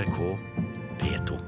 NRK 0.00 0.36
P2. 1.00 1.38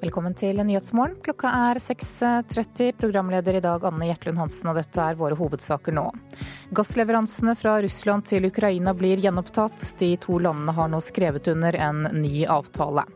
Velkommen 0.00 0.34
til 0.36 0.60
Nyhetsmorgen. 0.60 1.16
Klokka 1.24 1.48
er 1.70 1.80
6.30. 1.80 2.92
Programleder 3.00 3.56
i 3.56 3.62
dag 3.64 3.86
Anne 3.88 4.10
Gjertlund 4.10 4.42
Hansen, 4.42 4.68
og 4.68 4.76
dette 4.76 5.00
er 5.00 5.16
våre 5.16 5.38
hovedsaker 5.40 5.96
nå. 5.96 6.10
Gassleveransene 6.76 7.56
fra 7.56 7.78
Russland 7.80 8.28
til 8.28 8.50
Ukraina 8.50 8.92
blir 8.96 9.22
gjenopptatt. 9.24 9.94
De 10.02 10.12
to 10.20 10.36
landene 10.44 10.76
har 10.76 10.92
nå 10.92 11.00
skrevet 11.04 11.48
under 11.54 11.80
en 11.88 12.04
ny 12.20 12.44
avtale. 12.44 13.08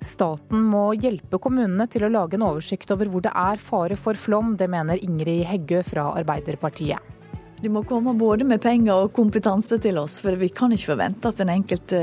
Staten 0.00 0.62
må 0.64 0.90
hjelpe 0.96 1.38
kommunene 1.42 1.84
til 1.92 2.06
å 2.06 2.12
lage 2.12 2.38
en 2.38 2.46
oversikt 2.46 2.90
over 2.94 3.10
hvor 3.12 3.24
det 3.24 3.32
er 3.36 3.60
fare 3.60 3.98
for 4.00 4.16
flom. 4.16 4.54
Det 4.56 4.68
mener 4.72 5.00
Ingrid 5.04 5.44
Heggø 5.50 5.82
fra 5.84 6.08
Arbeiderpartiet. 6.16 7.16
De 7.60 7.68
må 7.68 7.82
komme 7.84 8.14
både 8.16 8.46
med 8.48 8.62
penger 8.64 9.04
og 9.04 9.12
kompetanse 9.12 9.76
til 9.84 9.98
oss, 10.00 10.22
for 10.24 10.38
vi 10.40 10.48
kan 10.48 10.72
ikke 10.72 10.94
forvente 10.94 11.28
at 11.28 11.42
den 11.42 11.52
enkelte 11.52 11.98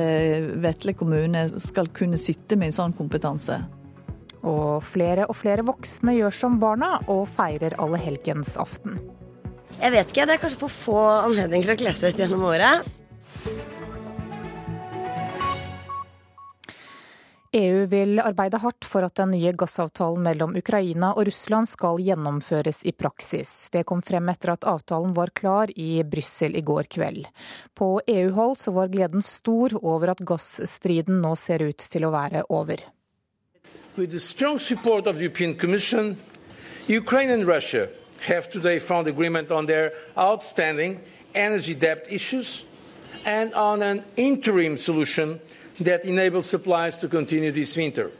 vetle 0.61 0.93
kommune 0.93 1.47
skal 1.63 1.89
kunne 1.89 2.19
sitte 2.21 2.59
med 2.59 2.69
en 2.69 2.77
sånn 2.77 2.93
kompetanse. 2.97 3.57
Og 4.45 4.83
flere 4.85 5.25
og 5.25 5.33
flere 5.39 5.65
voksne 5.65 6.13
gjør 6.19 6.37
som 6.37 6.59
barna 6.61 6.99
og 7.09 7.25
feirer 7.33 7.73
allehelgensaften. 7.81 8.99
Jeg 9.77 9.93
vet 9.93 10.13
ikke, 10.13 10.27
det 10.29 10.37
er 10.37 10.43
kanskje 10.45 10.61
for 10.61 10.73
få 10.73 11.01
anledninger 11.25 11.71
til 11.71 11.75
å 11.75 11.81
kle 11.81 11.95
seg 11.97 12.13
ut 12.13 12.21
gjennom 12.21 12.45
året. 12.53 12.85
EU 17.57 17.85
vil 17.85 18.19
arbeide 18.21 18.59
hardt 18.61 18.85
for 18.85 19.05
at 19.07 19.15
den 19.17 19.31
nye 19.33 19.51
gassavtalen 19.57 20.21
mellom 20.21 20.53
Ukraina 20.59 21.13
og 21.15 21.25
Russland 21.29 21.69
skal 21.69 21.97
gjennomføres 22.05 22.83
i 22.85 22.93
praksis. 22.93 23.69
Det 23.73 23.81
kom 23.89 24.03
frem 24.05 24.29
etter 24.29 24.53
at 24.53 24.67
avtalen 24.69 25.15
var 25.17 25.31
klar 25.33 25.73
i 25.73 26.03
Brussel 26.05 26.57
i 26.59 26.61
går 26.61 26.89
kveld. 26.93 27.25
På 27.73 27.97
EU-hold 28.05 28.59
så 28.61 28.75
var 28.75 28.93
gleden 28.93 29.25
stor 29.25 29.73
over 29.81 30.13
at 30.13 30.21
gassstriden 30.21 31.17
nå 31.23 31.33
ser 31.39 31.65
ut 31.65 31.81
til 31.81 32.05
å 32.05 32.13
være 32.13 32.45
over. 32.53 32.83
With 33.97 34.11
the 34.11 34.21
strong 34.21 34.59
support 34.59 35.07
of 35.07 35.17
the 35.17 35.25
European 35.25 35.55
Commission, 35.57 36.17
Ukraine 36.87 37.33
and 37.33 37.47
Russia 37.47 37.87
have 38.29 38.49
today 38.49 38.79
found 38.79 39.07
agreement 39.07 39.51
on 39.51 39.65
their 39.65 39.91
outstanding 40.15 40.99
energy 41.33 41.73
debt 41.73 42.05
issues 42.09 42.65
and 43.25 43.53
on 43.53 43.81
an 43.81 44.03
interim 44.15 44.77
solution 44.77 45.39
that 45.83 46.05
enables 46.05 46.49
supplies 46.49 46.97
to 46.97 47.07
continue 47.07 47.51
this 47.51 47.77
winter. 47.77 48.11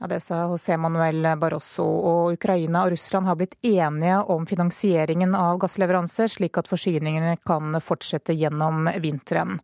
Ja, 0.00 0.06
det 0.06 0.20
sa 0.20 0.46
José 0.48 0.76
Manuel 0.76 1.26
Barroso. 1.36 1.84
Og 1.84 2.32
Ukraina 2.32 2.86
og 2.86 2.94
Russland 2.94 3.26
har 3.28 3.36
blitt 3.36 3.58
enige 3.60 4.22
om 4.32 4.46
finansieringen 4.48 5.34
av 5.36 5.58
gassleveranser, 5.60 6.32
slik 6.32 6.56
at 6.56 6.70
forsyningene 6.70 7.36
kan 7.44 7.76
fortsette 7.84 8.32
gjennom 8.32 8.88
vinteren. 9.04 9.58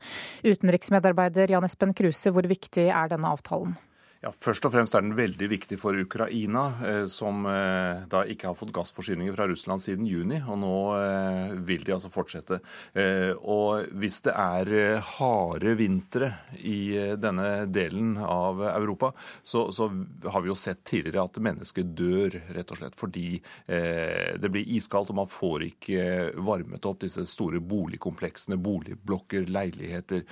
Utenriksmedarbeider 0.45 1.57
Jan 1.57 1.65
Espen 1.65 1.97
Kruse, 1.97 2.35
hvor 2.37 2.45
viktig 2.45 2.91
er 2.91 3.09
denne 3.15 3.33
avtalen? 3.33 3.79
Ja, 4.27 4.33
Først 4.43 4.65
og 4.67 4.73
fremst 4.75 4.95
er 4.99 5.05
den 5.05 5.15
veldig 5.15 5.47
viktig 5.53 5.77
for 5.79 5.95
Ukraina, 5.95 6.65
eh, 6.83 7.05
som 7.11 7.45
eh, 7.47 8.03
da 8.11 8.25
ikke 8.27 8.49
har 8.49 8.57
fått 8.59 8.73
gassforsyninger 8.75 9.35
fra 9.37 9.47
Russland 9.47 9.83
siden 9.85 10.09
juni. 10.11 10.41
Og 10.51 10.59
nå 10.59 10.79
eh, 10.99 11.53
vil 11.69 11.85
de 11.87 11.95
altså 11.95 12.11
fortsette. 12.11 12.59
Og 13.47 13.87
hvis 14.01 14.19
det 14.27 14.33
er 14.33 14.99
harde 15.19 15.75
vintre 15.79 16.31
i 16.59 17.15
denne 17.21 17.67
delen 17.71 18.17
av 18.19 18.63
Europa, 18.73 19.13
så, 19.47 19.67
så 19.75 19.89
har 20.33 20.43
vi 20.43 20.51
jo 20.51 20.59
sett 20.59 20.83
tidligere 20.89 21.27
at 21.29 21.39
mennesker 21.43 21.87
dør, 21.87 22.39
rett 22.57 22.73
og 22.73 22.81
slett 22.81 22.97
fordi 22.99 23.27
det 23.67 24.51
blir 24.53 24.71
iskaldt 24.79 25.13
og 25.13 25.19
man 25.21 25.31
får 25.31 25.67
ikke 25.69 26.07
varmet 26.47 26.89
opp 26.89 27.03
disse 27.05 27.27
store 27.29 27.61
boligkompleksene, 27.61 28.59
boligblokker, 28.63 29.49
leiligheter. 29.53 30.25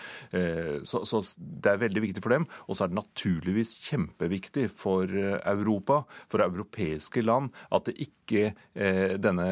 Så, 0.87 1.05
så 1.09 1.23
det 1.39 1.75
er 1.75 1.83
veldig 1.85 2.05
viktig 2.09 2.25
for 2.25 2.37
dem. 2.37 2.49
Og 2.67 2.79
så 2.79 2.87
er 2.87 2.95
det 2.95 3.01
naturligvis 3.03 3.77
kjempeviktig 3.85 4.69
for 4.73 5.11
eh, 5.11 5.39
Europa, 5.51 6.03
for 6.31 6.45
europeiske 6.45 7.25
land, 7.25 7.53
at 7.75 7.89
det 7.89 7.97
ikke 8.07 8.47
eh, 8.51 9.17
denne, 9.21 9.49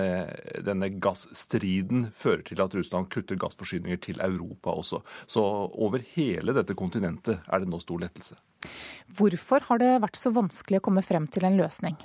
denne 0.65 0.91
gassstriden 1.03 2.09
fører 2.17 2.45
til 2.49 2.63
at 2.65 2.77
Russland 2.79 3.11
kutter 3.13 3.39
gassforsyninger 3.41 4.01
til 4.03 4.23
Europa 4.25 4.77
også. 4.83 5.03
Så 5.27 5.43
over 5.43 6.05
hele 6.15 6.57
dette 6.57 6.77
kontinentet 6.79 7.43
er 7.47 7.63
det 7.63 7.71
nå 7.71 7.81
stor 7.83 8.03
lettelse. 8.03 8.39
Hvorfor 9.19 9.65
har 9.69 9.83
det 9.83 9.93
vært 10.05 10.19
så 10.19 10.33
vanskelig 10.35 10.81
å 10.81 10.87
komme 10.89 11.05
frem 11.05 11.27
til 11.31 11.49
en 11.49 11.59
løsning? 11.59 11.99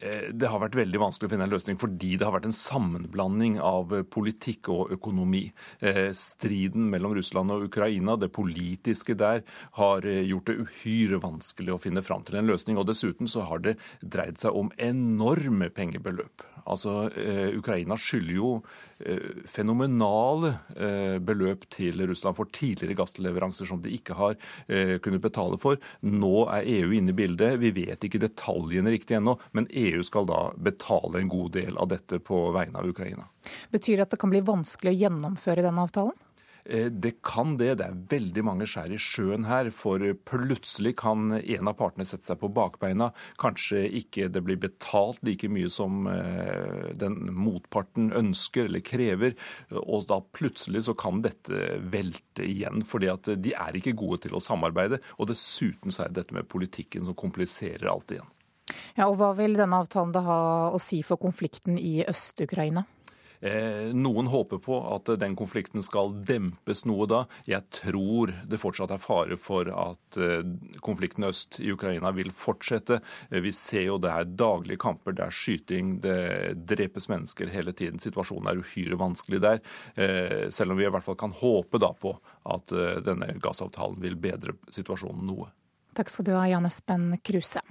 Eh, 0.00 0.30
det 0.32 0.48
har 0.48 0.62
vært 0.62 0.78
veldig 0.78 1.00
vanskelig 1.02 1.28
å 1.28 1.32
finne 1.34 1.44
en 1.44 1.52
løsning 1.52 1.78
fordi 1.80 2.14
det 2.16 2.24
har 2.24 2.32
vært 2.32 2.48
en 2.48 2.56
sammenblanding 2.56 3.58
av 3.64 3.92
eh, 3.96 4.04
politikk 4.06 4.70
og 4.72 4.94
økonomi. 4.96 5.42
Eh, 5.84 6.08
striden 6.16 6.88
mellom 6.92 7.14
Russland 7.18 7.52
og 7.52 7.66
Ukraina, 7.68 8.16
det 8.16 8.30
politiske 8.32 9.16
der, 9.20 9.44
har 9.76 10.06
gjort 10.06 10.48
det 10.48 10.58
uhyre 10.64 11.20
vanskelig 11.22 11.74
å 11.74 11.80
finne 11.82 12.04
fram 12.06 12.24
til 12.24 12.40
en 12.40 12.48
løsning. 12.48 12.80
Og 12.80 12.88
dessuten 12.88 13.28
så 13.30 13.44
har 13.48 13.64
det 13.64 13.76
dreid 14.00 14.40
seg 14.40 14.56
om 14.56 14.72
enorme 14.80 15.68
pengebeløp. 15.74 16.46
Altså, 16.70 17.08
Ukraina 17.56 17.96
skylder 17.98 18.34
jo 18.36 18.50
fenomenale 19.50 20.54
beløp 21.24 21.66
til 21.72 22.00
Russland 22.08 22.36
for 22.38 22.50
tidligere 22.54 22.98
gassleveranser 22.98 23.68
som 23.68 23.80
de 23.84 23.92
ikke 23.94 24.16
har 24.18 24.36
kunnet 25.04 25.22
betale 25.24 25.58
for. 25.60 25.80
Nå 26.06 26.44
er 26.52 26.68
EU 26.78 26.94
inne 26.96 27.14
i 27.14 27.16
bildet. 27.16 27.58
Vi 27.62 27.72
vet 27.76 28.06
ikke 28.06 28.22
detaljene 28.22 28.92
riktig 28.94 29.18
ennå, 29.18 29.36
men 29.56 29.68
EU 29.70 30.00
EU 30.00 30.02
skal 30.06 30.26
da 30.26 30.52
betale 30.56 31.20
en 31.20 31.28
god 31.28 31.52
del 31.52 31.78
av 31.78 31.88
dette 31.88 32.18
på 32.18 32.50
vegne 32.54 32.78
av 32.78 32.88
Ukraina. 32.88 33.28
Betyr 33.70 33.96
det 33.96 34.08
at 34.08 34.14
det 34.14 34.20
kan 34.20 34.32
bli 34.32 34.42
vanskelig 34.44 34.94
å 34.94 35.00
gjennomføre 35.04 35.64
denne 35.64 35.86
avtalen? 35.86 36.16
Eh, 36.70 36.86
det 36.86 37.22
kan 37.22 37.56
det. 37.56 37.74
Det 37.80 37.86
er 37.86 37.98
veldig 38.12 38.44
mange 38.46 38.66
skjær 38.70 38.92
i 38.94 39.00
sjøen 39.00 39.46
her. 39.48 39.72
For 39.74 40.02
plutselig 40.28 40.94
kan 41.02 41.34
en 41.40 41.70
av 41.70 41.76
partene 41.78 42.06
sette 42.06 42.28
seg 42.28 42.38
på 42.42 42.50
bakbeina. 42.54 43.10
Kanskje 43.42 43.82
ikke 44.00 44.28
det 44.30 44.44
blir 44.46 44.60
betalt 44.62 45.18
like 45.26 45.50
mye 45.50 45.70
som 45.72 46.06
eh, 46.10 46.92
den 47.00 47.18
motparten 47.34 48.12
ønsker 48.16 48.70
eller 48.70 48.84
krever. 48.86 49.34
Og 49.82 50.06
da 50.10 50.20
plutselig 50.36 50.86
så 50.86 50.94
kan 50.98 51.24
dette 51.26 51.80
velte 51.90 52.46
igjen. 52.46 52.84
fordi 52.86 53.10
at 53.10 53.28
de 53.42 53.54
er 53.54 53.76
ikke 53.76 53.96
gode 53.98 54.24
til 54.26 54.36
å 54.36 54.42
samarbeide. 54.42 55.00
Og 55.18 55.30
dessuten 55.32 55.90
så 55.90 56.04
er 56.04 56.12
det 56.12 56.22
dette 56.22 56.36
med 56.36 56.48
politikken 56.50 57.06
som 57.06 57.18
kompliserer 57.18 57.90
alt 57.90 58.14
igjen. 58.14 58.36
Ja, 58.94 59.08
og 59.08 59.18
Hva 59.18 59.32
vil 59.38 59.56
denne 59.58 59.80
avtalen 59.82 60.12
da 60.14 60.22
ha 60.22 60.40
å 60.70 60.78
si 60.82 61.00
for 61.06 61.18
konflikten 61.18 61.78
i 61.78 62.00
Øst-Ukraina? 62.06 62.84
Eh, 63.40 63.94
noen 63.96 64.26
håper 64.28 64.58
på 64.60 64.76
at 64.92 65.08
den 65.20 65.34
konflikten 65.38 65.82
skal 65.84 66.12
dempes 66.28 66.84
noe 66.88 67.06
da. 67.08 67.22
Jeg 67.48 67.64
tror 67.72 68.34
det 68.48 68.60
fortsatt 68.60 68.92
er 68.92 69.00
fare 69.00 69.38
for 69.40 69.70
at 69.72 70.18
eh, 70.20 70.44
konflikten 70.84 71.24
øst 71.28 71.60
i 71.62 71.70
Ukraina 71.72 72.12
vil 72.16 72.32
fortsette. 72.36 73.00
Eh, 73.30 73.40
vi 73.40 73.52
ser 73.56 73.86
jo 73.88 73.98
det 74.02 74.12
er 74.12 74.28
daglige 74.28 74.82
kamper, 74.84 75.16
det 75.16 75.24
er 75.24 75.36
skyting, 75.36 75.96
det 76.04 76.18
drepes 76.68 77.08
mennesker 77.12 77.52
hele 77.52 77.72
tiden. 77.76 78.02
Situasjonen 78.02 78.50
er 78.52 78.60
uhyre 78.60 78.98
vanskelig 79.00 79.40
der. 79.42 79.60
Selv 80.52 80.72
om 80.72 80.78
vi 80.78 80.84
i 80.86 80.90
hvert 80.92 81.04
fall 81.04 81.16
kan 81.18 81.32
håpe 81.36 81.80
da 81.80 81.90
på 81.96 82.12
at 82.50 82.72
denne 83.04 83.32
gassavtalen 83.42 83.98
vil 84.02 84.16
bedre 84.20 84.54
situasjonen 84.72 85.24
noe. 85.28 85.48
Takk 85.96 86.12
skal 86.12 86.28
du 86.28 86.32
ha, 86.36 86.44
Jan 86.50 86.68
Espen 86.68 87.12
Kruse. 87.24 87.62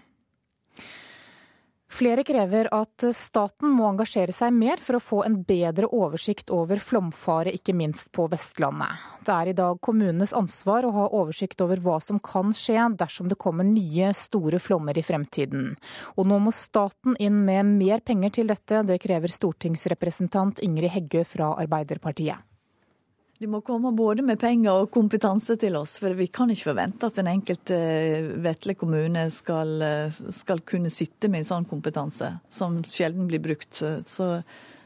Flere 1.90 2.24
krever 2.24 2.68
at 2.70 3.04
staten 3.18 3.72
må 3.74 3.88
engasjere 3.90 4.34
seg 4.34 4.54
mer 4.54 4.82
for 4.84 5.00
å 5.00 5.02
få 5.02 5.22
en 5.26 5.40
bedre 5.44 5.90
oversikt 5.90 6.52
over 6.54 6.78
flomfare, 6.78 7.50
ikke 7.58 7.74
minst 7.74 8.12
på 8.14 8.28
Vestlandet. 8.30 9.02
Det 9.26 9.34
er 9.34 9.50
i 9.50 9.56
dag 9.58 9.80
kommunenes 9.84 10.32
ansvar 10.38 10.86
å 10.86 10.94
ha 10.96 11.08
oversikt 11.18 11.60
over 11.66 11.82
hva 11.84 11.98
som 12.02 12.22
kan 12.24 12.54
skje 12.56 12.92
dersom 13.00 13.28
det 13.32 13.40
kommer 13.42 13.66
nye, 13.68 14.14
store 14.14 14.62
flommer 14.62 14.98
i 15.02 15.06
fremtiden. 15.06 15.74
Og 16.16 16.30
nå 16.30 16.38
må 16.46 16.54
staten 16.56 17.18
inn 17.20 17.42
med 17.50 17.74
mer 17.74 18.06
penger 18.06 18.38
til 18.38 18.54
dette. 18.54 18.86
Det 18.86 19.02
krever 19.02 19.34
stortingsrepresentant 19.34 20.62
Ingrid 20.66 20.94
Heggø 20.94 21.26
fra 21.28 21.56
Arbeiderpartiet. 21.58 22.49
De 23.40 23.48
må 23.48 23.62
komme 23.64 23.94
både 23.96 24.20
med 24.28 24.36
penger 24.36 24.82
og 24.82 24.90
kompetanse 24.92 25.56
til 25.56 25.78
oss, 25.80 25.94
for 26.04 26.12
vi 26.12 26.26
kan 26.28 26.50
ikke 26.52 26.74
forvente 26.74 27.08
at 27.08 27.22
den 27.22 27.30
enkelte 27.32 27.78
Vetle 28.44 28.76
kommune 28.76 29.30
skal, 29.32 29.80
skal, 30.36 30.60
kunne 30.68 30.92
sitte 30.92 31.30
med 31.32 31.46
en 31.46 31.48
sånn 31.48 31.68
kompetanse, 31.70 32.34
som 32.52 32.82
sjelden 32.84 33.30
blir 33.32 33.40
brukt. 33.40 33.80
Så, 33.80 34.28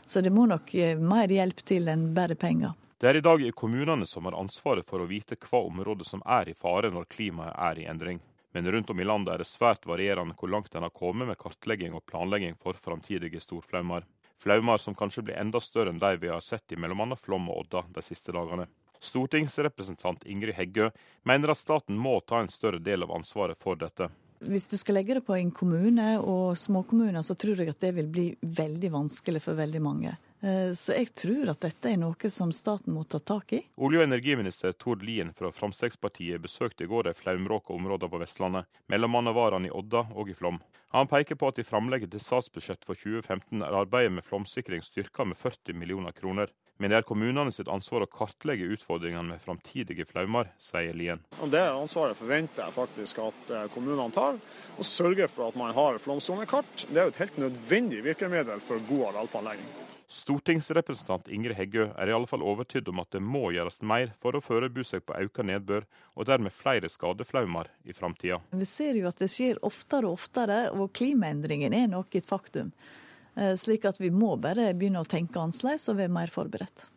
så 0.06 0.22
det 0.22 0.30
må 0.30 0.46
nok 0.52 0.70
mer 1.02 1.34
hjelp 1.34 1.66
til 1.66 1.90
enn 1.90 2.12
bare 2.14 2.38
penger. 2.38 2.78
Det 3.02 3.10
er 3.10 3.18
i 3.18 3.26
dag 3.26 3.42
kommunene 3.58 4.06
som 4.06 4.30
har 4.30 4.38
ansvaret 4.38 4.86
for 4.86 5.02
å 5.02 5.10
vite 5.10 5.40
hva 5.50 5.66
område 5.66 6.06
som 6.06 6.22
er 6.22 6.54
i 6.54 6.54
fare 6.54 6.94
når 6.94 7.10
klimaet 7.10 7.58
er 7.58 7.82
i 7.82 7.90
endring. 7.90 8.22
Men 8.54 8.70
rundt 8.70 8.94
om 8.94 9.02
i 9.02 9.10
landet 9.10 9.34
er 9.34 9.42
det 9.42 9.50
svært 9.50 9.90
varierende 9.90 10.38
hvor 10.38 10.54
langt 10.54 10.78
en 10.78 10.86
har 10.86 10.94
kommet 10.94 11.26
med 11.26 11.42
kartlegging 11.42 11.98
og 11.98 12.06
planlegging 12.06 12.54
for 12.62 12.78
framtidige 12.78 13.42
storflaumer. 13.42 14.06
Flaumer 14.42 14.78
som 14.78 14.96
kanskje 14.96 15.24
blir 15.28 15.40
enda 15.40 15.62
større 15.62 15.94
enn 15.94 16.02
de 16.02 16.16
vi 16.22 16.32
har 16.32 16.42
sett 16.42 16.72
i 16.72 16.80
bl.a. 16.80 17.16
Flom 17.20 17.50
og 17.50 17.66
Odda 17.66 17.84
de 17.94 18.04
siste 18.06 18.34
dagene. 18.36 18.68
Stortingsrepresentant 19.04 20.24
Ingrid 20.26 20.56
Heggø 20.56 20.90
mener 21.28 21.52
at 21.52 21.60
staten 21.60 21.98
må 22.00 22.20
ta 22.22 22.40
en 22.40 22.52
større 22.52 22.80
del 22.80 23.04
av 23.04 23.12
ansvaret 23.16 23.60
for 23.60 23.80
dette. 23.80 24.10
Hvis 24.44 24.68
du 24.68 24.76
skal 24.80 24.98
legge 25.00 25.16
det 25.18 25.24
på 25.28 25.36
en 25.38 25.52
kommune 25.56 26.18
og 26.20 26.58
småkommuner, 26.60 27.22
så 27.24 27.36
tror 27.40 27.60
jeg 27.60 27.72
at 27.72 27.84
det 27.84 27.94
vil 27.96 28.10
bli 28.12 28.26
veldig 28.42 28.92
vanskelig 28.92 29.42
for 29.44 29.60
veldig 29.60 29.82
mange. 29.84 30.16
Eh, 30.44 30.74
så 30.74 30.92
jeg 30.92 31.14
tror 31.16 31.54
at 31.54 31.62
dette 31.64 31.88
er 31.88 32.00
noe 32.02 32.30
som 32.30 32.50
staten 32.52 32.92
må 32.92 33.06
ta 33.08 33.20
tak 33.20 33.54
i. 33.56 33.62
Olje- 33.80 34.02
og 34.02 34.10
energiminister 34.10 34.74
Tord 34.76 35.04
Lien 35.08 35.32
fra 35.32 35.52
Frp 35.56 36.42
besøkte 36.44 36.84
i 36.84 36.88
går 36.88 37.04
de 37.04 37.14
flaumråka 37.14 37.74
områdene 37.74 38.12
på 38.12 38.20
Vestlandet. 38.20 38.66
Mellom 38.92 39.16
annet 39.16 39.36
var 39.36 39.54
han 39.56 39.66
i 39.66 39.72
Odda 39.72 40.08
og 40.12 40.30
i 40.30 40.34
Flom. 40.34 40.60
Han 40.92 41.08
peker 41.08 41.36
på 41.36 41.48
at 41.48 41.60
i 41.60 41.64
framlegget 41.64 42.12
til 42.12 42.20
statsbudsjett 42.20 42.84
for 42.84 42.94
2015 42.94 43.64
er 43.64 43.74
arbeidet 43.74 44.12
med 44.12 44.26
flomsikring 44.28 44.84
styrka 44.84 45.24
med 45.26 45.40
40 45.40 45.74
millioner 45.74 46.12
kroner. 46.12 46.52
Men 46.82 46.90
det 46.90 46.98
er 46.98 47.06
kommunene 47.08 47.52
sitt 47.54 47.70
ansvar 47.72 48.04
å 48.04 48.10
kartlegge 48.10 48.66
utfordringene 48.74 49.36
med 49.36 49.44
framtidige 49.44 50.08
flommer, 50.10 50.50
sier 50.62 50.96
Lien. 50.98 51.22
Det 51.52 51.62
ansvaret 51.70 52.18
forventer 52.18 52.66
jeg 52.66 52.76
faktisk 52.76 53.22
at 53.24 53.54
eh, 53.54 53.68
kommunene 53.76 54.10
tar, 54.14 54.40
og 54.78 54.88
sørger 54.88 55.30
for 55.32 55.52
at 55.52 55.60
man 55.60 55.74
har 55.78 56.02
flomsonekart. 56.02 56.88
Det 56.90 56.98
er 56.98 57.08
jo 57.08 57.14
et 57.14 57.24
helt 57.24 57.42
nødvendig 57.46 58.02
virkemiddel 58.10 58.64
for 58.64 58.82
god 58.90 59.12
arealplanlegging. 59.12 59.70
Stortingsrepresentant 60.14 61.30
Ingrid 61.34 61.58
Heggø 61.58 61.88
er 61.98 62.10
i 62.10 62.14
alle 62.14 62.30
fall 62.30 62.44
overtydd 62.46 62.90
om 62.92 63.00
at 63.02 63.16
det 63.16 63.22
må 63.24 63.48
gjøres 63.56 63.80
mer 63.82 64.12
for 64.22 64.36
å 64.38 64.42
forberede 64.44 64.86
seg 64.86 65.06
på 65.08 65.16
økt 65.18 65.42
nedbør, 65.48 65.88
og 66.14 66.28
dermed 66.30 66.54
flere 66.54 66.90
skadeflaumer 66.92 67.72
i 67.90 67.96
framtida. 67.98 68.38
Vi 68.54 68.68
ser 68.70 69.00
jo 69.00 69.08
at 69.10 69.22
det 69.24 69.32
skjer 69.34 69.62
oftere 69.66 70.10
og 70.10 70.20
oftere, 70.20 70.60
og 70.76 70.92
klimaendringen 70.94 71.74
er 71.74 71.90
nok 71.96 72.14
et 72.20 72.30
faktum. 72.30 72.70
Eh, 73.36 73.56
slik 73.58 73.86
at 73.90 74.02
vi 74.02 74.12
må 74.14 74.36
bare 74.42 74.72
begynne 74.78 75.02
å 75.02 75.10
tenke 75.10 75.42
annerledes 75.42 75.90
og 75.90 75.98
være 76.02 76.14
mer 76.14 76.34
forberedt. 76.34 76.88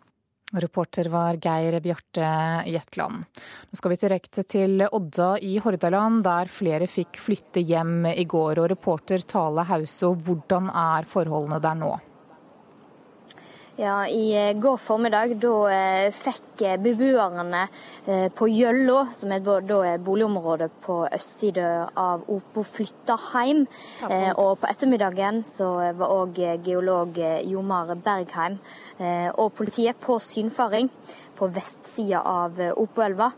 Reporter 0.54 1.08
var 1.10 1.40
Geir 1.42 1.74
Bjarte 1.82 2.26
Jetland. 2.70 3.24
Nå 3.66 3.78
skal 3.78 3.92
vi 3.92 3.98
direkte 3.98 4.44
til 4.46 4.84
Odda 4.86 5.32
i 5.42 5.56
Hordaland, 5.58 6.22
der 6.22 6.52
flere 6.52 6.86
fikk 6.86 7.18
flytte 7.18 7.64
hjem 7.66 8.06
i 8.12 8.24
går. 8.30 8.60
Og 8.62 8.70
reporter 8.70 9.24
Tale 9.26 9.66
Hauso, 9.66 10.14
hvordan 10.14 10.70
er 10.70 11.08
forholdene 11.10 11.58
der 11.64 11.80
nå? 11.80 11.96
Ja, 13.76 14.06
I 14.08 14.32
eh, 14.32 14.54
går 14.56 14.78
formiddag 14.80 15.34
da 15.36 15.50
eh, 15.68 16.06
fikk 16.08 16.62
eh, 16.64 16.78
beboerne 16.80 17.66
på 18.38 18.46
Gjøllå, 18.48 19.00
som 19.12 19.34
er 19.34 19.42
da 19.44 19.80
er 19.84 20.00
boligområdet 20.00 20.70
på 20.80 21.00
østsida 21.12 21.66
av 22.00 22.22
Opo, 22.32 22.62
flytta 22.64 23.18
hjem. 23.34 23.64
Og 24.38 24.52
på 24.62 24.70
ettermiddagen 24.70 25.42
så 25.44 25.68
var 25.98 26.14
òg 26.14 26.38
geolog 26.64 27.18
Jomar 27.50 27.90
Bergheim 27.98 28.60
og 29.34 29.50
politiet 29.58 29.98
på 30.00 30.20
synfaring 30.22 30.88
på 31.36 31.50
vestsida 31.52 32.22
av 32.26 32.60
Opoelva. 32.76 33.32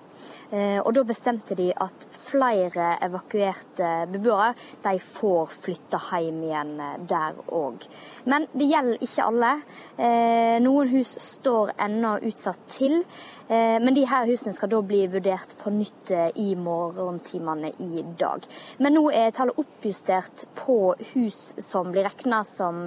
Eh, 0.50 0.78
og 0.80 0.94
Da 0.94 1.04
bestemte 1.06 1.54
de 1.58 1.68
at 1.76 2.06
flere 2.10 2.94
evakuerte 3.04 3.88
beboere 4.10 4.54
de 4.84 4.98
får 5.02 5.52
flytte 5.52 6.00
hjem 6.08 6.38
igjen 6.48 6.72
eh, 6.80 6.94
der 7.10 7.36
òg. 7.54 7.84
Men 8.26 8.46
det 8.54 8.70
gjelder 8.70 9.04
ikke 9.04 9.26
alle. 9.28 9.52
Eh, 9.96 10.56
noen 10.64 10.88
hus 10.94 11.14
står 11.22 11.74
ennå 11.86 12.18
utsatt 12.28 12.64
til. 12.78 13.02
Men 13.48 13.94
de 13.96 14.02
her 14.04 14.26
husene 14.28 14.52
skal 14.52 14.68
da 14.68 14.82
bli 14.84 15.06
vurdert 15.08 15.54
på 15.56 15.70
nytt 15.72 16.10
i 16.36 16.50
morgentimene 16.52 17.70
i 17.80 18.02
dag. 18.20 18.44
Men 18.76 18.92
nå 18.92 19.06
er 19.08 19.32
tallet 19.32 19.56
oppjustert 19.56 20.44
på 20.58 20.76
hus 21.14 21.38
som 21.56 21.88
blir 21.94 22.04
regna 22.04 22.42
som 22.44 22.82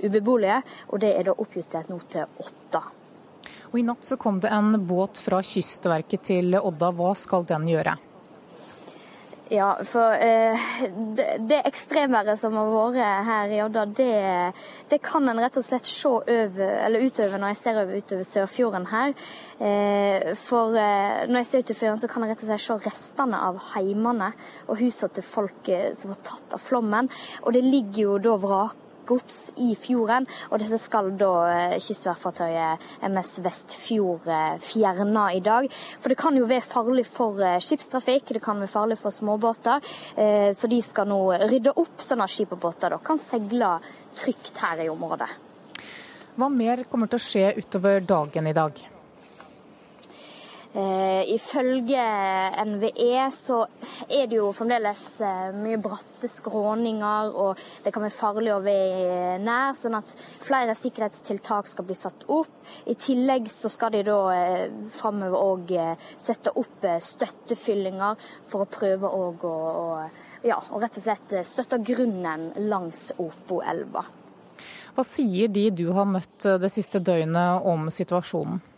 ubeboelige, 0.00 0.62
og 0.88 1.04
det 1.04 1.12
er 1.18 1.28
da 1.28 1.36
oppjustert 1.36 1.92
nå 1.92 2.00
til 2.08 2.24
åtte. 2.40 2.80
Og 3.70 3.78
I 3.78 3.86
natt 3.86 4.06
så 4.06 4.18
kom 4.18 4.40
det 4.42 4.50
en 4.50 4.74
båt 4.86 5.18
fra 5.22 5.42
Kystverket 5.46 6.26
til 6.26 6.56
Odda. 6.58 6.90
Hva 6.96 7.14
skal 7.18 7.46
den 7.46 7.68
gjøre? 7.70 7.96
Ja, 9.50 9.72
for 9.82 10.14
eh, 10.14 10.68
det, 11.18 11.24
det 11.50 11.56
ekstremværet 11.66 12.38
som 12.38 12.54
har 12.54 12.68
vært 12.70 13.24
her 13.26 13.50
i 13.50 13.56
Odda, 13.64 13.82
det, 13.98 14.12
det, 14.92 15.00
kan 15.02 15.26
en 15.26 15.40
rett 15.42 15.58
og 15.58 15.66
slett 15.66 15.90
se 15.90 16.06
over, 16.06 16.98
utover 17.02 17.34
når 17.42 17.50
jeg 17.50 17.58
ser 17.58 17.80
over 17.80 17.98
utover 17.98 18.28
Sørfjorden 18.28 18.86
her. 18.92 19.16
Eh, 19.58 20.28
for 20.38 20.78
eh, 20.78 21.26
når 21.26 21.42
jeg 21.42 21.48
ser 21.50 21.64
utover 21.64 21.80
fjorden, 21.80 22.02
så 22.04 22.12
kan 22.12 22.26
jeg 22.26 22.30
rett 22.30 22.44
og 22.46 22.50
slett 22.52 22.66
se 22.66 22.78
restene 22.86 23.42
av 23.48 23.58
heimene 23.72 24.30
og 24.68 24.78
husene 24.84 25.18
til 25.18 25.26
folk 25.26 25.72
eh, 25.74 25.90
som 25.98 26.14
var 26.14 26.22
tatt 26.30 26.54
av 26.54 26.62
flommen. 26.62 27.10
Og 27.42 27.58
det 27.58 27.66
ligger 27.66 28.04
jo 28.04 28.22
da 28.22 28.38
vrak 28.46 28.86
gods 29.10 29.50
i 29.60 29.74
fjorden. 29.78 30.28
Og 30.50 30.62
disse 30.62 30.78
skal 30.80 31.12
da 31.20 31.32
eh, 31.50 31.76
kystverfartøyet 31.82 32.86
MS 33.10 33.32
Vestfjord 33.44 34.28
eh, 34.30 34.56
fjerne 34.62 35.26
i 35.36 35.42
dag. 35.44 35.68
For 36.00 36.12
det 36.12 36.18
kan 36.20 36.38
jo 36.38 36.48
være 36.50 36.66
farlig 36.66 37.06
for 37.08 37.42
eh, 37.44 37.58
skipstrafikk, 37.62 38.34
det 38.36 38.44
kan 38.44 38.62
være 38.62 38.70
farlig 38.70 38.98
for 39.00 39.14
småbåter. 39.14 39.82
Så 40.56 40.68
de 40.70 40.78
skal 40.84 41.08
nå 41.08 41.18
rydde 41.50 41.72
opp, 41.78 42.02
sånn 42.04 42.22
at 42.24 42.32
skip 42.32 42.52
og 42.54 42.60
båter 42.62 42.94
kan 43.04 43.18
seile 43.22 43.76
trygt 44.16 44.58
her 44.62 44.84
i 44.84 44.88
området. 44.92 45.28
Hva 46.38 46.48
mer 46.52 46.84
kommer 46.90 47.10
til 47.10 47.20
å 47.20 47.24
skje 47.24 47.52
utover 47.58 48.04
dagen 48.06 48.48
i 48.50 48.56
dag? 48.56 48.78
Eh, 50.70 51.24
ifølge 51.34 52.02
NVE 52.62 53.24
så 53.34 53.56
er 54.06 54.28
det 54.30 54.36
jo 54.36 54.52
fremdeles 54.54 55.00
eh, 55.26 55.48
mye 55.58 55.80
bratte 55.82 56.30
skråninger, 56.30 57.32
og 57.34 57.58
det 57.82 57.90
kan 57.90 58.04
være 58.04 58.14
farlig 58.14 58.52
å 58.54 58.60
være 58.62 59.40
nær, 59.42 59.74
sånn 59.74 59.98
at 59.98 60.14
flere 60.38 60.76
sikkerhetstiltak 60.78 61.66
skal 61.72 61.88
bli 61.88 61.98
satt 61.98 62.22
opp. 62.30 62.54
I 62.86 62.94
tillegg 62.94 63.50
så 63.50 63.66
skal 63.72 63.96
de 63.96 64.04
da 64.06 64.20
eh, 64.36 64.78
framover 64.94 65.42
òg 65.42 65.74
eh, 65.74 66.08
sette 66.22 66.54
opp 66.54 66.86
eh, 66.86 67.02
støttefyllinger 67.02 68.30
for 68.46 68.62
å 68.62 68.70
prøve 68.70 69.10
å, 69.10 69.26
å, 69.42 69.84
ja, 70.46 70.62
og 70.70 70.86
rett 70.86 71.02
og 71.02 71.08
slett 71.08 71.38
støtte 71.50 71.82
grunnen 71.82 72.52
langs 72.70 73.08
Opoelva. 73.18 74.06
Hva 74.94 75.02
sier 75.02 75.50
de 75.50 75.66
du 75.74 75.88
har 75.98 76.06
møtt 76.06 76.46
det 76.62 76.70
siste 76.70 77.02
døgnet 77.02 77.66
om 77.66 77.90
situasjonen? 77.90 78.69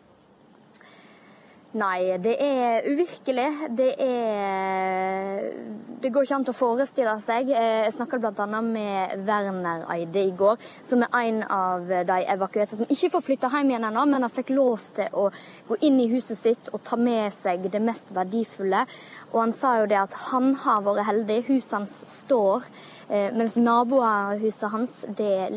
Nei, 1.72 2.19
det 2.20 2.34
er 2.36 2.84
uvirkelig. 2.84 3.48
Det 3.72 3.94
er 4.04 5.52
Det 6.02 6.10
går 6.12 6.26
ikke 6.26 6.34
an 6.34 6.44
til 6.44 6.52
å 6.52 6.58
forestille 6.58 7.12
seg. 7.22 7.48
Eh, 7.54 7.84
jeg 7.86 7.92
snakka 7.94 8.19
bl.a. 8.19 8.60
med 8.66 9.22
Werner 9.22 9.84
Eide 9.94 10.24
i 10.26 10.32
går, 10.36 10.58
som 10.84 11.04
er 11.06 11.14
en 11.20 11.38
av 11.46 11.86
de 11.86 12.16
evakuerte 12.34 12.74
som 12.74 12.90
ikke 12.90 13.12
får 13.14 13.22
flytta 13.28 13.50
hjem 13.52 13.70
igjen 13.70 13.86
ennå, 13.86 14.02
men 14.10 14.26
han 14.26 14.34
fikk 14.34 14.50
lov 14.50 14.82
til 14.98 15.14
å 15.14 15.28
gå 15.69 15.78
inn 15.86 16.00
i 16.02 16.08
huset 16.10 16.42
sitt 16.42 16.72
og 16.74 16.82
ta 16.82 16.98
med 16.98 17.30
seg 17.38 17.70
det 17.70 17.80
mest 17.80 18.10
verdifulle. 18.10 18.82
Og 19.30 19.38
han 19.44 19.54
sa 19.54 19.76
jo 19.78 19.86
det 19.86 20.00
at 20.02 20.19
han 20.32 20.56
har 20.64 20.82
vært 20.82 21.06
heldig. 21.06 21.38
Huset 21.52 21.78
hans 21.78 21.94
står, 22.19 22.66
eh, 23.08 23.30
mens 23.30 23.56
nabohuset 23.56 24.74
hans 24.74 25.04
det 25.06 25.54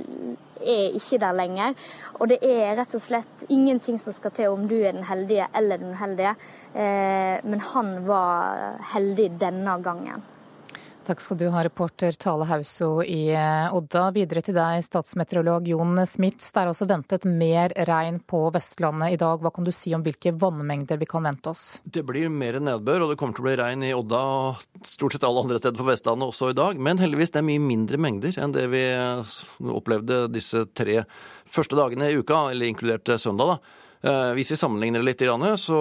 er 0.66 1.00
ikke 1.00 1.22
der 1.22 1.38
lenger. 1.38 1.74
Og 2.20 2.30
det 2.30 2.40
er 2.44 2.76
rett 2.80 2.96
og 2.98 3.04
slett 3.04 3.48
ingenting 3.50 4.00
som 4.02 4.16
skal 4.16 4.36
til 4.36 4.54
om 4.54 4.68
du 4.70 4.78
er 4.82 4.96
den 4.96 5.08
heldige 5.08 5.48
eller 5.56 5.82
den 5.82 5.96
uheldige. 5.96 6.36
Eh, 6.74 7.42
men 7.44 7.68
han 7.74 7.98
var 8.08 8.80
heldig 8.94 9.32
denne 9.42 9.80
gangen. 9.84 10.24
Takk 11.06 11.20
skal 11.22 11.38
du 11.38 11.46
ha, 11.54 11.62
reporter 11.64 12.16
Tale 12.18 12.48
Hauso 12.50 13.04
i 13.04 13.30
eh, 13.30 13.74
Odda. 13.78 14.08
Videre 14.16 14.42
til 14.42 14.56
deg, 14.58 14.82
statsmeteorolog 14.82 15.68
Jon 15.70 16.00
Smits. 16.10 16.48
Det 16.50 16.64
er 16.64 16.72
altså 16.72 16.88
ventet 16.90 17.28
mer 17.30 17.76
regn 17.86 18.18
på 18.26 18.40
Vestlandet 18.56 19.14
i 19.14 19.20
dag. 19.22 19.44
Hva 19.44 19.52
kan 19.54 19.68
du 19.68 19.70
si 19.76 19.94
om 19.94 20.02
hvilke 20.02 20.34
vannmengder 20.34 20.98
vi 20.98 21.06
kan 21.10 21.28
vente 21.30 21.54
oss? 21.54 21.64
Det 21.86 22.02
blir 22.10 22.34
mer 22.34 22.58
nedbør, 22.58 23.06
og 23.06 23.14
det 23.14 23.20
kommer 23.22 23.38
til 23.38 23.46
å 23.46 23.48
bli 23.52 23.56
regn 23.62 23.86
i 23.86 23.94
Odda 23.94 24.24
og 24.34 24.66
stort 24.82 25.14
sett 25.14 25.30
alle 25.30 25.46
andre 25.46 25.62
steder 25.62 25.78
på 25.78 25.86
Vestlandet 25.92 26.34
også 26.34 26.50
i 26.56 26.58
dag. 26.58 26.82
Men 26.90 27.02
heldigvis 27.04 27.36
det 27.36 27.44
er 27.44 27.50
mye 27.54 27.66
mindre 27.70 28.02
mengder 28.02 28.42
enn 28.42 28.58
det 28.58 28.66
vi 28.74 28.86
opplevde 29.78 30.24
disse 30.34 30.66
tre 30.74 31.04
første 31.54 31.78
dagene 31.78 32.10
i 32.10 32.18
uka, 32.18 32.48
eller 32.50 32.74
inkludert 32.74 33.14
søndag. 33.22 33.60
da. 33.60 33.85
Eh, 34.06 34.32
hvis 34.38 34.52
vi 34.54 34.58
sammenligner 34.60 35.02
det 35.02 35.06
litt, 35.08 35.22
så 35.58 35.78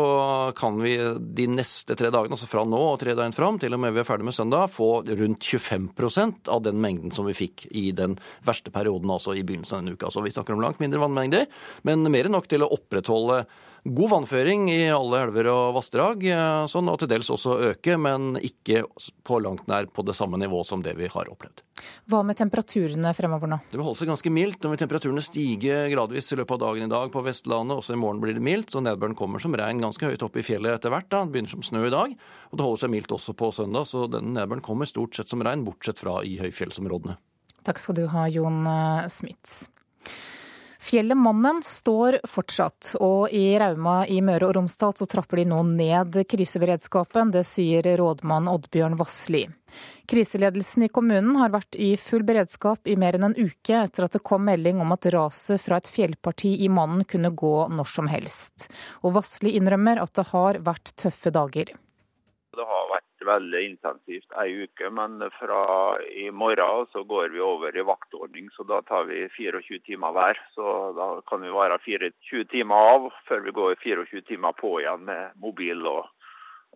kan 0.57 0.79
vi 0.81 0.95
de 1.21 1.45
neste 1.53 1.93
tre 1.99 2.09
dagene, 2.09 2.33
altså 2.33 2.49
fra 2.49 2.63
nå 2.65 2.81
og 2.95 2.97
tre 3.03 3.13
dager 3.13 3.37
fram 3.37 3.59
til 3.61 3.77
og 3.77 3.83
med 3.83 3.93
vi 3.93 4.01
er 4.01 4.09
ferdig 4.09 4.25
med 4.25 4.37
søndag, 4.37 4.71
få 4.73 5.05
rundt 5.05 5.45
25% 5.45 6.49
av 6.49 6.63
den 6.65 6.81
mengden 6.81 7.13
som 7.13 7.29
vi 7.29 7.37
fikk 7.37 7.67
i 7.77 7.91
den 7.93 8.17
verste 8.47 8.73
perioden, 8.73 9.13
altså 9.13 9.37
i 9.37 9.45
begynnelsen 9.45 9.77
av 9.77 9.85
denne 9.85 9.99
uka. 9.99 10.09
Så 10.09 10.25
vi 10.25 10.33
snakker 10.33 10.57
om 10.57 10.65
langt 10.65 10.81
mindre 10.81 11.03
vannmengder, 11.05 11.45
men 11.85 12.09
mer 12.09 12.31
enn 12.31 12.37
nok 12.39 12.49
til 12.49 12.65
å 12.65 12.71
opprettholde 12.73 13.43
god 13.85 14.11
vannføring 14.11 14.71
i 14.73 14.89
alle 14.89 15.21
elver 15.27 15.49
og 15.53 15.75
vassdrag, 15.77 16.25
eh, 16.33 16.65
sånn 16.71 16.89
og 16.89 16.99
til 17.01 17.11
dels 17.11 17.29
også 17.31 17.59
øke, 17.71 17.99
men 18.01 18.39
ikke 18.41 18.85
på 19.27 19.41
langt 19.45 19.67
nær 19.69 19.87
på 19.93 20.05
det 20.07 20.17
samme 20.17 20.41
nivå 20.41 20.63
som 20.65 20.83
det 20.83 20.95
vi 20.97 21.11
har 21.13 21.29
opplevd. 21.29 21.61
Hva 22.09 22.23
med 22.25 22.39
temperaturene 22.39 23.13
fremover 23.17 23.51
nå? 23.51 23.59
Det 23.69 23.77
vil 23.77 23.85
holde 23.85 24.01
seg 24.01 24.09
ganske 24.09 24.33
mildt. 24.33 24.63
Nå 24.63 24.73
vil 24.73 24.81
temperaturene 24.81 25.25
stige 25.25 25.83
gradvis 25.93 26.33
i 26.33 26.39
løpet 26.41 26.57
av 26.57 26.63
dagen 26.69 26.89
i 26.89 26.95
dag 26.95 27.13
på 27.13 27.25
Vestlandet. 27.27 27.77
Også 27.77 27.93
i 27.93 28.01
morgen 28.01 28.23
blir 28.23 28.39
det 28.39 28.45
mildt, 28.45 28.73
så 28.73 28.81
nedbøren 28.81 29.19
kommer 29.19 29.43
som 29.43 29.53
regn 29.53 29.83
ganske 29.83 30.09
høyt 30.09 30.25
opp 30.25 30.39
i 30.41 30.47
fjellet 30.47 30.79
etter 30.79 30.95
hvert. 30.95 31.11
da. 31.11 31.25
Det 31.27 31.35
begynner 31.35 31.53
som 31.53 31.67
snø 31.67 31.85
i 31.85 31.93
dag. 31.93 32.17
Og 32.51 32.57
det 32.57 32.65
holder 32.65 32.87
seg 32.87 32.95
mildt 32.95 33.13
også 33.13 33.37
på 33.37 33.53
søndag, 33.53 33.91
så 33.91 34.07
denne 34.09 34.33
nedbøren 34.39 34.65
kommer 34.65 34.89
stort 34.89 35.19
sett 35.19 35.29
som 35.29 35.45
regn, 35.45 35.67
bortsett 35.67 36.01
fra 36.01 36.23
i 36.25 36.39
høyfjellsområdene. 36.41 37.19
Takk 37.65 37.81
skal 37.81 37.97
du 38.01 38.07
ha, 38.13 38.27
Jon 38.33 38.65
eh, 38.69 39.09
Smits. 39.13 39.67
Fjellet 40.85 41.17
Mannen 41.17 41.63
står 41.65 42.19
fortsatt, 42.29 42.91
og 43.01 43.33
i 43.33 43.55
Rauma 43.57 44.03
i 44.05 44.19
Møre 44.21 44.51
og 44.51 44.59
Romsdal 44.59 44.93
så 44.99 45.07
trapper 45.09 45.41
de 45.41 45.47
nå 45.49 45.63
ned 45.65 46.19
kriseberedskapen. 46.29 47.31
Det 47.33 47.41
sier 47.49 47.87
rådmann 47.97 48.51
Oddbjørn 48.53 48.99
Vassli. 49.01 49.47
Kriseledelsen 50.13 50.85
i 50.85 50.91
kommunen 50.93 51.39
har 51.41 51.55
vært 51.55 51.79
i 51.81 51.95
full 51.97 52.27
beredskap 52.29 52.85
i 52.85 52.99
mer 53.01 53.17
enn 53.17 53.31
en 53.31 53.39
uke 53.39 53.79
etter 53.81 54.05
at 54.05 54.19
det 54.19 54.21
kom 54.29 54.45
melding 54.45 54.83
om 54.85 54.93
at 54.93 55.09
raset 55.15 55.63
fra 55.65 55.81
et 55.81 55.89
fjellparti 55.89 56.53
i 56.67 56.69
Mannen 56.69 57.09
kunne 57.09 57.33
gå 57.33 57.55
når 57.73 57.89
som 57.89 58.13
helst. 58.13 58.69
Og 59.01 59.17
Vassli 59.17 59.57
innrømmer 59.57 60.05
at 60.05 60.13
det 60.21 60.29
har 60.35 60.61
vært 60.69 60.93
tøffe 61.01 61.33
dager. 61.33 61.73
Veldig 63.25 63.61
intensivt 63.69 64.35
ei 64.43 64.65
uke, 64.65 64.91
men 64.93 65.23
fra 65.39 65.61
i 66.05 66.31
morgen 66.31 66.89
så 66.93 67.05
går 67.09 67.33
vi 67.35 67.41
over 67.41 67.77
i 67.77 67.87
vaktordning. 67.87 68.51
Så 68.57 68.67
da 68.69 68.83
tar 68.89 69.09
vi 69.09 69.25
24 69.37 69.81
timer 69.87 70.13
hver. 70.17 70.41
Så 70.55 70.75
da 70.99 71.09
kan 71.29 71.45
vi 71.45 71.53
være 71.55 71.79
24 71.87 72.45
timer 72.53 72.91
av 72.97 73.09
før 73.29 73.47
vi 73.47 73.57
går 73.57 73.81
24 73.83 74.27
timer 74.29 74.53
på 74.61 74.77
igjen 74.83 75.09
med 75.09 75.33
mobil 75.41 75.87
og 75.89 76.11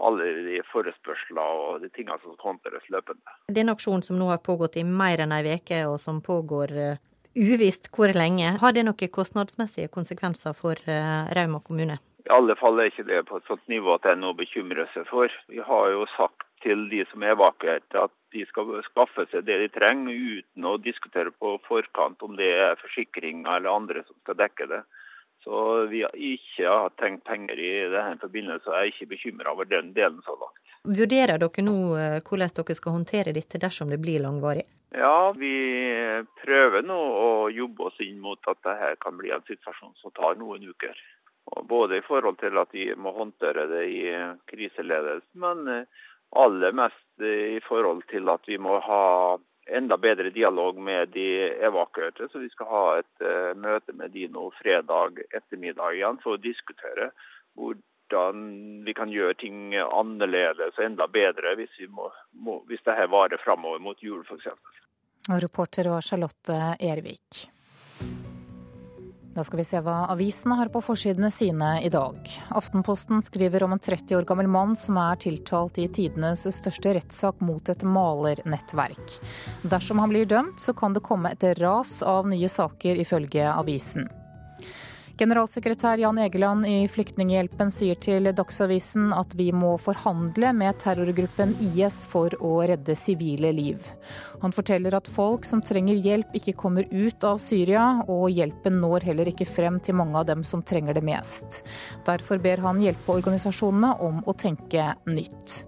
alle 0.01 0.27
de 0.47 0.61
forespørsler 0.71 1.43
og 1.43 1.83
de 1.83 1.91
tingene 1.95 2.19
som 2.23 2.37
håndteres 2.43 2.87
løpende. 2.93 3.37
Denne 3.55 3.75
aksjonen 3.75 4.05
som 4.07 4.19
nå 4.19 4.31
har 4.31 4.43
pågått 4.45 4.79
i 4.79 4.87
mer 4.87 5.25
enn 5.25 5.35
ei 5.35 5.57
uke, 5.59 5.83
og 5.91 5.99
som 6.03 6.21
pågår 6.25 6.75
uh, 6.77 7.01
uvisst 7.35 7.91
hvor 7.95 8.13
lenge, 8.15 8.55
har 8.63 8.77
det 8.77 8.87
noen 8.87 9.15
kostnadsmessige 9.15 9.91
konsekvenser 9.95 10.55
for 10.59 10.79
uh, 10.87 11.27
Rauma 11.35 11.63
kommune? 11.65 11.99
I 12.29 12.33
alle 12.37 12.53
fall 12.61 12.77
er 12.77 12.91
ikke 12.91 13.07
det 13.09 13.23
på 13.25 13.39
et 13.39 13.47
sånt 13.49 13.63
nivå 13.73 13.95
at 13.95 14.05
det 14.05 14.11
er 14.13 14.19
noe 14.21 14.35
å 14.35 14.37
bekymre 14.37 14.85
seg 14.93 15.07
for. 15.09 15.33
Vi 15.49 15.63
har 15.65 15.87
jo 15.95 16.05
sagt 16.13 16.45
til 16.61 16.85
de 16.91 17.01
som 17.09 17.25
er 17.25 17.33
evakuerte 17.33 18.03
at 18.05 18.13
de 18.37 18.43
skal 18.51 18.75
skaffe 18.85 19.25
seg 19.31 19.47
det 19.49 19.57
de 19.63 19.69
trenger, 19.73 20.13
uten 20.13 20.69
å 20.69 20.77
diskutere 20.83 21.33
på 21.33 21.55
forkant 21.65 22.21
om 22.27 22.37
det 22.37 22.51
er 22.53 22.77
forsikringer 22.83 23.49
eller 23.57 23.73
andre 23.73 24.05
som 24.05 24.19
skal 24.21 24.37
dekke 24.43 24.69
det. 24.75 24.83
Så 25.47 25.87
vi 25.89 26.03
har 26.05 26.13
ikke 26.13 26.77
tenkt 27.01 27.25
penger 27.25 27.57
i 27.57 27.73
denne 27.95 28.21
forbindelse, 28.21 28.69
og 28.69 28.77
jeg 28.77 28.91
er 28.91 28.93
ikke 28.93 29.13
bekymra 29.15 29.55
over 29.55 29.69
den 29.71 29.95
delen 29.97 30.21
så 30.27 30.37
langt. 30.37 30.61
Vurderer 30.85 31.41
dere 31.41 31.65
nå 31.65 31.79
eh, 31.97 32.19
hvordan 32.27 32.53
dere 32.59 32.77
skal 32.77 32.99
håndtere 32.99 33.33
dette 33.33 33.61
dersom 33.63 33.89
det 33.89 34.03
blir 34.03 34.21
langvarig? 34.21 34.67
Ja, 34.93 35.33
vi 35.37 35.55
prøver 36.43 36.85
nå 36.85 36.97
å 36.99 37.31
jobbe 37.53 37.89
oss 37.89 37.97
inn 38.05 38.21
mot 38.21 38.41
at 38.49 38.61
dette 38.67 38.99
kan 39.01 39.17
bli 39.17 39.33
en 39.33 39.45
situasjon 39.49 39.97
som 40.03 40.13
tar 40.17 40.37
noen 40.41 40.69
uker. 40.69 40.97
Både 41.69 41.99
i 41.99 42.05
forhold 42.07 42.39
til 42.41 42.59
at 42.59 42.73
vi 42.73 42.91
må 42.97 43.13
håndtere 43.17 43.67
det 43.71 43.85
i 43.89 44.03
kriseledelsen, 44.51 45.41
men 45.41 45.69
eh, 45.69 46.07
aller 46.37 46.73
mest 46.77 47.23
i 47.25 47.61
forhold 47.65 48.03
til 48.11 48.29
at 48.29 48.45
vi 48.47 48.59
må 48.59 48.79
ha 48.85 49.39
enda 49.69 49.97
bedre 50.01 50.31
dialog 50.33 50.79
med 50.81 51.13
de 51.13 51.29
evakuerte. 51.65 52.29
Så 52.29 52.41
vi 52.41 52.49
skal 52.53 52.69
ha 52.73 52.85
et 53.01 53.25
møte 53.57 53.93
med 53.93 54.13
de 54.17 54.27
nå 54.33 54.47
fredag 54.61 55.21
ettermiddag 55.29 55.97
igjen 55.97 56.21
for 56.23 56.37
å 56.37 56.41
diskutere 56.41 57.11
hvordan 57.59 58.45
vi 58.87 58.95
kan 58.97 59.13
gjøre 59.13 59.37
ting 59.43 59.75
annerledes 59.77 60.79
og 60.79 60.85
enda 60.85 61.09
bedre 61.13 61.57
hvis, 61.61 61.75
vi 61.81 61.89
må, 61.93 62.09
må, 62.33 62.63
hvis 62.69 62.85
dette 62.85 63.09
varer 63.13 63.41
framover 63.45 63.83
mot 63.85 64.01
jul 64.05 64.25
f.eks. 64.25 64.49
Reporter 65.29 65.91
var 65.93 66.01
Charlotte 66.01 66.57
Ervik. 66.81 67.49
Da 69.35 69.45
skal 69.45 69.61
vi 69.61 69.65
se 69.69 69.81
hva 69.85 70.07
avisene 70.13 70.57
har 70.59 70.71
på 70.73 70.81
forsidene 70.83 71.29
sine 71.31 71.75
i 71.85 71.91
dag. 71.93 72.17
Aftenposten 72.57 73.21
skriver 73.23 73.63
om 73.67 73.75
en 73.77 73.83
30 73.83 74.17
år 74.17 74.27
gammel 74.29 74.49
mann 74.51 74.75
som 74.77 74.97
er 75.03 75.21
tiltalt 75.21 75.79
i 75.79 75.89
tidenes 75.93 76.47
største 76.57 76.95
rettssak 76.97 77.43
mot 77.45 77.69
et 77.69 77.85
malernettverk. 77.85 79.19
Dersom 79.69 80.01
han 80.03 80.15
blir 80.15 80.29
dømt, 80.29 80.61
så 80.65 80.73
kan 80.73 80.97
det 80.97 81.05
komme 81.07 81.35
et 81.37 81.45
ras 81.61 81.99
av 82.03 82.29
nye 82.31 82.49
saker, 82.49 82.97
ifølge 83.05 83.51
avisen. 83.53 84.09
Generalsekretær 85.19 85.99
Jan 85.99 86.19
Egeland 86.23 86.67
i 86.71 86.85
Flyktninghjelpen 86.87 87.73
sier 87.75 87.97
til 87.99 88.29
Dagsavisen 88.39 89.09
at 89.11 89.33
vi 89.35 89.49
må 89.51 89.73
forhandle 89.83 90.53
med 90.55 90.79
terrorgruppen 90.79 91.57
IS 91.73 92.05
for 92.07 92.37
å 92.39 92.53
redde 92.71 92.95
sivile 92.95 93.51
liv. 93.51 93.89
Han 94.45 94.55
forteller 94.55 94.95
at 94.95 95.11
folk 95.11 95.49
som 95.49 95.59
trenger 95.67 95.99
hjelp 96.05 96.37
ikke 96.39 96.55
kommer 96.61 96.87
ut 96.93 97.27
av 97.27 97.43
Syria, 97.43 98.05
og 98.07 98.31
hjelpen 98.31 98.79
når 98.79 99.09
heller 99.11 99.33
ikke 99.33 99.49
frem 99.49 99.81
til 99.83 99.99
mange 99.99 100.23
av 100.23 100.29
dem 100.31 100.47
som 100.47 100.63
trenger 100.63 100.95
det 100.95 101.03
mest. 101.11 101.65
Derfor 102.07 102.39
ber 102.39 102.63
han 102.63 102.79
hjelpeorganisasjonene 102.87 103.97
om 103.99 104.23
å 104.23 104.37
tenke 104.39 104.93
nytt. 105.11 105.65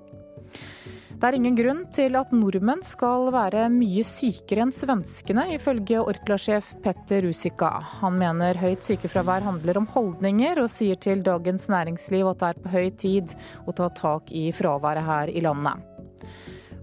Det 1.21 1.29
er 1.29 1.37
ingen 1.37 1.53
grunn 1.53 1.81
til 1.93 2.15
at 2.17 2.31
nordmenn 2.33 2.81
skal 2.81 3.27
være 3.35 3.67
mye 3.69 4.00
sykere 4.09 4.62
enn 4.65 4.71
svenskene, 4.73 5.43
ifølge 5.53 5.99
Orkla-sjef 6.00 6.71
Petter 6.81 7.27
Rusika. 7.27 7.69
Han 7.99 8.17
mener 8.23 8.57
høyt 8.57 8.87
sykefravær 8.87 9.45
handler 9.45 9.83
om 9.83 9.89
holdninger, 9.93 10.62
og 10.65 10.71
sier 10.73 10.97
til 10.97 11.21
Dagens 11.27 11.69
Næringsliv 11.69 12.31
at 12.31 12.41
det 12.41 12.49
er 12.49 12.62
på 12.65 12.73
høy 12.73 12.89
tid 13.05 13.35
å 13.69 13.77
ta 13.77 13.91
tak 14.00 14.33
i 14.33 14.47
fraværet 14.57 15.05
her 15.05 15.35
i 15.35 15.45
landet. 15.45 15.85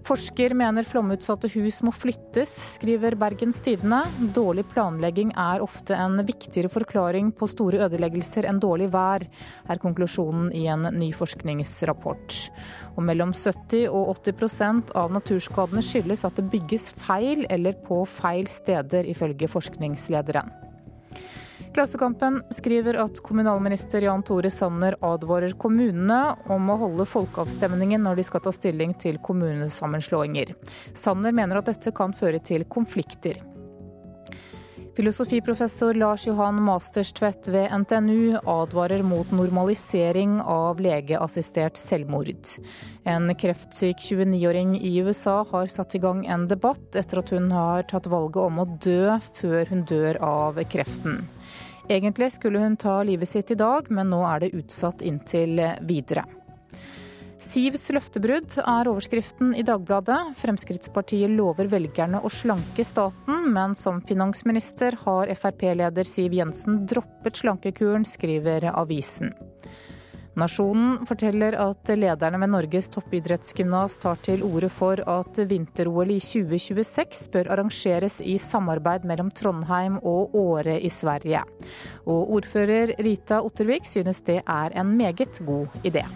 Forsker 0.08 0.54
mener 0.56 0.86
flomutsatte 0.88 1.50
hus 1.52 1.82
må 1.84 1.90
flyttes, 1.92 2.48
skriver 2.78 3.12
Bergens 3.20 3.58
Tidende. 3.60 3.98
Dårlig 4.32 4.62
planlegging 4.70 5.34
er 5.36 5.60
ofte 5.60 5.98
en 6.00 6.16
viktigere 6.24 6.70
forklaring 6.72 7.28
på 7.36 7.48
store 7.52 7.82
ødeleggelser 7.84 8.48
enn 8.48 8.60
dårlig 8.62 8.86
vær, 8.94 9.26
er 9.68 9.82
konklusjonen 9.82 10.48
i 10.56 10.64
en 10.72 10.88
ny 10.96 11.10
forskningsrapport. 11.12 12.38
Og 12.94 13.04
mellom 13.04 13.34
70 13.36 13.84
og 13.92 14.14
80% 14.14 14.94
av 14.96 15.12
naturskadene 15.12 15.84
skyldes 15.84 16.24
at 16.24 16.40
det 16.40 16.46
bygges 16.56 16.88
feil 17.02 17.44
eller 17.52 17.76
på 17.84 18.00
feil 18.08 18.48
steder, 18.48 19.04
ifølge 19.12 19.52
forskningslederen. 19.52 20.67
Klassekampen 21.78 22.42
skriver 22.50 22.94
at 22.94 23.20
kommunalminister 23.22 24.02
Jan 24.02 24.22
Tore 24.26 24.50
Sanner 24.50 24.96
advarer 25.00 25.52
kommunene 25.62 26.16
om 26.50 26.72
å 26.72 26.76
holde 26.80 27.04
folkeavstemningen 27.06 28.02
når 28.02 28.18
de 28.18 28.24
skal 28.26 28.42
ta 28.42 28.50
stilling 28.50 28.96
til 28.98 29.20
kommunesammenslåinger. 29.22 30.50
Sanner 30.98 31.36
mener 31.38 31.60
at 31.60 31.70
dette 31.70 31.92
kan 31.94 32.10
føre 32.10 32.42
til 32.42 32.66
konflikter. 32.66 33.38
Filosofiprofessor 34.98 35.94
Lars 35.94 36.26
Johan 36.26 36.58
Masterstvedt 36.66 37.46
ved 37.54 37.70
NTNU 37.84 38.40
advarer 38.42 39.06
mot 39.06 39.30
normalisering 39.30 40.40
av 40.42 40.82
legeassistert 40.82 41.78
selvmord. 41.78 42.42
En 43.06 43.30
kreftsyk 43.38 44.02
29-åring 44.02 44.74
i 44.82 44.96
USA 44.98 45.44
har 45.54 45.70
satt 45.70 45.94
i 45.94 46.02
gang 46.02 46.26
en 46.26 46.50
debatt 46.50 46.98
etter 46.98 47.22
at 47.22 47.30
hun 47.38 47.52
har 47.54 47.86
tatt 47.86 48.10
valget 48.10 48.42
om 48.50 48.64
å 48.66 48.70
dø 48.82 49.14
før 49.38 49.70
hun 49.70 49.86
dør 49.86 50.18
av 50.26 50.58
kreften. 50.74 51.22
Egentlig 51.88 52.32
skulle 52.32 52.60
hun 52.60 52.76
ta 52.76 53.02
livet 53.02 53.28
sitt 53.28 53.50
i 53.50 53.56
dag, 53.56 53.86
men 53.88 54.10
nå 54.12 54.20
er 54.28 54.42
det 54.44 54.54
utsatt 54.58 55.00
inntil 55.02 55.56
videre. 55.88 56.26
Sivs 57.38 57.86
løftebrudd 57.94 58.58
er 58.60 58.88
overskriften 58.90 59.54
i 59.56 59.62
Dagbladet. 59.64 60.34
Fremskrittspartiet 60.36 61.30
lover 61.30 61.70
velgerne 61.70 62.20
å 62.20 62.30
slanke 62.34 62.84
staten, 62.84 63.46
men 63.54 63.76
som 63.78 64.02
finansminister 64.04 64.98
har 65.06 65.30
Frp-leder 65.38 66.04
Siv 66.04 66.34
Jensen 66.34 66.82
droppet 66.90 67.40
slankekuren, 67.40 68.04
skriver 68.04 68.68
avisen. 68.74 69.32
Nasjonen 70.38 71.06
forteller 71.08 71.56
at 71.58 71.90
lederne 71.98 72.38
ved 72.38 72.52
Norges 72.52 72.88
toppidrettsgymnas 72.94 73.96
tar 73.98 74.20
til 74.22 74.44
orde 74.46 74.68
for 74.70 75.00
at 75.02 75.40
vinter-OL 75.50 76.12
i 76.14 76.20
2026 76.22 77.32
bør 77.34 77.50
arrangeres 77.56 78.20
i 78.22 78.36
samarbeid 78.38 79.08
mellom 79.08 79.32
Trondheim 79.34 79.98
og 79.98 80.36
Åre 80.38 80.78
i 80.78 80.92
Sverige. 80.94 81.42
Og 82.06 82.32
ordfører 82.38 82.94
Rita 83.02 83.42
Ottervik 83.42 83.90
synes 83.90 84.22
det 84.22 84.42
er 84.46 84.78
en 84.78 84.96
meget 85.00 85.42
god 85.46 85.66
idé. 85.82 86.06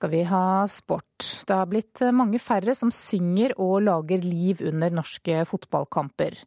Skal 0.00 0.10
vi 0.14 0.22
ha 0.24 0.64
sport. 0.64 1.04
Det 1.44 1.52
har 1.52 1.66
blitt 1.68 2.00
mange 2.16 2.38
færre 2.40 2.72
som 2.72 2.88
synger 2.88 3.52
og 3.60 3.82
lager 3.84 4.22
liv 4.24 4.62
under 4.64 4.94
norske 4.96 5.42
fotballkamper. 5.44 6.38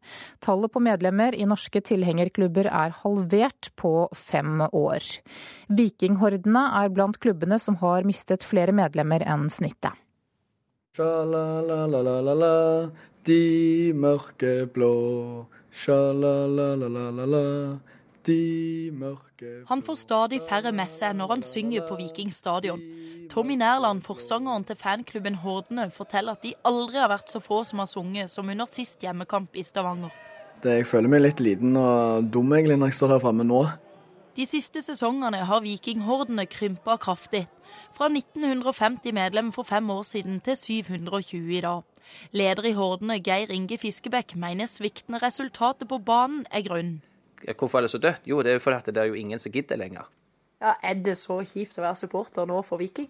Tallet 0.41 0.74
på 0.74 0.81
medlemmer 0.81 1.38
i 1.38 1.45
norske 1.45 1.83
tilhengerklubber 1.86 2.65
er 2.65 2.95
halvert 3.03 3.69
på 3.77 4.10
fem 4.17 4.65
år. 4.65 5.05
Vikinghordene 5.69 6.65
er 6.81 6.89
blant 6.89 7.22
klubbene 7.22 7.62
som 7.62 7.77
har 7.83 8.10
mistet 8.10 8.41
flere 8.41 8.74
medlemmer 8.74 9.22
enn 9.22 9.45
snittet. 9.53 9.93
Sja-la-la-la-la-la, 10.98 12.53
de 13.29 13.93
mørkeblå. 13.93 14.93
Sja-la-la-la-la-la. 15.69 17.48
Han 19.68 19.82
får 19.84 19.96
stadig 20.00 20.39
færre 20.48 20.72
med 20.72 20.88
seg 20.88 21.18
når 21.20 21.34
han 21.34 21.44
synger 21.44 21.84
på 21.89 21.98
Viking 22.00 22.32
stadion. 22.32 22.80
Tommy 23.32 23.56
Nærland, 23.60 24.03
forsangeren 24.06 24.63
til 24.63 24.80
fanklubben 24.80 25.36
Hordene, 25.44 25.89
forteller 25.92 26.38
at 26.38 26.44
de 26.44 26.53
aldri 26.63 27.01
har 27.01 27.12
vært 27.12 27.32
så 27.32 27.42
få 27.44 27.63
som 27.68 27.84
har 27.84 27.89
sunget 27.92 28.32
som 28.32 28.50
under 28.50 28.70
sist 28.70 29.03
hjemmekamp 29.03 29.56
i 29.56 29.63
Stavanger. 29.63 30.12
Det, 30.63 30.77
jeg 30.80 30.88
føler 30.88 31.12
meg 31.12 31.25
litt 31.25 31.44
liten 31.44 31.75
og 31.75 32.30
dum 32.32 32.53
egentlig 32.56 32.80
når 32.80 32.94
jeg 32.94 33.00
står 33.01 33.15
her 33.18 33.24
framme 33.25 33.48
nå. 33.48 33.63
De 34.34 34.46
siste 34.50 34.82
sesongene 34.82 35.44
har 35.46 35.62
Vikinghordene 35.62 36.48
krympa 36.50 36.96
kraftig. 36.98 37.46
Fra 37.94 38.08
1950 38.10 39.13
medlem 39.13 39.51
for 39.53 39.68
fem 39.68 39.89
år 39.94 40.06
siden 40.08 40.39
til 40.42 40.56
720 40.58 41.58
i 41.58 41.62
dag. 41.62 41.84
Leder 42.32 42.65
i 42.70 42.74
Hordene, 42.77 43.20
Geir 43.24 43.51
Inge 43.53 43.77
Fiskebekk, 43.77 44.36
mener 44.36 44.70
sviktende 44.70 45.22
resultatet 45.22 45.88
på 45.89 46.00
banen 46.00 46.46
er 46.51 46.63
grunnen. 46.65 47.01
Hvorfor 47.52 47.78
er 47.78 47.88
det 47.88 47.92
så 47.92 48.00
dødt? 48.02 48.28
Jo, 48.30 48.42
det 48.42 48.56
er 48.56 48.60
fordi 48.64 48.92
det 48.92 49.02
er 49.02 49.12
jo 49.12 49.20
ingen 49.20 49.40
som 49.40 49.52
gidder 49.52 49.80
lenger. 49.80 50.08
Ja, 50.62 50.74
Er 50.84 50.94
det 50.94 51.18
så 51.18 51.42
kjipt 51.44 51.78
å 51.78 51.84
være 51.84 51.96
supporter 52.00 52.48
nå 52.48 52.62
for 52.64 52.80
Viking? 52.80 53.10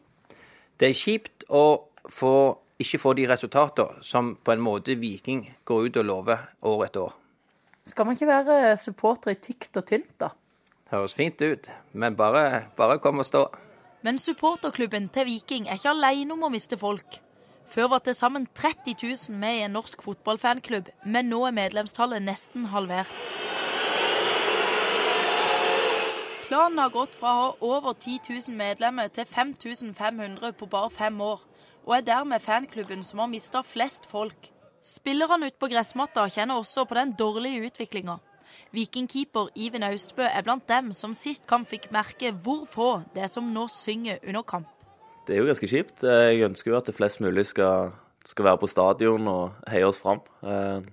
Det 0.79 0.89
er 0.89 0.97
kjipt 0.97 1.45
å 1.53 1.85
få, 2.09 2.57
ikke 2.81 2.99
få 2.99 3.13
de 3.13 3.27
resultatene 3.29 4.01
som 4.01 4.35
på 4.35 4.55
en 4.55 4.63
måte 4.63 4.95
Viking 4.97 5.45
går 5.65 5.85
ut 5.85 5.99
og 6.01 6.05
lover 6.05 6.47
år 6.61 6.85
etter 6.87 7.05
år. 7.05 7.13
Skal 7.85 8.07
man 8.07 8.15
ikke 8.15 8.31
være 8.31 8.77
supporter 8.77 9.35
i 9.35 9.35
tykt 9.35 9.77
og 9.77 9.85
tynt, 9.85 10.15
da? 10.17 10.31
Høres 10.89 11.13
fint 11.13 11.41
ut, 11.41 11.69
men 11.93 12.15
bare, 12.15 12.65
bare 12.77 12.97
kom 13.03 13.19
og 13.21 13.25
stå. 13.27 13.47
Men 14.03 14.17
supporterklubben 14.19 15.09
til 15.13 15.25
Viking 15.29 15.67
er 15.67 15.77
ikke 15.77 15.93
alene 15.93 16.33
om 16.33 16.47
å 16.47 16.51
miste 16.53 16.77
folk. 16.79 17.19
Før 17.73 17.87
var 17.89 18.03
til 18.05 18.13
sammen 18.13 18.47
30 18.55 18.97
000 19.01 19.37
med 19.39 19.57
i 19.57 19.63
en 19.65 19.73
norsk 19.73 20.01
fotballfanklubb, 20.05 20.89
men 21.05 21.29
nå 21.31 21.39
er 21.47 21.55
medlemstallet 21.57 22.21
nesten 22.21 22.67
halvert. 22.73 23.13
Klanen 26.53 26.77
har 26.77 26.91
gått 26.93 27.15
fra 27.17 27.31
å 27.33 27.37
ha 27.39 27.53
over 27.65 27.95
10 27.97 28.27
000 28.29 28.53
medlemmer 28.53 29.07
til 29.09 29.25
5500 29.25 30.51
på 30.53 30.67
bare 30.69 30.91
fem 30.93 31.15
år, 31.25 31.39
og 31.81 31.93
er 31.95 32.03
dermed 32.05 32.43
fanklubben 32.45 33.01
som 33.01 33.23
har 33.23 33.29
mista 33.31 33.63
flest 33.65 34.05
folk. 34.11 34.51
Spillerne 34.85 35.47
ute 35.49 35.57
på 35.57 35.71
gressmatta 35.71 36.27
kjenner 36.29 36.61
også 36.61 36.83
på 36.85 36.99
den 36.99 37.15
dårlige 37.17 37.71
utviklinga. 37.71 38.19
Vikingkeeper 38.69 39.49
Iven 39.57 39.87
Austbø 39.87 40.27
er 40.27 40.45
blant 40.45 40.67
dem 40.69 40.91
som 40.93 41.15
sist 41.17 41.47
kamp 41.49 41.71
fikk 41.73 41.87
merke 41.95 42.29
hvor 42.45 42.67
få 42.69 42.91
det 43.15 43.25
er 43.25 43.33
som 43.33 43.49
nå 43.55 43.65
synger 43.73 44.21
under 44.21 44.45
kamp. 44.45 44.69
Det 45.25 45.33
er 45.33 45.41
jo 45.41 45.49
ganske 45.49 45.71
kjipt. 45.73 46.05
Jeg 46.05 46.45
ønsker 46.51 46.69
jo 46.69 46.77
at 46.77 46.91
det 46.91 46.93
flest 46.99 47.23
mulig 47.25 47.47
skal, 47.49 47.95
skal 48.21 48.51
være 48.51 48.61
på 48.61 48.69
stadion 48.69 49.25
og 49.31 49.71
heie 49.73 49.89
oss 49.89 50.03
fram. 50.05 50.21
Eh, 50.45 50.85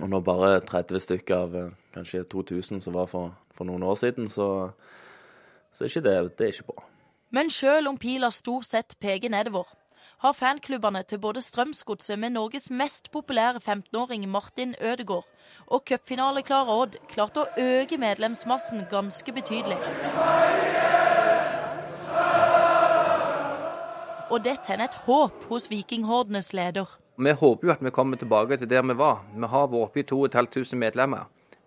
og 0.00 0.10
når 0.10 0.26
bare 0.32 0.56
30 0.66 1.06
stykker 1.06 1.44
av 1.44 1.60
eh, 1.62 1.70
kanskje 1.94 2.24
2000 2.24 2.80
som 2.84 2.94
var 2.94 3.06
for, 3.10 3.34
for 3.54 3.68
noen 3.68 3.82
år 3.82 3.98
siden, 3.98 4.28
så, 4.28 4.70
så 5.72 5.84
er 5.84 5.92
ikke 5.92 6.06
det, 6.06 6.16
det 6.38 6.46
er 6.46 6.54
ikke 6.54 6.72
bra. 6.72 6.86
Men 7.30 7.50
sjøl 7.50 7.86
om 7.86 7.98
pila 7.98 8.30
stort 8.34 8.66
sett 8.66 8.96
peker 9.00 9.30
nedover, 9.30 9.68
har 10.20 10.34
fanklubbene 10.36 11.00
til 11.08 11.18
både 11.18 11.40
Strømsgodset 11.40 12.18
med 12.18 12.34
Norges 12.34 12.68
mest 12.70 13.08
populære 13.10 13.60
15-åring 13.62 14.28
Martin 14.28 14.74
Ødegaard 14.80 15.24
og 15.66 15.84
cupfinaleklare 15.88 16.74
Odd 16.82 16.98
klart 17.08 17.40
å 17.40 17.46
øke 17.56 17.96
medlemsmassen 17.96 18.84
ganske 18.90 19.32
betydelig. 19.32 19.78
Og 24.30 24.44
det 24.44 24.60
tenner 24.66 24.90
et 24.90 25.00
håp 25.06 25.48
hos 25.48 25.70
vikinghordenes 25.70 26.52
leder. 26.52 26.86
Vi 27.16 27.32
håper 27.32 27.66
jo 27.66 27.72
at 27.72 27.82
vi 27.84 27.90
kommer 27.90 28.16
tilbake 28.20 28.56
til 28.56 28.70
der 28.70 28.82
vi 28.82 28.94
var. 28.98 29.24
Vi 29.34 29.46
har 29.46 29.66
vært 29.72 29.88
oppe 29.88 30.00
i 30.00 30.06
2500 30.06 30.78
medlemmer. 30.78 31.26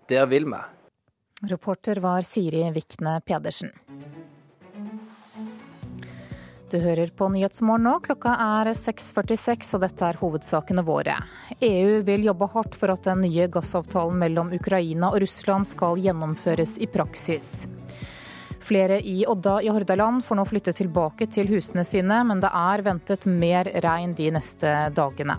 Der 0.10 0.26
vil 0.26 0.46
vi. 0.46 0.62
Reporter 1.50 2.00
var 2.00 2.22
Siri 2.22 2.64
Vikne 2.72 3.22
Pedersen. 3.26 3.72
Du 6.74 6.80
hører 6.80 7.12
på 7.14 7.28
Nyhetsmorgen 7.30 7.84
nå. 7.86 7.92
Klokka 8.02 8.32
er 8.34 8.72
6.46, 8.74 9.76
og 9.76 9.84
dette 9.84 10.08
er 10.08 10.18
hovedsakene 10.18 10.82
våre. 10.88 11.20
EU 11.62 12.00
vil 12.08 12.26
jobbe 12.26 12.48
hardt 12.50 12.74
for 12.80 12.90
at 12.90 13.06
den 13.06 13.22
nye 13.28 13.46
gassavtalen 13.54 14.18
mellom 14.18 14.50
Ukraina 14.58 15.12
og 15.14 15.22
Russland 15.22 15.70
skal 15.70 16.02
gjennomføres 16.02 16.80
i 16.82 16.90
praksis. 16.90 17.68
Flere 18.64 18.98
i 19.06 19.22
Odda 19.30 19.60
i 19.62 19.70
Hordaland 19.70 20.24
får 20.26 20.40
nå 20.40 20.48
flytte 20.50 20.74
tilbake 20.74 21.28
til 21.30 21.52
husene 21.52 21.86
sine, 21.86 22.24
men 22.26 22.42
det 22.42 22.50
er 22.50 22.88
ventet 22.88 23.28
mer 23.30 23.70
regn 23.86 24.18
de 24.18 24.32
neste 24.34 24.74
dagene. 24.98 25.38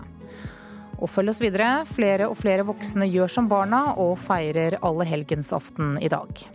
Og 0.99 1.11
følg 1.11 1.33
oss 1.33 1.41
videre. 1.43 1.83
Flere 1.89 2.29
og 2.31 2.37
flere 2.39 2.67
voksne 2.67 3.07
gjør 3.09 3.31
som 3.37 3.49
barna 3.51 3.87
og 4.01 4.17
feirer 4.21 4.79
allehelgensaften 4.85 5.97
i 6.03 6.11
dag. 6.11 6.45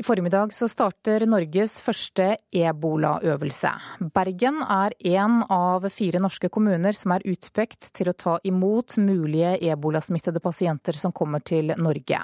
I 0.00 0.02
formiddag 0.02 0.54
så 0.56 0.64
starter 0.64 1.26
Norges 1.28 1.74
første 1.84 2.30
ebolaøvelse. 2.56 3.70
Bergen 4.16 4.62
er 4.64 4.94
én 5.04 5.42
av 5.52 5.84
fire 5.92 6.22
norske 6.24 6.48
kommuner 6.48 6.96
som 6.96 7.12
er 7.12 7.26
utpekt 7.28 7.90
til 7.98 8.08
å 8.08 8.14
ta 8.16 8.38
imot 8.48 8.96
mulige 8.96 9.58
ebolasmittede 9.60 10.40
pasienter 10.40 10.96
som 10.96 11.12
kommer 11.12 11.44
til 11.44 11.74
Norge. 11.76 12.22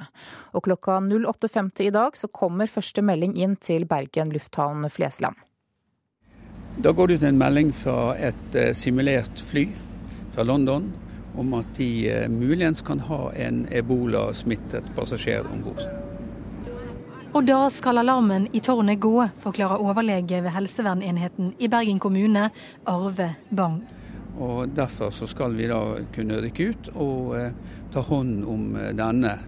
Og 0.57 0.65
klokka 0.65 1.03
08.50 1.05 1.91
i 1.91 1.93
dag 1.93 2.17
så 2.17 2.33
kommer 2.33 2.73
første 2.73 3.05
melding 3.05 3.37
inn 3.37 3.61
til 3.61 3.85
Bergen 3.85 4.33
lufthavn 4.33 4.89
Flesland. 4.89 5.37
Da 6.79 6.93
går 6.93 7.09
det 7.09 7.15
ut 7.15 7.23
en 7.23 7.39
melding 7.39 7.73
fra 7.73 8.13
et 8.21 8.55
eh, 8.55 8.73
simulert 8.77 9.41
fly 9.41 9.63
fra 10.35 10.45
London 10.45 10.91
om 11.37 11.55
at 11.57 11.71
de 11.79 11.89
eh, 12.11 12.27
muligens 12.29 12.83
kan 12.85 13.01
ha 13.01 13.31
en 13.33 13.63
ebolasmittet 13.73 14.91
passasjer 14.97 15.49
om 15.49 15.63
bord. 15.65 15.81
Og 17.33 17.49
da 17.49 17.63
skal 17.73 18.03
alarmen 18.03 18.45
i 18.53 18.61
tårnet 18.61 19.01
gå, 19.01 19.15
forklarer 19.41 19.81
overlege 19.81 20.43
ved 20.45 20.53
helsevernenheten 20.53 21.55
i 21.59 21.69
Bergen 21.73 21.99
kommune, 21.99 22.51
Arve 22.85 23.31
Bang. 23.49 23.81
Og 24.37 24.69
Derfor 24.77 25.11
så 25.11 25.27
skal 25.27 25.57
vi 25.57 25.71
da 25.73 25.81
kunne 26.13 26.43
rykke 26.45 26.71
ut 26.71 26.93
og 26.93 27.37
eh, 27.41 27.53
ta 27.93 28.05
hånd 28.05 28.45
om 28.45 28.69
denne 28.93 29.39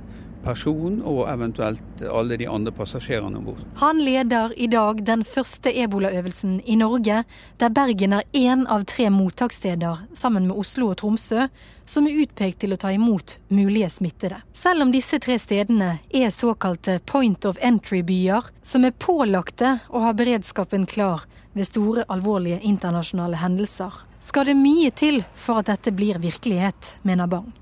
person 0.49 1.01
og 1.05 1.27
eventuelt 1.29 2.03
alle 2.09 2.39
de 2.41 2.49
andre 2.49 2.73
passasjerene 2.75 3.41
om 3.41 3.49
bord. 3.51 3.63
Han 3.83 4.01
leder 4.03 4.55
i 4.57 4.69
dag 4.73 5.03
den 5.07 5.25
første 5.29 5.73
ebolaøvelsen 5.85 6.61
i 6.65 6.79
Norge, 6.81 7.23
der 7.61 7.75
Bergen 7.75 8.17
er 8.17 8.25
én 8.33 8.65
av 8.67 8.87
tre 8.89 9.11
mottakssteder, 9.13 10.07
sammen 10.17 10.49
med 10.49 10.57
Oslo 10.57 10.93
og 10.93 11.01
Tromsø, 11.03 11.49
som 11.89 12.09
er 12.09 12.19
utpekt 12.25 12.61
til 12.63 12.75
å 12.75 12.81
ta 12.81 12.93
imot 12.93 13.39
mulige 13.53 13.91
smittede. 13.93 14.43
Selv 14.53 14.85
om 14.85 14.93
disse 14.93 15.21
tre 15.25 15.39
stedene 15.41 15.99
er 16.09 16.33
såkalte 16.35 16.99
point 17.09 17.49
of 17.49 17.61
entry-byer, 17.65 18.51
som 18.63 18.85
er 18.85 18.97
pålagte 18.97 19.79
å 19.89 20.05
ha 20.05 20.13
beredskapen 20.17 20.89
klar 20.89 21.25
ved 21.57 21.69
store, 21.69 22.05
alvorlige 22.09 22.61
internasjonale 22.69 23.41
hendelser, 23.41 24.05
skal 24.21 24.49
det 24.49 24.59
mye 24.59 24.91
til 24.97 25.23
for 25.39 25.63
at 25.63 25.71
dette 25.73 25.95
blir 25.95 26.21
virkelighet, 26.23 26.99
mener 27.09 27.31
Bang. 27.31 27.53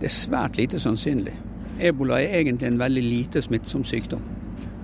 Det 0.00 0.08
er 0.08 0.16
svært 0.16 0.56
lite 0.60 0.80
sannsynlig. 0.80 1.34
Ebola 1.80 2.20
er 2.20 2.40
egentlig 2.40 2.68
en 2.68 2.78
veldig 2.80 3.02
lite 3.02 3.42
smittsom 3.42 3.84
sykdom. 3.88 4.22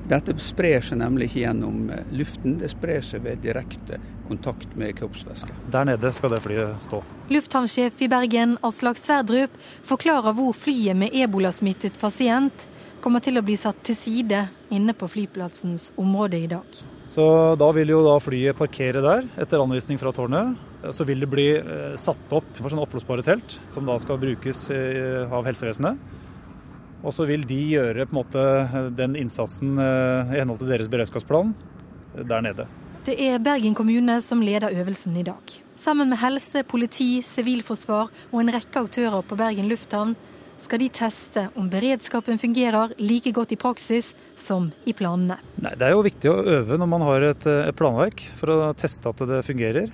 Dette 0.07 0.37
sprer 0.39 0.85
seg 0.87 1.01
nemlig 1.01 1.27
ikke 1.31 1.41
gjennom 1.41 1.89
eh, 1.91 2.05
luften, 2.15 2.61
det 2.61 2.71
sprer 2.71 3.03
seg 3.03 3.25
ved 3.25 3.41
direkte 3.43 3.99
kontakt 4.29 4.77
med 4.79 4.95
kroppsvæske. 4.99 5.55
Der 5.75 5.87
nede 5.89 6.13
skal 6.15 6.31
det 6.31 6.43
flyet 6.45 6.83
stå. 6.85 7.01
Lufthavnsjef 7.35 8.05
i 8.07 8.09
Bergen, 8.11 8.55
Aslak 8.67 9.01
Sverdrup, 9.03 9.55
forklarer 9.87 10.37
hvor 10.37 10.55
flyet 10.55 10.99
med 10.99 11.15
ebolasmittet 11.15 11.99
pasient 11.99 12.69
kommer 13.03 13.23
til 13.23 13.39
å 13.39 13.43
bli 13.47 13.57
satt 13.59 13.83
til 13.87 13.99
side 13.99 14.45
inne 14.75 14.95
på 14.95 15.09
flyplassens 15.11 15.91
område 15.99 16.39
i 16.43 16.51
dag. 16.51 16.85
Så 17.17 17.57
Da 17.59 17.71
vil 17.73 17.91
jo 17.91 18.03
da 18.05 18.19
flyet 18.21 18.59
parkere 18.59 19.03
der, 19.03 19.27
etter 19.41 19.63
anvisning 19.63 19.99
fra 19.99 20.13
tårnet. 20.15 20.55
Så 20.95 21.07
vil 21.09 21.23
det 21.23 21.31
bli 21.33 21.49
eh, 21.57 21.99
satt 21.99 22.31
opp 22.31 22.47
for 22.59 22.71
sånne 22.71 22.87
oppblåsbare 22.87 23.27
telt, 23.27 23.59
som 23.75 23.87
da 23.89 23.99
skal 23.99 24.23
brukes 24.23 24.69
eh, 24.71 25.27
av 25.27 25.47
helsevesenet. 25.49 25.99
Og 27.05 27.15
så 27.15 27.27
vil 27.29 27.45
de 27.47 27.59
gjøre 27.75 28.09
måte 28.15 28.43
den 28.97 29.17
innsatsen 29.19 29.77
eh, 29.79 30.35
i 30.35 30.41
henhold 30.41 30.63
til 30.63 30.73
deres 30.73 30.91
beredskapsplan 30.93 31.53
der 32.17 32.45
nede. 32.45 32.67
Det 33.07 33.15
er 33.23 33.39
Bergen 33.39 33.77
kommune 33.77 34.17
som 34.25 34.41
leder 34.43 34.73
øvelsen 34.75 35.15
i 35.21 35.23
dag. 35.23 35.53
Sammen 35.79 36.09
med 36.11 36.19
helse, 36.19 36.65
politi, 36.67 37.21
sivilforsvar 37.23 38.09
og 38.33 38.41
en 38.41 38.51
rekke 38.51 38.83
aktører 38.83 39.23
på 39.23 39.39
Bergen 39.39 39.69
lufthavn 39.71 40.17
skal 40.65 40.81
de 40.83 40.89
teste 40.91 41.45
om 41.55 41.69
beredskapen 41.71 42.41
fungerer 42.43 42.97
like 42.99 43.31
godt 43.37 43.55
i 43.55 43.61
praksis 43.61 44.11
som 44.35 44.73
i 44.89 44.97
planene. 44.97 45.39
Nei, 45.63 45.75
det 45.79 45.87
er 45.87 45.95
jo 45.95 46.03
viktig 46.07 46.33
å 46.33 46.41
øve 46.57 46.81
når 46.81 46.91
man 46.91 47.07
har 47.07 47.29
et, 47.29 47.47
et 47.69 47.79
planverk, 47.79 48.27
for 48.41 48.51
å 48.51 48.75
teste 48.75 49.13
at 49.13 49.23
det 49.31 49.45
fungerer. 49.47 49.93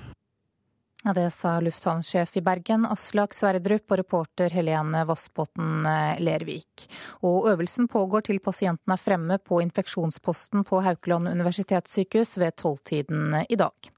Ja, 1.05 1.13
Det 1.13 1.31
sa 1.31 1.61
lufthavnsjef 1.61 2.37
i 2.37 2.41
Bergen, 2.41 2.85
Aslak 2.87 3.35
Sverdrup, 3.35 3.91
og 3.91 3.99
reporter 3.99 4.53
Helene 4.55 5.01
Vassbotn 5.09 5.87
eh, 5.91 6.21
Lervik. 6.23 6.85
Og 7.27 7.49
øvelsen 7.51 7.89
pågår 7.91 8.29
til 8.29 8.39
pasienten 8.39 8.95
er 8.95 9.03
fremme 9.03 9.41
på 9.43 9.59
infeksjonsposten 9.65 10.63
på 10.69 10.79
Haukeland 10.87 11.27
universitetssykehus 11.33 12.37
ved 12.39 12.55
tolvtiden 12.63 13.41
i 13.49 13.59
dag. 13.59 13.91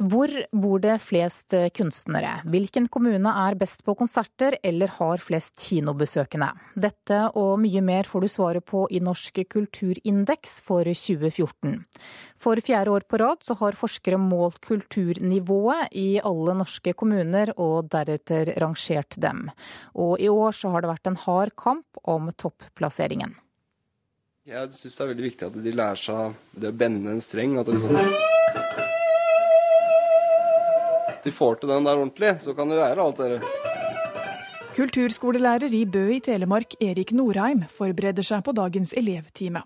Hvor 0.00 0.32
bor 0.56 0.80
det 0.80 0.94
flest 1.04 1.52
kunstnere? 1.76 2.38
Hvilken 2.48 2.86
kommune 2.88 3.32
er 3.42 3.56
best 3.60 3.82
på 3.84 3.92
konserter 3.98 4.54
eller 4.64 4.88
har 4.96 5.20
flest 5.20 5.60
kinobesøkende? 5.60 6.48
Dette 6.72 7.18
og 7.36 7.58
mye 7.60 7.82
mer 7.84 8.08
får 8.08 8.24
du 8.24 8.28
svaret 8.32 8.64
på 8.64 8.86
i 8.88 9.02
Norsk 9.04 9.42
kulturindeks 9.52 10.62
for 10.64 10.88
2014. 10.88 11.82
For 12.40 12.62
fjerde 12.64 12.94
år 12.96 13.04
på 13.04 13.20
rad 13.20 13.44
så 13.44 13.58
har 13.60 13.76
forskere 13.76 14.16
målt 14.16 14.62
kulturnivået 14.64 15.92
i 15.92 16.16
alle 16.24 16.56
norske 16.62 16.96
kommuner 16.96 17.52
og 17.58 17.92
deretter 17.92 18.54
rangert 18.56 19.20
dem. 19.20 19.50
Og 19.92 20.16
i 20.16 20.32
år 20.32 20.56
så 20.56 20.72
har 20.72 20.80
det 20.80 20.94
vært 20.94 21.12
en 21.12 21.20
hard 21.26 21.52
kamp 21.60 22.00
om 22.08 22.32
topplasseringen. 22.40 23.36
Jeg 24.48 24.72
syns 24.72 24.96
det 24.96 25.04
er 25.04 25.12
veldig 25.12 25.28
viktig 25.28 25.50
at 25.52 25.62
de 25.68 25.76
lærer 25.76 26.04
seg 26.08 26.42
det 26.56 26.72
å 26.72 26.80
bende 26.88 27.12
en 27.12 27.20
streng. 27.20 27.60
at 27.60 27.68
det 27.68 27.76
liksom 27.76 28.29
de 31.24 31.34
får 31.34 31.60
til 31.60 31.72
den 31.72 31.86
der 31.88 31.98
ordentlig, 32.00 32.36
så 32.44 32.56
kan 32.56 32.70
de 32.70 32.80
lære 32.80 33.04
alt 33.04 33.20
det 33.20 33.40
Kulturskolelærer 34.70 35.72
i 35.74 35.80
Bø 35.84 36.04
i 36.14 36.20
Telemark, 36.22 36.76
Erik 36.80 37.10
Norheim, 37.12 37.64
forbereder 37.74 38.22
seg 38.22 38.44
på 38.46 38.52
dagens 38.54 38.92
elevtime. 38.94 39.64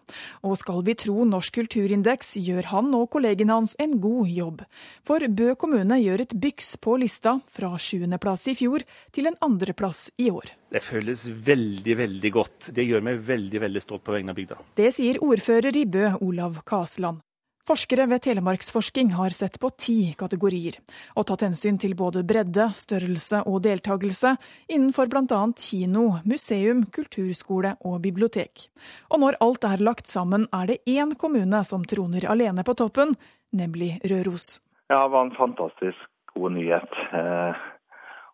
Og 0.49 0.57
skal 0.57 0.81
vi 0.87 0.95
tro 0.97 1.27
Norsk 1.29 1.59
kulturindeks, 1.59 2.33
gjør 2.41 2.71
han 2.71 2.89
og 2.97 3.11
kollegene 3.13 3.53
hans 3.53 3.75
en 3.85 3.99
god 4.01 4.33
jobb. 4.33 4.63
For 5.05 5.21
Bø 5.29 5.51
kommune 5.61 6.01
gjør 6.01 6.25
et 6.25 6.33
byks 6.41 6.79
på 6.81 6.97
lista, 7.03 7.37
fra 7.53 7.75
sjuendeplass 7.77 8.47
i 8.49 8.57
fjor 8.57 8.87
til 9.13 9.29
en 9.29 9.37
andreplass 9.45 10.09
i 10.17 10.31
år. 10.33 10.55
Det 10.73 10.83
føles 10.83 11.29
veldig, 11.53 11.99
veldig 12.01 12.33
godt. 12.41 12.73
Det 12.73 12.89
gjør 12.89 13.05
meg 13.05 13.21
veldig, 13.29 13.61
veldig 13.69 13.85
stolt 13.85 14.07
på 14.09 14.17
vegne 14.17 14.33
av 14.33 14.41
bygda. 14.41 14.59
Det 14.81 14.89
sier 14.97 15.21
ordfører 15.23 15.77
i 15.77 15.85
Bø, 15.85 16.09
Olav 16.25 16.65
Kasland. 16.65 17.21
Forskere 17.65 18.05
ved 18.11 18.21
Telemarksforsking 18.27 19.15
har 19.17 19.33
sett 19.33 19.55
på 19.61 19.71
ti 19.81 20.11
kategorier, 20.21 20.75
og 21.17 21.25
tatt 21.31 21.47
hensyn 21.47 21.79
til 21.81 21.95
både 21.97 22.21
bredde, 22.29 22.67
størrelse 22.77 23.41
og 23.49 23.63
deltakelse 23.65 24.35
innenfor 24.69 25.09
bl.a. 25.09 25.39
kino, 25.57 26.03
museum, 26.29 26.83
kulturskole 26.93 27.73
og 27.89 28.03
bibliotek. 28.05 28.67
Og 29.09 29.23
når 29.25 29.41
alt 29.47 29.65
er 29.65 29.85
lagt 29.89 30.13
sammen, 30.13 30.45
er 30.53 30.75
det 30.75 30.83
én 30.85 31.17
kommune 31.17 31.63
som 31.65 31.89
troner 31.89 32.29
alene 32.29 32.67
på 32.69 32.77
toppen, 32.77 33.17
nemlig 33.57 33.95
Røros. 34.13 34.59
Ja, 34.93 35.07
det 35.07 35.15
var 35.17 35.25
en 35.25 35.37
fantastisk 35.39 36.05
god 36.37 36.59
nyhet. 36.59 37.01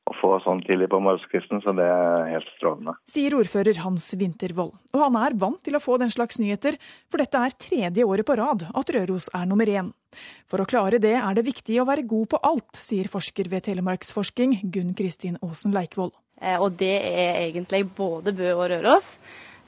Å 0.09 0.15
få 0.17 0.31
sånn 0.43 0.63
tidlig 0.65 0.89
på 0.91 0.99
morgenskvisten, 1.05 1.61
så 1.63 1.75
det 1.77 1.85
er 1.87 2.31
helt 2.33 2.49
strålende. 2.57 2.97
Sier 3.09 3.37
ordfører 3.37 3.83
Hans 3.85 4.09
Vintervold. 4.19 4.73
Og 4.95 5.03
han 5.05 5.19
er 5.21 5.37
vant 5.39 5.61
til 5.63 5.77
å 5.77 5.83
få 5.83 5.99
den 6.01 6.11
slags 6.11 6.41
nyheter, 6.41 6.79
for 7.13 7.23
dette 7.23 7.43
er 7.45 7.55
tredje 7.61 8.07
året 8.09 8.27
på 8.27 8.39
rad 8.41 8.65
at 8.67 8.95
Røros 8.97 9.29
er 9.37 9.47
nummer 9.51 9.71
én. 9.71 9.93
For 10.51 10.63
å 10.63 10.67
klare 10.67 10.99
det 11.03 11.15
er 11.21 11.37
det 11.37 11.47
viktig 11.47 11.79
å 11.79 11.87
være 11.87 12.09
god 12.11 12.33
på 12.33 12.41
alt, 12.49 12.81
sier 12.81 13.11
forsker 13.13 13.53
ved 13.53 13.69
Telemarksforsking 13.69 14.57
Gunn 14.75 14.97
Kristin 14.99 15.39
Aasen 15.45 15.77
Leikvoll. 15.77 16.11
Eh, 16.41 16.57
og 16.57 16.75
det 16.81 16.97
er 16.97 17.45
egentlig 17.45 17.85
både 17.97 18.35
Bø 18.37 18.51
og 18.57 18.67
Røros. 18.73 19.15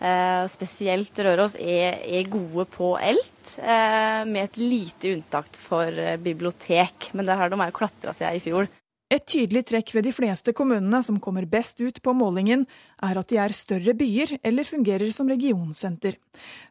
Eh, 0.03 0.43
spesielt 0.51 1.19
Røros 1.23 1.55
er, 1.61 2.01
er 2.03 2.31
gode 2.31 2.67
på 2.73 2.97
ELT, 2.99 3.57
eh, 3.61 4.23
med 4.27 4.49
et 4.49 4.59
lite 4.59 5.13
unntak 5.15 5.53
for 5.55 6.03
bibliotek. 6.25 7.13
Men 7.15 7.29
der 7.29 7.39
har 7.39 7.53
de 7.53 7.61
jo 7.61 7.77
klatra 7.77 8.17
seg 8.17 8.41
i 8.41 8.43
fjor. 8.43 8.71
Et 9.13 9.21
tydelig 9.29 9.67
trekk 9.69 9.91
ved 9.93 10.07
de 10.07 10.11
fleste 10.17 10.55
kommunene 10.57 11.03
som 11.05 11.19
kommer 11.21 11.45
best 11.45 11.83
ut 11.85 11.99
på 12.01 12.15
målingen, 12.17 12.63
er 13.05 13.19
at 13.21 13.29
de 13.29 13.37
er 13.43 13.53
større 13.53 13.93
byer 13.99 14.39
eller 14.41 14.65
fungerer 14.65 15.11
som 15.13 15.29
regionsenter. 15.29 16.15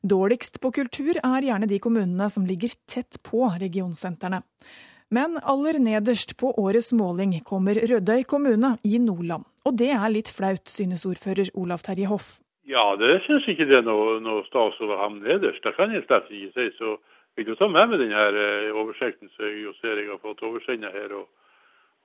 Dårligst 0.02 0.58
på 0.64 0.72
kultur 0.74 1.20
er 1.22 1.46
gjerne 1.46 1.70
de 1.70 1.78
kommunene 1.84 2.30
som 2.34 2.48
ligger 2.50 2.74
tett 2.90 3.20
på 3.22 3.46
regionsentrene. 3.62 4.40
Men 5.14 5.38
aller 5.44 5.78
nederst 5.84 6.34
på 6.40 6.50
årets 6.58 6.90
måling 6.98 7.36
kommer 7.46 7.78
Rødøy 7.78 8.24
kommune 8.26 8.72
i 8.90 8.98
Nordland. 8.98 9.46
Og 9.68 9.78
det 9.78 9.92
er 9.94 10.10
litt 10.10 10.32
flaut, 10.34 10.66
synes 10.72 11.06
ordfører 11.06 11.52
Olav 11.54 11.84
Terje 11.86 12.10
Hoff. 12.10 12.40
Ja, 12.66 12.96
det 12.98 13.20
syns 13.28 13.46
ikke 13.52 13.68
det 13.70 13.84
er 13.84 13.86
noe, 13.86 14.18
noe 14.24 14.42
stas 14.48 14.80
over 14.82 14.98
ham 15.04 15.20
nederst. 15.22 15.62
Det 15.62 15.76
kan 15.78 15.94
jeg 15.94 16.08
slett 16.08 16.34
ikke 16.34 16.56
si. 16.56 16.68
Så 16.80 16.96
vil 17.38 17.54
jo 17.54 17.60
ta 17.60 17.70
med 17.70 17.92
meg 17.92 18.02
denne 18.02 18.26
eh, 18.34 18.74
oversikten 18.74 19.30
som 19.36 19.46
jeg 19.46 20.10
har 20.10 20.22
fått 20.24 20.42
oversendt 20.48 20.90
her. 20.90 21.14
og 21.20 21.30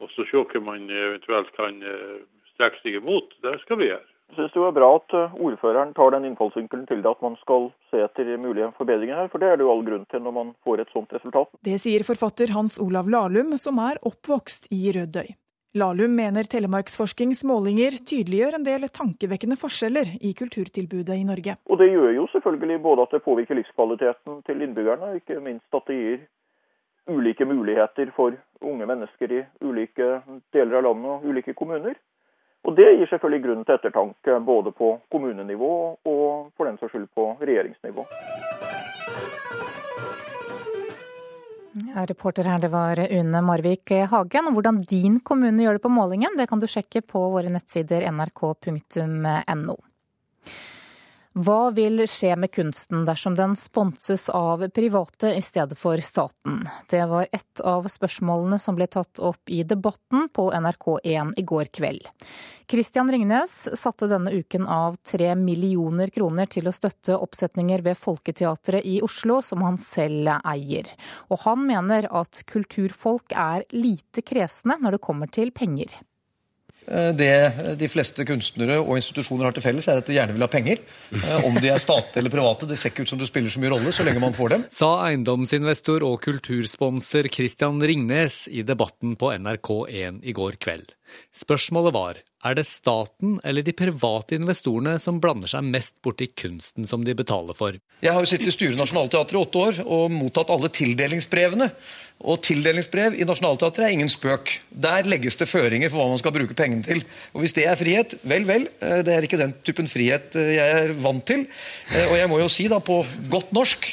og 0.03 0.13
så 0.13 0.27
se 0.29 0.43
hva 0.43 0.63
man 0.65 0.91
eventuelt 0.91 1.53
kan 1.57 1.81
eh, 1.83 2.21
strekke 2.55 2.83
seg 2.83 3.01
imot. 3.01 3.33
Det 3.45 3.57
skal 3.65 3.81
vi 3.81 3.91
gjøre. 3.93 4.07
Jeg 4.27 4.41
synes 4.41 4.55
det 4.57 4.63
var 4.65 4.75
bra 4.75 4.91
at 4.99 5.15
eh, 5.15 5.39
ordføreren 5.49 5.95
tar 5.95 6.13
den 6.17 6.27
innfallsvinkelen 6.31 6.87
til 6.91 7.03
det 7.05 7.13
at 7.13 7.23
man 7.23 7.39
skal 7.43 7.71
se 7.93 8.03
etter 8.03 8.35
mulige 8.43 8.73
forbedringer 8.79 9.23
her, 9.23 9.31
for 9.33 9.43
det 9.43 9.53
er 9.53 9.59
det 9.59 9.67
jo 9.67 9.73
all 9.73 9.85
grunn 9.87 10.07
til 10.11 10.25
når 10.25 10.37
man 10.41 10.53
får 10.67 10.83
et 10.83 10.95
sånt 10.95 11.15
resultat. 11.15 11.51
Det 11.65 11.79
sier 11.83 12.05
forfatter 12.07 12.55
Hans 12.57 12.79
Olav 12.83 13.11
Lahlum, 13.13 13.55
som 13.61 13.79
er 13.85 14.03
oppvokst 14.03 14.71
i 14.75 14.89
Rødøy. 14.97 15.31
Lahlum 15.77 16.15
mener 16.17 16.47
Telemarksforskings 16.49 17.43
målinger 17.45 17.99
tydeliggjør 18.09 18.55
en 18.57 18.65
del 18.65 18.87
tankevekkende 18.89 19.59
forskjeller 19.61 20.15
i 20.25 20.31
kulturtilbudet 20.39 21.19
i 21.21 21.27
Norge. 21.29 21.59
Og 21.69 21.79
Det 21.79 21.91
gjør 21.91 22.15
jo 22.17 22.25
selvfølgelig 22.33 22.79
både 22.83 23.05
at 23.05 23.13
det 23.13 23.23
påvirker 23.27 23.59
livskvaliteten 23.59 24.41
til 24.49 24.65
innbyggerne, 24.65 25.11
og 25.11 25.21
ikke 25.21 25.37
minst 25.45 25.77
at 25.77 25.85
det 25.91 25.99
gir 26.01 26.25
ulike 27.07 27.45
muligheter 27.45 28.11
for 28.17 28.37
unge 28.61 28.87
mennesker 28.87 29.33
i 29.33 29.45
ulike 29.61 30.21
deler 30.53 30.79
av 30.81 30.87
landet 30.89 31.11
og 31.13 31.25
ulike 31.31 31.55
kommuner. 31.55 31.95
Og 32.67 32.75
Det 32.75 32.87
gir 32.99 33.07
selvfølgelig 33.11 33.43
grunn 33.45 33.65
til 33.65 33.77
ettertanke 33.77 34.39
både 34.43 34.73
på 34.75 34.97
kommunenivå 35.13 35.73
og 36.03 36.49
for 36.57 36.67
den 36.67 36.79
saks 36.81 36.93
skyld 36.93 37.07
på 37.15 37.29
regjeringsnivå. 37.39 38.07
Ja, 41.77 42.07
reporter 42.09 42.49
her 42.49 42.59
det 42.59 42.73
var 42.73 42.97
Une 42.97 43.43
Marvik 43.45 43.91
Hagen. 44.11 44.49
Hvordan 44.53 44.81
din 44.89 45.21
kommune 45.21 45.63
gjør 45.63 45.77
det 45.77 45.83
på 45.85 45.93
målingen, 45.93 46.35
det 46.37 46.49
kan 46.49 46.61
du 46.61 46.67
sjekke 46.67 47.05
på 47.05 47.21
våre 47.35 47.53
nettsider 47.53 48.09
nrk.no. 48.11 49.77
Hva 51.37 51.69
vil 51.77 52.01
skje 52.09 52.31
med 52.41 52.49
kunsten 52.49 53.03
dersom 53.05 53.35
den 53.37 53.59
sponses 53.61 54.31
av 54.33 54.63
private 54.73 55.35
i 55.37 55.43
stedet 55.45 55.77
for 55.77 56.01
staten? 56.01 56.63
Det 56.89 57.03
var 57.11 57.27
ett 57.29 57.61
av 57.61 57.85
spørsmålene 57.93 58.57
som 58.59 58.79
ble 58.79 58.87
tatt 58.89 59.21
opp 59.21 59.53
i 59.53 59.59
Debatten 59.69 60.31
på 60.33 60.47
NRK1 60.49 61.35
i 61.37 61.45
går 61.45 61.69
kveld. 61.77 62.09
Christian 62.73 63.13
Ringnes 63.13 63.53
satte 63.77 64.09
denne 64.09 64.33
uken 64.33 64.65
av 64.65 64.97
tre 65.05 65.35
millioner 65.37 66.09
kroner 66.09 66.49
til 66.49 66.73
å 66.73 66.73
støtte 66.73 67.21
oppsetninger 67.21 67.85
ved 67.85 68.01
Folketeatret 68.01 68.89
i 68.89 68.97
Oslo, 69.05 69.43
som 69.45 69.61
han 69.69 69.77
selv 69.77 70.39
eier. 70.41 70.89
Og 71.29 71.45
han 71.45 71.69
mener 71.69 72.09
at 72.17 72.47
kulturfolk 72.49 73.37
er 73.37 73.69
lite 73.77 74.25
kresne 74.25 74.81
når 74.81 74.97
det 74.97 75.05
kommer 75.05 75.29
til 75.29 75.53
penger. 75.53 75.99
Eh, 76.87 77.11
det 77.19 77.77
de 77.81 77.89
fleste 77.91 78.27
kunstnere 78.29 78.79
og 78.83 78.95
institusjoner 78.99 79.49
har 79.49 79.57
til 79.57 79.65
felles, 79.65 79.89
er 79.91 80.01
at 80.01 80.07
de 80.09 80.17
gjerne 80.17 80.37
vil 80.37 80.45
ha 80.47 80.51
penger. 80.51 80.83
Eh, 81.17 81.47
om 81.49 81.59
de 81.59 81.73
er 81.73 81.83
statlige 81.83 82.23
eller 82.23 82.33
private, 82.33 82.69
det 82.71 82.79
ser 82.81 82.93
ikke 82.93 83.07
ut 83.07 83.15
som 83.15 83.21
det 83.21 83.29
spiller 83.31 83.53
så 83.53 83.63
mye 83.63 83.73
rolle 83.75 83.95
så 83.95 84.07
lenge 84.07 84.23
man 84.23 84.37
får 84.37 84.55
dem. 84.55 84.67
Sa 84.73 84.93
eiendomsinvestor 85.09 86.07
og 86.07 86.21
kultursponsor 86.27 87.31
Christian 87.33 87.83
Ringnes 87.83 88.45
i 88.53 88.65
debatten 88.67 89.17
på 89.19 89.33
NRK1 89.35 90.23
i 90.23 90.37
går 90.37 90.61
kveld. 90.63 90.95
Spørsmålet 91.35 91.95
var 91.97 92.23
er 92.47 92.59
det 92.59 92.67
staten 92.69 93.37
eller 93.45 93.65
de 93.67 93.75
private 93.77 94.39
investorene 94.39 94.97
som 95.03 95.21
blander 95.23 95.51
seg 95.51 95.67
mest 95.67 95.99
borti 96.05 96.29
kunsten 96.33 96.89
som 96.89 97.05
de 97.07 97.15
betaler 97.17 97.57
for? 97.57 97.77
Jeg 98.05 98.13
har 98.13 98.23
jo 98.23 98.31
sittet 98.31 98.51
i 98.53 98.55
styret 98.55 98.77
i 98.77 98.81
Nationaltheatret 98.81 99.37
i 99.37 99.43
åtte 99.43 99.63
år 99.63 99.81
og 99.85 100.13
mottatt 100.15 100.53
alle 100.55 100.73
tildelingsbrevene. 100.73 101.71
Og 102.25 102.39
tildelingsbrev 102.41 103.19
i 103.21 103.27
Nationaltheatret 103.29 103.85
er 103.85 103.93
ingen 103.93 104.09
spøk. 104.09 104.55
Der 104.73 105.05
legges 105.05 105.37
det 105.37 105.49
føringer 105.51 105.91
for 105.93 106.01
hva 106.01 106.15
man 106.15 106.21
skal 106.21 106.33
bruke 106.33 106.57
pengene 106.57 106.87
til. 106.87 107.03
Og 107.35 107.43
Hvis 107.43 107.53
det 107.59 107.67
er 107.69 107.77
frihet, 107.77 108.15
vel, 108.25 108.47
vel. 108.49 108.65
Eh, 108.81 109.03
det 109.05 109.13
er 109.13 109.27
ikke 109.27 109.41
den 109.41 109.53
typen 109.67 109.89
frihet 109.91 110.33
eh, 110.39 110.55
jeg 110.57 110.79
er 110.79 110.95
vant 111.05 111.27
til. 111.29 111.45
Eh, 111.93 112.09
og 112.09 112.17
jeg 112.17 112.31
må 112.33 112.41
jo 112.41 112.49
si 112.49 112.71
da 112.73 112.81
på 112.81 113.03
godt 113.33 113.53
norsk 113.57 113.93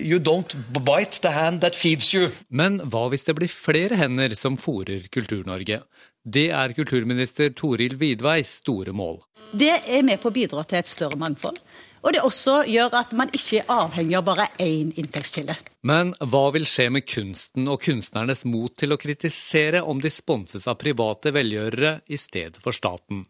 You 0.00 0.20
don't 0.22 0.54
bite 0.78 1.20
the 1.22 1.32
hand 1.34 1.60
that 1.64 1.74
feeds 1.74 2.12
you. 2.14 2.30
Men 2.48 2.78
hva 2.86 3.08
hvis 3.10 3.26
det 3.26 3.34
blir 3.38 3.50
flere 3.50 3.98
hender 3.98 4.34
som 4.38 4.56
fòrer 4.58 5.10
Kultur-Norge? 5.12 5.82
Det 6.24 6.50
er 6.52 6.74
kulturminister 6.76 7.54
Toril 7.56 7.94
Vidveis 7.96 8.58
store 8.60 8.92
mål. 8.92 9.22
Det 9.56 9.72
er 9.88 10.02
med 10.04 10.20
på 10.20 10.28
å 10.28 10.34
bidra 10.34 10.64
til 10.68 10.82
et 10.82 10.90
større 10.90 11.16
mangfold. 11.20 11.56
Og 12.00 12.14
det 12.14 12.22
også 12.24 12.62
gjør 12.68 12.94
at 12.96 13.10
man 13.16 13.28
ikke 13.36 13.60
er 13.60 13.72
avhengig 13.74 14.16
av 14.16 14.24
bare 14.24 14.46
én 14.60 14.92
inntektskilde. 15.00 15.56
Men 15.84 16.14
hva 16.20 16.46
vil 16.54 16.64
skje 16.68 16.88
med 16.92 17.04
kunsten 17.08 17.68
og 17.68 17.82
kunstnernes 17.84 18.46
mot 18.48 18.72
til 18.76 18.94
å 18.94 19.00
kritisere 19.00 19.82
om 19.84 20.00
de 20.00 20.12
sponses 20.12 20.68
av 20.68 20.78
private 20.80 21.32
velgjørere 21.36 21.98
i 22.08 22.20
stedet 22.20 22.60
for 22.64 22.76
staten? 22.76 23.24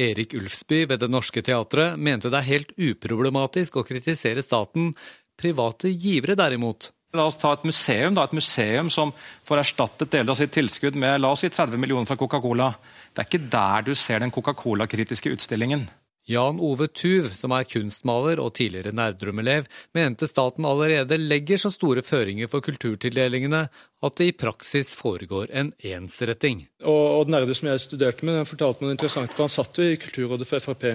Erik 0.00 0.34
Ulfsby 0.34 0.84
ved 0.90 1.00
Det 1.00 1.08
Norske 1.08 1.42
Teatret 1.46 1.96
mente 1.96 2.28
det 2.32 2.40
er 2.40 2.48
helt 2.48 2.72
uproblematisk 2.76 3.78
å 3.80 3.86
kritisere 3.86 4.44
staten. 4.44 4.92
Private 5.40 5.92
givere 5.92 6.36
derimot 6.36 6.90
La 7.16 7.24
oss 7.26 7.38
ta 7.40 7.56
et 7.56 7.64
museum, 7.66 8.14
da, 8.14 8.24
et 8.24 8.36
museum 8.36 8.90
som 8.92 9.10
får 9.48 9.64
erstattet 9.64 10.12
deler 10.12 10.30
av 10.30 10.38
sitt 10.38 10.52
tilskudd 10.54 10.94
med 10.94 11.18
la 11.18 11.32
oss 11.34 11.42
si 11.42 11.50
30 11.50 11.80
millioner 11.80 12.06
fra 12.06 12.18
Coca-Cola. 12.20 12.68
Det 13.10 13.24
er 13.24 13.26
ikke 13.26 13.48
der 13.50 13.88
du 13.88 13.96
ser 13.98 14.22
den 14.22 14.30
Coca-Cola-kritiske 14.30 15.32
utstillingen. 15.34 15.88
Jan 16.30 16.60
Ove 16.62 16.86
Tuv, 16.86 17.30
som 17.34 17.50
er 17.56 17.66
kunstmaler 17.66 18.38
og 18.38 18.52
tidligere 18.54 18.92
Nerdrum-elev, 18.94 19.66
mente 19.96 20.28
staten 20.30 20.68
allerede 20.68 21.18
legger 21.18 21.58
så 21.58 21.72
store 21.74 22.04
føringer 22.06 22.50
for 22.52 22.62
kulturtildelingene 22.62 23.64
at 24.06 24.20
det 24.20 24.28
i 24.30 24.36
praksis 24.36 24.92
foregår 24.94 25.50
en 25.50 25.72
ensretting. 25.80 26.66
Og 26.84 27.06
og 27.20 27.34
Nerde, 27.34 27.56
som 27.58 27.72
jeg 27.72 27.82
studerte 27.82 28.28
med, 28.28 28.44
fortalte 28.46 28.84
meg 28.84 28.92
noe 28.92 28.98
interessant, 29.00 29.34
for 29.34 29.48
han 29.48 29.52
satt 29.52 29.80
jo 29.80 29.88
i 29.90 29.98
Kulturrådet 30.00 30.46
for 30.46 30.62
Frp. 30.62 30.86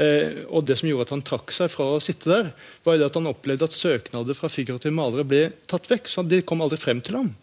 Eh, 0.00 0.44
og 0.48 0.64
Det 0.64 0.78
som 0.78 0.88
gjorde 0.88 1.08
at 1.08 1.14
han 1.16 1.24
trakk 1.26 1.52
seg 1.52 1.70
fra 1.72 1.90
å 1.96 2.00
sitte 2.00 2.30
der, 2.30 2.52
var 2.84 3.02
at 3.04 3.18
han 3.18 3.28
opplevde 3.28 3.68
at 3.68 3.76
søknader 3.76 4.36
fra 4.38 4.48
figurative 4.48 4.94
malere 4.94 5.24
ble 5.24 5.42
tatt 5.68 5.88
vekk. 5.90 6.08
så 6.08 6.24
De 6.24 6.42
kom 6.42 6.62
aldri 6.64 6.80
frem 6.80 7.00
til 7.00 7.18
ham. 7.20 7.34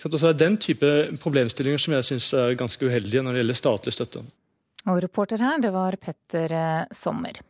Så 0.00 0.10
det 0.10 0.20
er 0.20 0.36
den 0.36 0.58
type 0.60 0.88
problemstillinger 1.22 1.80
som 1.80 1.94
jeg 1.96 2.04
syns 2.04 2.32
er 2.36 2.58
ganske 2.60 2.82
uheldige 2.84 3.22
når 3.22 3.32
det 3.32 3.44
gjelder 3.44 3.60
statlig 3.60 3.94
støtte. 3.96 4.24
Og 4.84 5.00
reporter 5.00 5.40
her, 5.40 5.60
det 5.62 5.72
var 5.72 5.96
Petter 5.96 6.52
eh, 6.52 6.84
Sommer. 6.92 7.40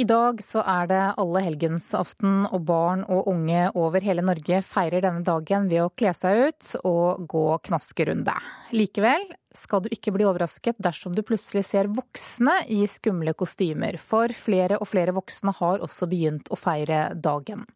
I 0.00 0.04
dag 0.08 0.38
så 0.40 0.62
er 0.64 0.86
det 0.88 1.00
allehelgensaften, 1.20 2.46
og 2.48 2.62
barn 2.64 3.02
og 3.12 3.26
unge 3.28 3.66
over 3.76 4.00
hele 4.00 4.22
Norge 4.24 4.62
feirer 4.64 5.04
denne 5.04 5.20
dagen 5.26 5.66
ved 5.68 5.82
å 5.84 5.90
kle 5.92 6.14
seg 6.16 6.46
ut 6.46 6.68
og 6.88 7.26
gå 7.28 7.42
knaskerunde. 7.68 8.32
Likevel 8.72 9.26
skal 9.52 9.82
du 9.84 9.90
ikke 9.92 10.14
bli 10.16 10.24
overrasket 10.24 10.80
dersom 10.80 11.12
du 11.12 11.20
plutselig 11.28 11.66
ser 11.68 11.90
voksne 11.92 12.54
i 12.72 12.86
skumle 12.88 13.34
kostymer, 13.36 13.98
for 14.00 14.32
flere 14.32 14.78
og 14.80 14.88
flere 14.88 15.12
voksne 15.12 15.52
har 15.58 15.84
også 15.84 16.08
begynt 16.08 16.48
å 16.48 16.56
feire 16.56 17.10
dagen. 17.12 17.66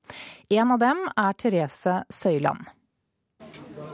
En 0.49 0.73
av 0.73 0.81
dem 0.81 1.05
er 1.13 1.37
Therese 1.37 1.99
Søyland. 2.09 2.65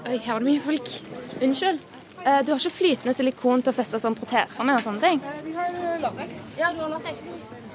Oi, 0.07 0.15
her 0.15 0.37
var 0.37 0.45
det 0.45 0.47
mye 0.47 0.63
folk. 0.63 0.95
Unnskyld. 1.43 1.83
Eh, 2.23 2.39
du 2.47 2.53
har 2.53 2.63
ikke 2.63 2.71
flytende 2.77 3.17
silikon 3.19 3.67
til 3.67 3.75
å 3.75 3.75
feste 3.75 3.99
sånn 3.99 4.15
protesene 4.15 4.69
med 4.69 4.79
og 4.79 4.87
sånne 4.87 5.03
ting? 5.09 5.23
Vi 5.43 5.59
har 5.59 5.75
lateks. 6.07 6.45
Ja, 6.61 6.71
du 6.71 6.85
har 6.85 6.95
lateks. 6.95 7.33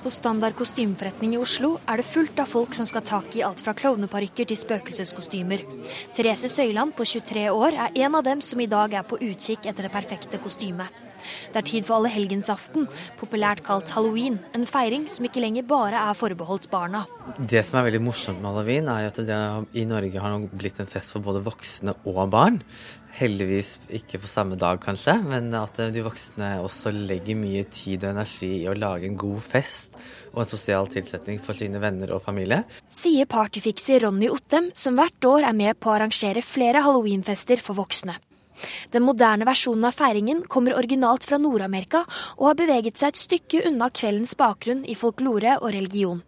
På 0.07 0.11
Standard 0.11 0.55
kostymeforretning 0.55 1.33
i 1.35 1.37
Oslo 1.37 1.73
er 1.83 1.99
det 1.99 2.05
fullt 2.07 2.37
av 2.39 2.47
folk 2.47 2.77
som 2.77 2.87
skal 2.87 3.03
tak 3.03 3.33
i 3.35 3.41
alt 3.43 3.59
fra 3.59 3.73
klovneparykker 3.75 4.47
til 4.47 4.55
spøkelseskostymer. 4.61 5.65
Therese 6.15 6.47
Søyland 6.47 6.95
på 6.95 7.03
23 7.03 7.43
år 7.51 7.75
er 7.75 7.99
en 8.05 8.15
av 8.15 8.23
dem 8.23 8.39
som 8.39 8.63
i 8.63 8.69
dag 8.71 8.95
er 8.95 9.03
på 9.03 9.19
utkikk 9.19 9.67
etter 9.67 9.89
det 9.89 9.91
perfekte 9.91 10.39
kostymet. 10.39 11.06
Det 11.53 11.61
er 11.61 11.67
tid 11.71 11.87
for 11.87 11.99
allehelgensaften, 11.99 12.87
populært 13.19 13.63
kalt 13.67 13.91
halloween. 13.95 14.39
En 14.57 14.67
feiring 14.69 15.07
som 15.11 15.27
ikke 15.27 15.43
lenger 15.43 15.67
bare 15.67 16.01
er 16.09 16.17
forbeholdt 16.17 16.69
barna. 16.71 17.05
Det 17.37 17.63
som 17.65 17.79
er 17.79 17.89
veldig 17.89 18.03
morsomt 18.05 18.41
med 18.41 18.51
halloween, 18.51 18.91
er 18.91 19.09
at 19.09 19.19
det 19.27 19.41
i 19.77 19.87
Norge 19.89 20.21
har 20.23 20.37
blitt 20.53 20.79
en 20.83 20.89
fest 20.89 21.13
for 21.13 21.25
både 21.25 21.43
voksne 21.45 21.95
og 22.07 22.23
barn. 22.33 22.61
Heldigvis 23.17 23.77
ikke 23.97 24.19
på 24.21 24.29
samme 24.29 24.57
dag, 24.59 24.77
kanskje, 24.83 25.15
men 25.25 25.49
at 25.57 25.79
de 25.93 26.03
voksne 26.05 26.57
også 26.61 26.91
legger 26.93 27.39
mye 27.39 27.63
tid 27.73 28.05
og 28.05 28.13
energi 28.13 28.51
i 28.59 28.69
å 28.69 28.75
lage 28.77 29.09
en 29.09 29.17
god 29.17 29.41
fest 29.41 29.97
og 30.35 30.43
en 30.43 30.51
sosial 30.51 30.89
tilsetning 30.91 31.41
for 31.41 31.57
sine 31.57 31.81
venner 31.81 32.13
og 32.13 32.21
familie. 32.21 32.61
Sier 32.93 33.25
partyfikser 33.29 34.05
Ronny 34.05 34.29
Ottem, 34.29 34.69
som 34.77 34.99
hvert 34.99 35.29
år 35.31 35.49
er 35.49 35.57
med 35.57 35.81
på 35.81 35.89
å 35.89 35.97
arrangere 35.97 36.45
flere 36.45 36.85
halloweenfester 36.85 37.63
for 37.63 37.79
voksne. 37.79 38.19
Den 38.93 39.05
moderne 39.07 39.47
versjonen 39.47 39.87
av 39.89 39.97
feiringen 39.97 40.43
kommer 40.49 40.77
originalt 40.77 41.27
fra 41.27 41.39
Nord-Amerika 41.41 42.03
og 42.37 42.49
har 42.51 42.59
beveget 42.61 42.99
seg 42.99 43.13
et 43.13 43.21
stykke 43.21 43.63
unna 43.69 43.91
kveldens 43.93 44.35
bakgrunn 44.39 44.85
i 44.87 44.97
folklore 44.97 45.59
og 45.61 45.71
religion. 45.75 46.23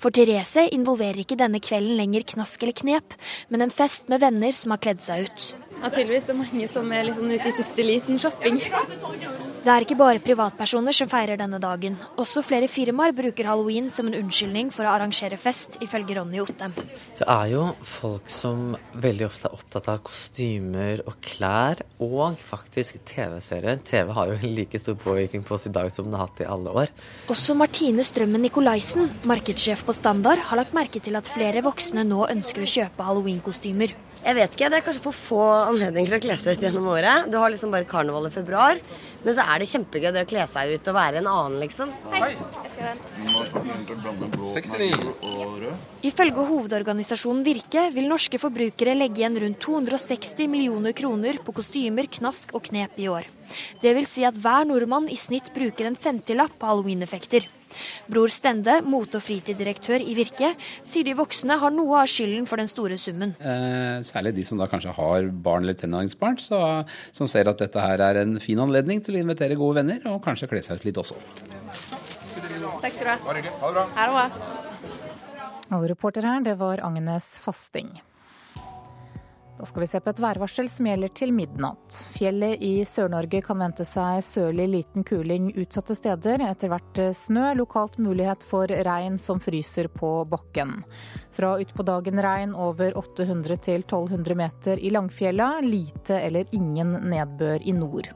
For 0.00 0.14
Therese 0.14 0.68
involverer 0.72 1.20
ikke 1.22 1.38
denne 1.38 1.60
kvelden 1.60 1.98
lenger 1.98 2.24
knask 2.34 2.62
eller 2.62 2.76
knep, 2.78 3.16
men 3.52 3.64
en 3.64 3.74
fest 3.74 4.08
med 4.08 4.22
venner 4.24 4.54
som 4.56 4.72
har 4.72 4.80
kledd 4.84 5.04
seg 5.04 5.28
ut. 5.28 5.50
Ja, 5.78 5.90
tydeligvis 5.94 6.26
det 6.26 6.34
er 6.34 6.40
mange 6.40 6.68
som 6.70 6.88
er 6.90 7.04
liksom 7.06 7.30
ute 7.30 7.50
i 7.50 7.54
siste 7.54 7.84
liten 7.86 8.18
shopping. 8.18 8.58
Det 9.58 9.70
er 9.74 9.84
ikke 9.84 9.96
bare 9.98 10.20
privatpersoner 10.22 10.94
som 10.96 11.10
feirer 11.10 11.38
denne 11.38 11.58
dagen. 11.62 11.96
Også 12.18 12.42
flere 12.46 12.68
firmaer 12.70 13.12
bruker 13.14 13.46
halloween 13.50 13.90
som 13.92 14.08
en 14.08 14.16
unnskyldning 14.16 14.72
for 14.74 14.86
å 14.88 14.94
arrangere 14.94 15.38
fest, 15.38 15.76
ifølge 15.84 16.16
Ronny 16.16 16.40
Ottem. 16.42 16.74
Det 17.18 17.26
er 17.26 17.50
jo 17.52 17.64
folk 17.86 18.30
som 18.32 18.72
veldig 18.98 19.26
ofte 19.28 19.50
er 19.50 19.58
opptatt 19.58 19.90
av 19.92 20.00
kostymer 20.08 21.04
og 21.04 21.18
klær, 21.22 21.84
og 22.02 22.38
faktisk 22.40 22.98
TV-serier. 23.12 23.82
TV 23.86 24.14
har 24.16 24.32
jo 24.32 24.52
like 24.58 24.80
stor 24.82 24.98
påvirkning 24.98 25.46
på 25.46 25.58
oss 25.58 25.68
i 25.68 25.74
dag 25.74 25.92
som 25.94 26.08
den 26.08 26.18
har 26.18 26.26
hatt 26.26 26.42
i 26.42 26.48
alle 26.48 26.74
år. 26.84 26.94
Også 27.30 27.58
Martine 27.58 28.06
Strømmen 28.06 28.46
Nikolaisen, 28.46 29.10
markedssjef 29.28 29.84
på 29.86 29.94
Standard, 29.94 30.42
har 30.50 30.62
lagt 30.62 30.74
merke 30.74 31.02
til 31.02 31.18
at 31.18 31.30
flere 31.30 31.62
voksne 31.66 32.06
nå 32.08 32.24
ønsker 32.30 32.64
å 32.64 32.72
kjøpe 32.78 33.10
halloweenkostymer. 33.10 33.94
Jeg 34.24 34.34
vet 34.36 34.54
ikke, 34.54 34.68
Det 34.68 34.78
er 34.78 34.84
kanskje 34.84 35.02
for 35.04 35.16
få 35.16 35.42
anledninger 35.68 36.10
til 36.10 36.18
å 36.18 36.24
kle 36.26 36.36
seg 36.40 36.58
ut 36.58 36.64
gjennom 36.66 36.88
året. 36.90 37.30
Du 37.30 37.38
har 37.38 37.52
liksom 37.52 37.70
bare 37.72 37.86
karneval 37.88 38.26
i 38.26 38.32
februar. 38.34 38.80
Men 39.24 39.34
så 39.34 39.44
er 39.46 39.62
det 39.62 39.68
kjempegøy 39.70 40.12
det 40.14 40.24
å 40.26 40.28
kle 40.28 40.44
seg 40.50 40.74
ut 40.74 40.90
og 40.90 40.98
være 40.98 41.22
en 41.22 41.30
annen, 41.30 41.58
liksom. 41.62 41.92
Hei. 42.12 42.34
Ifølge 46.08 46.46
hovedorganisasjonen 46.50 47.42
Virke 47.46 47.88
vil 47.94 48.10
norske 48.10 48.38
forbrukere 48.42 48.94
legge 48.98 49.22
igjen 49.22 49.40
rundt 49.42 49.60
260 49.64 50.50
millioner 50.50 50.94
kroner 50.98 51.40
på 51.44 51.56
kostymer, 51.62 52.10
knask 52.18 52.54
og 52.54 52.66
knep 52.70 52.98
i 52.98 53.10
år. 53.10 53.26
Det 53.82 53.94
vil 53.96 54.06
si 54.08 54.24
at 54.28 54.36
hver 54.38 54.66
nordmann 54.68 55.08
i 55.12 55.16
snitt 55.20 55.52
bruker 55.54 55.88
en 55.88 55.98
femtilapp 55.98 56.58
på 56.58 56.68
halloweeneffekter. 56.70 57.46
Bror 58.08 58.32
Stende, 58.32 58.78
mote- 58.84 59.18
og 59.18 59.24
fritiddirektør 59.24 60.00
i 60.00 60.14
Virke, 60.16 60.54
sier 60.86 61.04
de 61.04 61.16
voksne 61.18 61.58
har 61.60 61.74
noe 61.74 62.00
av 62.00 62.08
skylden 62.08 62.46
for 62.48 62.60
den 62.60 62.70
store 62.70 62.96
summen. 63.00 63.34
Eh, 63.40 64.00
særlig 64.06 64.34
de 64.38 64.44
som 64.48 64.60
da 64.60 64.68
kanskje 64.70 64.94
har 64.96 65.28
barn 65.28 65.66
eller 65.66 65.76
tenåringsbarn, 65.76 66.40
som 67.12 67.28
ser 67.28 67.50
at 67.52 67.60
dette 67.60 67.84
her 67.84 68.00
er 68.00 68.22
en 68.22 68.38
fin 68.40 68.58
anledning 68.64 69.04
til 69.04 69.18
å 69.18 69.22
invitere 69.22 69.58
gode 69.60 69.82
venner, 69.82 70.00
og 70.08 70.22
kanskje 70.24 70.48
kle 70.48 70.64
seg 70.64 70.80
ut 70.80 70.88
litt 70.88 71.02
også. 71.04 71.20
Takk 72.80 72.92
skal 72.94 73.04
du 73.04 73.10
ha. 73.12 73.18
Ha 73.28 73.36
det 73.36 73.44
bra. 73.74 73.86
Ha 73.94 74.06
det 74.08 74.14
bra. 74.16 74.28
Og 75.76 75.84
reporter 75.90 76.24
her, 76.24 76.40
det 76.40 76.56
var 76.56 76.80
Agnes 76.80 77.34
Fasting. 77.42 77.98
Da 79.58 79.66
skal 79.66 79.80
vi 79.80 79.86
se 79.90 79.98
på 80.00 80.12
et 80.12 80.20
værvarsel 80.22 80.68
som 80.70 80.86
gjelder 80.86 81.10
til 81.18 81.32
midnatt. 81.34 81.96
Fjellet 82.14 82.62
i 82.62 82.84
Sør-Norge 82.86 83.40
kan 83.42 83.58
vente 83.58 83.82
seg 83.86 84.20
sørlig 84.22 84.68
liten 84.70 85.06
kuling 85.06 85.48
utsatte 85.58 85.96
steder. 85.98 86.44
Etter 86.46 86.70
hvert 86.70 87.00
snø, 87.18 87.50
lokalt 87.58 87.98
mulighet 87.98 88.46
for 88.46 88.70
regn 88.70 89.18
som 89.18 89.42
fryser 89.42 89.90
på 89.90 90.12
bakken. 90.30 90.76
Fra 91.34 91.56
utpå 91.58 91.82
dagen 91.88 92.22
regn 92.22 92.54
over 92.54 92.94
800 93.02 93.58
til 93.66 93.82
1200 93.82 94.38
meter 94.38 94.78
i 94.78 94.94
Langfjella. 94.94 95.56
Lite 95.66 96.20
eller 96.22 96.54
ingen 96.54 96.94
nedbør 97.10 97.66
i 97.66 97.74
nord. 97.74 98.12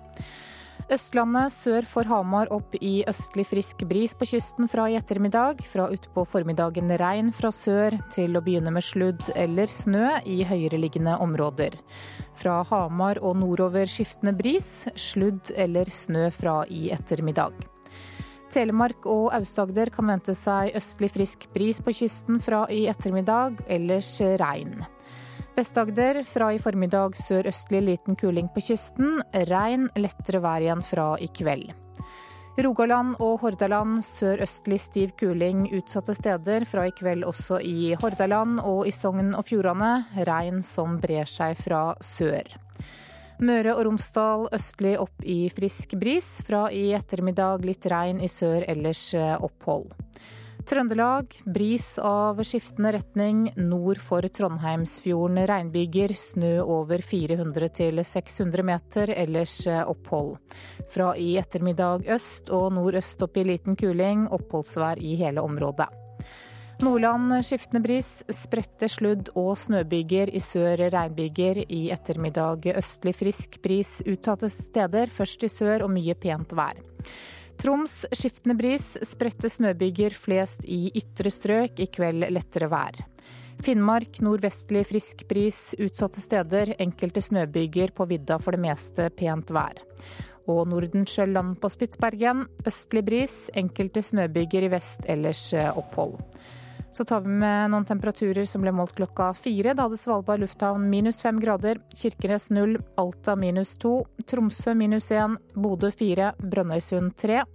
Østlandet 0.93 1.55
sør 1.55 1.87
for 1.89 2.05
Hamar 2.05 2.51
opp 2.53 2.75
i 2.85 2.99
østlig 3.09 3.47
frisk 3.49 3.81
bris 3.89 4.13
på 4.19 4.27
kysten 4.29 4.69
fra 4.69 4.91
i 4.93 4.99
ettermiddag. 4.99 5.63
Fra 5.65 5.87
utpå 5.89 6.27
formiddagen 6.29 6.93
regn 7.01 7.31
fra 7.33 7.49
sør 7.55 7.97
til 8.13 8.37
å 8.37 8.43
begynne 8.45 8.75
med 8.75 8.85
sludd 8.85 9.31
eller 9.33 9.71
snø 9.73 10.19
i 10.29 10.43
høyereliggende 10.45 11.17
områder. 11.25 11.79
Fra 12.37 12.59
Hamar 12.69 13.23
og 13.25 13.39
nordover 13.41 13.89
skiftende 13.89 14.37
bris, 14.37 14.69
sludd 14.93 15.55
eller 15.57 15.89
snø 15.89 16.29
fra 16.37 16.59
i 16.69 16.91
ettermiddag. 16.93 17.57
Telemark 18.53 19.09
og 19.09 19.31
Aust-Agder 19.33 19.89
kan 19.95 20.13
vente 20.13 20.37
seg 20.37 20.77
østlig 20.77 21.09
frisk 21.15 21.49
bris 21.55 21.81
på 21.81 21.97
kysten 22.03 22.37
fra 22.37 22.67
i 22.69 22.85
ettermiddag, 22.93 23.65
ellers 23.65 24.19
regn. 24.45 24.83
Vest-Agder 25.53 26.23
fra 26.25 26.47
i 26.55 26.59
formiddag 26.63 27.13
sørøstlig 27.19 27.83
liten 27.85 28.17
kuling 28.17 28.47
på 28.55 28.63
kysten. 28.65 29.19
Regn, 29.51 29.85
lettere 30.01 30.41
vær 30.41 30.65
igjen 30.65 30.81
fra 30.81 31.11
i 31.21 31.29
kveld. 31.29 31.75
Rogaland 32.65 33.19
og 33.21 33.43
Hordaland 33.43 33.99
sørøstlig 34.07 34.81
stiv 34.81 35.13
kuling 35.21 35.67
utsatte 35.77 36.17
steder. 36.17 36.65
Fra 36.69 36.87
i 36.89 36.95
kveld 36.97 37.29
også 37.29 37.61
i 37.69 37.93
Hordaland 38.01 38.63
og 38.65 38.87
i 38.89 38.95
Sogn 38.97 39.35
og 39.37 39.45
Fjordane. 39.51 39.93
Regn 40.25 40.65
som 40.65 40.97
brer 41.03 41.29
seg 41.29 41.61
fra 41.61 41.85
sør. 42.01 42.49
Møre 43.45 43.77
og 43.77 43.85
Romsdal 43.91 44.49
østlig 44.57 44.95
opp 45.05 45.21
i 45.21 45.51
frisk 45.53 45.99
bris. 46.01 46.39
Fra 46.49 46.71
i 46.73 46.95
ettermiddag 46.97 47.69
litt 47.69 47.85
regn 47.93 48.25
i 48.25 48.33
sør, 48.33 48.65
ellers 48.73 49.11
opphold. 49.37 49.93
Trøndelag 50.63 51.35
bris 51.45 51.99
av 51.99 52.39
skiftende 52.47 52.93
retning 52.95 53.49
nord 53.59 53.99
for 54.01 54.23
Trondheimsfjorden. 54.23 55.41
Regnbyger, 55.49 56.15
snø 56.15 56.53
over 56.63 57.03
400-600 57.03 58.63
meter, 58.67 59.11
ellers 59.17 59.57
opphold. 59.67 60.37
Fra 60.93 61.13
i 61.19 61.35
ettermiddag 61.41 62.07
øst 62.15 62.53
og 62.55 62.71
nordøst 62.77 63.27
opp 63.27 63.41
i 63.43 63.47
liten 63.51 63.77
kuling, 63.79 64.29
oppholdsvær 64.31 65.03
i 65.03 65.17
hele 65.21 65.43
området. 65.43 65.91
Nordland 66.83 67.35
skiftende 67.47 67.83
bris, 67.85 68.09
spredte 68.35 68.89
sludd- 68.91 69.29
og 69.39 69.53
snøbyger. 69.59 70.33
I 70.35 70.41
sør 70.43 70.81
regnbyger. 70.91 71.61
I 71.71 71.91
ettermiddag 71.95 72.73
østlig 72.75 73.15
frisk 73.19 73.61
bris 73.63 74.01
utsatte 74.07 74.51
steder, 74.51 75.11
først 75.11 75.47
i 75.47 75.51
sør 75.53 75.87
og 75.87 75.95
mye 75.95 76.17
pent 76.19 76.55
vær. 76.59 76.81
Troms 77.63 78.01
skiftende 78.11 78.57
bris, 78.59 78.97
spredte 79.07 79.47
snøbyger 79.47 80.11
flest 80.19 80.65
i 80.67 80.89
ytre 80.99 81.31
strøk, 81.31 81.77
i 81.79 81.87
kveld 81.95 82.27
lettere 82.35 82.67
vær. 82.67 82.97
Finnmark 83.63 84.19
nordvestlig 84.25 84.83
frisk 84.89 85.23
bris, 85.31 85.61
utsatte 85.79 86.19
steder, 86.25 86.73
enkelte 86.83 87.23
snøbyger, 87.23 87.93
på 87.95 88.09
vidda 88.11 88.41
for 88.43 88.57
det 88.57 88.65
meste 88.65 89.07
pent 89.15 89.55
vær. 89.55 89.79
Og 90.51 90.65
Nordensjøland 90.73 91.55
på 91.63 91.71
Spitsbergen, 91.71 92.49
østlig 92.67 93.05
bris, 93.07 93.37
enkelte 93.55 94.03
snøbyger 94.11 94.67
i 94.67 94.73
vest, 94.75 95.07
ellers 95.07 95.45
opphold. 95.71 96.19
Så 96.93 97.05
tar 97.09 97.21
vi 97.25 97.29
med 97.29 97.71
noen 97.73 97.87
temperaturer 97.89 98.45
som 98.45 98.61
ble 98.61 98.73
målt 98.77 98.93
klokka 98.99 99.31
fire. 99.33 99.73
Da 99.73 99.87
hadde 99.87 99.97
Svalbard 99.97 100.43
lufthavn 100.43 100.91
minus 100.93 101.23
fem 101.25 101.39
grader, 101.41 101.79
Kirkenes 101.97 102.51
null, 102.53 102.77
Alta 103.01 103.33
minus 103.37 103.79
to, 103.81 103.95
Tromsø 104.29 104.75
minus 104.77 105.09
én, 105.17 105.39
Bodø 105.57 105.89
fire, 105.89 106.35
Brønnøysund 106.43 107.15
tre. 107.17 107.47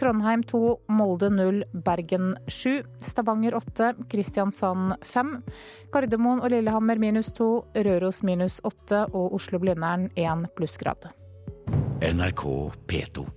Trondheim 0.00 0.46
to, 0.48 0.78
Molde 0.88 1.28
null, 1.34 1.60
Bergen 1.84 2.32
sju, 2.48 2.78
Stavanger 3.04 3.58
åtte, 3.58 3.92
Kristiansand 4.08 4.96
fem. 5.04 5.34
Gardermoen 5.92 6.40
og 6.40 6.54
Lillehammer 6.54 7.02
minus 7.02 7.34
to, 7.36 7.50
Røros 7.76 8.22
minus 8.24 8.62
åtte 8.64 9.02
og 9.12 9.36
Oslo-Blindern 9.36 10.08
én 10.16 10.46
plussgrad. 10.56 11.10
NRK 12.00 12.46
P2. 12.88 13.28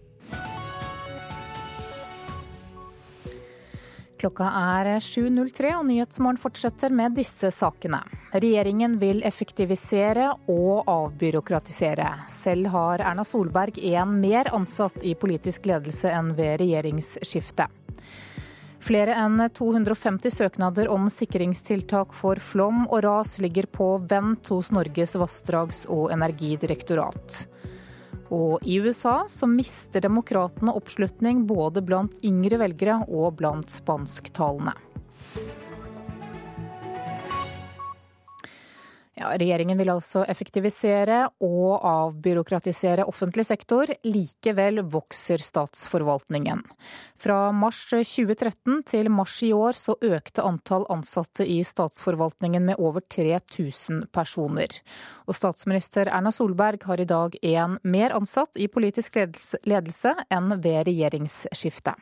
Klokka 4.24 4.46
er 4.56 4.88
7.03 5.04 5.74
og 5.76 5.82
Nyhetsmorgen 5.90 6.38
fortsetter 6.40 6.94
med 6.96 7.12
disse 7.18 7.50
sakene. 7.52 7.98
Regjeringen 8.32 8.94
vil 9.02 9.20
effektivisere 9.28 10.30
og 10.48 10.88
avbyråkratisere. 10.88 12.08
Selv 12.32 12.70
har 12.72 13.04
Erna 13.04 13.26
Solberg 13.28 13.82
én 13.84 14.16
mer 14.22 14.48
ansatt 14.56 15.04
i 15.04 15.12
politisk 15.20 15.68
ledelse 15.68 16.08
enn 16.08 16.32
ved 16.38 16.62
regjeringsskiftet. 16.64 17.68
Flere 18.80 19.20
enn 19.26 19.44
250 19.60 20.40
søknader 20.40 20.88
om 20.88 21.12
sikringstiltak 21.12 22.16
for 22.16 22.40
flom 22.40 22.86
og 22.86 23.04
ras 23.04 23.42
ligger 23.44 23.68
på 23.68 23.98
vent 24.08 24.56
hos 24.56 24.72
Norges 24.72 25.18
vassdrags- 25.20 25.84
og 25.92 26.14
energidirektorat. 26.16 27.44
Og 28.34 28.66
i 28.66 28.80
USA 28.82 29.24
så 29.30 29.48
mister 29.50 30.02
demokratene 30.02 30.74
oppslutning 30.74 31.44
både 31.50 31.84
blant 31.86 32.16
yngre 32.26 32.58
velgere 32.64 33.04
og 33.06 33.38
blant 33.38 33.70
spansktalende. 33.70 34.74
Ja, 39.14 39.28
regjeringen 39.38 39.78
vil 39.78 39.92
altså 39.94 40.24
effektivisere 40.26 41.20
og 41.46 41.84
avbyråkratisere 41.86 43.06
offentlig 43.06 43.46
sektor. 43.46 43.92
Likevel 44.08 44.82
vokser 44.90 45.44
statsforvaltningen. 45.44 46.64
Fra 47.22 47.52
mars 47.54 47.84
2013 47.92 48.82
til 48.90 49.12
mars 49.14 49.36
i 49.46 49.52
år 49.54 49.78
så 49.78 49.94
økte 50.02 50.42
antall 50.42 50.88
ansatte 50.90 51.46
i 51.46 51.60
statsforvaltningen 51.62 52.66
med 52.72 52.82
over 52.82 53.06
3000 53.06 54.08
personer. 54.10 54.82
Og 55.30 55.38
statsminister 55.38 56.10
Erna 56.10 56.34
Solberg 56.34 56.82
har 56.90 56.98
i 56.98 57.06
dag 57.06 57.38
én 57.46 57.78
mer 57.86 58.18
ansatt 58.18 58.58
i 58.58 58.66
politisk 58.66 59.22
ledelse 59.22 60.18
enn 60.34 60.58
ved 60.58 60.90
regjeringsskiftet. 60.90 62.02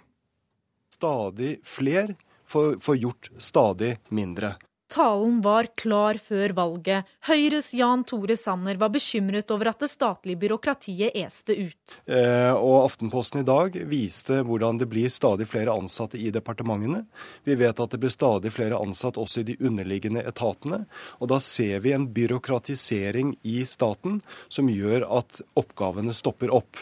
Stadig 0.96 1.58
fler 1.68 2.16
får, 2.48 2.78
får 2.80 3.04
gjort 3.04 3.34
stadig 3.38 3.98
mindre. 4.16 4.56
Talen 4.92 5.40
var 5.42 5.70
klar 5.80 6.18
før 6.20 6.52
valget. 6.58 7.08
Høyres 7.30 7.70
Jan 7.74 8.04
Tore 8.04 8.36
Sanner 8.36 8.76
var 8.76 8.92
bekymret 8.92 9.52
over 9.56 9.70
at 9.72 9.80
det 9.80 9.88
statlige 9.88 10.42
byråkratiet 10.42 11.16
este 11.16 11.56
ut. 11.56 11.96
Eh, 12.12 12.52
og 12.52 12.90
Aftenposten 12.90 13.40
i 13.40 13.48
dag 13.48 13.78
viste 13.88 14.42
hvordan 14.44 14.82
det 14.82 14.90
blir 14.92 15.08
stadig 15.08 15.48
flere 15.48 15.72
ansatte 15.72 16.20
i 16.20 16.28
departementene. 16.36 17.06
Vi 17.48 17.56
vet 17.56 17.80
at 17.80 17.96
det 17.96 18.02
blir 18.04 18.12
stadig 18.12 18.52
flere 18.52 18.82
ansatte 18.84 19.22
også 19.24 19.46
i 19.46 19.48
de 19.54 19.58
underliggende 19.64 20.26
etatene. 20.28 20.84
Og 21.24 21.32
da 21.32 21.40
ser 21.40 21.80
vi 21.86 21.96
en 21.96 22.10
byråkratisering 22.12 23.38
i 23.48 23.62
staten 23.64 24.20
som 24.52 24.68
gjør 24.68 25.08
at 25.08 25.40
oppgavene 25.56 26.12
stopper 26.18 26.52
opp. 26.52 26.76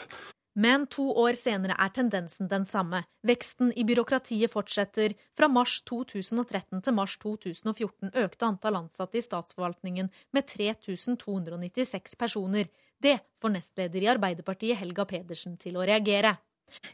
Men 0.60 0.90
to 0.92 1.06
år 1.22 1.38
senere 1.40 1.78
er 1.80 1.92
tendensen 1.96 2.50
den 2.52 2.66
samme. 2.68 3.00
Veksten 3.24 3.70
i 3.80 3.86
byråkratiet 3.88 4.52
fortsetter. 4.52 5.14
Fra 5.38 5.48
mars 5.48 5.78
2013 5.88 6.82
til 6.84 6.96
mars 6.98 7.16
2014 7.22 8.12
økte 8.20 8.50
antall 8.50 8.82
ansatte 8.82 9.22
i 9.22 9.24
statsforvaltningen 9.24 10.12
med 10.36 10.50
3296 10.52 12.20
personer. 12.20 12.68
Det 13.00 13.16
får 13.40 13.56
nestleder 13.56 14.04
i 14.04 14.12
Arbeiderpartiet 14.12 14.82
Helga 14.82 15.08
Pedersen 15.08 15.56
til 15.62 15.80
å 15.80 15.88
reagere. 15.88 16.36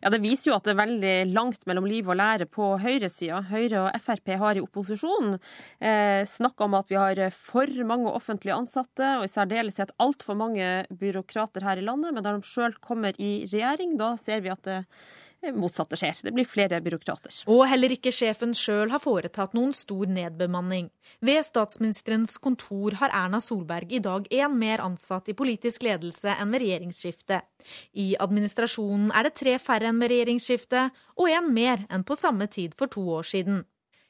Ja, 0.01 0.09
Det 0.13 0.21
viser 0.23 0.51
jo 0.51 0.57
at 0.57 0.67
det 0.67 0.75
er 0.75 0.81
veldig 0.81 1.15
langt 1.33 1.65
mellom 1.69 1.87
liv 1.89 2.09
og 2.09 2.19
lære 2.19 2.47
på 2.49 2.75
høyresida. 2.81 3.41
Høyre 3.49 3.85
og 3.85 4.01
Frp 4.01 4.33
har 4.41 4.57
i 4.57 4.63
opposisjon 4.63 5.35
eh, 5.35 6.23
snakka 6.27 6.67
om 6.67 6.77
at 6.79 6.91
vi 6.91 6.99
har 6.99 7.21
for 7.35 7.69
mange 7.87 8.11
offentlige 8.11 8.57
ansatte, 8.57 9.15
og 9.19 9.27
i 9.27 9.31
særdeleshet 9.31 9.95
altfor 10.03 10.37
mange 10.39 10.85
byråkrater 10.89 11.65
her 11.65 11.81
i 11.81 11.85
landet. 11.85 12.15
Men 12.15 12.25
da 12.25 12.35
de 12.35 12.45
sjøl 12.45 12.75
kommer 12.81 13.15
i 13.19 13.45
regjering, 13.45 13.97
da 13.99 14.15
ser 14.21 14.43
vi 14.45 14.53
at 14.53 14.63
det 14.67 14.81
motsatte 15.53 15.97
skjer. 15.99 16.17
Det 16.25 16.33
blir 16.33 16.47
flere 16.49 16.79
byråkrater. 16.81 17.43
Og 17.51 17.65
heller 17.69 17.93
ikke 17.95 18.13
sjefen 18.15 18.55
sjøl 18.57 18.93
har 18.93 19.03
foretatt 19.03 19.53
noen 19.57 19.73
stor 19.75 20.09
nedbemanning. 20.09 20.89
Ved 21.25 21.43
statsministerens 21.45 22.39
kontor 22.41 22.97
har 23.01 23.13
Erna 23.13 23.41
Solberg 23.43 23.93
i 23.93 24.01
dag 24.03 24.25
én 24.31 24.57
mer 24.57 24.83
ansatt 24.85 25.29
i 25.29 25.37
politisk 25.37 25.85
ledelse 25.85 26.33
enn 26.33 26.55
ved 26.55 26.65
regjeringsskiftet. 26.65 27.45
I 27.93 28.15
administrasjonen 28.21 29.11
er 29.13 29.27
det 29.27 29.35
tre 29.37 29.59
færre 29.61 29.91
enn 29.91 30.01
ved 30.01 30.13
regjeringsskiftet, 30.13 31.05
og 31.19 31.31
én 31.31 31.53
mer 31.53 31.85
enn 31.89 32.05
på 32.07 32.17
samme 32.17 32.49
tid 32.51 32.75
for 32.77 32.91
to 32.91 33.05
år 33.19 33.27
siden. 33.35 33.63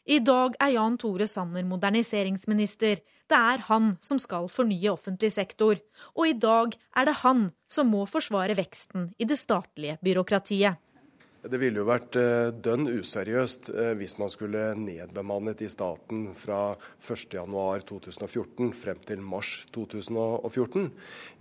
I 0.05 0.19
dag 0.21 0.53
er 0.61 0.75
Jan 0.75 0.99
Tore 1.01 1.25
Sanner 1.25 1.65
moderniseringsminister. 1.65 2.99
Det 3.25 3.37
er 3.37 3.63
han 3.71 3.95
som 4.05 4.19
skal 4.21 4.45
fornye 4.53 4.91
offentlig 4.91 5.31
sektor. 5.33 5.79
Og 6.13 6.29
i 6.29 6.35
dag 6.37 6.75
er 6.93 7.07
det 7.09 7.15
han 7.23 7.47
som 7.65 7.89
må 7.89 8.03
forsvare 8.05 8.53
veksten 8.57 9.09
i 9.17 9.25
det 9.25 9.39
statlige 9.41 9.97
byråkratiet. 10.05 10.77
Det 11.45 11.59
ville 11.61 11.77
jo 11.77 11.85
vært 11.85 12.15
eh, 12.17 12.47
dønn 12.65 12.87
useriøst 12.89 13.69
eh, 13.69 13.91
hvis 13.99 14.15
man 14.17 14.31
skulle 14.33 14.71
nedbemannet 14.79 15.59
i 15.61 15.67
staten 15.69 16.31
fra 16.37 16.73
1.1.2014 17.05 18.71
frem 18.73 19.03
til 19.05 19.21
mars 19.21 19.51
2014. 19.75 20.87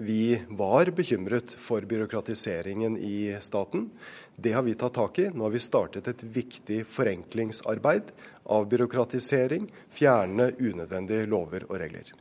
Vi 0.04 0.36
var 0.60 0.92
bekymret 0.96 1.56
for 1.56 1.86
byråkratiseringen 1.88 2.98
i 3.00 3.32
staten. 3.40 3.88
Det 4.36 4.52
har 4.52 4.66
vi 4.68 4.76
tatt 4.76 4.98
tak 4.98 5.22
i. 5.24 5.30
Nå 5.32 5.46
har 5.46 5.56
vi 5.56 5.64
startet 5.64 6.12
et 6.12 6.26
viktig 6.36 6.82
forenklingsarbeid. 6.84 8.12
Avbyråkratisering, 8.52 9.70
fjerne 9.88 10.52
unødvendige 10.60 11.30
lover 11.32 11.64
og 11.70 11.80
regler. 11.80 12.12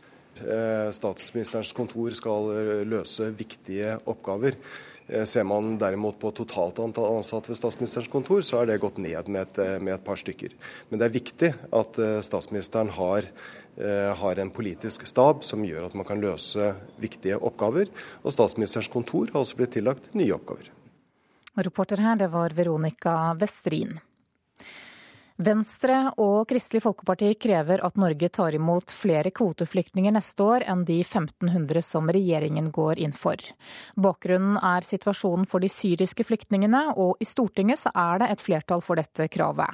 Eh, 0.42 0.90
statsministerens 0.96 1.76
kontor 1.78 2.16
skal 2.18 2.50
løse 2.90 3.30
viktige 3.38 3.98
oppgaver. 4.10 4.58
Eh, 5.08 5.24
ser 5.24 5.44
man 5.44 5.76
derimot 5.78 6.20
på 6.20 6.32
totalt 6.32 6.80
antall 6.80 7.18
ansatte 7.18 7.52
ved 7.52 7.60
statsministerens 7.60 8.12
kontor, 8.12 8.40
så 8.46 8.62
er 8.62 8.70
det 8.70 8.80
gått 8.84 9.02
ned 9.04 9.28
med 9.28 9.42
et, 9.42 9.58
eh, 9.60 9.80
med 9.80 9.94
et 9.96 10.04
par 10.04 10.16
stykker. 10.16 10.56
Men 10.90 11.00
det 11.00 11.06
er 11.06 11.20
viktig 11.20 11.52
at 11.74 12.00
eh, 12.00 12.22
statsministeren 12.22 12.90
har, 12.90 13.24
har, 13.74 14.38
en 14.38 14.52
politisk 14.54 15.08
stab 15.10 15.42
som 15.42 15.64
gjør 15.66 15.88
at 15.88 15.96
man 15.98 16.06
kan 16.06 16.22
løse 16.22 16.76
viktige 17.02 17.40
oppgaver. 17.42 17.90
Og 18.22 18.32
statsministerens 18.32 18.88
kontor 18.88 19.32
har 19.34 19.42
også 19.42 19.58
blitt 19.58 19.74
tillagt 19.74 20.14
nye 20.14 20.30
oppgaver. 20.36 20.70
Reporter 21.58 21.98
her, 21.98 22.16
det 22.16 22.30
var 22.30 22.54
Veronica 22.54 23.34
Westrin. 23.34 23.98
Venstre 25.42 26.12
og 26.22 26.46
Kristelig 26.52 26.84
Folkeparti 26.84 27.32
krever 27.42 27.82
at 27.82 27.96
Norge 27.98 28.28
tar 28.30 28.54
imot 28.54 28.92
flere 28.94 29.32
kvoteflyktninger 29.34 30.14
neste 30.14 30.46
år 30.46 30.66
enn 30.70 30.84
de 30.86 31.00
1500 31.02 31.82
som 31.82 32.12
regjeringen 32.14 32.70
går 32.76 33.02
inn 33.02 33.16
for. 33.18 33.42
Bakgrunnen 33.98 34.60
er 34.62 34.86
situasjonen 34.86 35.48
for 35.50 35.64
de 35.64 35.72
syriske 35.74 36.26
flyktningene, 36.28 36.86
og 36.94 37.18
i 37.18 37.26
Stortinget 37.26 37.82
så 37.82 37.94
er 37.98 38.22
det 38.22 38.30
et 38.30 38.44
flertall 38.46 38.84
for 38.86 39.02
dette 39.02 39.26
kravet. 39.34 39.74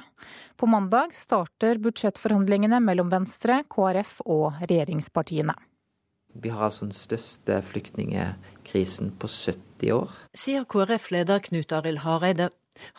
På 0.56 0.68
mandag 0.70 1.12
starter 1.12 1.80
budsjettforhandlingene 1.82 2.80
mellom 2.80 3.12
Venstre, 3.12 3.60
KrF 3.68 4.22
og 4.24 4.62
regjeringspartiene. 4.64 5.58
Vi 6.40 6.48
har 6.48 6.68
altså 6.68 6.86
den 6.86 6.94
største 6.94 7.58
flyktningkrisen 7.66 9.12
på 9.18 9.28
70 9.28 9.92
år. 9.92 10.16
Sier 10.36 10.64
KrF-leder 10.64 11.42
Knut 11.42 11.72
Arild 11.74 12.04
Hareide 12.04 12.48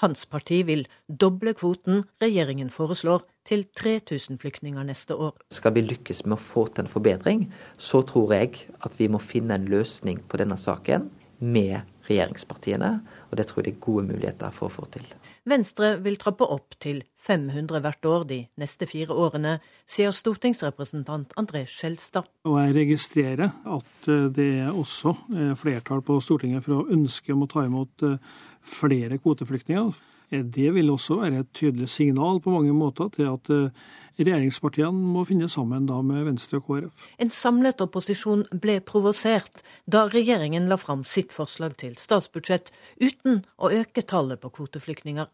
hans 0.01 0.25
parti 0.29 0.61
vil 0.67 0.85
doble 1.07 1.53
kvoten 1.57 2.03
regjeringen 2.21 2.69
foreslår, 2.73 3.23
til 3.41 3.63
3000 3.73 4.37
flyktninger 4.37 4.83
neste 4.85 5.15
år. 5.17 5.33
Skal 5.49 5.73
vi 5.73 5.81
lykkes 5.81 6.25
med 6.27 6.37
å 6.37 6.43
få 6.45 6.67
til 6.69 6.85
en 6.85 6.91
forbedring, 6.91 7.47
så 7.81 8.03
tror 8.05 8.35
jeg 8.35 8.67
at 8.85 8.99
vi 8.99 9.07
må 9.09 9.17
finne 9.17 9.57
en 9.57 9.65
løsning 9.71 10.21
på 10.29 10.37
denne 10.37 10.59
saken 10.61 11.09
med 11.41 11.81
regjeringspartiene, 12.05 12.91
og 13.29 13.37
det 13.37 13.47
tror 13.49 13.61
jeg 13.61 13.71
det 13.71 13.73
er 13.77 13.85
gode 13.85 14.03
muligheter 14.09 14.53
for 14.55 14.67
å 14.67 14.73
få 14.73 14.85
til. 14.93 15.05
Venstre 15.49 15.95
vil 16.03 16.17
trappe 16.21 16.45
opp 16.45 16.75
til 16.81 17.01
500 17.21 17.81
hvert 17.81 18.07
år 18.09 18.25
de 18.29 18.39
neste 18.61 18.87
fire 18.89 19.15
årene, 19.15 19.55
sier 19.89 20.13
stortingsrepresentant 20.15 21.33
André 21.39 21.63
Skjelstad. 21.69 22.29
Og 22.49 22.59
jeg 22.59 22.75
registrerer 22.77 23.49
at 23.49 24.09
eh, 24.11 24.27
det 24.33 24.49
er 24.65 24.71
også 24.71 25.15
eh, 25.35 25.53
flertall 25.57 26.03
på 26.05 26.19
Stortinget 26.23 26.65
for 26.65 26.81
å 26.81 26.87
ønske 26.93 27.33
om 27.33 27.45
å 27.45 27.49
ta 27.51 27.65
imot 27.65 28.05
eh, 28.07 28.17
flere 28.61 29.19
kvoteflyktninger. 29.21 29.91
Det 30.31 30.69
vil 30.71 30.89
også 30.93 31.17
være 31.19 31.41
et 31.43 31.49
tydelig 31.53 31.89
signal 31.91 32.39
på 32.39 32.53
mange 32.53 32.71
måter 32.73 33.09
til 33.11 33.27
at 33.27 33.49
eh, 33.51 33.73
regjeringspartiene 34.21 35.11
må 35.11 35.25
finne 35.27 35.49
sammen 35.51 35.89
da 35.89 35.97
med 36.05 36.23
Venstre 36.29 36.61
og 36.61 36.69
KrF. 36.69 37.01
En 37.19 37.33
samlet 37.35 37.83
opposisjon 37.83 38.45
ble 38.63 38.77
provosert 38.79 39.59
da 39.91 40.05
regjeringen 40.07 40.69
la 40.71 40.79
fram 40.79 41.03
sitt 41.03 41.35
forslag 41.35 41.75
til 41.83 41.99
statsbudsjett 41.99 42.71
uten 43.03 43.43
å 43.59 43.73
øke 43.75 44.05
tallet 44.07 44.39
på 44.39 44.53
kvoteflyktninger. 44.55 45.27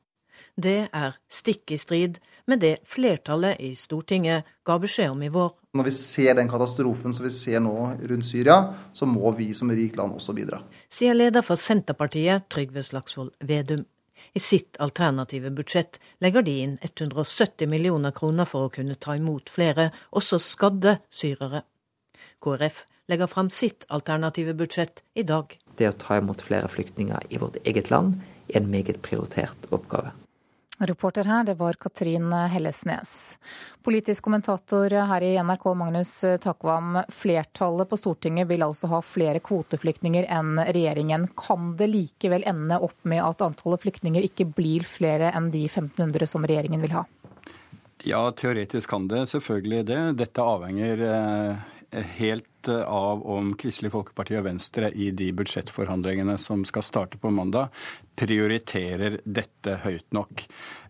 Det 0.57 0.87
er 0.89 1.17
stikk 1.29 1.69
i 1.69 1.77
strid 1.77 2.15
med 2.49 2.63
det 2.63 2.79
flertallet 2.89 3.59
i 3.61 3.75
Stortinget 3.77 4.47
ga 4.65 4.79
beskjed 4.81 5.11
om 5.13 5.21
i 5.21 5.29
vår. 5.29 5.51
Når 5.77 5.85
vi 5.85 5.93
ser 5.93 6.33
den 6.39 6.49
katastrofen 6.49 7.13
som 7.13 7.27
vi 7.27 7.31
ser 7.35 7.61
nå 7.61 7.75
rundt 8.09 8.25
Syria, 8.25 8.55
så 8.89 9.05
må 9.05 9.29
vi 9.37 9.51
som 9.53 9.69
rikt 9.69 9.99
land 9.99 10.17
også 10.17 10.33
bidra. 10.33 10.63
Sier 10.89 11.13
leder 11.13 11.45
for 11.45 11.61
Senterpartiet, 11.61 12.49
Trygve 12.49 12.81
Slagsvold 12.81 13.35
Vedum. 13.45 13.85
I 14.33 14.41
sitt 14.41 14.81
alternative 14.81 15.53
budsjett 15.53 16.01
legger 16.25 16.41
de 16.41 16.57
inn 16.63 16.77
170 16.81 17.69
millioner 17.69 18.15
kroner 18.17 18.49
for 18.49 18.65
å 18.65 18.73
kunne 18.73 18.97
ta 18.97 19.13
imot 19.13 19.53
flere, 19.53 19.91
også 20.09 20.41
skadde 20.41 20.97
syrere. 21.13 21.67
KrF 22.41 22.87
legger 23.13 23.29
fram 23.29 23.53
sitt 23.53 23.85
alternative 23.93 24.57
budsjett 24.57 25.05
i 25.13 25.21
dag. 25.21 25.53
Det 25.77 25.93
å 25.93 25.99
ta 26.01 26.17
imot 26.17 26.41
flere 26.41 26.65
flyktninger 26.65 27.29
i 27.29 27.37
vårt 27.37 27.61
eget 27.61 27.93
land 27.93 28.17
er 28.49 28.63
en 28.63 28.71
meget 28.73 29.05
prioritert 29.05 29.69
oppgave. 29.69 30.17
Reporter 30.79 31.23
her, 31.23 31.43
det 31.43 31.55
var 31.57 31.73
Katrin 31.73 32.33
Hellesnes. 32.33 33.39
Politisk 33.83 34.23
kommentator 34.23 34.93
her 35.09 35.21
i 35.25 35.31
NRK, 35.41 35.65
Magnus 35.75 36.11
Takvam. 36.41 36.99
Flertallet 37.09 37.89
på 37.89 37.97
Stortinget 37.97 38.47
vil 38.47 38.61
altså 38.61 38.89
ha 38.91 38.99
flere 39.01 39.41
kvoteflyktninger 39.41 40.27
enn 40.29 40.59
regjeringen. 40.61 41.25
Kan 41.39 41.71
det 41.79 41.89
likevel 41.89 42.45
ende 42.45 42.77
opp 42.77 42.97
med 43.09 43.23
at 43.25 43.41
antallet 43.41 43.81
flyktninger 43.87 44.27
ikke 44.29 44.45
blir 44.53 44.85
flere 44.85 45.31
enn 45.33 45.49
de 45.53 45.65
1500 45.65 46.29
som 46.29 46.45
regjeringen 46.45 46.85
vil 46.85 46.93
ha? 46.99 47.07
Ja, 48.05 48.21
teoretisk 48.31 48.89
kan 48.89 49.07
det 49.09 49.25
selvfølgelig 49.33 49.85
det. 49.89 50.01
Dette 50.21 50.45
avhenger 50.45 51.01
eh, 51.09 52.05
helt 52.19 52.45
eh, 52.67 52.81
av 52.81 53.21
om 53.29 53.53
Kristelig 53.59 53.93
Folkeparti 53.93 54.37
og 54.39 54.47
Venstre 54.49 54.89
i 54.91 55.11
de 55.11 55.29
budsjettforhandlingene 55.37 56.37
som 56.41 56.65
skal 56.65 56.85
starte 56.85 57.21
på 57.21 57.31
mandag, 57.31 57.69
prioriterer 58.17 59.19
dette 59.23 59.77
høyt 59.83 60.09
nok. 60.15 60.47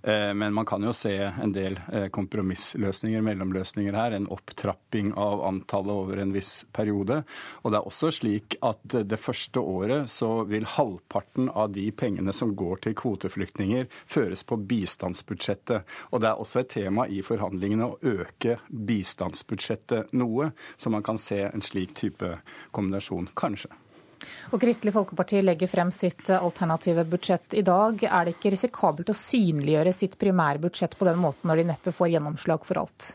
Eh, 0.07 0.33
men 0.33 0.53
man 0.53 0.65
kan 0.65 0.83
jo 0.83 0.93
se 0.95 1.11
en 1.19 1.51
del 1.51 1.75
eh, 1.91 2.07
kompromissløsninger, 2.13 3.21
mellomløsninger 3.21 3.95
her. 3.97 4.15
En 4.15 4.29
opptrapping 4.31 5.11
av 5.19 5.43
antallet 5.43 5.91
over 5.91 6.21
en 6.23 6.31
viss 6.31 6.61
periode. 6.71 7.19
Og 7.63 7.73
det 7.73 7.81
er 7.81 7.89
også 7.89 8.11
slik 8.15 8.55
at 8.63 8.79
det 8.87 9.19
første 9.19 9.59
året 9.59 10.11
så 10.11 10.45
vil 10.47 10.67
halvparten 10.77 11.51
av 11.51 11.73
de 11.75 11.89
pengene 11.91 12.31
som 12.35 12.55
går 12.55 12.85
til 12.85 12.95
kvoteflyktninger, 12.97 13.89
føres 14.07 14.45
på 14.47 14.59
bistandsbudsjettet. 14.69 15.83
Og 16.11 16.23
det 16.23 16.31
er 16.31 16.39
også 16.39 16.63
et 16.63 16.71
tema 16.77 17.07
i 17.11 17.19
forhandlingene 17.25 17.91
å 17.91 17.99
øke 18.07 18.59
bistandsbudsjettet 18.69 20.15
noe, 20.15 20.53
så 20.77 20.93
man 20.93 21.03
kan 21.03 21.19
se 21.19 21.43
en 21.49 21.65
slik 21.67 21.93
type 21.97 22.37
kombinasjon. 22.75 23.29
Kanskje. 23.37 23.73
Og 24.51 24.61
Kristelig 24.61 24.95
Folkeparti 24.95 25.43
legger 25.43 25.69
frem 25.71 25.91
sitt 25.93 26.29
alternative 26.33 27.05
budsjett 27.11 27.53
i 27.53 27.63
dag. 27.65 28.01
Er 28.03 28.25
det 28.25 28.37
ikke 28.37 28.55
risikabelt 28.55 29.13
å 29.13 29.17
synliggjøre 29.17 29.93
sitt 29.95 30.17
primære 30.19 30.63
budsjett 30.63 30.97
på 30.97 31.07
den 31.07 31.21
måten 31.21 31.51
når 31.51 31.61
de 31.61 31.71
neppe 31.73 31.95
får 31.95 32.15
gjennomslag 32.15 32.65
for 32.67 32.81
alt? 32.85 33.13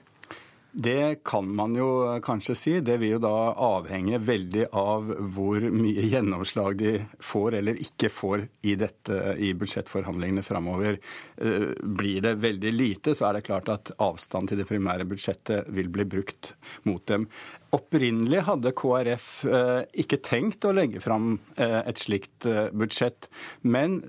Det 0.75 1.19
kan 1.25 1.49
man 1.55 1.75
jo 1.77 2.19
kanskje 2.25 2.55
si. 2.57 2.73
Det 2.81 2.95
vil 2.97 3.19
jo 3.19 3.19
da 3.21 3.53
avhenge 3.61 4.17
veldig 4.25 4.71
av 4.73 5.11
hvor 5.35 5.67
mye 5.69 6.07
gjennomslag 6.09 6.79
de 6.81 6.95
får 7.21 7.59
eller 7.59 7.81
ikke 7.85 8.09
får 8.09 8.47
i, 8.65 8.73
dette, 8.81 9.19
i 9.37 9.53
budsjettforhandlingene 9.53 10.45
framover. 10.47 10.97
Eh, 11.37 11.69
blir 11.77 12.25
det 12.25 12.39
veldig 12.41 12.73
lite, 12.73 13.13
så 13.13 13.29
er 13.29 13.37
det 13.37 13.45
klart 13.51 13.69
at 13.69 13.93
avstand 14.01 14.49
til 14.49 14.63
det 14.63 14.69
primære 14.71 15.05
budsjettet 15.13 15.69
vil 15.77 15.93
bli 15.93 16.09
brukt 16.09 16.55
mot 16.89 17.05
dem. 17.05 17.29
Opprinnelig 17.73 18.43
hadde 18.45 18.75
KrF 18.77 19.27
eh, 19.49 19.85
ikke 20.03 20.19
tenkt 20.21 20.67
å 20.69 20.75
legge 20.77 21.01
fram 21.01 21.39
eh, 21.57 21.79
et 21.89 22.03
slikt 22.03 22.45
eh, 22.45 22.67
budsjett. 22.69 23.31
Men 23.65 24.03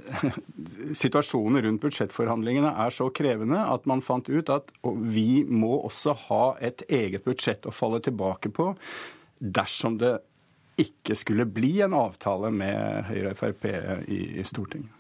situasjonen 1.04 1.64
rundt 1.64 1.86
budsjettforhandlingene 1.86 2.74
er 2.84 2.92
så 2.92 3.08
krevende 3.16 3.62
at 3.64 3.88
man 3.88 4.04
fant 4.04 4.28
ut 4.28 4.52
at 4.52 4.74
vi 4.84 5.46
må 5.48 5.78
også 5.78 6.16
ha 6.26 6.42
et 6.60 6.84
eget 6.92 7.24
budsjett 7.24 7.64
å 7.64 7.72
falle 7.72 8.02
tilbake 8.04 8.52
på 8.52 8.74
dersom 9.40 9.96
det 10.02 10.18
ikke 10.84 11.16
skulle 11.16 11.46
bli 11.48 11.78
en 11.86 11.96
avtale 11.96 12.52
med 12.52 13.08
Høyre 13.08 13.32
og 13.32 13.40
Frp 13.40 13.64
i 14.12 14.44
Stortinget. 14.48 14.92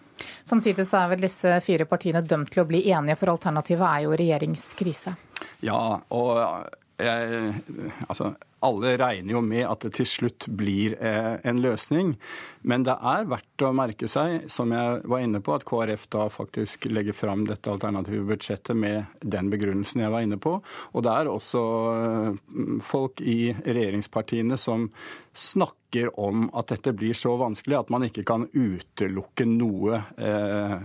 Samtidig 0.47 0.85
så 0.87 1.01
er 1.01 1.11
vel 1.11 1.25
disse 1.25 1.57
fire 1.65 1.87
partiene 1.89 2.21
dømt 2.23 2.53
til 2.53 2.63
å 2.63 2.67
bli 2.69 2.85
enige, 2.93 3.17
for 3.19 3.33
alternativet 3.33 3.83
er 3.89 4.05
jo 4.05 4.15
regjeringskrise. 4.21 5.15
Ja, 5.65 5.81
og 6.15 6.31
jeg, 7.01 7.53
altså, 8.07 8.33
alle 8.63 8.95
regner 9.01 9.35
jo 9.35 9.41
med 9.45 9.67
at 9.67 9.85
det 9.85 9.93
til 9.99 10.09
slutt 10.09 10.47
blir 10.57 10.95
eh, 10.99 11.35
en 11.43 11.61
løsning. 11.63 12.15
Men 12.63 12.85
det 12.87 12.95
er 12.95 13.27
verdt 13.27 13.65
å 13.65 13.71
merke 13.75 14.07
seg, 14.11 14.47
som 14.51 14.71
jeg 14.75 15.01
var 15.09 15.23
inne 15.23 15.41
på, 15.43 15.55
at 15.55 15.65
KrF 15.67 16.07
da 16.13 16.27
faktisk 16.31 16.87
legger 16.91 17.15
fram 17.17 17.45
dette 17.47 17.71
alternative 17.71 18.23
budsjettet 18.29 18.77
med 18.79 19.19
den 19.19 19.51
begrunnelsen 19.51 20.03
jeg 20.05 20.13
var 20.13 20.23
inne 20.25 20.39
på. 20.41 20.57
Og 20.93 21.05
det 21.05 21.13
er 21.13 21.31
også 21.31 21.63
eh, 21.93 22.51
folk 22.87 23.23
i 23.23 23.53
regjeringspartiene 23.53 24.59
som 24.59 24.89
snakker 25.33 26.19
om 26.19 26.47
at 26.53 26.71
dette 26.73 26.93
blir 26.97 27.13
så 27.17 27.35
vanskelig 27.37 27.77
at 27.77 27.91
man 27.93 28.05
ikke 28.07 28.23
kan 28.27 28.45
utelukke 28.53 29.45
noe 29.49 29.99
eh, 30.17 30.77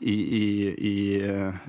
i, 0.00 0.14
i, 0.14 0.46
i, 0.92 0.96
eh, 1.20 1.66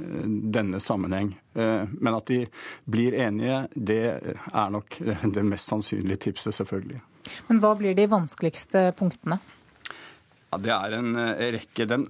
denne 0.58 0.80
sammenheng. 0.82 1.34
Eh, 1.54 1.84
men 1.92 2.14
at 2.18 2.30
de 2.30 2.46
blir 2.86 3.18
enige, 3.26 3.66
det 3.76 4.02
er 4.16 4.72
nok 4.74 5.00
det 5.36 5.46
mest 5.46 5.74
sannsynlige 5.74 6.30
tipset, 6.30 6.56
selvfølgelig. 6.56 7.02
Men 7.48 7.62
hva 7.64 7.76
blir 7.80 7.96
de 7.98 8.08
vanskeligste 8.12 8.90
punktene? 8.98 9.40
Ja, 10.52 10.60
det 10.62 10.76
er 10.76 10.98
en 11.00 11.16
eh, 11.20 11.48
rekke. 11.58 11.88
Den 11.90 12.10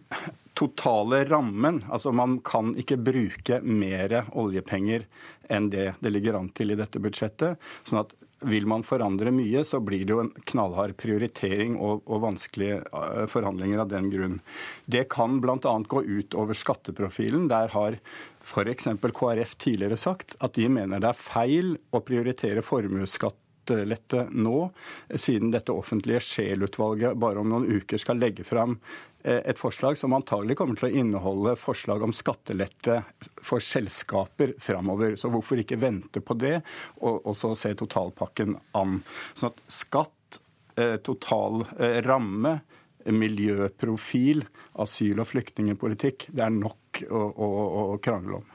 totale 0.55 1.25
rammen 1.27 1.81
Altså, 1.91 2.13
man 2.15 2.37
kan 2.45 2.75
ikke 2.79 2.99
bruke 3.01 3.59
mer 3.65 4.21
oljepenger 4.31 5.07
enn 5.51 5.67
det 5.73 5.95
det 5.99 6.11
ligger 6.13 6.39
an 6.39 6.51
til 6.55 6.71
i 6.71 6.77
dette 6.79 7.01
budsjettet. 7.01 7.59
sånn 7.83 8.03
at 8.05 8.15
vil 8.45 8.67
man 8.67 8.83
forandre 8.85 9.31
mye, 9.33 9.63
så 9.65 9.79
blir 9.81 10.03
det 10.05 10.13
jo 10.13 10.21
en 10.21 10.31
knallhard 10.51 10.95
prioritering 10.99 11.77
og, 11.81 12.03
og 12.05 12.21
vanskelige 12.25 12.81
eh, 12.83 13.25
forhandlinger 13.31 13.81
av 13.81 13.89
den 13.89 14.09
grunn. 14.13 14.39
Det 14.85 15.07
kan 15.09 15.39
bl.a. 15.41 15.57
gå 15.87 16.03
ut 16.03 16.37
over 16.37 16.57
skatteprofilen. 16.57 17.47
Der 17.49 17.73
har 17.73 17.97
f.eks. 18.45 18.91
KrF 19.01 19.55
tidligere 19.61 19.97
sagt 19.97 20.35
at 20.43 20.59
de 20.59 20.67
mener 20.69 21.01
det 21.01 21.09
er 21.13 21.17
feil 21.17 21.73
å 21.95 22.03
prioritere 22.05 22.65
formuesskatt 22.65 23.39
skattelette 23.65 24.27
nå, 24.31 24.71
siden 25.15 25.51
dette 25.51 25.71
offentlige 25.71 26.19
Scheel-utvalget 26.19 27.17
bare 27.17 27.39
om 27.39 27.49
noen 27.49 27.65
uker 27.65 27.97
skal 27.97 28.19
legge 28.19 28.43
fram 28.45 28.77
eh, 29.23 29.41
et 29.41 29.57
forslag 29.57 29.97
som 29.97 30.13
antagelig 30.13 30.57
kommer 30.57 30.77
til 30.77 30.89
å 30.89 30.99
inneholde 31.01 31.55
forslag 31.57 32.03
om 32.03 32.13
skattelette 32.13 33.01
for 33.41 33.59
selskaper 33.59 34.53
framover. 34.59 35.15
Så 35.17 35.29
hvorfor 35.33 35.57
ikke 35.57 35.79
vente 35.81 36.21
på 36.21 36.37
det, 36.37 36.61
og, 37.01 37.33
så 37.35 37.55
se 37.55 37.73
totalpakken 37.73 38.55
an. 38.77 38.99
Sånn 39.33 39.51
at 39.51 39.61
skatt, 39.67 40.39
eh, 40.77 40.97
total 41.01 41.65
eh, 41.79 42.01
ramme, 42.05 42.59
miljøprofil, 43.05 44.45
asyl- 44.81 45.21
og 45.21 45.29
flyktningpolitikk, 45.29 46.29
det 46.33 46.45
er 46.45 46.53
nok 46.53 47.03
å, 47.05 47.21
å, 47.21 47.49
å 47.93 47.97
krangle 48.01 48.39
om. 48.41 48.51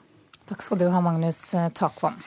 Takk 0.50 0.64
skal 0.66 0.80
du 0.80 0.88
ha, 0.90 1.02
Magnus 1.02 1.44
Takvam. 1.78 2.18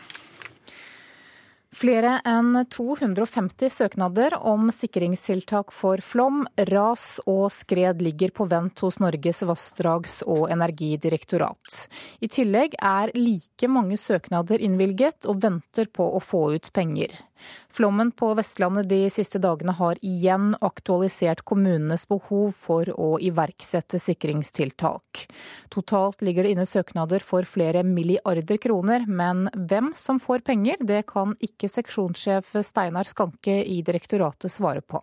Flere 1.83 2.13
enn 2.23 2.55
250 2.71 3.67
søknader 3.69 4.37
om 4.39 4.69
sikringstiltak 4.71 5.73
for 5.75 5.99
flom, 5.99 6.45
ras 6.69 7.17
og 7.27 7.49
skred 7.51 7.99
ligger 8.05 8.31
på 8.31 8.47
vent 8.47 8.79
hos 8.85 9.01
Norges 9.03 9.41
vassdrags- 9.43 10.21
og 10.23 10.45
energidirektorat. 10.55 11.81
I 12.23 12.29
tillegg 12.31 12.77
er 12.79 13.11
like 13.19 13.67
mange 13.67 13.99
søknader 13.99 14.63
innvilget 14.63 15.27
og 15.27 15.43
venter 15.43 15.91
på 15.91 16.07
å 16.07 16.23
få 16.23 16.45
ut 16.55 16.71
penger. 16.71 17.11
Flommen 17.73 18.11
på 18.11 18.33
Vestlandet 18.37 18.89
de 18.89 19.01
siste 19.13 19.39
dagene 19.41 19.73
har 19.77 19.99
igjen 20.05 20.53
aktualisert 20.61 21.43
kommunenes 21.47 22.05
behov 22.09 22.51
for 22.57 22.89
å 22.93 23.15
iverksette 23.23 23.99
sikringstiltak. 24.01 25.25
Totalt 25.73 26.21
ligger 26.21 26.45
det 26.45 26.53
inne 26.53 26.67
søknader 26.69 27.23
for 27.25 27.47
flere 27.49 27.83
milliarder 27.87 28.61
kroner, 28.61 29.07
men 29.07 29.47
hvem 29.53 29.93
som 29.97 30.21
får 30.21 30.45
penger, 30.47 30.79
det 30.81 31.03
kan 31.09 31.35
ikke 31.41 31.71
seksjonssjef 31.71 32.55
Steinar 32.63 33.09
Skanke 33.09 33.59
i 33.63 33.81
direktoratet 33.85 34.51
svare 34.51 34.81
på. 34.81 35.01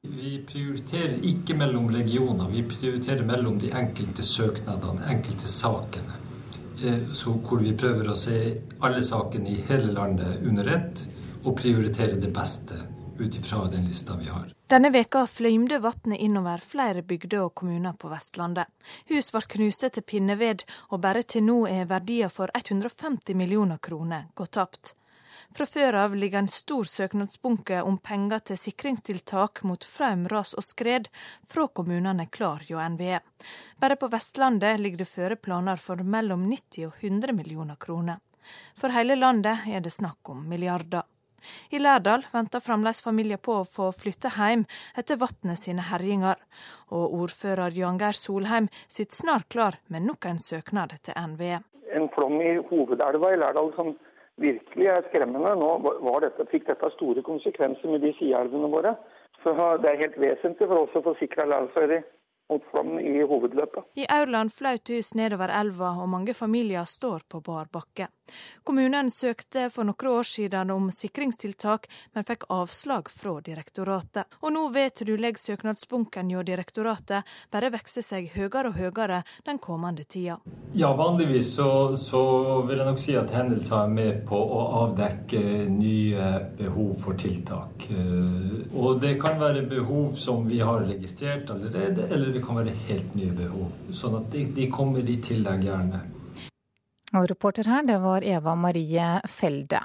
Vi 0.00 0.38
prioriterer 0.48 1.18
ikke 1.28 1.52
mellom 1.60 1.90
regioner, 1.92 2.48
vi 2.48 2.62
prioriterer 2.64 3.26
mellom 3.28 3.58
de 3.60 3.68
enkelte 3.76 4.24
søknadene, 4.24 5.02
de 5.02 5.10
enkelte 5.12 5.48
sakene. 5.52 6.16
Eh, 6.80 7.10
så 7.12 7.34
hvor 7.44 7.60
vi 7.60 7.74
prøver 7.76 8.08
å 8.08 8.16
se 8.16 8.38
alle 8.80 9.02
sakene 9.04 9.52
i 9.52 9.64
hele 9.68 9.92
landet 9.92 10.40
under 10.48 10.70
ett 10.72 11.02
og 11.44 11.56
prioritere 11.56 12.20
det 12.20 12.32
beste 12.34 12.78
ut 13.20 13.36
ifra 13.36 13.66
den 13.68 13.84
lista 13.84 14.16
vi 14.16 14.28
har. 14.28 14.52
Denne 14.70 14.90
veka 14.94 15.26
fløymde 15.26 15.80
vannet 15.82 16.20
innover 16.20 16.62
flere 16.64 17.02
bygder 17.02 17.48
og 17.48 17.54
kommuner 17.54 17.96
på 17.98 18.08
Vestlandet. 18.12 18.70
Hus 19.10 19.32
ble 19.34 19.42
knust 19.56 19.84
til 19.96 20.06
pinneved, 20.06 20.64
og 20.88 21.02
bare 21.04 21.22
til 21.22 21.44
nå 21.44 21.64
er 21.68 21.90
verdier 21.90 22.32
for 22.32 22.52
150 22.54 23.36
millioner 23.36 23.82
kroner 23.82 24.30
gått 24.34 24.56
tapt. 24.56 24.94
Fra 25.56 25.66
før 25.66 25.96
av 26.04 26.14
ligger 26.14 26.44
en 26.44 26.48
stor 26.48 26.86
søknadsbunke 26.86 27.82
om 27.82 27.98
penger 27.98 28.42
til 28.50 28.58
sikringstiltak 28.60 29.62
mot 29.66 29.84
flaum, 29.84 30.26
ras 30.30 30.54
og 30.54 30.64
skred 30.64 31.08
fra 31.48 31.66
kommunene 31.66 32.28
klar 32.30 32.62
hjå 32.68 32.80
NVE. 32.94 33.20
Bare 33.80 33.98
på 33.98 34.10
Vestlandet 34.12 34.80
ligger 34.80 35.02
det 35.02 35.10
føre 35.10 35.36
planer 35.36 35.80
for 35.82 36.02
mellom 36.04 36.46
90 36.50 36.86
og 36.90 37.00
100 37.00 37.34
millioner 37.34 37.80
kroner. 37.80 38.20
For 38.78 38.94
hele 38.94 39.18
landet 39.18 39.66
er 39.68 39.82
det 39.82 39.92
snakk 39.92 40.30
om 40.30 40.46
milliarder. 40.48 41.02
I 41.72 41.80
Lærdal 41.80 42.24
venter 42.32 42.62
fremdeles 42.64 43.02
familier 43.04 43.40
på 43.40 43.60
å 43.60 43.66
få 43.68 43.90
flytte 43.96 44.32
hjem 44.36 44.66
etter 44.98 45.20
vannet 45.20 45.60
sine 45.60 45.86
herjinger, 45.90 46.38
og 46.90 47.16
ordfører 47.22 47.76
Jan 47.76 47.98
Geir 48.00 48.16
Solheim 48.18 48.68
sitter 48.86 49.16
snart 49.22 49.48
klar 49.52 49.80
med 49.88 50.06
nok 50.08 50.28
en 50.30 50.38
søknad 50.42 50.96
til 51.06 51.16
NVE. 51.16 51.60
En 51.96 52.08
flom 52.14 52.38
i 52.40 52.54
hovedelva 52.70 53.32
i 53.34 53.40
Lærdal 53.40 53.72
som 53.76 53.96
virkelig 54.40 54.86
er 54.86 55.04
skremmende. 55.08 55.56
Nå 55.58 56.14
dette, 56.24 56.46
fikk 56.52 56.68
dette 56.70 56.92
store 56.96 57.24
konsekvenser 57.26 57.92
med 57.92 58.04
de 58.06 58.14
sideelvene 58.18 58.70
våre. 58.72 58.94
Så 59.42 59.54
Det 59.82 59.90
er 59.90 60.02
helt 60.04 60.18
vesentlig 60.20 60.68
for 60.68 60.84
oss 60.84 60.96
å 60.96 61.04
få 61.04 61.16
sikra 61.18 61.48
Lærdalsøyri 61.48 62.02
mot 62.50 62.64
flom 62.70 62.98
i 62.98 63.22
hovedløpet. 63.22 63.92
I 63.94 64.06
Aurland 64.10 64.52
flaut 64.52 64.88
hus 64.92 65.14
nedover 65.14 65.52
elva, 65.60 65.94
og 66.02 66.10
mange 66.12 66.34
familier 66.34 66.84
står 66.88 67.26
på 67.28 67.42
bar 67.46 67.70
bakke. 67.72 68.10
Kommunen 68.64 69.10
søkte 69.10 69.68
for 69.74 69.86
noen 69.88 70.10
år 70.10 70.26
siden 70.26 70.70
om 70.70 70.90
sikringstiltak, 70.94 71.88
men 72.14 72.26
fikk 72.26 72.46
avslag 72.54 73.10
fra 73.10 73.38
direktoratet. 73.44 74.38
Og 74.44 74.54
nå 74.54 74.66
vet 74.74 75.02
du 75.06 75.16
legger 75.16 75.42
søknadsbunken 75.50 76.30
hjå 76.30 76.44
direktoratet 76.46 77.26
bare 77.50 77.72
vokse 77.74 78.02
seg 78.06 78.30
høyere 78.34 78.70
og 78.70 78.78
høyere 78.78 79.22
den 79.46 79.58
kommende 79.62 80.04
tida. 80.04 80.38
Ja, 80.74 80.92
vanligvis 80.94 81.54
så, 81.56 81.96
så 81.98 82.22
vil 82.68 82.78
jeg 82.78 82.86
nok 82.86 83.02
si 83.02 83.16
at 83.18 83.32
hendelser 83.34 83.84
er 83.84 83.94
med 83.94 84.22
på 84.28 84.38
å 84.38 84.60
avdekke 84.84 85.40
nye 85.70 86.30
behov 86.58 86.94
for 87.02 87.18
tiltak. 87.18 87.88
Eh, 87.90 88.60
og 88.70 89.00
det 89.02 89.16
kan 89.22 89.40
være 89.40 89.66
behov 89.70 90.14
som 90.20 90.46
vi 90.48 90.60
har 90.62 90.86
registrert 90.86 91.50
allerede, 91.50 92.06
eller 92.10 92.34
det 92.34 92.39
kan 92.44 92.60
være 92.60 92.74
helt 92.88 93.14
nye 93.18 93.32
behov. 93.36 93.70
Sånn 93.96 94.18
at 94.20 94.28
de, 94.34 94.46
de 94.56 94.66
kommer 94.72 95.06
i 95.06 95.20
tillegg 95.24 95.64
gjerne. 95.68 96.02
Og 97.10 97.26
reporter 97.30 97.66
her, 97.66 97.86
det 97.86 97.98
var 98.02 98.26
Eva 98.26 98.54
Marie 98.54 99.16
Felde. 99.28 99.82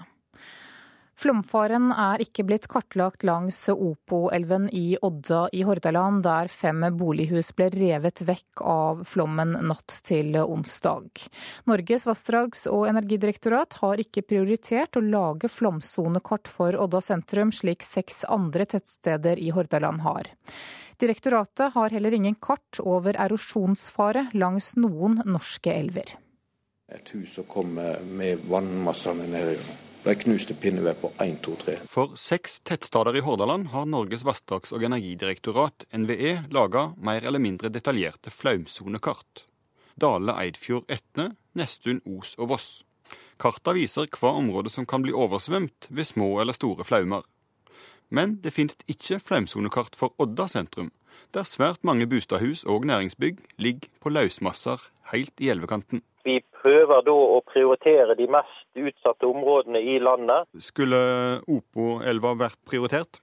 Flomfaren 1.16 1.94
er 1.96 2.20
ikke 2.20 2.44
blitt 2.44 2.66
kartlagt 2.68 3.24
langs 3.24 3.58
Opoelven 3.72 4.68
i 4.76 4.98
Odda 5.00 5.46
i 5.56 5.62
Hordaland, 5.64 6.26
der 6.26 6.52
fem 6.52 6.84
bolighus 7.00 7.54
ble 7.56 7.70
revet 7.72 8.20
vekk 8.28 8.64
av 8.68 9.06
flommen 9.08 9.56
natt 9.70 10.02
til 10.04 10.36
onsdag. 10.44 11.08
Norges 11.72 12.04
vassdrags- 12.10 12.68
og 12.68 12.90
energidirektorat 12.92 13.80
har 13.80 14.04
ikke 14.04 14.26
prioritert 14.28 15.00
å 15.00 15.06
lage 15.08 15.48
flomsonekart 15.48 16.52
for 16.52 16.76
Odda 16.76 17.00
sentrum, 17.02 17.56
slik 17.56 17.86
seks 17.86 18.26
andre 18.28 18.68
tettsteder 18.76 19.40
i 19.40 19.54
Hordaland 19.56 20.04
har. 20.04 20.36
Direktoratet 21.00 21.74
har 21.74 21.90
heller 21.90 22.14
ingen 22.14 22.36
kart 22.36 22.80
over 22.80 23.18
erosjonsfare 23.20 24.30
langs 24.34 24.74
noen 24.80 25.20
norske 25.26 25.74
elver. 25.74 26.16
Et 26.88 27.10
hus 27.16 27.34
som 27.36 27.48
kommer 27.50 28.00
med 28.06 28.46
vannmassene 28.48 29.28
ned 29.28 29.58
Det 30.06 30.12
er 30.14 30.20
knuste 30.22 30.54
pinneved 30.54 31.00
på 31.02 31.10
1, 31.18 31.40
2, 31.42 31.54
3. 31.64 31.76
For 31.90 32.12
seks 32.14 32.60
tettsteder 32.62 33.18
i 33.18 33.24
Hordaland 33.26 33.72
har 33.72 33.88
Norges 33.90 34.22
vassdrags- 34.22 34.70
og 34.70 34.84
energidirektorat, 34.86 35.88
NVE, 35.98 36.36
laga 36.54 36.92
mer 37.02 37.26
eller 37.26 37.42
mindre 37.42 37.72
detaljerte 37.74 38.30
flaumsonekart. 38.30 39.48
Dale, 39.98 40.36
Eidfjord, 40.44 40.86
Etne, 40.94 41.32
Nesttun, 41.58 42.04
Os 42.06 42.36
og 42.38 42.52
Voss. 42.54 42.70
Karta 43.42 43.74
viser 43.74 44.06
hva 44.14 44.36
område 44.38 44.70
som 44.70 44.86
kan 44.86 45.02
bli 45.02 45.16
oversvømt 45.16 45.90
ved 45.90 46.06
små 46.06 46.36
eller 46.44 46.54
store 46.54 46.86
flaumer. 46.86 47.26
Men 48.10 48.40
det 48.44 48.54
finnes 48.54 48.78
ikke 48.92 49.20
flaumsonekart 49.20 49.96
for 49.98 50.14
Odda 50.22 50.48
sentrum, 50.52 50.92
der 51.34 51.48
svært 51.48 51.84
mange 51.84 52.08
bostadhus 52.08 52.64
og 52.64 52.86
næringsbygg 52.86 53.38
ligger 53.58 53.90
på 54.02 54.10
løsmasser 54.10 54.82
helt 55.12 55.34
i 55.40 55.50
elvekanten. 55.50 56.02
Vi 56.26 56.40
prøver 56.62 57.04
da 57.06 57.14
å 57.14 57.42
prioritere 57.46 58.16
de 58.18 58.26
mest 58.32 58.80
utsatte 58.80 59.28
områdene 59.30 59.82
i 59.82 60.00
landet. 60.02 60.50
Skulle 60.58 60.98
Opo-elva 61.46 62.34
vært 62.40 62.58
prioritert? 62.70 63.22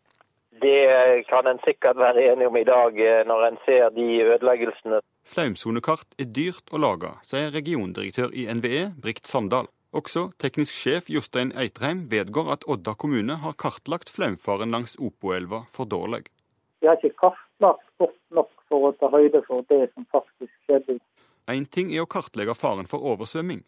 Det 0.63 1.25
kan 1.27 1.49
en 1.51 1.59
sikkert 1.65 1.99
være 1.99 2.23
enig 2.31 2.47
om 2.47 2.57
i 2.57 2.65
dag, 2.65 2.99
eh, 3.01 3.25
når 3.27 3.47
en 3.49 3.59
ser 3.67 3.89
de 3.97 4.07
ødeleggelsene. 4.23 5.01
Flaumsonekart 5.27 6.15
er 6.23 6.29
dyrt 6.31 6.71
å 6.71 6.79
lage, 6.79 7.11
sier 7.27 7.51
regiondirektør 7.51 8.31
i 8.31 8.47
NVE, 8.47 8.93
Brikt 9.03 9.27
Sandal. 9.27 9.67
Også 9.93 10.31
teknisk 10.41 10.73
sjef 10.73 11.11
Jostein 11.13 11.51
Eitrheim 11.53 12.07
vedgår 12.11 12.49
at 12.55 12.63
Odda 12.65 12.95
kommune 12.97 13.35
har 13.43 13.53
kartlagt 13.61 14.09
flaumfaren 14.09 14.73
langs 14.73 14.97
Opoelva 14.97 15.67
for 15.71 15.85
dårlig. 15.85 16.31
Vi 16.81 16.89
har 16.89 16.97
ikke 16.97 17.19
kartlagt 17.21 17.85
godt 18.01 18.17
nok 18.33 18.49
for 18.73 18.89
å 18.89 18.93
ta 18.97 19.11
høyde 19.13 19.43
for 19.45 19.67
det 19.69 19.91
som 19.93 20.07
faktisk 20.15 20.53
skjedde. 20.65 20.97
Én 21.53 21.67
ting 21.69 21.93
er 21.93 22.07
å 22.07 22.09
kartlegge 22.09 22.55
faren 22.57 22.89
for 22.89 23.05
oversvømming, 23.05 23.61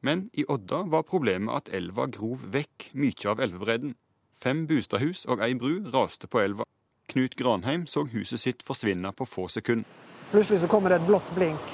men 0.00 0.30
i 0.32 0.46
Odda 0.48 0.86
var 0.88 1.04
problemet 1.04 1.52
at 1.52 1.68
elva 1.76 2.08
grov 2.08 2.48
vekk 2.56 2.90
mye 2.96 3.28
av 3.28 3.42
elvebredden. 3.44 3.92
Fem 4.36 4.64
bostadhus 4.70 5.26
og 5.28 5.44
ei 5.44 5.52
bru 5.60 5.82
raste 5.92 6.28
på 6.30 6.40
elva. 6.40 6.64
Knut 7.12 7.36
Granheim 7.36 7.84
så 7.86 8.06
huset 8.08 8.40
sitt 8.40 8.64
forsvinne 8.64 9.12
på 9.12 9.28
få 9.28 9.46
sekunder. 9.52 9.84
Plutselig 10.32 10.64
så 10.64 10.72
kommer 10.72 10.90
det 10.90 11.02
et 11.02 11.06
blått 11.08 11.28
blink, 11.36 11.68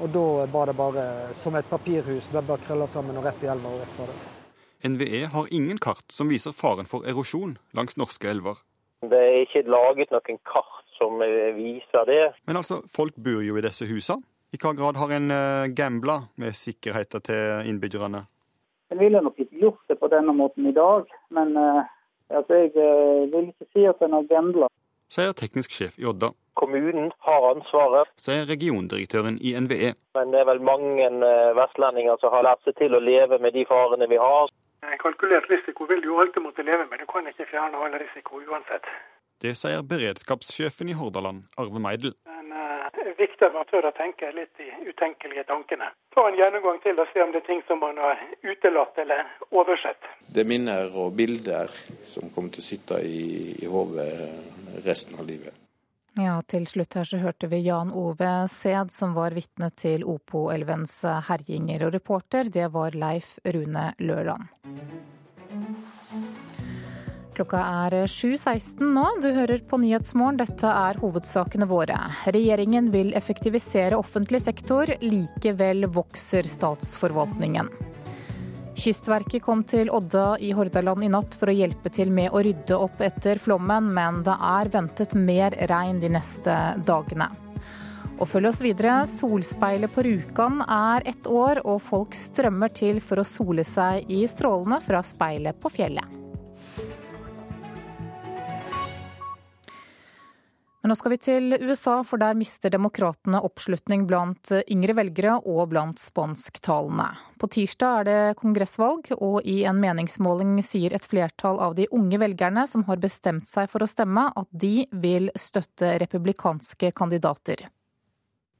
og 0.00 0.10
da 0.14 0.24
var 0.52 0.70
det 0.70 0.76
bare 0.78 1.04
som 1.34 1.56
et 1.58 1.68
papirhus. 1.70 2.30
Det 2.32 2.44
bare 2.46 2.62
krølla 2.66 2.86
sammen 2.86 3.18
og 3.18 3.26
rett 3.26 3.42
i 3.42 3.50
elva 3.50 3.72
og 3.74 3.82
vekk 3.82 3.94
fra 3.96 4.08
det. 4.10 4.18
NVE 4.88 5.26
har 5.34 5.46
ingen 5.50 5.78
kart 5.78 6.06
som 6.14 6.30
viser 6.30 6.54
faren 6.54 6.86
for 6.86 7.06
erosjon 7.08 7.56
langs 7.74 7.98
norske 7.98 8.30
elver. 8.30 8.60
Det 9.02 9.18
er 9.18 9.40
ikke 9.42 9.64
laget 9.66 10.12
noen 10.14 10.38
kart 10.46 10.84
som 10.98 11.22
eh, 11.22 11.54
viser 11.56 12.06
det. 12.06 12.22
Men 12.46 12.60
altså, 12.60 12.80
folk 12.90 13.18
bor 13.18 13.42
jo 13.42 13.58
i 13.58 13.64
disse 13.64 13.86
husene. 13.90 14.22
I 14.54 14.58
hva 14.62 14.72
grad 14.72 14.96
har 14.96 15.10
en 15.12 15.28
uh, 15.28 15.68
gambla 15.76 16.22
med 16.40 16.56
sikkerheten 16.56 17.20
til 17.20 17.68
innbyggerne? 17.68 18.22
En 18.88 19.00
ville 19.02 19.20
nok 19.20 19.36
ikke 19.36 19.60
gjort 19.60 19.90
det 19.92 19.98
på 20.00 20.08
denne 20.08 20.32
måten 20.32 20.64
i 20.70 20.72
dag, 20.72 21.04
men 21.36 21.52
uh, 21.52 21.82
altså, 22.32 22.62
jeg 22.62 22.72
uh, 22.72 23.26
vil 23.28 23.50
ikke 23.50 23.68
si 23.74 23.84
at 23.84 24.00
en 24.06 24.16
har 24.16 24.24
gambla. 24.30 24.70
Sier 25.12 25.36
teknisk 25.36 25.76
sjef 25.76 26.00
i 26.00 26.08
Odda. 26.08 26.32
Kommunen 26.58 27.12
har 27.26 27.44
ansvaret. 27.52 28.10
Sier 28.18 28.48
regiondirektøren 28.50 29.38
i 29.40 29.54
NVE. 29.64 29.92
Men 30.18 30.32
det 30.34 30.40
er 30.42 30.48
vel 30.48 30.62
mange 30.70 31.10
vestlendinger 31.58 32.18
som 32.22 32.34
har 32.34 32.46
lært 32.48 32.64
seg 32.66 32.74
til 32.80 32.98
å 32.98 33.02
leve 33.02 33.38
med 33.44 33.54
de 33.54 33.62
farene 33.68 34.10
vi 34.10 34.18
har. 34.18 34.50
En 34.86 34.98
kalkulert 34.98 35.46
risiko 35.50 35.86
vil 35.90 36.02
du 36.02 36.10
jo 36.12 36.18
alltid 36.22 36.42
måtte 36.42 36.66
leve 36.66 36.86
med. 36.90 36.98
Du 36.98 37.06
kan 37.12 37.26
ikke 37.30 37.46
fjerne 37.50 37.78
all 37.78 37.94
risiko 38.02 38.42
uansett. 38.42 38.86
Det 39.42 39.54
sier 39.54 39.82
beredskapssjefen 39.86 40.88
i 40.90 40.96
Hordaland, 40.98 41.44
Arve 41.62 41.82
Meidel. 41.82 42.14
Men 42.26 42.50
uh, 42.50 42.86
det 42.94 43.04
er 43.06 43.18
viktig 43.18 43.46
at 43.46 43.54
man 43.54 43.68
tør 43.70 43.86
å 43.90 43.94
tenke 43.94 44.30
litt 44.34 44.50
de 44.58 44.66
utenkelige 44.90 45.46
tankene. 45.50 45.92
Ta 46.14 46.26
en 46.26 46.38
gjennomgang 46.38 46.82
til 46.82 46.98
og 46.98 47.10
se 47.12 47.22
om 47.22 47.34
det 47.34 47.44
er 47.44 47.46
ting 47.50 47.62
som 47.70 47.82
man 47.82 47.98
har 48.02 48.18
utelatt 48.42 48.98
eller 49.04 49.30
oversett. 49.50 50.10
Det 50.26 50.42
er 50.42 50.50
minner 50.50 50.90
og 50.90 51.14
bilder 51.18 51.70
som 52.02 52.34
kommer 52.34 52.54
til 52.54 52.66
å 52.66 52.68
sitte 52.72 52.98
i, 53.06 53.54
i 53.62 53.70
hodet 53.70 54.10
resten 54.86 55.18
av 55.18 55.30
livet. 55.30 55.67
Ja, 56.18 56.40
til 56.50 56.64
slutt 56.66 56.96
her 56.98 57.06
så 57.06 57.20
hørte 57.22 57.46
vi 57.46 57.60
Jan 57.62 57.92
Ove 57.94 58.30
Sæd, 58.50 58.90
som 58.90 59.12
var 59.14 59.36
vitne 59.36 59.68
til 59.78 60.02
Opoelvens 60.02 60.96
herjinger. 61.28 61.84
Og 61.86 61.92
reporter, 61.94 62.50
det 62.50 62.66
var 62.74 62.96
Leif 62.98 63.36
Rune 63.46 63.92
Lørland. 64.02 64.48
Klokka 67.38 67.60
er 67.86 67.94
7.16 68.10 68.82
nå. 68.96 69.04
Du 69.22 69.28
hører 69.30 69.62
på 69.62 69.78
Nyhetsmorgen. 69.78 70.40
Dette 70.40 70.66
er 70.66 70.98
hovedsakene 70.98 71.68
våre. 71.70 72.00
Regjeringen 72.26 72.90
vil 72.90 73.14
effektivisere 73.14 73.94
offentlig 73.94 74.42
sektor. 74.42 74.90
Likevel 74.98 75.86
vokser 75.94 76.50
statsforvaltningen. 76.50 77.70
Kystverket 78.78 79.42
kom 79.42 79.64
til 79.66 79.88
Odda 79.90 80.36
i 80.38 80.52
Hordaland 80.54 81.02
i 81.02 81.10
natt 81.10 81.34
for 81.34 81.50
å 81.50 81.54
hjelpe 81.56 81.90
til 81.90 82.12
med 82.14 82.30
å 82.30 82.42
rydde 82.46 82.76
opp 82.78 83.00
etter 83.02 83.40
flommen, 83.42 83.88
men 83.94 84.20
det 84.26 84.36
er 84.38 84.70
ventet 84.70 85.16
mer 85.18 85.56
regn 85.70 85.98
de 85.98 86.12
neste 86.14 86.54
dagene. 86.86 87.26
Og 88.18 88.26
følg 88.30 88.50
oss 88.50 88.62
videre. 88.62 89.00
Solspeilet 89.10 89.94
på 89.94 90.06
Rjukan 90.06 90.62
er 90.62 91.06
ett 91.10 91.26
år, 91.26 91.62
og 91.66 91.82
folk 91.90 92.14
strømmer 92.14 92.70
til 92.74 93.02
for 93.02 93.18
å 93.18 93.26
sole 93.26 93.66
seg 93.66 94.10
i 94.10 94.24
strålene 94.30 94.80
fra 94.84 95.02
speilet 95.06 95.58
på 95.58 95.74
fjellet. 95.74 96.17
Men 100.88 100.94
nå 100.94 101.02
skal 101.02 101.12
vi 101.12 101.16
til 101.20 101.52
USA, 101.68 101.98
for 102.00 102.16
der 102.16 102.32
mister 102.32 102.72
demokratene 102.72 103.42
oppslutning 103.44 104.06
blant 104.08 104.48
yngre 104.72 104.94
velgere 104.96 105.34
og 105.44 105.66
blant 105.68 106.00
spansktalende. 106.00 107.10
På 107.36 107.44
tirsdag 107.52 107.96
er 107.98 108.06
det 108.08 108.36
kongressvalg, 108.40 109.10
og 109.18 109.44
i 109.44 109.58
en 109.68 109.76
meningsmåling 109.82 110.54
sier 110.64 110.94
et 110.96 111.04
flertall 111.04 111.60
av 111.60 111.74
de 111.76 111.84
unge 111.92 112.16
velgerne 112.22 112.64
som 112.70 112.86
har 112.88 113.02
bestemt 113.02 113.44
seg 113.50 113.68
for 113.68 113.84
å 113.84 113.88
stemme, 113.90 114.30
at 114.32 114.48
de 114.48 114.86
vil 115.02 115.28
støtte 115.36 115.90
republikanske 116.00 116.88
kandidater. 116.96 117.66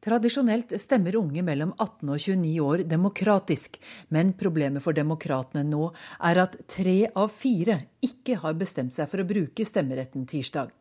Tradisjonelt 0.05 0.75
stemmer 0.83 1.17
unge 1.17 1.41
mellom 1.47 1.73
18 1.79 2.11
og 2.13 2.19
29 2.27 2.53
år 2.61 2.83
demokratisk, 2.91 3.81
men 4.13 4.35
problemet 4.37 4.85
for 4.85 4.93
demokratene 4.93 5.65
nå 5.65 5.89
er 6.29 6.43
at 6.45 6.61
tre 6.69 6.99
av 7.09 7.33
fire 7.33 7.79
ikke 8.05 8.37
har 8.45 8.61
bestemt 8.61 8.93
seg 8.93 9.09
for 9.09 9.25
å 9.25 9.27
bruke 9.33 9.65
stemmeretten 9.65 10.29
tirsdag. 10.29 10.77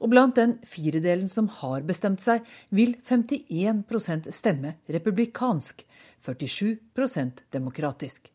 Og 0.00 0.10
blant 0.12 0.36
den 0.38 0.56
firedelen 0.66 1.28
som 1.30 1.48
har 1.60 1.84
bestemt 1.88 2.22
seg, 2.22 2.46
vil 2.70 2.96
51% 3.08 4.30
stemme 4.34 4.76
republikansk, 4.92 5.84
47% 6.26 7.44
demokratisk. 7.54 8.30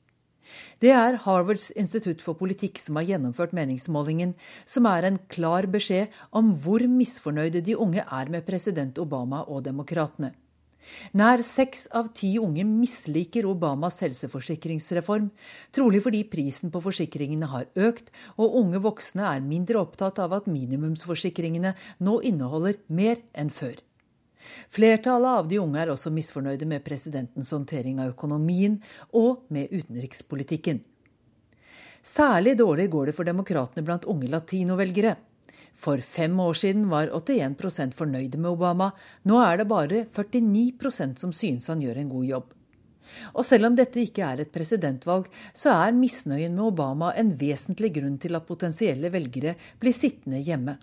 Det 0.83 0.91
er 0.91 1.19
Harvards 1.23 1.69
institutt 1.79 2.21
for 2.23 2.35
politikk 2.39 2.79
som 2.81 2.97
har 2.99 3.07
gjennomført 3.07 3.53
meningsmålingen, 3.55 4.33
som 4.65 4.87
er 4.89 5.07
en 5.07 5.19
klar 5.31 5.67
beskjed 5.71 6.11
om 6.35 6.53
hvor 6.63 6.83
misfornøyde 6.91 7.63
de 7.63 7.77
unge 7.79 8.03
er 8.03 8.31
med 8.33 8.45
president 8.47 8.99
Obama 8.99 9.45
og 9.47 9.63
demokratene. 9.67 10.33
Nær 11.17 11.43
seks 11.45 11.85
av 11.95 12.09
ti 12.17 12.33
unge 12.41 12.65
misliker 12.67 13.45
Obamas 13.49 13.99
helseforsikringsreform, 14.03 15.29
trolig 15.75 16.01
fordi 16.05 16.23
prisen 16.31 16.73
på 16.73 16.81
forsikringene 16.83 17.49
har 17.51 17.69
økt, 17.75 18.11
og 18.37 18.57
unge 18.63 18.81
voksne 18.83 19.27
er 19.35 19.45
mindre 19.45 19.81
opptatt 19.83 20.19
av 20.23 20.35
at 20.39 20.49
minimumsforsikringene 20.51 21.75
nå 22.03 22.19
inneholder 22.27 22.81
mer 22.87 23.23
enn 23.33 23.53
før. 23.53 23.79
Flertallet 24.73 25.41
av 25.41 25.49
de 25.49 25.59
unge 25.61 25.81
er 25.81 25.91
også 25.93 26.11
misfornøyde 26.13 26.67
med 26.69 26.83
presidentens 26.85 27.51
håndtering 27.53 27.99
av 28.01 28.15
økonomien 28.15 28.79
og 29.13 29.43
med 29.53 29.69
utenrikspolitikken. 29.69 30.81
Særlig 32.01 32.55
dårlig 32.57 32.89
går 32.89 33.11
det 33.11 33.17
for 33.17 33.29
demokratene 33.29 33.85
blant 33.85 34.07
unge 34.09 34.29
latinovelgere. 34.31 35.15
For 35.81 36.01
fem 36.05 36.39
år 36.39 36.57
siden 36.59 36.89
var 36.91 37.09
81% 37.09 37.95
fornøyde 37.97 38.37
med 38.37 38.51
Obama. 38.53 38.91
Nå 39.25 39.39
er 39.41 39.61
det 39.61 39.69
bare 39.71 40.03
49% 40.13 41.21
som 41.23 41.33
synes 41.33 41.69
han 41.71 41.81
gjør 41.81 42.01
en 42.01 42.11
god 42.11 42.27
jobb. 42.29 42.51
Og 43.33 43.43
selv 43.45 43.67
om 43.67 43.75
dette 43.75 43.99
ikke 43.99 44.23
er 44.23 44.43
et 44.43 44.53
presidentvalg, 44.53 45.25
så 45.57 45.73
er 45.73 45.97
misnøyen 45.97 46.53
med 46.55 46.69
Obama 46.69 47.11
en 47.17 47.33
vesentlig 47.39 47.91
grunn 47.97 48.19
til 48.21 48.37
at 48.37 48.47
potensielle 48.47 49.11
velgere 49.11 49.55
blir 49.81 49.95
sittende 49.95 50.39
hjemme. 50.45 50.77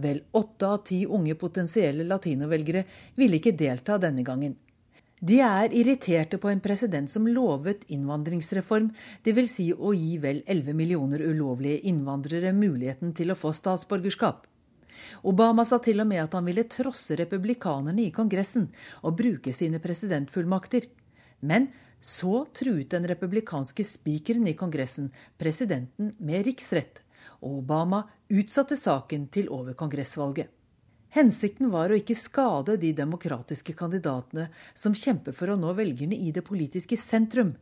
Vel 0.00 0.22
åtte 0.38 0.68
av 0.68 0.84
ti 0.86 1.00
unge 1.06 1.34
potensielle 1.40 2.06
latinovelgere 2.06 2.84
ville 3.16 3.40
ikke 3.40 3.56
delta 3.58 3.98
denne 4.00 4.24
gangen. 4.26 4.54
De 5.20 5.38
er 5.40 5.72
irriterte 5.72 6.36
på 6.36 6.50
en 6.50 6.60
president 6.60 7.08
som 7.08 7.24
lovet 7.24 7.86
innvandringsreform, 7.88 8.90
dvs. 9.24 9.48
Si 9.48 9.70
å 9.72 9.94
gi 9.96 10.18
vel 10.20 10.42
11 10.44 10.76
millioner 10.76 11.22
ulovlige 11.24 11.86
innvandrere 11.88 12.52
muligheten 12.52 13.14
til 13.16 13.32
å 13.32 13.38
få 13.38 13.54
statsborgerskap. 13.56 14.44
Obama 15.24 15.64
sa 15.64 15.78
til 15.80 16.02
og 16.04 16.08
med 16.10 16.20
at 16.22 16.36
han 16.36 16.44
ville 16.44 16.66
trosse 16.68 17.16
republikanerne 17.16 18.04
i 18.04 18.12
Kongressen 18.12 18.68
og 19.02 19.16
bruke 19.16 19.54
sine 19.56 19.80
presidentfullmakter. 19.80 20.84
Men 21.40 21.70
så 22.00 22.44
truet 22.52 22.92
den 22.92 23.08
republikanske 23.08 23.84
spikeren 23.88 24.46
i 24.48 24.56
Kongressen 24.56 25.08
presidenten 25.40 26.12
med 26.18 26.44
riksrett, 26.48 27.00
og 27.40 27.62
Obama 27.62 28.04
utsatte 28.28 28.76
saken 28.76 29.28
til 29.32 29.48
over 29.52 29.76
kongressvalget. 29.78 30.55
Hensikten 31.16 31.70
var 31.72 31.88
å 31.88 31.96
ikke 31.96 32.14
skade 32.18 32.74
de 32.76 32.90
demokratiske 32.92 33.72
kandidatene 33.78 34.50
som 34.76 34.92
kjemper 34.92 35.32
for 35.32 35.48
å 35.48 35.56
nå 35.56 35.70
velgerne 35.78 36.16
i 36.16 36.28
det 36.34 36.42
politiske 36.44 36.98
sentrum. 37.00 37.54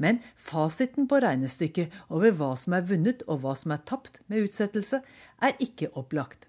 Men 0.00 0.22
fasiten 0.40 1.04
på 1.10 1.18
regnestykket 1.20 1.92
over 2.08 2.32
hva 2.38 2.54
som 2.56 2.72
er 2.72 2.86
vunnet 2.88 3.20
og 3.26 3.42
hva 3.42 3.52
som 3.58 3.74
er 3.74 3.82
tapt 3.84 4.22
med 4.32 4.46
utsettelse, 4.46 5.02
er 5.44 5.60
ikke 5.60 5.90
opplagt. 5.92 6.48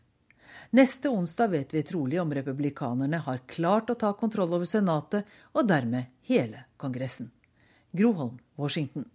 Neste 0.72 1.11
onsdag 1.11 1.51
vet 1.51 1.76
vi 1.76 1.84
trolig 1.84 2.22
om 2.22 2.32
republikanerne 2.32 3.20
har 3.26 3.43
klart 3.51 3.91
å 3.91 3.99
ta 3.99 4.14
kontroll 4.16 4.55
over 4.55 4.70
Senatet 4.70 5.28
og 5.51 5.68
dermed 5.68 6.14
hele 6.30 6.64
Kongressen. 6.80 7.34
Groholm, 7.91 8.39
Washington. 8.55 9.09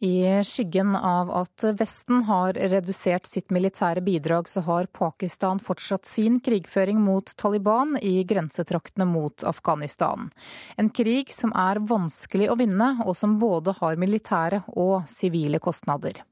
I 0.00 0.44
skyggen 0.44 0.96
av 0.96 1.30
at 1.30 1.64
Vesten 1.74 2.22
har 2.22 2.54
redusert 2.54 3.26
sitt 3.26 3.50
militære 3.50 3.98
bidrag, 4.06 4.46
så 4.48 4.60
har 4.62 4.86
Pakistan 4.94 5.58
fortsatt 5.58 6.06
sin 6.06 6.36
krigføring 6.40 7.00
mot 7.02 7.32
Taliban 7.36 7.96
i 7.98 8.22
grensetraktene 8.22 9.08
mot 9.10 9.42
Afghanistan. 9.42 10.28
En 10.76 10.90
krig 10.94 11.32
som 11.34 11.50
er 11.50 11.80
vanskelig 11.82 12.46
å 12.46 12.54
vinne, 12.60 12.92
og 13.06 13.16
som 13.18 13.40
både 13.42 13.74
har 13.80 13.98
militære 13.98 14.60
og 14.78 15.08
sivile 15.10 15.58
kostnader. 15.58 16.22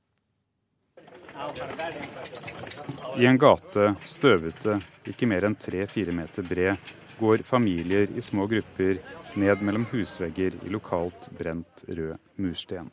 I 3.19 3.27
en 3.27 3.41
gate, 3.43 3.89
støvete, 4.07 4.77
ikke 5.11 5.27
mer 5.27 5.49
enn 5.49 5.59
tre-fire 5.59 6.15
meter 6.15 6.47
bred, 6.47 6.95
går 7.19 7.43
familier 7.43 8.07
i 8.15 8.23
små 8.23 8.47
grupper 8.47 9.03
ned 9.35 9.67
mellom 9.67 9.89
husvegger 9.91 10.55
i 10.63 10.71
lokalt 10.71 11.27
brent 11.35 11.83
rød 11.89 12.15
mursten. 12.39 12.93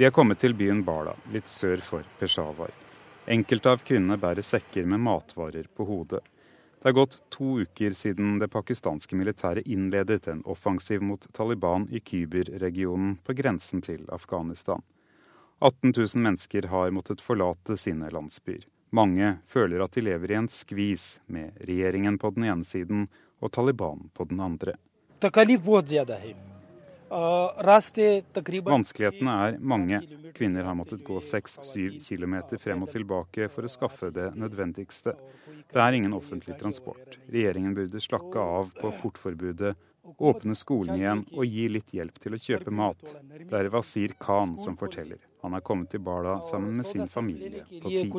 De 0.00 0.06
er 0.08 0.14
kommet 0.16 0.38
til 0.40 0.54
byen 0.56 0.78
Bala, 0.80 1.12
litt 1.28 1.50
sør 1.52 1.82
for 1.84 2.06
Peshawar. 2.16 2.70
Enkelte 3.28 3.68
av 3.68 3.82
kvinnene 3.84 4.16
bærer 4.16 4.40
sekker 4.40 4.86
med 4.88 5.02
matvarer 5.04 5.66
på 5.76 5.84
hodet. 5.84 6.22
Det 6.80 6.88
er 6.88 6.94
gått 6.96 7.18
to 7.28 7.58
uker 7.60 7.92
siden 7.92 8.38
det 8.40 8.48
pakistanske 8.48 9.18
militæret 9.20 9.68
innledet 9.68 10.30
en 10.32 10.40
offensiv 10.48 11.04
mot 11.04 11.26
Taliban 11.36 11.84
i 11.92 12.00
Kyber-regionen 12.00 13.18
på 13.20 13.36
grensen 13.36 13.84
til 13.84 14.06
Afghanistan. 14.08 14.80
18 15.60 15.92
000 15.92 16.24
mennesker 16.24 16.70
har 16.72 16.96
måttet 16.96 17.20
forlate 17.20 17.76
sine 17.76 18.08
landsbyer. 18.08 18.64
Mange 18.96 19.34
føler 19.52 19.84
at 19.84 19.92
de 19.98 20.06
lever 20.06 20.32
i 20.32 20.38
en 20.40 20.48
skvis 20.48 21.10
med 21.28 21.60
regjeringen 21.68 22.16
på 22.16 22.32
den 22.38 22.48
ene 22.48 22.64
siden 22.64 23.04
og 23.44 23.52
Taliban 23.52 24.08
på 24.16 24.24
den 24.32 24.40
andre. 24.40 24.78
Vanskelighetene 27.10 29.32
er 29.46 29.56
mange. 29.58 29.98
Kvinner 30.36 30.62
har 30.68 30.76
måttet 30.78 31.02
gå 31.04 31.18
6-7 31.18 31.98
km 32.06 32.34
frem 32.62 32.82
og 32.86 32.90
tilbake 32.94 33.48
for 33.50 33.66
å 33.66 33.72
skaffe 33.72 34.12
det 34.14 34.30
nødvendigste. 34.38 35.12
Det 35.70 35.80
er 35.82 35.92
ingen 35.98 36.14
offentlig 36.14 36.54
transport. 36.60 37.18
Regjeringen 37.30 37.74
burde 37.74 38.00
slakke 38.02 38.38
av 38.38 38.70
på 38.78 38.90
portforbudet, 39.02 39.74
åpne 40.18 40.56
skolen 40.58 40.96
igjen 40.98 41.20
og 41.36 41.44
gi 41.46 41.68
litt 41.70 41.92
hjelp 41.94 42.18
til 42.22 42.34
å 42.34 42.38
kjøpe 42.42 42.70
mat. 42.74 43.16
Det 43.50 43.58
er 43.58 43.68
Wasir 43.74 44.12
Khan 44.18 44.58
som 44.62 44.76
forteller. 44.80 45.18
Han 45.42 45.54
er 45.56 45.60
kommet 45.66 45.90
til 45.92 46.00
Bala 46.04 46.34
sammen 46.50 46.72
med 46.78 46.86
sin 46.86 47.06
familie 47.08 47.64
på 47.80 47.88
ti. 47.90 48.10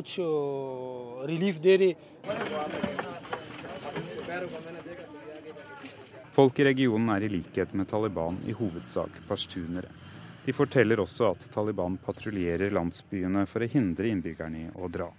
Folk 6.32 6.58
i 6.58 6.64
regionen 6.64 7.10
er 7.12 7.26
i 7.26 7.28
likhet 7.28 7.74
med 7.76 7.90
Taliban 7.90 8.38
i 8.48 8.54
hovedsak 8.56 9.18
pashtunere. 9.28 9.90
De 10.46 10.52
forteller 10.56 11.00
også 11.02 11.26
at 11.34 11.42
Taliban 11.52 11.98
patruljerer 12.00 12.72
landsbyene 12.72 13.42
for 13.46 13.60
å 13.60 13.68
hindre 13.68 14.08
innbyggerne 14.08 14.62
i 14.62 14.70
å 14.72 14.88
dra. 14.88 15.10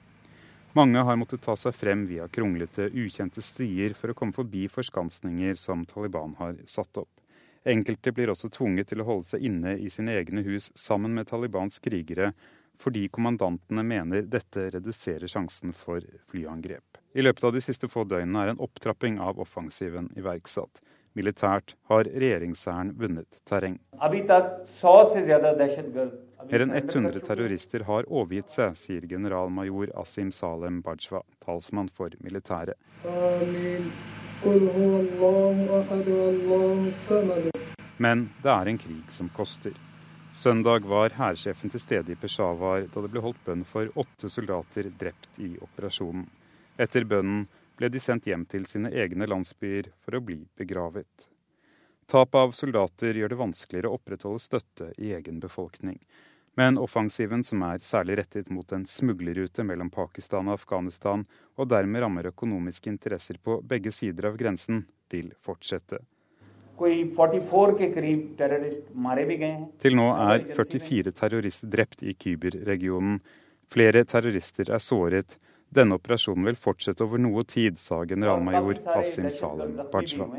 Mange 0.73 1.03
har 1.05 1.19
måttet 1.21 1.43
ta 1.45 1.53
seg 1.53 1.75
frem 1.77 2.07
via 2.09 2.25
kronglete, 2.33 2.87
ukjente 2.89 3.43
stier 3.45 3.93
for 3.93 4.09
å 4.09 4.15
komme 4.17 4.33
forbi 4.33 4.65
forskansninger 4.73 5.53
som 5.61 5.83
Taliban 5.85 6.33
har 6.39 6.57
satt 6.65 6.97
opp. 6.97 7.11
Enkelte 7.63 8.11
blir 8.11 8.33
også 8.33 8.49
tvunget 8.49 8.89
til 8.89 9.03
å 9.03 9.07
holde 9.11 9.29
seg 9.35 9.45
inne 9.45 9.75
i 9.77 9.91
sine 9.93 10.17
egne 10.17 10.41
hus 10.43 10.71
sammen 10.73 11.13
med 11.13 11.29
Talibans 11.29 11.77
krigere, 11.79 12.31
fordi 12.81 13.05
kommandantene 13.13 13.85
mener 13.85 14.25
dette 14.25 14.65
reduserer 14.73 15.29
sjansen 15.29 15.77
for 15.77 16.01
flyangrep. 16.33 16.97
I 17.13 17.21
løpet 17.21 17.45
av 17.45 17.53
de 17.53 17.61
siste 17.61 17.87
få 17.87 18.01
døgnene 18.09 18.41
er 18.41 18.55
en 18.55 18.65
opptrapping 18.65 19.21
av 19.21 19.37
offensiven 19.39 20.09
iverksatt. 20.17 20.81
Militært 21.13 21.75
har 21.91 22.07
regjeringshæren 22.09 22.95
vunnet 22.97 23.37
terreng. 23.45 23.77
Mer 26.49 26.63
enn 26.65 26.73
100 26.73 27.21
terrorister 27.27 27.85
har 27.87 28.09
overgitt 28.09 28.49
seg, 28.55 28.73
sier 28.79 29.05
generalmajor 29.07 29.93
Asim 30.01 30.31
Salem 30.33 30.81
Bajwa, 30.83 31.21
talsmann 31.45 31.91
for 31.93 32.09
militæret. 32.25 32.75
Men 38.03 38.27
det 38.41 38.53
er 38.57 38.73
en 38.73 38.81
krig 38.81 39.13
som 39.13 39.29
koster. 39.37 39.77
Søndag 40.33 40.89
var 40.89 41.13
hærsjefen 41.13 41.69
til 41.69 41.79
stede 41.79 42.11
i 42.11 42.17
Peshawar 42.17 42.87
da 42.89 43.01
det 43.05 43.11
ble 43.13 43.21
holdt 43.21 43.43
bønn 43.45 43.61
for 43.69 43.85
åtte 44.01 44.31
soldater 44.33 44.89
drept 44.97 45.37
i 45.37 45.53
operasjonen. 45.61 46.25
Etter 46.81 47.05
bønnen 47.05 47.45
ble 47.77 47.89
de 47.89 48.01
sendt 48.01 48.27
hjem 48.29 48.45
til 48.49 48.65
sine 48.69 48.91
egne 48.91 49.27
landsbyer 49.29 49.91
for 50.03 50.17
å 50.17 50.23
bli 50.23 50.43
begravet. 50.59 51.27
Tap 52.09 52.35
av 52.35 52.51
soldater 52.51 53.15
gjør 53.15 53.33
det 53.33 53.39
vanskeligere 53.39 53.89
å 53.89 53.97
opprettholde 53.97 54.43
støtte 54.43 54.91
i 54.97 55.13
egen 55.15 55.39
befolkning. 55.41 55.99
Men 56.59 56.77
offensiven, 56.77 57.41
som 57.43 57.63
er 57.65 57.81
særlig 57.81 58.19
rettet 58.19 58.49
mot 58.53 58.71
en 58.75 58.85
smuglerrute 58.85 59.63
mellom 59.65 59.89
Pakistan 59.89 60.51
og 60.51 60.59
Afghanistan, 60.59 61.25
og 61.57 61.69
dermed 61.71 62.03
rammer 62.03 62.29
økonomiske 62.29 62.91
interesser 62.91 63.39
på 63.41 63.57
begge 63.65 63.91
sider 63.95 64.29
av 64.29 64.37
grensen, 64.37 64.83
vil 65.09 65.31
fortsette. 65.41 66.03
Til 69.81 69.97
nå 69.97 70.07
er 70.13 70.45
44 70.57 71.13
terrorister 71.17 71.73
drept 71.73 72.05
i 72.05 72.13
Kyber-regionen. 72.13 73.19
Flere 73.73 74.03
terrorister 74.05 74.69
er 74.73 74.81
såret, 74.81 75.37
denne 75.75 75.97
operasjonen 75.99 76.49
vil 76.49 76.59
fortsette 76.59 77.05
over 77.05 77.21
noe 77.21 77.43
tid, 77.49 77.79
sa 77.79 78.03
generalmajor 78.09 78.81
Asim 78.97 79.29
Salem 79.33 79.75
Bajwa. 79.93 80.29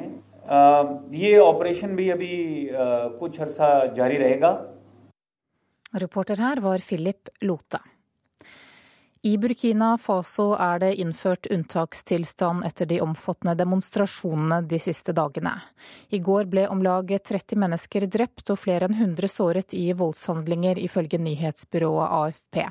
Reporter 5.95 6.41
her 6.43 6.61
var 6.61 6.78
Philip 6.82 7.28
Lote. 7.41 7.78
I 9.24 9.39
Burkina 9.39 9.95
Faso 9.97 10.51
er 10.61 10.82
det 10.82 10.91
innført 11.01 11.47
unntakstilstand 11.49 12.66
etter 12.68 12.91
de 12.91 12.99
omfattende 13.01 13.55
demonstrasjonene 13.57 14.59
de 14.68 14.76
siste 14.82 15.14
dagene. 15.16 15.55
I 16.12 16.20
går 16.20 16.51
ble 16.53 16.66
om 16.68 16.82
lag 16.85 17.09
30 17.09 17.57
mennesker 17.62 18.05
drept 18.05 18.53
og 18.53 18.61
flere 18.61 18.91
enn 18.91 18.99
100 18.99 19.32
såret 19.32 19.72
i 19.72 19.87
voldshandlinger, 19.97 20.76
ifølge 20.76 21.22
nyhetsbyrået 21.24 22.12
AFP. 22.18 22.66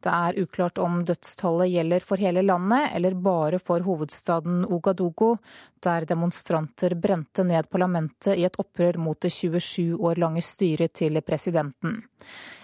Det 0.00 0.10
er 0.10 0.38
uklart 0.42 0.78
om 0.80 1.00
dødstallet 1.06 1.72
gjelder 1.72 2.04
for 2.04 2.20
hele 2.22 2.42
landet 2.46 2.94
eller 2.96 3.16
bare 3.20 3.60
for 3.62 3.84
hovedstaden 3.84 4.62
Ouagadougou, 4.68 5.36
der 5.84 6.06
demonstranter 6.08 6.94
brente 6.96 7.44
ned 7.44 7.68
parlamentet 7.70 8.38
i 8.38 8.46
et 8.48 8.58
opprør 8.60 9.00
mot 9.00 9.20
det 9.20 9.32
27 9.32 9.96
år 9.96 10.20
lange 10.20 10.44
styret 10.44 10.94
til 11.00 11.20
presidenten. 11.26 12.00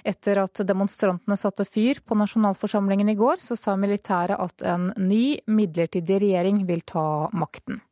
Etter 0.07 0.42
at 0.44 0.62
demonstrantene 0.68 1.36
satte 1.40 1.66
fyr 1.68 2.01
på 2.07 2.16
nasjonalforsamlingen 2.18 3.11
i 3.12 3.18
går, 3.18 3.42
så 3.42 3.57
sa 3.59 3.76
militæret 3.76 4.38
at 4.40 4.64
en 4.68 4.92
ny 4.97 5.40
midlertidig 5.47 6.22
regjering 6.22 6.64
vil 6.68 6.84
ta 6.86 7.26
makten 7.34 7.82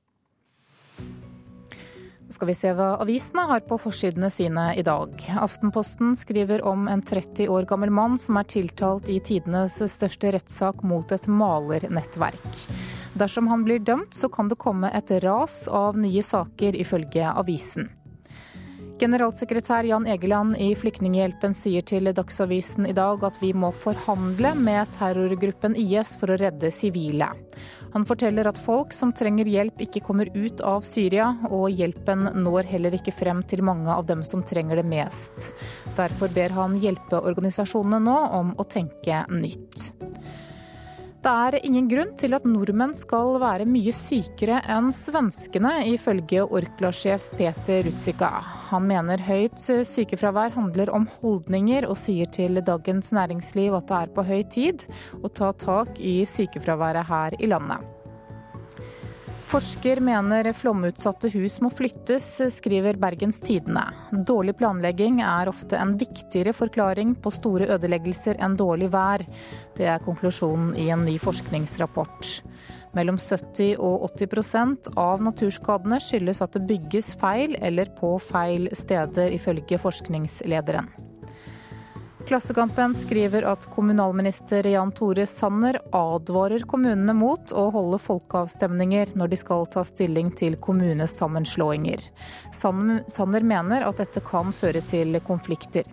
skal 2.29 2.49
vi 2.49 2.55
se 2.57 2.73
hva 2.77 2.95
avisene 3.03 3.45
har 3.51 3.65
på 3.69 3.79
forsidene 3.81 4.31
sine 4.33 4.71
i 4.79 4.85
dag. 4.87 5.13
Aftenposten 5.41 6.15
skriver 6.17 6.65
om 6.67 6.89
en 6.89 7.03
30 7.03 7.49
år 7.53 7.69
gammel 7.71 7.93
mann 7.95 8.19
som 8.19 8.39
er 8.41 8.49
tiltalt 8.51 9.11
i 9.13 9.21
tidenes 9.21 9.77
største 9.93 10.33
rettssak 10.35 10.83
mot 10.87 11.13
et 11.13 11.29
malernettverk. 11.29 12.63
Dersom 13.15 13.51
han 13.53 13.67
blir 13.67 13.79
dømt, 13.79 14.15
så 14.15 14.29
kan 14.29 14.49
det 14.51 14.59
komme 14.59 14.91
et 14.91 15.13
ras 15.23 15.65
av 15.69 15.99
nye 15.99 16.23
saker, 16.23 16.75
ifølge 16.75 17.29
avisen. 17.31 17.93
Generalsekretær 18.99 19.85
Jan 19.85 20.07
Egeland 20.07 20.55
i 20.63 20.69
Flyktninghjelpen 20.79 21.55
sier 21.55 21.83
til 21.83 22.13
Dagsavisen 22.15 22.87
i 22.87 22.95
dag 22.95 23.25
at 23.27 23.41
vi 23.43 23.51
må 23.51 23.73
forhandle 23.75 24.53
med 24.55 24.93
terrorgruppen 24.95 25.75
IS 25.79 26.15
for 26.21 26.31
å 26.31 26.39
redde 26.39 26.71
sivile. 26.71 27.33
Han 27.95 28.03
forteller 28.07 28.49
at 28.51 28.59
folk 28.59 28.91
som 28.93 29.13
trenger 29.15 29.47
hjelp 29.47 29.85
ikke 29.85 30.03
kommer 30.03 30.27
ut 30.35 30.59
av 30.67 30.83
Syria, 30.83 31.29
og 31.47 31.69
hjelpen 31.71 32.27
når 32.43 32.67
heller 32.73 32.97
ikke 32.99 33.15
frem 33.15 33.45
til 33.47 33.63
mange 33.63 33.87
av 33.87 34.09
dem 34.09 34.25
som 34.27 34.43
trenger 34.43 34.81
det 34.83 34.87
mest. 34.91 35.53
Derfor 35.95 36.33
ber 36.35 36.57
han 36.57 36.75
hjelpeorganisasjonene 36.83 38.03
nå 38.03 38.17
om 38.41 38.51
å 38.59 38.67
tenke 38.67 39.23
nytt. 39.31 39.93
Det 41.25 41.33
er 41.33 41.55
ingen 41.65 41.87
grunn 41.89 42.11
til 42.21 42.37
at 42.37 42.45
nordmenn 42.45 42.91
skal 42.93 43.39
være 43.41 43.65
mye 43.65 43.95
sykere 43.97 44.59
enn 44.75 44.91
svenskene, 44.93 45.73
ifølge 45.95 46.43
Orkla-sjef 46.45 47.31
Peter 47.39 47.81
Rutzika. 47.87 48.29
Han 48.69 48.85
mener 48.91 49.25
høyt 49.25 49.57
sykefravær 49.89 50.53
handler 50.53 50.93
om 50.93 51.09
holdninger, 51.23 51.89
og 51.89 51.97
sier 51.97 52.29
til 52.29 52.61
Dagens 52.61 53.09
Næringsliv 53.17 53.81
at 53.81 53.89
det 53.89 54.03
er 54.03 54.13
på 54.13 54.29
høy 54.29 54.45
tid 54.53 54.85
å 55.25 55.33
ta 55.33 55.55
tak 55.57 55.97
i 55.97 56.19
sykefraværet 56.29 57.09
her 57.09 57.41
i 57.41 57.49
landet. 57.57 58.04
Forsker 59.55 60.01
mener 60.03 60.49
flomutsatte 60.51 61.29
hus 61.31 61.61
må 61.63 61.69
flyttes, 61.71 62.25
skriver 62.57 62.97
Bergens 62.99 63.37
Tidende. 63.39 63.85
Dårlig 64.27 64.57
planlegging 64.59 65.21
er 65.23 65.47
ofte 65.47 65.79
en 65.79 65.93
viktigere 66.01 66.51
forklaring 66.59 67.13
på 67.23 67.31
store 67.37 67.69
ødeleggelser 67.77 68.43
enn 68.43 68.57
dårlig 68.59 68.89
vær. 68.91 69.23
Det 69.79 69.87
er 69.87 70.03
konklusjonen 70.03 70.75
i 70.75 70.89
en 70.91 71.07
ny 71.07 71.15
forskningsrapport. 71.23 72.33
Mellom 72.99 73.23
70 73.23 73.79
og 73.79 74.09
80% 74.19 74.91
av 74.99 75.23
naturskadene 75.23 76.03
skyldes 76.03 76.43
at 76.43 76.59
det 76.59 76.67
bygges 76.75 77.15
feil 77.23 77.55
eller 77.63 77.95
på 77.95 78.17
feil 78.19 78.73
steder, 78.75 79.31
ifølge 79.39 79.79
forskningslederen. 79.79 80.91
Klassekampen 82.27 82.95
skriver 82.95 83.43
at 83.43 83.67
kommunalminister 83.67 84.67
Jan 84.67 84.93
Tore 84.93 85.27
Sanner 85.27 85.77
advarer 85.93 86.65
kommunene 86.65 87.13
mot 87.13 87.53
å 87.53 87.67
holde 87.75 87.99
folkeavstemninger 88.01 89.13
når 89.19 89.29
de 89.33 89.39
skal 89.39 89.67
ta 89.69 89.83
stilling 89.85 90.31
til 90.33 90.57
kommunesammenslåinger. 90.57 92.01
Sanner 92.57 93.45
mener 93.45 93.85
at 93.85 94.01
dette 94.01 94.25
kan 94.25 94.57
føre 94.57 94.81
til 94.89 95.21
konflikter. 95.27 95.85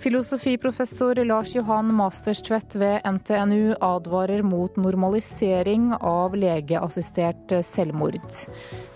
Filosofiprofessor 0.00 1.24
Lars 1.24 1.54
Johan 1.54 1.94
Masterstvedt 1.94 2.74
ved 2.74 3.00
NTNU 3.04 3.74
advarer 3.80 4.42
mot 4.42 4.76
normalisering 4.76 5.90
av 6.00 6.36
legeassistert 6.40 7.52
selvmord. 7.64 8.24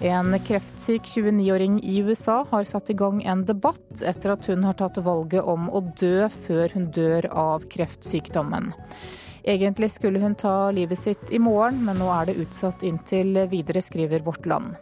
En 0.00 0.32
kreftsyk 0.46 1.04
29-åring 1.04 1.76
i 1.84 1.98
USA 2.00 2.38
har 2.48 2.64
satt 2.64 2.88
i 2.88 2.96
gang 2.96 3.20
en 3.20 3.44
debatt 3.44 4.00
etter 4.00 4.32
at 4.32 4.48
hun 4.48 4.64
har 4.64 4.80
tatt 4.80 4.96
valget 5.04 5.44
om 5.44 5.68
å 5.68 5.84
dø 6.00 6.24
før 6.46 6.72
hun 6.72 6.88
dør 6.96 7.28
av 7.28 7.68
kreftsykdommen. 7.68 8.72
Egentlig 9.44 9.92
skulle 9.92 10.24
hun 10.24 10.40
ta 10.40 10.70
livet 10.72 11.04
sitt 11.04 11.28
i 11.28 11.38
morgen, 11.38 11.84
men 11.84 12.00
nå 12.00 12.08
er 12.16 12.30
det 12.30 12.40
utsatt 12.46 12.80
inntil 12.80 13.44
videre, 13.52 13.84
skriver 13.84 14.24
Vårt 14.24 14.48
Land. 14.48 14.80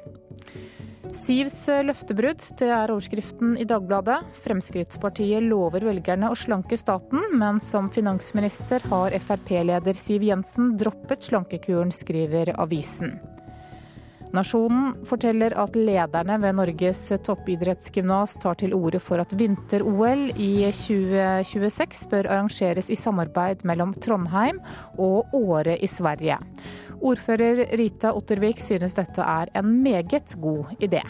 Sivs 1.12 1.66
løftebrudd, 1.84 2.40
det 2.56 2.70
er 2.72 2.90
overskriften 2.90 3.52
i 3.60 3.66
Dagbladet. 3.68 4.22
Fremskrittspartiet 4.46 5.44
lover 5.44 5.84
velgerne 5.84 6.30
å 6.32 6.38
slanke 6.38 6.78
staten, 6.80 7.26
men 7.36 7.60
som 7.60 7.90
finansminister 7.92 8.80
har 8.88 9.12
Frp-leder 9.20 9.98
Siv 9.98 10.24
Jensen 10.24 10.72
droppet 10.80 11.28
slankekuren, 11.28 11.92
skriver 11.92 12.54
avisen. 12.56 13.18
Nasjonen 14.32 14.94
forteller 15.04 15.52
at 15.60 15.74
lederne 15.76 16.38
ved 16.40 16.56
Norges 16.56 17.02
toppidrettsgymnas 17.26 18.38
tar 18.40 18.56
til 18.62 18.72
orde 18.72 19.02
for 19.04 19.20
at 19.20 19.34
vinter-OL 19.36 20.30
i 20.40 20.54
2026 20.72 22.06
bør 22.08 22.30
arrangeres 22.32 22.88
i 22.88 22.96
samarbeid 22.96 23.66
mellom 23.68 23.92
Trondheim 24.00 24.62
og 24.96 25.36
Åre 25.36 25.76
i 25.76 25.90
Sverige. 25.90 26.40
Ordfører 27.02 27.66
Rita 27.78 28.12
Ottervik 28.14 28.62
synes 28.62 28.94
dette 28.94 29.24
er 29.26 29.50
en 29.58 29.74
meget 29.82 30.36
god 30.40 30.76
idé. 30.78 31.02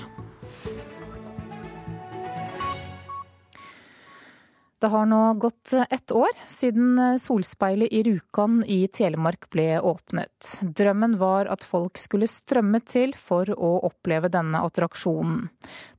Det 4.83 4.89
har 4.91 5.07
nå 5.07 5.35
gått 5.39 5.73
ett 5.95 6.11
år 6.11 6.33
siden 6.47 7.19
solspeilet 7.23 7.93
i 7.95 8.01
Rjukan 8.03 8.65
i 8.67 8.89
Telemark 8.91 9.47
ble 9.55 9.77
åpnet. 9.79 10.49
Drømmen 10.63 11.15
var 11.21 11.47
at 11.55 11.63
folk 11.63 12.01
skulle 12.03 12.27
strømme 12.27 12.81
til 12.83 13.15
for 13.15 13.47
å 13.55 13.71
oppleve 13.87 14.27
denne 14.33 14.59
attraksjonen. 14.67 15.45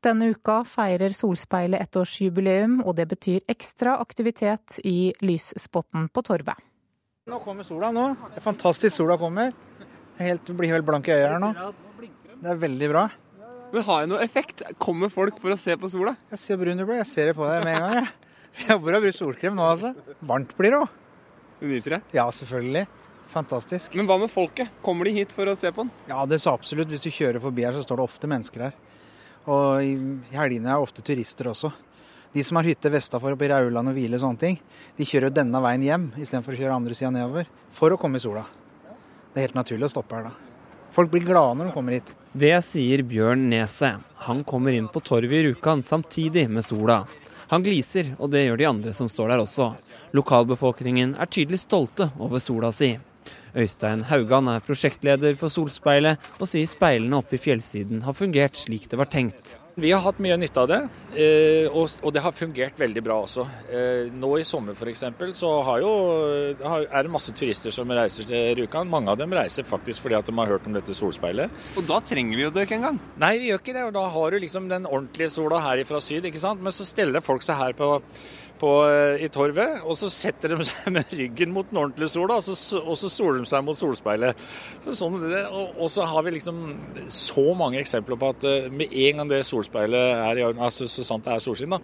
Denne 0.04 0.34
uka 0.36 0.66
feirer 0.68 1.16
Solspeilet 1.16 1.80
ettårsjubileum, 1.80 2.82
og 2.84 2.98
det 3.00 3.08
betyr 3.14 3.48
ekstra 3.48 3.96
aktivitet 4.04 4.82
i 4.84 5.14
lysspotten 5.24 6.12
på 6.12 6.28
Torvet. 6.28 6.60
Nå 7.32 7.40
kommer 7.40 7.64
sola 7.64 7.94
nå. 7.96 8.10
Fantastisk 8.44 8.98
sola 8.98 9.16
kommer. 9.16 9.56
Helt, 10.24 10.54
blir 10.58 10.74
helt 10.74 10.88
blank 10.88 11.10
i 11.10 11.16
øyet 11.16 11.30
her 11.32 11.42
nå. 11.44 11.52
Det 12.44 12.52
er 12.52 12.60
veldig 12.64 12.90
bra. 12.92 13.04
Men 13.74 13.86
har 13.88 14.04
jeg 14.04 14.10
noe 14.12 14.24
effekt? 14.24 14.62
Kommer 14.82 15.10
folk 15.10 15.40
for 15.42 15.54
å 15.54 15.58
se 15.58 15.76
på 15.80 15.90
sola? 15.90 16.16
Jeg 16.34 16.42
ser 16.42 16.60
brun 16.62 16.78
du 16.78 16.86
blir. 16.86 17.00
Jeg 17.02 17.10
ser 17.10 17.32
det 17.32 17.38
på 17.38 17.48
deg 17.50 17.64
med 17.66 17.78
en 17.78 17.86
gang. 17.88 17.96
Jeg, 18.54 18.68
jeg 18.68 18.82
bør 18.84 18.98
ha 18.98 19.00
brukt 19.02 19.18
solkrem 19.18 19.56
nå, 19.58 19.66
altså. 19.66 19.94
Varmt 20.30 20.52
blir 20.60 20.76
det 20.76 20.82
òg. 20.84 21.00
Du 21.58 21.66
nyter 21.72 21.96
det? 21.98 22.02
Ja, 22.14 22.28
selvfølgelig. 22.36 22.84
Fantastisk. 23.34 23.96
Men 23.98 24.06
hva 24.10 24.20
med 24.22 24.30
folket? 24.30 24.70
Kommer 24.86 25.10
de 25.10 25.16
hit 25.16 25.34
for 25.34 25.50
å 25.50 25.56
se 25.58 25.72
på 25.74 25.88
den? 25.88 25.94
Ja, 26.12 26.22
det 26.30 26.38
så 26.44 26.54
absolutt. 26.54 26.92
Hvis 26.94 27.08
du 27.08 27.10
kjører 27.10 27.42
forbi 27.42 27.66
her, 27.66 27.74
så 27.74 27.82
står 27.88 28.02
det 28.02 28.06
ofte 28.06 28.30
mennesker 28.30 28.68
her. 28.68 28.78
Og 29.50 29.82
i 29.82 29.96
helgene 30.36 30.70
er 30.70 30.78
det 30.78 30.86
ofte 30.86 31.06
turister 31.06 31.50
også. 31.50 31.74
De 32.34 32.44
som 32.46 32.58
har 32.58 32.70
hytte 32.70 32.90
vestafor 32.94 33.34
oppe 33.34 33.46
i 33.48 33.50
Rauland 33.52 33.90
og 33.90 33.98
hvile 33.98 34.18
og 34.18 34.24
sånne 34.24 34.42
ting, 34.42 34.60
de 34.98 35.06
kjører 35.06 35.30
jo 35.30 35.38
denne 35.38 35.60
veien 35.66 35.86
hjem 35.86 36.06
istedenfor 36.18 36.56
å 36.56 36.62
kjøre 36.62 36.78
andre 36.78 36.98
sida 36.98 37.12
nedover 37.14 37.50
for 37.74 37.94
å 37.94 38.00
komme 38.02 38.22
i 38.22 38.24
sola. 38.24 38.46
Det 39.34 39.42
er 39.42 39.48
helt 39.48 39.58
naturlig 39.58 39.88
å 39.90 39.94
stoppe 39.96 40.18
her 40.18 40.28
da. 40.30 40.34
Folk 40.94 41.10
blir 41.10 41.26
glade 41.26 41.58
når 41.58 41.72
de 41.72 41.74
kommer 41.74 41.98
hit. 41.98 42.12
Det 42.38 42.54
sier 42.66 43.02
Bjørn 43.10 43.48
Neset. 43.50 44.02
Han 44.28 44.44
kommer 44.46 44.76
inn 44.78 44.88
på 44.94 45.02
torvet 45.02 45.40
i 45.40 45.48
Rjukan 45.48 45.82
samtidig 45.82 46.46
med 46.54 46.66
sola. 46.66 47.00
Han 47.50 47.66
gliser, 47.66 48.14
og 48.20 48.30
det 48.34 48.46
gjør 48.46 48.62
de 48.62 48.68
andre 48.70 48.94
som 48.94 49.10
står 49.10 49.34
der 49.34 49.42
også. 49.42 49.72
Lokalbefolkningen 50.14 51.16
er 51.18 51.30
tydelig 51.34 51.64
stolte 51.64 52.12
over 52.22 52.42
sola 52.42 52.70
si. 52.74 52.94
Øystein 53.54 54.02
Haugan 54.10 54.50
er 54.50 54.64
prosjektleder 54.66 55.36
for 55.38 55.54
Solspeilet, 55.54 56.22
og 56.40 56.50
sier 56.50 56.70
speilene 56.70 57.20
oppe 57.20 57.38
i 57.38 57.42
fjellsiden 57.42 58.02
har 58.08 58.18
fungert 58.18 58.58
slik 58.58 58.90
det 58.90 58.98
var 59.00 59.12
tenkt. 59.14 59.60
Vi 59.74 59.90
har 59.90 60.04
hatt 60.04 60.20
mye 60.22 60.36
nytte 60.38 60.62
av 60.62 60.68
det, 60.70 60.78
eh, 61.18 61.66
og 61.74 62.10
det 62.14 62.22
har 62.22 62.34
fungert 62.36 62.78
veldig 62.78 63.02
bra 63.06 63.16
også. 63.24 63.46
Eh, 63.74 64.12
nå 64.14 64.30
i 64.38 64.46
sommer 64.46 64.78
f.eks. 64.78 65.02
så 65.34 65.50
jo, 65.82 65.94
er 66.62 67.08
det 67.08 67.14
masse 67.14 67.34
turister 67.34 67.74
som 67.74 67.90
reiser 67.90 68.28
til 68.30 68.60
Rjukan. 68.60 68.90
Mange 68.90 69.10
av 69.10 69.18
dem 69.18 69.34
reiser 69.34 69.66
faktisk 69.66 70.06
fordi 70.06 70.20
at 70.20 70.30
de 70.30 70.36
har 70.38 70.54
hørt 70.54 70.70
om 70.70 70.78
dette 70.78 70.94
solspeilet. 70.94 71.50
Og 71.78 71.90
da 71.90 71.98
trenger 72.06 72.38
vi 72.38 72.46
jo 72.46 72.54
det 72.54 72.68
ikke 72.68 72.78
engang? 72.78 73.02
Nei, 73.18 73.34
vi 73.42 73.50
gjør 73.50 73.64
ikke 73.64 73.74
det. 73.74 73.88
og 73.88 73.98
Da 73.98 74.06
har 74.14 74.30
du 74.30 74.40
liksom 74.46 74.70
den 74.70 74.86
ordentlige 74.86 75.34
sola 75.34 75.64
her 75.66 75.82
fra 75.90 76.02
syd, 76.06 76.30
ikke 76.30 76.46
sant. 76.46 76.62
Men 76.62 76.76
så 76.76 76.86
steller 76.86 77.26
folk 77.26 77.42
seg 77.42 77.58
her 77.58 77.74
på 77.78 77.96
på, 78.64 78.72
eh, 78.88 79.26
i 79.26 79.30
torvet, 79.34 79.82
og 79.84 79.98
så 80.00 80.10
setter 80.14 80.56
de 80.56 80.68
seg 80.68 80.90
med 80.96 81.12
ryggen 81.12 81.54
mot 81.56 81.68
den 81.70 81.82
ordentlige 81.82 82.14
sola, 82.16 82.40
og 82.40 82.48
så, 82.48 82.80
og 82.80 82.98
så 83.00 83.12
soler 83.12 83.44
de 83.44 83.50
seg 83.50 83.66
mot 83.68 83.80
solspeilet. 83.80 84.44
Så 84.86 84.96
sånn, 85.04 85.20
og, 85.20 85.78
og, 85.78 85.88
så 85.92 86.08
har 86.10 86.26
vi 86.26 86.38
liksom 86.38 86.64
så 87.12 87.46
mange 87.60 87.82
eksempler 87.82 88.20
på 88.20 88.34
at 88.36 88.50
eh, 88.50 88.70
med 88.72 88.94
en 89.06 89.22
gang 89.22 89.34
det 89.34 89.44
solspeilet 89.48 90.28
er 90.30 90.40
i 90.40 90.46
orden, 90.48 90.64
altså 90.64 90.88
så 90.90 91.06
sant 91.08 91.28
det 91.28 91.36
er 91.36 91.44
solskinn, 91.44 91.76
da, 91.76 91.82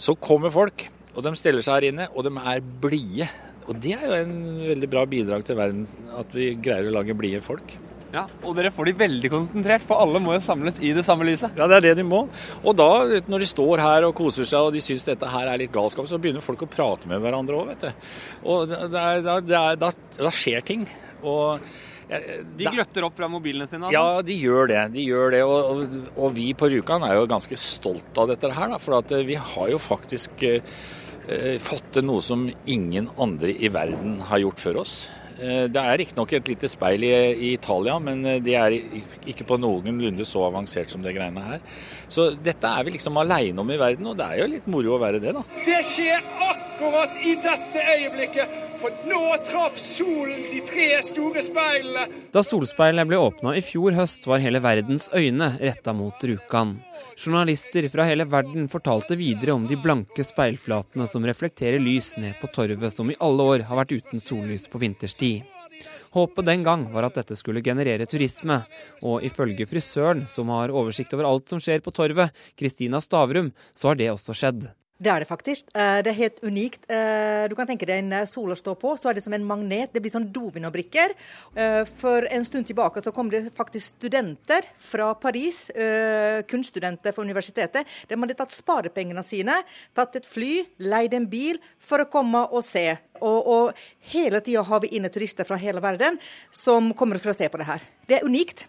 så 0.00 0.16
kommer 0.20 0.52
folk. 0.52 0.88
Og 1.10 1.24
de 1.26 1.32
stiller 1.34 1.64
seg 1.66 1.80
her 1.80 1.88
inne, 1.90 2.10
og 2.14 2.22
de 2.22 2.30
er 2.38 2.60
blide. 2.82 3.26
Og 3.66 3.78
det 3.82 3.96
er 3.96 4.04
jo 4.06 4.18
en 4.20 4.36
veldig 4.68 4.88
bra 4.90 5.02
bidrag 5.10 5.42
til 5.46 5.58
verden, 5.58 5.86
at 6.18 6.36
vi 6.36 6.52
greier 6.62 6.90
å 6.90 6.94
lage 7.00 7.16
blide 7.18 7.42
folk. 7.44 7.74
Ja, 8.10 8.24
Og 8.42 8.56
dere 8.58 8.72
får 8.74 8.90
de 8.90 8.94
veldig 9.04 9.30
konsentrert, 9.30 9.84
for 9.86 10.02
alle 10.02 10.18
må 10.22 10.34
jo 10.34 10.40
samles 10.42 10.80
i 10.82 10.90
det 10.96 11.04
samme 11.06 11.26
lyset. 11.28 11.54
Ja, 11.58 11.68
det 11.70 11.76
er 11.78 11.84
det 11.90 12.00
de 12.00 12.06
må. 12.06 12.24
Og 12.64 12.74
da, 12.74 12.88
når 13.30 13.44
de 13.44 13.50
står 13.50 13.82
her 13.84 14.08
og 14.08 14.16
koser 14.18 14.48
seg 14.50 14.66
og 14.66 14.74
de 14.74 14.82
syns 14.82 15.06
dette 15.06 15.28
her 15.30 15.46
er 15.50 15.62
litt 15.62 15.74
galskap, 15.74 16.08
så 16.10 16.18
begynner 16.18 16.42
folk 16.42 16.64
å 16.66 16.70
prate 16.70 17.10
med 17.10 17.22
hverandre 17.22 17.60
òg, 17.60 17.70
vet 17.70 17.86
du. 17.86 18.10
Og 18.50 18.66
det 18.70 18.80
det 18.90 19.56
er, 19.60 19.78
da, 19.78 19.92
da 20.18 20.34
skjer 20.34 20.66
ting. 20.66 20.88
Og 21.22 21.62
de 22.58 22.66
gløtter 22.66 23.04
opp 23.06 23.14
fra 23.14 23.28
mobilene 23.30 23.68
sine? 23.70 23.86
Altså. 23.86 23.94
Ja, 23.94 24.22
de 24.26 24.34
gjør 24.34 24.70
det. 24.72 24.80
de 24.96 25.04
gjør 25.06 25.36
det, 25.36 25.44
og, 25.46 25.70
og, 25.70 26.08
og 26.16 26.34
vi 26.34 26.48
på 26.58 26.70
Rjukan 26.72 27.06
er 27.06 27.20
jo 27.20 27.28
ganske 27.30 27.58
stolt 27.60 28.18
av 28.18 28.32
dette 28.32 28.50
her. 28.56 28.72
Da, 28.74 28.80
for 28.82 28.98
at 28.98 29.14
vi 29.28 29.38
har 29.38 29.70
jo 29.70 29.78
faktisk 29.78 30.42
eh, 30.48 30.74
fått 31.62 31.92
til 31.94 32.08
noe 32.10 32.24
som 32.24 32.48
ingen 32.66 33.10
andre 33.20 33.54
i 33.54 33.70
verden 33.70 34.18
har 34.32 34.42
gjort 34.42 34.62
før 34.66 34.82
oss. 34.82 35.04
Eh, 35.40 35.64
det 35.72 35.80
er 35.80 35.98
riktignok 36.02 36.34
et 36.36 36.50
lite 36.52 36.68
speil 36.68 37.04
i, 37.06 37.12
i, 37.32 37.52
Italia, 37.56 37.96
men 38.02 38.22
de 38.26 38.38
det 38.44 38.56
er 38.58 38.76
ikke 39.30 39.46
på 39.48 39.56
noenlunde 39.60 40.26
så 40.28 40.42
avansert 40.48 40.92
som 40.92 41.04
det 41.04 41.14
greiene 41.16 41.44
her. 41.44 41.62
Så 42.12 42.30
dette 42.36 42.68
er 42.68 42.84
vi 42.84 42.96
liksom 42.96 43.16
aleine 43.20 43.62
om 43.62 43.70
i 43.72 43.78
verden, 43.80 44.10
og 44.10 44.18
det 44.18 44.26
er 44.26 44.42
jo 44.42 44.50
litt 44.52 44.68
moro 44.70 44.96
å 44.96 45.00
være 45.00 45.22
det, 45.22 45.32
da. 45.36 45.44
Det 45.64 45.80
skjer 45.86 46.20
akkurat 46.50 47.16
i 47.24 47.36
dette 47.40 47.86
øyeblikket, 47.94 48.58
for 48.80 48.94
nå 49.08 49.36
traff 49.44 49.78
solen 49.78 50.40
de 50.50 50.60
tre 50.64 50.88
store 51.04 51.42
speilene. 51.44 52.06
Da 52.32 52.42
Solspeilene 52.46 53.06
ble 53.08 53.20
åpna 53.20 53.54
i 53.58 53.62
fjor 53.64 53.94
høst, 53.98 54.26
var 54.30 54.42
hele 54.42 54.62
verdens 54.64 55.08
øyne 55.16 55.52
retta 55.60 55.94
mot 55.96 56.24
Rjukan. 56.24 56.78
Journalister 57.20 57.88
fra 57.92 58.06
hele 58.08 58.24
verden 58.30 58.68
fortalte 58.72 59.18
videre 59.20 59.54
om 59.56 59.66
de 59.68 59.76
blanke 59.80 60.24
speilflatene 60.24 61.06
som 61.10 61.26
reflekterer 61.28 61.82
lys 61.82 62.14
ned 62.20 62.38
på 62.40 62.48
torvet 62.54 62.94
som 62.94 63.12
i 63.12 63.18
alle 63.20 63.48
år 63.54 63.66
har 63.68 63.82
vært 63.82 63.96
uten 63.98 64.22
sollys 64.24 64.68
på 64.70 64.80
vinterstid. 64.80 65.44
Håpet 66.10 66.48
den 66.48 66.64
gang 66.66 66.88
var 66.90 67.06
at 67.06 67.20
dette 67.20 67.36
skulle 67.38 67.62
generere 67.62 68.08
turisme, 68.10 68.56
og 69.06 69.22
ifølge 69.26 69.68
frisøren, 69.70 70.24
som 70.26 70.50
har 70.50 70.72
oversikt 70.74 71.14
over 71.14 71.28
alt 71.28 71.52
som 71.52 71.62
skjer 71.62 71.84
på 71.84 71.94
torvet, 71.94 72.34
Kristina 72.58 72.98
Stavrum, 73.04 73.52
så 73.70 73.92
har 73.92 74.00
det 74.00 74.10
også 74.10 74.34
skjedd. 74.34 74.66
Det 75.00 75.08
er 75.08 75.22
det 75.22 75.30
faktisk. 75.30 75.70
Eh, 75.72 76.02
det 76.04 76.10
er 76.12 76.18
helt 76.18 76.42
unikt. 76.44 76.82
Eh, 76.92 77.46
du 77.48 77.54
kan 77.56 77.68
tenke 77.68 77.86
deg 77.88 78.02
en 78.02 78.26
sola 78.28 78.52
står 78.56 78.76
på, 78.82 78.92
så 79.00 79.08
er 79.08 79.16
det 79.16 79.22
som 79.24 79.32
en 79.32 79.46
magnet. 79.48 79.94
Det 79.94 80.02
blir 80.04 80.12
sånn 80.12 80.28
dominobrikker. 80.28 81.14
Eh, 81.56 81.84
for 81.88 82.26
en 82.28 82.44
stund 82.44 82.68
tilbake 82.68 83.00
så 83.00 83.12
kom 83.16 83.30
det 83.32 83.46
faktisk 83.56 83.96
studenter 83.96 84.68
fra 84.76 85.14
Paris, 85.14 85.70
kunststudenter 86.50 87.14
fra 87.14 87.24
universitetet. 87.24 87.88
De 88.08 88.18
hadde 88.18 88.36
tatt 88.36 88.52
sparepengene 88.52 89.22
sine, 89.24 89.56
tatt 89.96 90.20
et 90.20 90.28
fly, 90.28 90.66
leid 90.84 91.14
en 91.16 91.28
bil 91.30 91.56
for 91.80 92.04
å 92.04 92.08
komme 92.10 92.44
og 92.50 92.64
se. 92.66 92.84
Og, 93.20 93.48
og 93.54 93.82
hele 94.12 94.40
tida 94.44 94.64
har 94.68 94.84
vi 94.84 94.92
inne 94.98 95.08
turister 95.12 95.48
fra 95.48 95.58
hele 95.60 95.80
verden 95.80 96.20
som 96.52 96.92
kommer 96.96 97.20
for 97.22 97.32
å 97.32 97.36
se 97.36 97.48
på 97.48 97.60
det 97.60 97.68
her. 97.70 97.84
Det 98.08 98.20
er 98.20 98.28
unikt. 98.28 98.66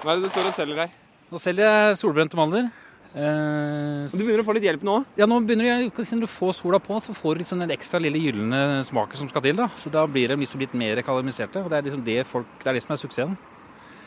Hva 0.00 0.14
er 0.14 0.20
det 0.20 0.28
du 0.28 0.32
står 0.32 0.48
og 0.52 0.56
selger 0.56 0.84
her? 0.86 1.00
Nå 1.28 1.40
selger 1.42 1.68
jeg 1.68 1.98
solbrente 2.00 2.38
mandler. 2.38 2.70
Eh, 3.18 4.06
du 4.12 4.20
begynner 4.20 4.44
å 4.44 4.46
få 4.46 4.54
litt 4.54 4.66
hjelp 4.68 4.84
nå? 4.86 5.00
Ja, 5.18 5.26
nå 5.26 5.40
begynner 5.42 5.88
du, 5.88 6.02
siden 6.04 6.22
du 6.22 6.28
får 6.30 6.54
sola 6.60 6.78
på, 6.82 7.00
så 7.02 7.14
får 7.16 7.34
du 7.34 7.42
liksom 7.42 7.62
den 7.64 7.72
ekstra 7.74 7.98
lille 8.02 8.20
gylne 8.22 8.82
smaken 8.86 9.24
som 9.24 9.30
skal 9.30 9.42
til. 9.42 9.56
da. 9.58 9.66
Så 9.76 9.90
Da 9.90 10.06
blir 10.06 10.30
de 10.30 10.38
liksom 10.38 10.62
litt 10.62 10.74
mer 10.74 11.02
kalamiserte. 11.02 11.64
og 11.64 11.70
Det 11.70 11.78
er 11.78 11.88
liksom 11.88 12.04
det, 12.06 12.26
folk, 12.26 12.46
det, 12.62 12.68
er 12.68 12.78
det 12.78 12.82
som 12.84 12.94
er 12.94 13.02
suksessen. 13.02 13.38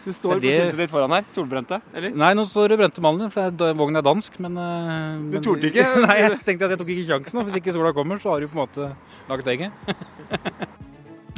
Du 0.02 0.14
står 0.14 0.40
det, 0.40 0.48
på 0.48 0.54
skiltet 0.56 0.80
ditt 0.80 0.94
foran 0.94 1.12
her. 1.14 1.26
Solbrente? 1.30 1.82
eller? 1.94 2.16
Nei, 2.16 2.32
nå 2.34 2.46
står 2.48 2.72
det 2.72 2.78
brente 2.80 3.04
mandler, 3.04 3.30
for 3.30 3.52
vognen 3.78 4.00
er 4.00 4.06
dansk. 4.08 4.40
Men, 4.40 4.58
eh, 4.58 5.18
du 5.36 5.42
torde 5.44 5.70
ikke? 5.70 5.86
Nei, 6.08 6.18
jeg 6.24 6.40
tenkte 6.48 6.70
at 6.70 6.78
jeg 6.78 6.82
tok 6.82 6.94
ikke 6.96 7.10
sjansen. 7.12 7.44
Hvis 7.44 7.60
ikke 7.60 7.76
sola 7.76 7.92
kommer, 7.94 8.22
så 8.22 8.32
har 8.32 8.40
du 8.40 8.48
på 8.48 8.56
en 8.58 8.64
måte 8.64 8.94
laget 9.28 9.52
egget. 9.58 10.80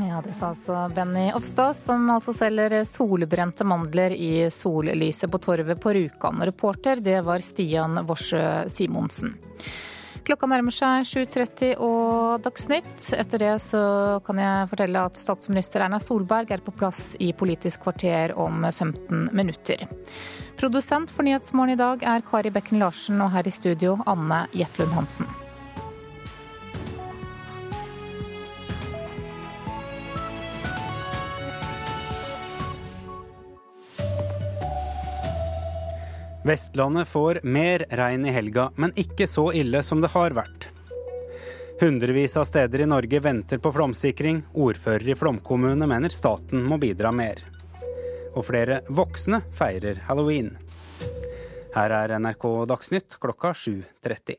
Ja, 0.07 0.21
Det 0.21 0.33
sa 0.33 0.49
altså 0.51 0.89
Benny 0.95 1.31
Ofstad, 1.33 1.73
som 1.73 2.09
altså 2.11 2.33
selger 2.35 2.83
solbrente 2.87 3.63
mandler 3.63 4.11
i 4.11 4.49
sollyset 4.51 5.31
på 5.31 5.39
torvet 5.39 5.79
på 5.79 5.93
Rjukan. 5.95 6.43
Reporter 6.43 6.99
det 7.01 7.21
var 7.23 7.39
Stian 7.39 8.01
Worsø 8.07 8.41
Simonsen. 8.67 9.37
Klokka 10.23 10.47
nærmer 10.47 10.71
seg 10.71 11.03
7.30 11.07 11.73
og 11.83 12.43
Dagsnytt. 12.43 13.09
Etter 13.15 13.43
det 13.43 13.53
så 13.63 13.83
kan 14.23 14.39
jeg 14.39 14.69
fortelle 14.71 15.05
at 15.09 15.19
statsminister 15.19 15.83
Erna 15.83 15.99
Solberg 15.99 16.51
er 16.55 16.63
på 16.63 16.75
plass 16.75 17.17
i 17.19 17.33
Politisk 17.35 17.83
kvarter 17.83 18.35
om 18.39 18.63
15 18.71 19.29
minutter. 19.35 19.83
Produsent 20.59 21.11
for 21.11 21.27
Nyhetsmorgen 21.27 21.75
i 21.75 21.79
dag 21.79 22.03
er 22.07 22.27
Kari 22.27 22.53
Bekken 22.55 22.79
Larsen, 22.83 23.19
og 23.23 23.33
her 23.35 23.47
i 23.47 23.55
studio 23.55 23.97
Anne 24.07 24.45
Jetlund 24.55 24.95
Hansen. 24.95 25.27
Vestlandet 36.43 37.07
får 37.07 37.39
mer 37.43 37.85
regn 37.89 38.25
i 38.25 38.31
helga, 38.35 38.71
men 38.75 38.91
ikke 38.99 39.27
så 39.27 39.53
ille 39.55 39.79
som 39.83 40.01
det 40.03 40.09
har 40.11 40.35
vært. 40.35 40.67
Hundrevis 41.79 42.35
av 42.37 42.43
steder 42.45 42.83
i 42.83 42.87
Norge 42.87 43.19
venter 43.23 43.61
på 43.63 43.71
flomsikring. 43.71 44.41
Ordfører 44.53 45.07
i 45.09 45.15
flomkommune 45.15 45.87
mener 45.87 46.11
staten 46.11 46.65
må 46.67 46.77
bidra 46.81 47.13
mer. 47.15 47.39
Og 48.35 48.43
flere 48.47 48.81
voksne 48.91 49.39
feirer 49.55 50.01
halloween. 50.09 50.51
Her 51.73 51.95
er 51.95 52.13
NRK 52.19 52.47
Dagsnytt 52.69 53.15
klokka 53.23 53.53
7.30. 53.55 54.35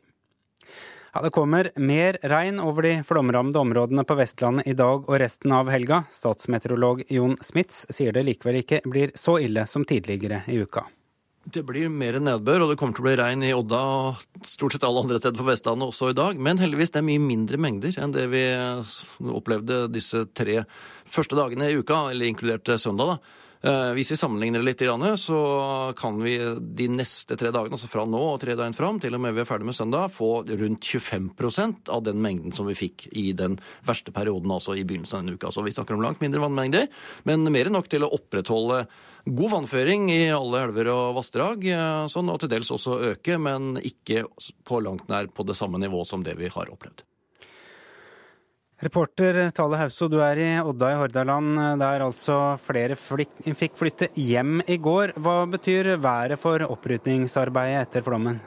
Ja, 1.15 1.23
det 1.23 1.31
kommer 1.31 1.71
mer 1.77 2.19
regn 2.21 2.61
over 2.61 2.85
de 2.85 2.99
flomrammede 3.07 3.63
områdene 3.63 4.05
på 4.05 4.17
Vestlandet 4.19 4.69
i 4.69 4.77
dag 4.77 5.09
og 5.09 5.17
resten 5.23 5.55
av 5.57 5.73
helga. 5.73 6.03
Statsmeteorolog 6.13 7.05
Jon 7.09 7.39
Smits 7.41 7.87
sier 7.89 8.13
det 8.13 8.27
likevel 8.29 8.61
ikke 8.61 8.83
blir 8.85 9.15
så 9.17 9.39
ille 9.41 9.65
som 9.71 9.87
tidligere 9.89 10.43
i 10.51 10.61
uka. 10.61 10.85
Det 11.45 11.61
blir 11.68 11.90
mer 11.92 12.16
nedbør, 12.22 12.64
og 12.64 12.70
det 12.72 12.78
kommer 12.80 12.97
til 12.97 13.05
å 13.05 13.07
bli 13.09 13.16
regn 13.20 13.42
i 13.45 13.53
Odda 13.53 13.80
og 13.84 14.45
stort 14.49 14.72
sett 14.72 14.86
alle 14.88 15.03
andre 15.05 15.18
steder 15.20 15.36
på 15.36 15.45
Vestlandet 15.45 15.90
også 15.90 16.09
i 16.12 16.16
dag. 16.16 16.40
Men 16.40 16.61
heldigvis 16.61 16.95
det 16.95 17.03
er 17.03 17.09
mye 17.11 17.20
mindre 17.20 17.61
mengder 17.61 17.99
enn 18.01 18.14
det 18.16 18.24
vi 18.32 18.45
opplevde 19.28 19.84
disse 19.92 20.24
tre 20.32 20.62
første 21.12 21.36
dagene 21.36 21.68
i 21.68 21.76
uka, 21.76 22.07
eller 22.14 22.30
inkludert 22.30 22.72
søndag. 22.80 23.12
da. 23.12 23.43
Eh, 23.65 23.91
hvis 23.97 24.11
vi 24.12 24.17
sammenligner 24.21 24.61
det 24.61 24.67
litt, 24.67 24.83
så 25.21 25.39
kan 25.97 26.19
vi 26.21 26.35
de 26.61 26.89
neste 26.93 27.37
tre 27.41 27.49
dagene, 27.49 27.73
altså 27.79 27.89
fra 27.89 28.03
nå 28.05 28.21
og 28.35 28.43
tre 28.43 28.57
døgn 28.59 28.77
fram, 28.77 28.99
til 29.01 29.17
og 29.17 29.23
med 29.25 29.33
vi 29.33 29.41
er 29.41 29.49
ferdig 29.49 29.71
med 29.71 29.77
søndag, 29.79 30.12
få 30.12 30.45
rundt 30.45 30.85
25% 30.85 31.89
av 31.89 32.03
den 32.05 32.21
mengden 32.21 32.53
som 32.53 32.69
vi 32.69 32.77
fikk 32.77 33.07
i 33.17 33.31
den 33.33 33.57
verste 33.89 34.12
perioden, 34.12 34.53
altså 34.53 34.77
i 34.77 34.85
begynnelsen 34.85 35.17
av 35.17 35.25
denne 35.25 35.39
uka. 35.39 35.53
Så 35.55 35.65
vi 35.65 35.73
snakker 35.73 35.97
om 35.97 36.05
langt 36.05 36.21
mindre 36.21 36.45
vannmengder, 36.45 36.91
men 37.25 37.49
mer 37.49 37.71
enn 37.71 37.79
nok 37.79 37.89
til 37.89 38.05
å 38.05 38.12
opprettholde 38.12 38.83
god 39.25 39.55
vannføring 39.57 40.11
i 40.12 40.21
alle 40.37 40.67
elver 40.67 40.93
og 40.93 41.17
vassdrag, 41.23 41.65
eh, 41.65 42.05
sånn, 42.12 42.29
og 42.29 42.43
til 42.45 42.53
dels 42.53 42.75
også 42.75 43.01
øke, 43.15 43.41
men 43.41 43.79
ikke 43.81 44.27
på 44.69 44.85
langt 44.85 45.09
nær 45.09 45.33
på 45.33 45.49
det 45.49 45.57
samme 45.57 45.81
nivå 45.81 46.05
som 46.05 46.21
det 46.27 46.37
vi 46.37 46.53
har 46.53 46.69
opplevd. 46.69 47.07
Reporter 48.85 49.51
Tale 49.57 49.78
Hauso, 49.80 50.11
du 50.12 50.18
er 50.20 50.39
i 50.43 50.49
Odda 50.61 50.91
i 50.93 50.97
Hordaland, 51.01 51.55
der 51.80 52.03
altså 52.05 52.39
flere 52.61 52.99
fikk 52.99 53.78
flytte 53.80 54.11
hjem 54.20 54.59
i 54.68 54.76
går. 54.76 55.14
Hva 55.16 55.45
betyr 55.49 55.95
været 55.97 56.37
for 56.43 56.66
opprydningsarbeidet 56.68 57.87
etter 57.87 58.05
flommen? 58.05 58.43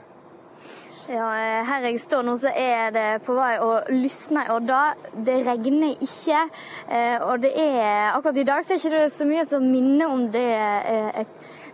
Ja, 1.08 1.26
Her 1.64 1.86
jeg 1.88 1.98
står 2.04 2.22
nå, 2.26 2.34
så 2.36 2.50
er 2.52 2.90
det 2.92 3.06
på 3.24 3.32
vei 3.32 3.54
å 3.64 3.70
lysne 3.88 4.42
i 4.44 4.50
Odda. 4.52 4.80
Det 5.16 5.38
regner 5.46 6.02
ikke. 6.04 6.42
Eh, 6.84 7.16
og 7.24 7.40
det 7.40 7.54
er, 7.56 8.10
akkurat 8.12 8.36
i 8.36 8.44
dag 8.44 8.66
så 8.66 8.76
er 8.76 8.82
det 8.84 9.00
ikke 9.06 9.14
så 9.14 9.28
mye 9.30 9.46
som 9.48 9.64
minner 9.64 10.12
om 10.12 10.26
det 10.28 10.44
eh, 10.52 11.22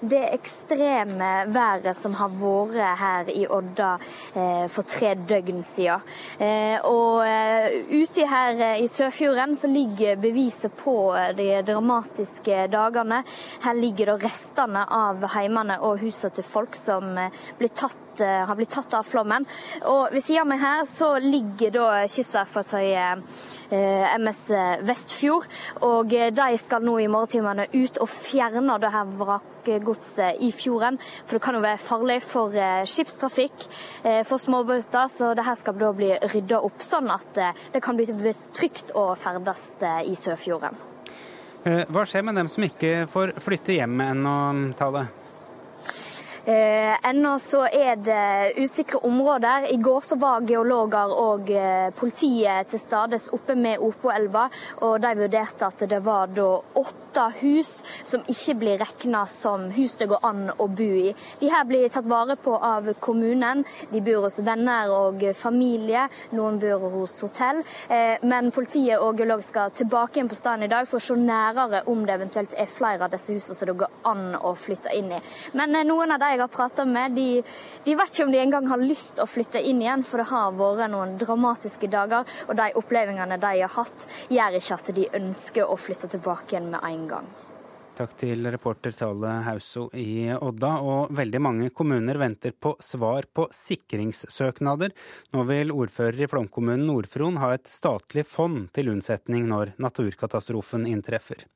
det 0.08 0.22
ekstreme 0.34 1.30
været 1.52 1.96
som 1.96 2.14
har 2.18 2.32
vært 2.38 3.00
her 3.00 3.30
i 3.32 3.44
Odda 3.50 3.90
eh, 4.34 4.66
for 4.72 4.86
tre 4.88 5.14
døgn 5.14 5.62
siden. 5.66 6.04
Eh, 6.38 6.78
og 6.84 7.24
eh, 7.26 7.80
ute 7.90 8.26
her 8.28 8.62
i 8.80 8.88
Sørfjorden 8.90 9.56
så 9.56 9.70
ligger 9.70 10.20
beviset 10.20 10.74
på 10.78 10.96
de 11.36 11.50
dramatiske 11.66 12.66
dagene. 12.72 13.22
Her 13.64 13.78
ligger 13.78 14.12
da 14.12 14.18
restene 14.24 14.86
av 14.86 15.24
heimene 15.34 15.80
og 15.82 16.02
husene 16.04 16.34
til 16.34 16.48
folk 16.48 16.78
som 16.78 17.14
blir 17.58 17.72
tatt 17.74 18.03
har 18.20 18.54
blitt 18.58 18.74
tatt 18.74 18.94
av 18.94 19.06
flommen. 19.08 19.46
Og 19.90 20.12
Ved 20.14 20.22
siden 20.22 20.44
av 20.44 20.50
meg 20.52 20.62
her 20.62 20.84
så 20.88 21.14
ligger 21.22 21.74
da 21.74 21.88
kystverkfartøyet 22.10 23.24
MS 24.20 24.42
Vestfjord. 24.86 25.48
og 25.82 26.10
De 26.10 26.48
skal 26.60 26.84
nå 26.84 26.98
i 27.00 27.08
morgentimene 27.10 27.66
ut 27.72 27.98
og 28.02 28.10
fjerne 28.10 28.78
det 28.80 28.92
her 28.92 29.10
vrakgodset 29.18 30.40
i 30.44 30.50
fjorden. 30.54 30.98
For 31.24 31.36
det 31.36 31.42
kan 31.44 31.58
jo 31.58 31.64
være 31.64 31.82
farlig 31.82 32.20
for 32.24 32.54
eh, 32.54 32.84
skipstrafikk, 32.88 33.66
eh, 34.02 34.22
for 34.26 34.38
småbåter. 34.42 35.08
Så 35.08 35.34
det 35.34 35.46
her 35.46 35.58
skal 35.58 35.78
da 35.80 35.92
bli 35.96 36.12
rydda 36.34 36.60
opp, 36.64 36.82
sånn 36.84 37.10
at 37.14 37.40
eh, 37.40 37.64
det 37.74 37.82
kan 37.84 37.98
bli 37.98 38.34
trygt 38.54 38.94
å 38.94 39.10
ferdes 39.18 39.72
i 40.04 40.14
Sørfjorden. 40.18 40.76
Hva 41.64 42.02
skjer 42.04 42.24
med 42.26 42.36
dem 42.36 42.50
som 42.52 42.66
ikke 42.66 43.06
får 43.08 43.38
flytte 43.40 43.78
hjem 43.78 44.00
ennå, 44.04 44.34
Tale? 44.76 45.06
Eh, 46.46 47.08
ennå 47.08 47.38
så 47.38 47.62
er 47.72 47.96
det 47.96 48.52
usikre 48.60 48.98
områder. 49.08 49.72
I 49.72 49.76
går 49.76 50.00
så 50.04 50.16
var 50.20 50.44
geologer 50.44 51.12
og 51.16 51.48
eh, 51.48 51.88
politiet 51.96 52.68
til 52.68 52.82
stades 52.82 53.30
oppe 53.32 53.56
med 53.56 53.80
Opoelva, 53.80 54.50
og 54.84 54.98
de 55.00 55.12
vurderte 55.22 55.64
at 55.64 55.86
det 55.88 56.02
var 56.04 56.28
da 56.36 56.50
åtte 56.76 57.24
hus 57.38 57.70
som 58.04 58.26
ikke 58.28 58.56
blir 58.60 58.82
regna 58.82 59.22
som 59.30 59.70
hus 59.72 59.94
det 59.96 60.10
går 60.10 60.26
an 60.28 60.50
å 60.58 60.66
bo 60.68 60.90
i. 61.06 61.14
De 61.40 61.48
her 61.48 61.64
blir 61.64 61.88
tatt 61.88 62.10
vare 62.10 62.36
på 62.36 62.58
av 62.58 62.92
kommunen. 63.00 63.64
De 63.88 64.04
bor 64.04 64.26
hos 64.26 64.36
venner 64.44 64.92
og 64.92 65.24
familie, 65.38 66.04
noen 66.36 66.60
bor 66.60 66.84
hos 66.98 67.16
hotell. 67.24 67.62
Eh, 67.88 68.20
men 68.20 68.52
politiet 68.52 69.00
og 69.00 69.16
geolog 69.16 69.40
skal 69.48 69.72
tilbake 69.72 70.20
igjen 70.20 70.28
på 70.28 70.36
stedet 70.42 70.68
i 70.68 70.74
dag 70.74 70.92
for 70.92 71.00
å 71.00 71.08
se 71.08 71.16
nærere 71.16 71.86
om 71.88 72.04
det 72.04 72.18
eventuelt 72.18 72.52
er 72.52 72.68
flere 72.68 73.08
av 73.08 73.16
disse 73.16 73.32
husene 73.32 73.56
som 73.56 73.72
det 73.72 73.78
går 73.80 73.98
an 74.12 74.36
å 74.44 74.52
flytte 74.58 74.92
inn 74.92 75.08
i. 75.08 75.24
Men 75.56 75.80
eh, 75.80 75.88
noen 75.88 76.12
av 76.12 76.20
de 76.20 76.33
jeg 76.34 76.42
har 76.42 76.52
prata 76.52 76.84
med, 76.88 77.14
de, 77.16 77.42
de, 77.84 77.94
vet 77.94 78.12
ikke 78.12 78.26
om 78.26 78.34
de 78.34 78.42
engang 78.42 78.68
har 78.72 78.82
lyst 78.82 79.22
å 79.22 79.28
flytte 79.30 79.62
inn 79.62 79.82
igjen, 79.84 80.04
for 80.06 80.22
det 80.22 80.28
har 80.32 80.58
vært 80.58 80.92
noen 80.92 81.16
dramatiske 81.20 81.90
dager. 81.92 82.28
Og 82.48 82.58
de 82.58 82.70
opplevelsene 82.80 83.40
de 83.40 83.54
har 83.62 83.74
hatt, 83.78 84.10
gjør 84.32 84.60
ikke 84.60 84.78
at 84.80 84.94
de 84.98 85.08
ønsker 85.20 85.70
å 85.70 85.80
flytte 85.80 86.10
tilbake 86.16 86.54
igjen 86.54 86.70
med 86.74 86.84
en 86.90 87.08
gang. 87.16 87.34
Takk 87.94 88.16
til 88.18 88.42
reporter 88.50 88.90
Tale 88.90 89.36
Hauso 89.46 89.84
i 89.94 90.26
Odda. 90.34 90.70
Og 90.82 91.12
veldig 91.14 91.40
mange 91.42 91.68
kommuner 91.70 92.18
venter 92.18 92.50
på 92.50 92.72
svar 92.82 93.28
på 93.30 93.44
sikringssøknader. 93.54 94.90
Nå 95.30 95.44
vil 95.46 95.70
ordfører 95.70 96.24
i 96.24 96.28
flomkommunen 96.30 96.88
Nord-Fron 96.88 97.38
ha 97.38 97.52
et 97.54 97.70
statlig 97.70 98.26
fond 98.26 98.66
til 98.74 98.90
unnsetning 98.90 99.46
når 99.46 99.76
naturkatastrofen 99.78 100.88
inntreffer. 100.90 101.46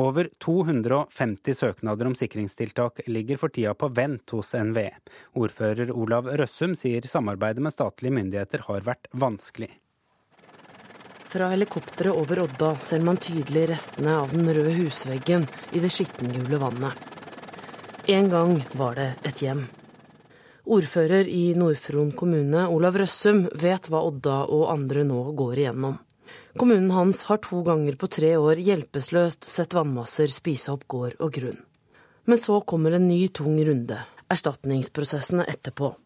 Over 0.00 0.32
250 0.40 1.60
søknader 1.60 2.08
om 2.08 2.16
sikringstiltak 2.16 3.04
ligger 3.04 3.44
for 3.44 3.52
tida 3.52 3.76
på 3.76 3.92
vent 3.92 4.32
hos 4.32 4.56
NVE. 4.56 4.88
Ordfører 5.36 5.92
Olav 5.92 6.32
Røssum 6.32 6.72
sier 6.80 7.04
samarbeidet 7.12 7.60
med 7.60 7.76
statlige 7.76 8.22
myndigheter 8.22 8.64
har 8.70 8.88
vært 8.88 9.12
vanskelig. 9.12 9.74
Fra 11.34 11.48
helikopteret 11.50 12.14
over 12.14 12.38
Odda 12.44 12.68
ser 12.78 13.00
man 13.02 13.16
tydelig 13.18 13.64
restene 13.66 14.12
av 14.22 14.30
den 14.30 14.46
røde 14.54 14.70
husveggen 14.76 15.48
i 15.74 15.80
det 15.82 15.88
skittengule 15.90 16.60
vannet. 16.62 16.94
En 18.06 18.28
gang 18.30 18.52
var 18.78 18.94
det 18.94 19.06
et 19.26 19.42
hjem. 19.42 19.64
Ordfører 20.76 21.26
i 21.26 21.56
Nord-Fron 21.58 22.12
kommune, 22.14 22.68
Olav 22.70 23.00
Røssum, 23.02 23.48
vet 23.50 23.90
hva 23.90 24.04
Odda 24.12 24.36
og 24.46 24.68
andre 24.76 25.02
nå 25.08 25.24
går 25.34 25.64
igjennom. 25.64 25.98
Kommunen 26.54 26.94
hans 26.94 27.24
har 27.26 27.42
to 27.42 27.64
ganger 27.66 27.98
på 27.98 28.12
tre 28.14 28.36
år 28.38 28.62
hjelpeløst 28.62 29.42
sett 29.56 29.74
vannmasser 29.74 30.30
spise 30.30 30.70
opp 30.70 30.86
gård 30.86 31.18
og 31.18 31.34
grunn. 31.34 31.58
Men 32.30 32.38
så 32.38 32.60
kommer 32.62 32.94
en 32.94 33.10
ny 33.10 33.24
tung 33.34 33.58
runde, 33.58 33.98
erstatningsprosessene 34.30 35.50
etterpå. 35.50 35.96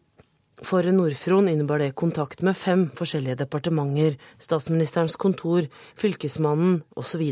For 0.65 0.83
Nord-Fron 0.83 1.47
innebar 1.47 1.79
det 1.79 1.95
kontakt 1.95 2.41
med 2.43 2.57
fem 2.57 2.87
forskjellige 2.97 3.39
departementer, 3.43 4.17
statsministerens 4.41 5.15
kontor, 5.19 5.69
fylkesmannen 5.99 6.81
osv. 6.99 7.23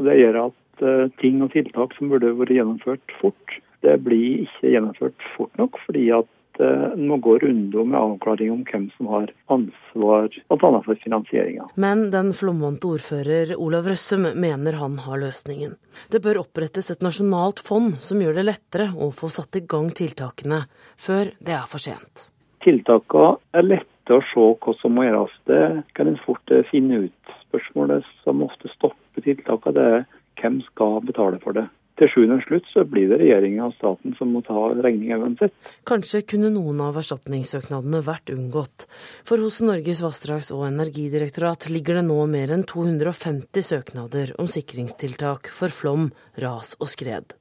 Det 0.00 0.18
gjør 0.18 0.42
at 0.46 0.84
uh, 0.84 1.06
ting 1.22 1.40
og 1.44 1.54
tiltak 1.54 1.96
som 1.96 2.12
burde 2.12 2.34
vært 2.36 2.52
gjennomført 2.56 3.16
fort, 3.20 3.56
det 3.84 3.96
blir 4.04 4.44
ikke 4.44 4.74
gjennomført 4.74 5.30
fort 5.36 5.56
nok. 5.60 5.80
fordi 5.86 6.10
at 6.18 6.28
en 6.60 7.06
må 7.08 7.16
gå 7.16 7.38
runder 7.38 7.86
med 7.88 7.98
avklaring 7.98 8.52
om 8.52 8.64
hvem 8.68 8.88
som 8.96 9.08
har 9.14 9.30
ansvar 9.52 10.28
bl.a. 10.28 10.82
for 10.84 10.98
finansieringa. 11.04 11.68
Men 11.80 12.08
den 12.12 12.32
flomvante 12.36 12.90
ordfører 12.90 13.54
Olav 13.56 13.88
Røssum 13.88 14.26
mener 14.34 14.76
han 14.80 14.98
har 15.06 15.22
løsningen. 15.22 15.76
Det 16.12 16.22
bør 16.24 16.42
opprettes 16.44 16.90
et 16.92 17.04
nasjonalt 17.04 17.62
fond 17.64 17.96
som 18.04 18.20
gjør 18.20 18.40
det 18.40 18.48
lettere 18.48 18.90
å 18.96 19.10
få 19.14 19.32
satt 19.32 19.60
i 19.60 19.64
gang 19.64 19.90
tiltakene 19.94 20.64
før 21.00 21.32
det 21.40 21.56
er 21.56 21.70
for 21.70 21.82
sent 21.82 22.29
tiltakene 22.64 23.36
er 23.56 23.66
lette 23.66 24.16
å 24.16 24.22
se 24.30 24.46
hva 24.60 24.76
som 24.80 24.96
må 24.96 25.06
gjøres. 25.06 25.34
Det 25.48 25.64
kan 25.96 26.10
en 26.10 26.20
fort 26.24 26.54
eh, 26.54 26.66
finne 26.70 27.06
ut. 27.06 27.34
Spørsmålet 27.48 28.06
som 28.24 28.44
ofte 28.46 28.70
stopper 28.76 29.26
tiltakene, 29.26 29.76
det 29.76 29.86
er 29.98 30.08
hvem 30.40 30.62
skal 30.70 31.00
betale 31.06 31.40
for 31.42 31.56
det. 31.56 31.66
Til 32.00 32.08
sjuende 32.08 32.38
og 32.38 32.46
slutt 32.46 32.68
så 32.72 32.80
blir 32.88 33.10
det 33.10 33.18
regjeringa 33.20 33.66
og 33.66 33.74
staten 33.76 34.14
som 34.16 34.30
må 34.32 34.40
ta 34.46 34.56
regninga 34.72 35.18
uansett. 35.20 35.52
Kanskje 35.88 36.22
kunne 36.32 36.48
noen 36.54 36.80
av 36.80 36.96
erstatningssøknadene 36.96 38.00
vært 38.06 38.32
unngått. 38.32 38.86
For 39.28 39.42
hos 39.44 39.60
Norges 39.60 40.00
vassdrags- 40.06 40.48
og 40.56 40.64
energidirektorat 40.70 41.68
ligger 41.68 42.00
det 42.00 42.06
nå 42.08 42.22
mer 42.30 42.54
enn 42.56 42.64
250 42.64 43.68
søknader 43.68 44.32
om 44.40 44.48
sikringstiltak 44.48 45.52
for 45.52 45.68
flom, 45.68 46.08
ras 46.40 46.72
og 46.80 46.88
skred. 46.88 47.36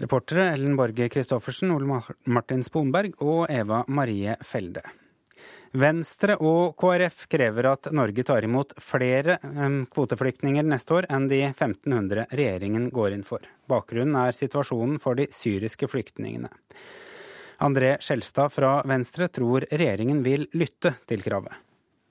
Reportere 0.00 0.54
Ellen 0.54 0.76
Borge 0.76 1.10
Christoffersen, 1.12 1.70
Ole 1.74 2.00
Martin 2.24 2.62
Sponberg 2.64 3.18
og 3.20 3.50
Eva 3.52 3.82
Marie 3.92 4.32
Felde. 4.40 4.80
Venstre 5.76 6.38
og 6.40 6.72
KrF 6.80 7.26
krever 7.30 7.68
at 7.70 7.90
Norge 7.94 8.24
tar 8.26 8.46
imot 8.46 8.72
flere 8.80 9.36
kvoteflyktninger 9.92 10.64
neste 10.66 10.96
år 10.96 11.06
enn 11.12 11.28
de 11.30 11.42
1500 11.50 12.24
regjeringen 12.32 12.88
går 12.90 13.14
inn 13.18 13.26
for. 13.28 13.44
Bakgrunnen 13.68 14.16
er 14.22 14.34
situasjonen 14.34 14.96
for 15.04 15.20
de 15.20 15.28
syriske 15.36 15.86
flyktningene. 15.92 16.48
André 17.60 17.98
Skjelstad 18.00 18.54
fra 18.56 18.78
Venstre 18.88 19.28
tror 19.28 19.68
regjeringen 19.68 20.24
vil 20.24 20.48
lytte 20.56 20.94
til 21.06 21.20
kravet. 21.22 21.52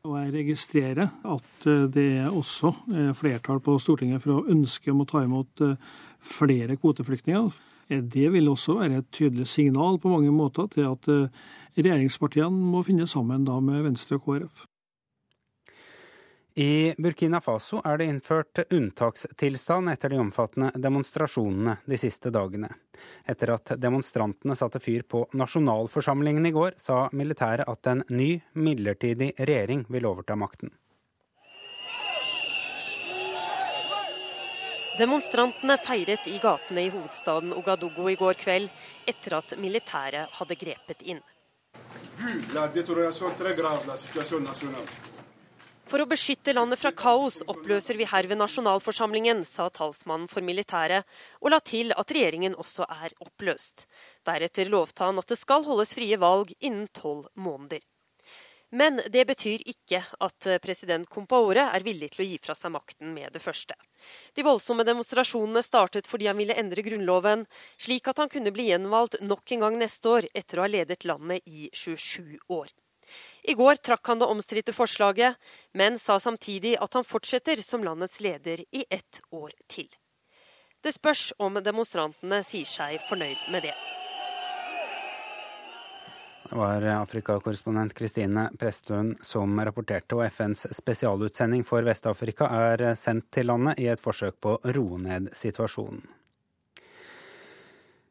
Og 0.05 0.13
jeg 0.15 0.31
registrerer 0.37 1.09
at 1.09 1.65
eh, 1.67 1.87
det 1.91 2.05
er 2.21 2.29
også 2.29 2.71
eh, 2.93 3.09
flertall 3.17 3.59
på 3.65 3.75
Stortinget 3.81 4.23
for 4.23 4.37
å 4.37 4.45
ønske 4.53 4.93
om 4.93 5.01
å 5.03 5.09
ta 5.09 5.25
imot 5.25 5.65
eh, 5.65 5.75
flere 6.23 6.77
kvoteflyktninger. 6.79 7.49
Det 7.89 8.27
vil 8.29 8.49
også 8.51 8.77
være 8.77 9.01
et 9.01 9.11
tydelig 9.11 9.47
signal 9.49 9.97
på 10.01 10.11
mange 10.13 10.31
måter 10.33 10.67
til 10.69 10.85
at 10.91 11.07
eh, 11.09 11.31
regjeringspartiene 11.79 12.69
må 12.73 12.83
finne 12.85 13.07
sammen 13.09 13.47
da 13.47 13.55
med 13.63 13.81
Venstre 13.87 14.19
og 14.19 14.27
KrF. 14.27 14.59
I 16.59 16.93
Burkina 16.97 17.39
Faso 17.41 17.79
er 17.85 17.97
det 17.97 18.09
innført 18.11 18.59
unntakstilstand 18.73 19.89
etter 19.93 20.11
de 20.11 20.19
omfattende 20.19 20.73
demonstrasjonene 20.75 21.77
de 21.87 21.97
siste 21.97 22.33
dagene. 22.35 22.67
Etter 23.25 23.53
at 23.53 23.73
demonstrantene 23.79 24.57
satte 24.59 24.81
fyr 24.83 25.05
på 25.07 25.23
nasjonalforsamlingen 25.39 26.49
i 26.49 26.53
går, 26.53 26.75
sa 26.77 27.05
militæret 27.15 27.69
at 27.69 27.89
en 27.89 28.03
ny, 28.09 28.33
midlertidig 28.53 29.31
regjering 29.39 29.85
vil 29.89 30.09
overta 30.09 30.35
makten. 30.35 30.73
Demonstrantene 34.99 35.77
feiret 35.79 36.25
i 36.27 36.39
gatene 36.43 36.81
i 36.83 36.89
hovedstaden 36.91 37.53
Ogadogo 37.55 38.09
i 38.11 38.17
går 38.19 38.35
kveld, 38.41 38.67
etter 39.07 39.37
at 39.37 39.53
militæret 39.55 40.33
hadde 40.35 40.57
grepet 40.59 41.05
inn. 41.07 41.21
For 45.89 46.03
å 46.03 46.07
beskytte 46.09 46.55
landet 46.57 46.81
fra 46.81 46.91
kaos 46.91 47.39
oppløser 47.53 47.97
vi 48.01 48.09
herved 48.11 48.41
nasjonalforsamlingen, 48.41 49.45
sa 49.47 49.69
talsmannen 49.71 50.27
for 50.27 50.43
militæret, 50.43 51.07
og 51.39 51.55
la 51.55 51.61
til 51.63 51.95
at 51.95 52.11
regjeringen 52.11 52.57
også 52.59 52.89
er 53.05 53.15
oppløst. 53.23 53.87
Deretter 54.27 54.67
lovte 54.67 55.07
han 55.07 55.23
at 55.23 55.31
det 55.31 55.39
skal 55.39 55.63
holdes 55.69 55.95
frie 55.95 56.19
valg 56.19 56.51
innen 56.59 56.91
tolv 56.91 57.31
måneder. 57.39 57.87
Men 58.71 59.01
det 59.09 59.23
betyr 59.25 59.63
ikke 59.65 60.03
at 60.21 60.45
eh, 60.45 60.59
president 60.61 61.07
Compaore 61.09 61.63
er 61.73 61.85
villig 61.85 62.11
til 62.13 62.23
å 62.23 62.27
gi 62.27 62.35
fra 62.41 62.53
seg 62.57 62.73
makten 62.75 63.13
med 63.15 63.33
det 63.33 63.41
første. 63.41 63.73
De 64.37 64.45
voldsomme 64.45 64.85
demonstrasjonene 64.85 65.63
startet 65.65 66.07
fordi 66.07 66.29
han 66.29 66.37
ville 66.37 66.57
endre 66.57 66.83
grunnloven, 66.85 67.47
slik 67.81 68.11
at 68.11 68.21
han 68.21 68.29
kunne 68.29 68.53
bli 68.53 68.69
gjenvalgt 68.69 69.17
nok 69.25 69.55
en 69.55 69.65
gang 69.65 69.79
neste 69.81 70.13
år, 70.13 70.29
etter 70.37 70.59
å 70.59 70.67
ha 70.67 70.69
ledet 70.69 71.07
landet 71.09 71.41
i 71.49 71.71
27 71.73 72.37
år. 72.53 72.69
I 73.49 73.55
går 73.57 73.79
trakk 73.81 74.05
han 74.11 74.19
det 74.21 74.29
omstridte 74.29 74.75
forslaget, 74.75 75.39
men 75.73 75.97
sa 75.97 76.19
samtidig 76.21 76.75
at 76.77 76.93
han 76.93 77.07
fortsetter 77.07 77.57
som 77.65 77.81
landets 77.83 78.19
leder 78.21 78.61
i 78.69 78.85
ett 78.85 79.21
år 79.33 79.55
til. 79.65 79.89
Det 80.83 80.93
spørs 80.93 81.31
om 81.41 81.57
demonstrantene 81.63 82.43
sier 82.45 82.69
seg 82.69 83.01
fornøyd 83.09 83.49
med 83.51 83.65
det. 83.65 83.73
Det 86.49 86.57
var 86.57 86.81
Afrikakorrespondent 86.81 87.93
Kristine 87.93 88.47
Presttun 88.57 89.11
som 89.21 89.59
rapporterte, 89.61 90.17
og 90.17 90.25
FNs 90.33 90.65
spesialutsending 90.73 91.61
for 91.67 91.85
Vest-Afrika 91.85 92.47
er 92.49 92.83
sendt 92.97 93.27
til 93.35 93.51
landet 93.51 93.77
i 93.77 93.85
et 93.91 94.01
forsøk 94.01 94.39
på 94.41 94.55
å 94.57 94.73
roe 94.73 94.97
ned 94.97 95.29
situasjonen. 95.37 96.01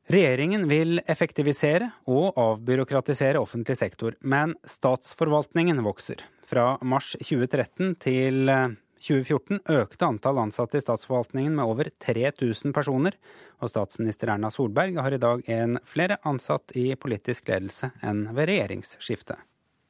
Regjeringen 0.09 0.69
vil 0.71 1.03
effektivisere 1.03 1.91
og 2.09 2.39
avbyråkratisere 2.39 3.43
offentlig 3.43 3.75
sektor, 3.77 4.15
men 4.23 4.55
statsforvaltningen 4.65 5.83
vokser. 5.85 6.23
Fra 6.49 6.77
mars 6.81 7.17
2013 7.19 7.97
til 8.01 8.55
2014 9.01 9.61
økte 9.79 10.09
antall 10.09 10.41
ansatte 10.43 10.79
i 10.79 10.85
statsforvaltningen 10.85 11.55
med 11.57 11.71
over 11.71 11.91
3000 12.05 12.75
personer, 12.77 13.17
og 13.63 13.73
statsminister 13.73 14.35
Erna 14.35 14.51
Solberg 14.55 14.99
har 15.03 15.15
i 15.15 15.21
dag 15.23 15.45
en 15.51 15.79
flere 15.87 16.19
ansatt 16.29 16.75
i 16.79 16.91
politisk 17.01 17.51
ledelse 17.51 17.93
enn 18.03 18.27
ved 18.35 18.51
regjeringsskiftet. 18.53 19.39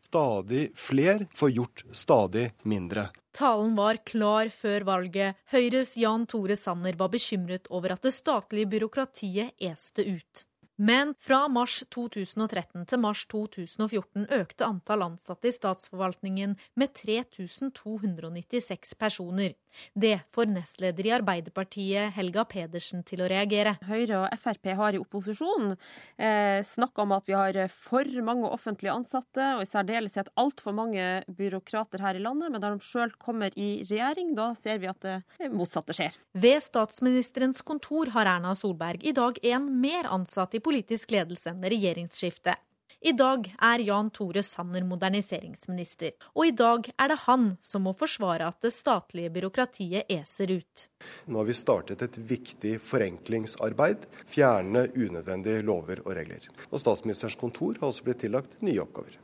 Stadig 0.09 0.71
fler 0.79 1.27
får 1.37 1.51
gjort 1.53 1.85
stadig 1.93 2.47
mindre. 2.63 3.09
Talen 3.37 3.75
var 3.77 3.99
klar 4.09 4.49
før 4.49 4.87
valget. 4.89 5.37
Høyres 5.53 5.97
Jan 6.01 6.25
Tore 6.27 6.57
Sanner 6.57 6.97
var 6.97 7.11
bekymret 7.13 7.69
over 7.69 7.93
at 7.93 8.07
det 8.07 8.15
statlige 8.17 8.71
byråkratiet 8.73 9.53
este 9.61 10.07
ut. 10.09 10.48
Men 10.79 11.15
fra 11.19 11.49
mars 11.51 11.81
2013 11.91 12.85
til 12.87 13.01
mars 13.03 13.25
2014 13.27 14.29
økte 14.37 14.67
antall 14.69 15.03
ansatte 15.09 15.51
i 15.51 15.57
statsforvaltningen 15.57 16.55
med 16.79 16.93
3296 16.95 18.95
personer. 18.95 19.57
Det 19.95 20.17
får 20.35 20.51
nestleder 20.53 21.07
i 21.07 21.13
Arbeiderpartiet 21.19 22.15
Helga 22.17 22.45
Pedersen 22.49 23.05
til 23.07 23.23
å 23.23 23.29
reagere. 23.31 23.77
Høyre 23.89 24.23
og 24.25 24.39
Frp 24.41 24.71
har 24.79 24.97
i 24.97 25.01
opposisjon 25.03 25.73
eh, 25.75 26.61
snakka 26.67 27.05
om 27.05 27.15
at 27.17 27.29
vi 27.29 27.37
har 27.37 27.61
for 27.73 28.09
mange 28.25 28.49
offentlige 28.51 28.95
ansatte, 28.95 29.55
og 29.57 29.65
i 29.65 29.69
særdeleshet 29.69 30.33
altfor 30.41 30.77
mange 30.77 31.07
byråkrater 31.39 32.03
her 32.05 32.19
i 32.19 32.23
landet. 32.25 32.53
Men 32.53 32.63
da 32.63 32.73
de 32.75 32.85
sjøl 32.85 33.13
kommer 33.21 33.55
i 33.59 33.83
regjering, 33.89 34.35
da 34.39 34.51
ser 34.59 34.81
vi 34.83 34.91
at 34.91 35.03
det 35.05 35.51
motsatte 35.55 35.97
skjer. 35.97 36.17
Ved 36.39 36.63
statsministerens 36.65 37.63
kontor 37.67 38.13
har 38.17 38.31
Erna 38.37 38.55
Solberg 38.59 39.05
i 39.07 39.15
dag 39.17 39.39
en 39.53 39.69
mer 39.81 40.09
ansatt 40.11 40.57
i 40.59 40.63
politisk 40.65 41.15
ledelse 41.15 41.53
enn 41.53 41.65
regjeringsskiftet. 41.65 42.59
I 42.99 43.13
dag 43.15 43.45
er 43.63 43.83
Jan 43.87 44.09
Tore 44.11 44.43
Sanner 44.43 44.83
moderniseringsminister, 44.83 46.17
og 46.35 46.49
i 46.49 46.55
dag 46.57 46.89
er 46.99 47.13
det 47.13 47.19
han 47.29 47.45
som 47.63 47.85
må 47.87 47.93
forsvare 47.95 48.49
at 48.51 48.59
det 48.65 48.73
statlige 48.75 49.31
byråkratiet 49.37 50.11
eser 50.11 50.51
ut. 50.57 50.89
Nå 51.31 51.39
har 51.39 51.47
vi 51.47 51.55
startet 51.55 52.03
et 52.03 52.19
viktig 52.19 52.75
forenklingsarbeid. 52.83 54.09
Fjerne 54.27 54.89
unødvendige 54.99 55.63
lover 55.63 56.03
og 56.03 56.19
regler. 56.19 56.51
Og 56.73 56.83
Statsministerens 56.83 57.39
kontor 57.39 57.79
har 57.79 57.93
også 57.93 58.09
blitt 58.09 58.25
tillagt 58.27 58.59
nye 58.67 58.83
oppgaver. 58.83 59.15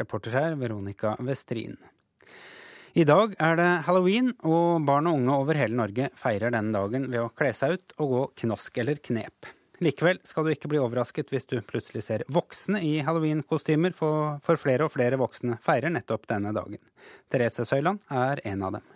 Reporter 0.00 0.38
her, 0.38 0.56
Veronica 0.56 1.18
Westrin. 1.20 1.76
I 2.96 3.04
dag 3.04 3.36
er 3.36 3.60
det 3.60 3.70
halloween, 3.86 4.32
og 4.40 4.86
barn 4.88 5.06
og 5.06 5.20
unge 5.20 5.36
over 5.36 5.60
hele 5.60 5.76
Norge 5.84 6.08
feirer 6.16 6.56
denne 6.56 6.72
dagen 6.80 7.10
ved 7.12 7.26
å 7.26 7.30
kle 7.36 7.52
seg 7.52 7.76
ut 7.76 7.98
og 8.00 8.14
gå 8.16 8.28
knask 8.46 8.80
eller 8.80 9.04
knep. 9.04 9.52
Likevel 9.80 10.18
skal 10.28 10.44
du 10.44 10.52
ikke 10.52 10.68
bli 10.68 10.80
overrasket 10.80 11.30
hvis 11.32 11.48
du 11.48 11.56
plutselig 11.64 12.04
ser 12.04 12.24
voksne 12.28 12.82
i 12.84 12.98
halloweenkostymer, 13.04 13.94
for, 13.96 14.36
for 14.44 14.60
flere 14.60 14.84
og 14.84 14.92
flere 14.92 15.16
voksne 15.20 15.56
feirer 15.64 15.92
nettopp 15.94 16.28
denne 16.28 16.52
dagen. 16.56 16.82
Therese 17.32 17.64
Søyland 17.64 18.02
er 18.12 18.42
en 18.52 18.66
av 18.68 18.76
dem. 18.76 18.90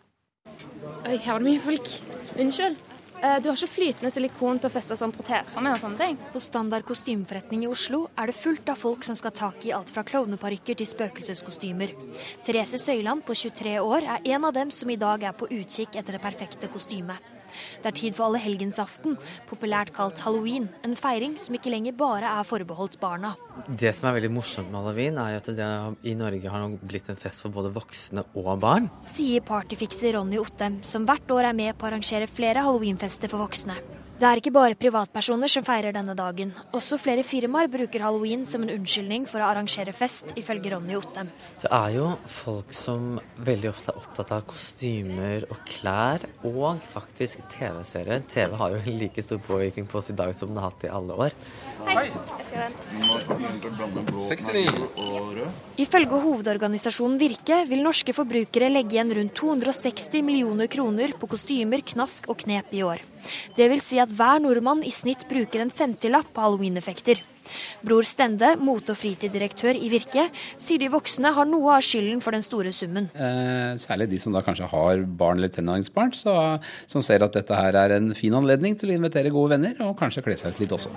Oi, 1.08 1.16
her 1.16 1.32
var 1.32 1.40
det 1.40 1.48
mye 1.48 1.62
folk. 1.64 1.88
Unnskyld. 2.36 2.76
Eh, 3.24 3.38
du 3.40 3.48
har 3.48 3.56
ikke 3.56 3.72
flytende 3.72 4.10
silikon 4.12 4.58
til 4.60 4.68
å 4.68 4.74
feste 4.74 4.96
sånn 5.00 5.14
protesene 5.14 5.62
med 5.64 5.78
og 5.78 5.80
sånne 5.80 6.00
ting? 6.02 6.18
På 6.34 6.42
Standard 6.42 6.84
kostymeforretning 6.84 7.62
i 7.64 7.70
Oslo 7.70 8.02
er 8.20 8.28
det 8.28 8.36
fullt 8.36 8.68
av 8.68 8.80
folk 8.80 9.06
som 9.08 9.16
skal 9.16 9.32
tak 9.32 9.64
i 9.64 9.72
alt 9.72 9.92
fra 9.94 10.04
klovneparykker 10.04 10.76
til 10.76 10.90
spøkelseskostymer. 10.90 11.94
Therese 12.44 12.82
Søyland 12.82 13.24
på 13.24 13.36
23 13.40 13.78
år 13.80 14.04
er 14.18 14.28
en 14.34 14.44
av 14.50 14.52
dem 14.58 14.74
som 14.74 14.92
i 14.92 15.00
dag 15.00 15.24
er 15.24 15.32
på 15.38 15.48
utkikk 15.48 15.96
etter 15.96 16.18
det 16.18 16.24
perfekte 16.26 16.68
kostymet. 16.68 17.33
Det 17.82 17.90
er 17.90 17.96
tid 17.98 18.16
for 18.16 18.28
allehelgensaften, 18.28 19.18
populært 19.50 19.92
kalt 19.96 20.22
halloween. 20.24 20.68
En 20.86 20.96
feiring 20.98 21.36
som 21.40 21.56
ikke 21.56 21.72
lenger 21.72 21.96
bare 21.98 22.30
er 22.40 22.48
forbeholdt 22.48 22.98
barna. 23.02 23.34
Det 23.68 23.92
som 23.94 24.08
er 24.08 24.18
veldig 24.18 24.32
morsomt 24.34 24.70
med 24.70 24.80
halloween, 24.80 25.20
er 25.20 25.40
at 25.40 25.50
det 25.56 25.70
i 26.06 26.16
Norge 26.18 26.50
har 26.52 26.78
blitt 26.84 27.10
en 27.12 27.20
fest 27.20 27.44
for 27.44 27.54
både 27.54 27.72
voksne 27.74 28.26
og 28.34 28.54
barn. 28.62 28.90
Sier 29.04 29.44
partyfikser 29.44 30.16
Ronny 30.18 30.40
Ottem, 30.42 30.80
som 30.86 31.06
hvert 31.08 31.30
år 31.34 31.50
er 31.50 31.60
med 31.64 31.76
på 31.78 31.86
å 31.86 31.92
arrangere 31.92 32.30
flere 32.30 32.64
halloweenfester 32.64 33.32
for 33.32 33.44
voksne. 33.44 33.78
Det 34.14 34.28
er 34.28 34.38
ikke 34.38 34.52
bare 34.54 34.76
privatpersoner 34.78 35.50
som 35.50 35.64
feirer 35.66 35.90
denne 35.94 36.14
dagen. 36.14 36.52
Også 36.76 36.94
flere 37.02 37.24
firmaer 37.26 37.66
bruker 37.66 38.04
halloween 38.04 38.44
som 38.46 38.62
en 38.62 38.70
unnskyldning 38.76 39.24
for 39.26 39.42
å 39.42 39.48
arrangere 39.48 39.90
fest, 39.90 40.30
ifølge 40.38 40.70
Ronny 40.70 40.94
Ottem. 40.94 41.32
Det 41.58 41.66
er 41.66 41.96
jo 41.96 42.06
folk 42.30 42.70
som 42.78 43.16
veldig 43.42 43.72
ofte 43.72 43.90
er 43.90 43.98
opptatt 43.98 44.30
av 44.36 44.44
kostymer 44.52 45.48
og 45.50 45.58
klær, 45.66 46.28
og 46.46 46.78
faktisk 46.92 47.42
TV-serier. 47.56 48.22
TV 48.30 48.54
har 48.60 48.76
jo 48.76 48.96
like 49.00 49.26
stor 49.26 49.42
påvirkning 49.48 49.90
på 49.90 49.98
oss 49.98 50.12
i 50.14 50.18
dag 50.22 50.30
som 50.38 50.52
den 50.52 50.62
har 50.62 50.70
hatt 50.70 50.86
i 50.86 50.94
alle 50.94 51.18
år. 51.26 51.34
Hei. 51.84 52.06
Skal 54.24 54.68
Ifølge 55.80 56.20
hovedorganisasjonen 56.22 57.18
Virke 57.20 57.60
vil 57.68 57.84
norske 57.84 58.14
forbrukere 58.16 58.70
legge 58.72 58.96
igjen 58.96 59.12
rundt 59.18 59.36
260 59.40 60.24
millioner 60.24 60.70
kroner 60.70 61.14
på 61.18 61.28
kostymer, 61.34 61.84
knask 61.94 62.28
og 62.30 62.40
knep 62.44 62.72
i 62.72 62.82
år. 62.86 63.04
Det 63.58 63.68
vil 63.72 63.82
si 63.84 64.00
at 64.02 64.12
hver 64.12 64.42
nordmann 64.44 64.84
i 64.86 64.92
snitt 64.94 65.28
bruker 65.30 65.64
en 65.64 65.72
femtilapp 65.74 66.32
på 66.34 66.44
halloweeneffekter. 66.44 67.22
Bror 67.84 68.06
Stende, 68.08 68.54
mote- 68.60 68.94
og 68.94 69.00
fritidsdirektør 69.00 69.78
i 69.78 69.90
Virke, 69.92 70.28
sier 70.60 70.82
de 70.82 70.90
voksne 70.92 71.34
har 71.36 71.48
noe 71.48 71.76
av 71.76 71.84
skylden 71.84 72.22
for 72.24 72.36
den 72.36 72.44
store 72.44 72.72
summen. 72.74 73.10
Eh, 73.14 73.74
særlig 73.80 74.08
de 74.12 74.20
som 74.22 74.34
da 74.34 74.42
kanskje 74.46 74.68
har 74.70 75.04
barn 75.06 75.40
eller 75.40 75.52
tenåringsbarn, 75.54 76.14
som 76.14 77.02
ser 77.04 77.24
at 77.26 77.36
dette 77.36 77.58
her 77.58 77.76
er 77.78 77.96
en 77.98 78.14
fin 78.16 78.34
anledning 78.34 78.78
til 78.78 78.92
å 78.92 78.98
invitere 78.98 79.32
gode 79.34 79.56
venner, 79.56 79.76
og 79.84 79.96
kanskje 80.00 80.24
kle 80.24 80.38
seg 80.40 80.54
ut 80.54 80.64
litt 80.64 80.74
også. 80.74 80.94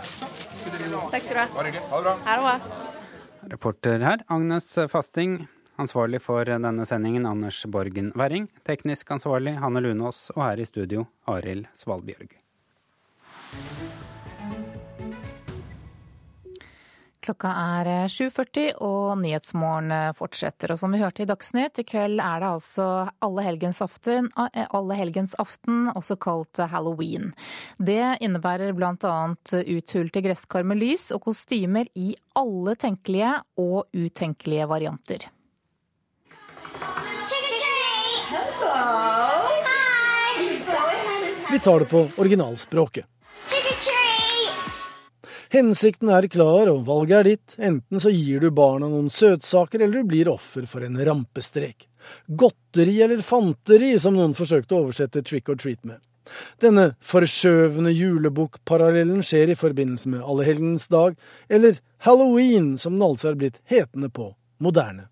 Takk 1.12 1.24
skal 1.24 1.36
du 1.36 1.42
ha. 1.42 1.48
Ha 1.58 1.68
det 1.68 1.76
bra. 1.84 2.16
Ha 2.26 2.40
det 2.40 2.48
bra. 2.48 2.58
Reporter 3.48 4.04
her, 4.04 4.24
Agnes 4.28 4.74
Fasting. 4.92 5.48
Ansvarlig 5.78 6.20
for 6.26 6.48
denne 6.50 6.86
sendingen, 6.90 7.28
Anders 7.30 7.62
Borgen 7.70 8.10
Werring. 8.18 8.48
Teknisk 8.66 9.12
ansvarlig, 9.14 9.54
Hanne 9.62 9.84
Lunås. 9.86 10.32
Og 10.36 10.42
her 10.42 10.64
i 10.64 10.66
studio, 10.66 11.06
Arild 11.30 11.70
Svalbjørg. 11.78 12.34
Klokka 17.28 17.50
er 17.52 18.08
7.40 18.08 18.78
og 18.88 19.18
Nyhetsmorgen 19.20 19.92
fortsetter. 20.16 20.72
Og 20.72 20.78
som 20.80 20.94
vi 20.96 21.02
hørte 21.02 21.26
i 21.26 21.28
Dagsnytt, 21.28 21.82
i 21.82 21.84
kveld 21.84 22.22
er 22.24 22.40
det 22.40 22.52
altså 22.54 22.86
allehelgensaften, 23.26 24.30
alle 24.64 25.90
også 25.92 26.16
kalt 26.24 26.62
halloween. 26.72 27.34
Det 27.76 28.16
innebærer 28.24 28.72
bl.a. 28.78 29.18
uthulte 29.60 30.24
gresskar 30.24 30.64
med 30.64 30.80
lys 30.80 31.10
og 31.12 31.26
kostymer 31.28 31.92
i 32.00 32.14
alle 32.40 32.78
tenkelige 32.80 33.34
og 33.60 33.92
utenkelige 33.92 34.70
varianter. 34.72 35.28
Vi 41.52 41.60
tar 41.60 41.84
det 41.84 41.92
på 41.92 42.08
originalspråket. 42.24 43.04
Hensikten 45.54 46.10
er 46.12 46.28
klar, 46.32 46.68
og 46.72 46.84
valget 46.88 47.18
er 47.18 47.30
ditt. 47.32 47.56
Enten 47.58 48.02
så 48.04 48.12
gir 48.12 48.44
du 48.44 48.50
barna 48.52 48.90
noen 48.92 49.10
søtsaker, 49.14 49.80
eller 49.82 50.02
du 50.04 50.10
blir 50.12 50.32
offer 50.32 50.68
for 50.68 50.84
en 50.84 51.00
rampestrek. 51.00 51.88
Godteri 52.28 53.00
eller 53.04 53.24
fanteri, 53.24 53.94
som 54.00 54.18
noen 54.18 54.36
forsøkte 54.38 54.76
å 54.76 54.86
oversette 54.86 55.24
trick 55.28 55.50
or 55.52 55.60
treat 55.60 55.84
med. 55.88 56.04
Denne 56.60 56.90
forskjøvende 57.08 57.94
julebukkparallellen 57.96 59.24
skjer 59.24 59.54
i 59.54 59.60
forbindelse 59.60 60.12
med 60.12 60.26
Allehelgens 60.28 60.90
dag, 60.92 61.16
eller 61.48 61.80
halloween, 62.04 62.76
som 62.78 62.98
den 62.98 63.08
altså 63.08 63.32
er 63.32 63.40
blitt 63.40 63.62
hetende 63.72 64.12
på 64.12 64.34
moderne. 64.60 65.08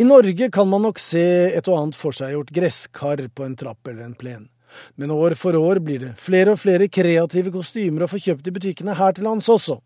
I 0.00 0.04
Norge 0.08 0.48
kan 0.50 0.68
man 0.68 0.86
nok 0.86 0.98
se 0.98 1.22
et 1.52 1.68
og 1.68 1.76
annet 1.76 1.98
forseggjort 2.00 2.50
gresskar 2.56 3.26
på 3.28 3.44
en 3.44 3.58
trapp 3.60 3.92
eller 3.92 4.08
en 4.08 4.16
plen. 4.16 4.48
Men 4.96 5.14
år 5.14 5.36
for 5.38 5.56
år 5.58 5.80
blir 5.84 6.02
det 6.06 6.12
flere 6.20 6.54
og 6.54 6.60
flere 6.62 6.90
kreative 6.92 7.52
kostymer 7.54 8.04
å 8.04 8.10
få 8.10 8.20
kjøpt 8.22 8.48
i 8.48 8.54
butikkene 8.58 8.96
her 8.98 9.16
til 9.16 9.28
lands 9.28 9.50
også. 9.52 9.78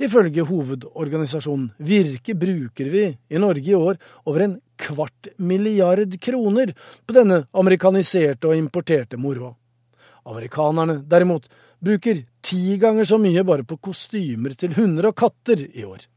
Ifølge 0.00 0.46
hovedorganisasjonen 0.48 1.68
Virke 1.84 2.34
bruker 2.38 2.88
vi 2.92 3.04
i 3.28 3.40
Norge 3.40 3.70
i 3.70 3.76
år 3.76 3.98
over 4.24 4.44
en 4.44 4.56
kvart 4.80 5.28
milliard 5.36 6.16
kroner 6.20 6.72
på 7.06 7.16
denne 7.16 7.42
amerikaniserte 7.52 8.48
og 8.48 8.56
importerte 8.56 9.20
moroa. 9.20 9.54
Amerikanerne 10.26 11.02
derimot 11.06 11.46
bruker 11.80 12.24
ti 12.42 12.78
ganger 12.80 13.04
så 13.04 13.18
mye 13.20 13.44
bare 13.46 13.66
på 13.68 13.78
kostymer 13.78 14.56
til 14.58 14.74
hunder 14.78 15.10
og 15.10 15.16
katter 15.16 15.66
i 15.72 15.84
år. 15.84 16.08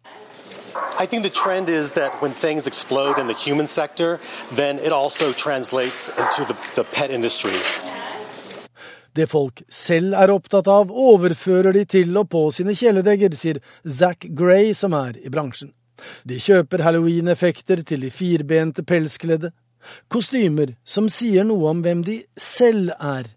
I 0.99 1.05
think 1.05 1.23
the 1.23 1.29
trend 1.29 1.69
is 1.69 1.91
that 1.91 2.21
when 2.21 2.33
things 2.33 2.67
explode 2.67 3.19
in 3.19 3.27
the 3.27 3.33
human 3.33 3.67
sector, 3.67 4.19
then 4.51 4.79
it 4.79 4.91
also 4.91 5.31
translates 5.31 6.09
into 6.09 6.43
the, 6.45 6.57
the 6.75 6.83
pet 6.83 7.09
industry. 7.09 7.53
Det 9.19 9.25
folk 9.27 9.63
selv 9.67 10.13
er 10.15 10.31
opptatt 10.31 10.69
av, 10.71 10.91
overfører 10.91 11.75
de 11.75 11.83
til 11.89 12.15
og 12.21 12.29
på 12.31 12.45
sine 12.55 12.71
kjæledegger, 12.77 13.33
sier 13.35 13.57
Zack 13.83 14.29
Gray, 14.31 14.71
som 14.77 14.95
er 14.95 15.17
i 15.19 15.31
bransjen. 15.33 15.73
De 16.23 16.37
kjøper 16.39 16.85
halloween-effekter 16.85 17.81
til 17.83 18.05
de 18.05 18.13
firbente 18.15 18.85
pelskledde. 18.87 19.51
Kostymer 20.07 20.71
som 20.87 21.09
sier 21.11 21.43
noe 21.47 21.73
om 21.73 21.83
hvem 21.83 22.05
de 22.07 22.21
selv 22.39 22.93
er. 22.95 23.27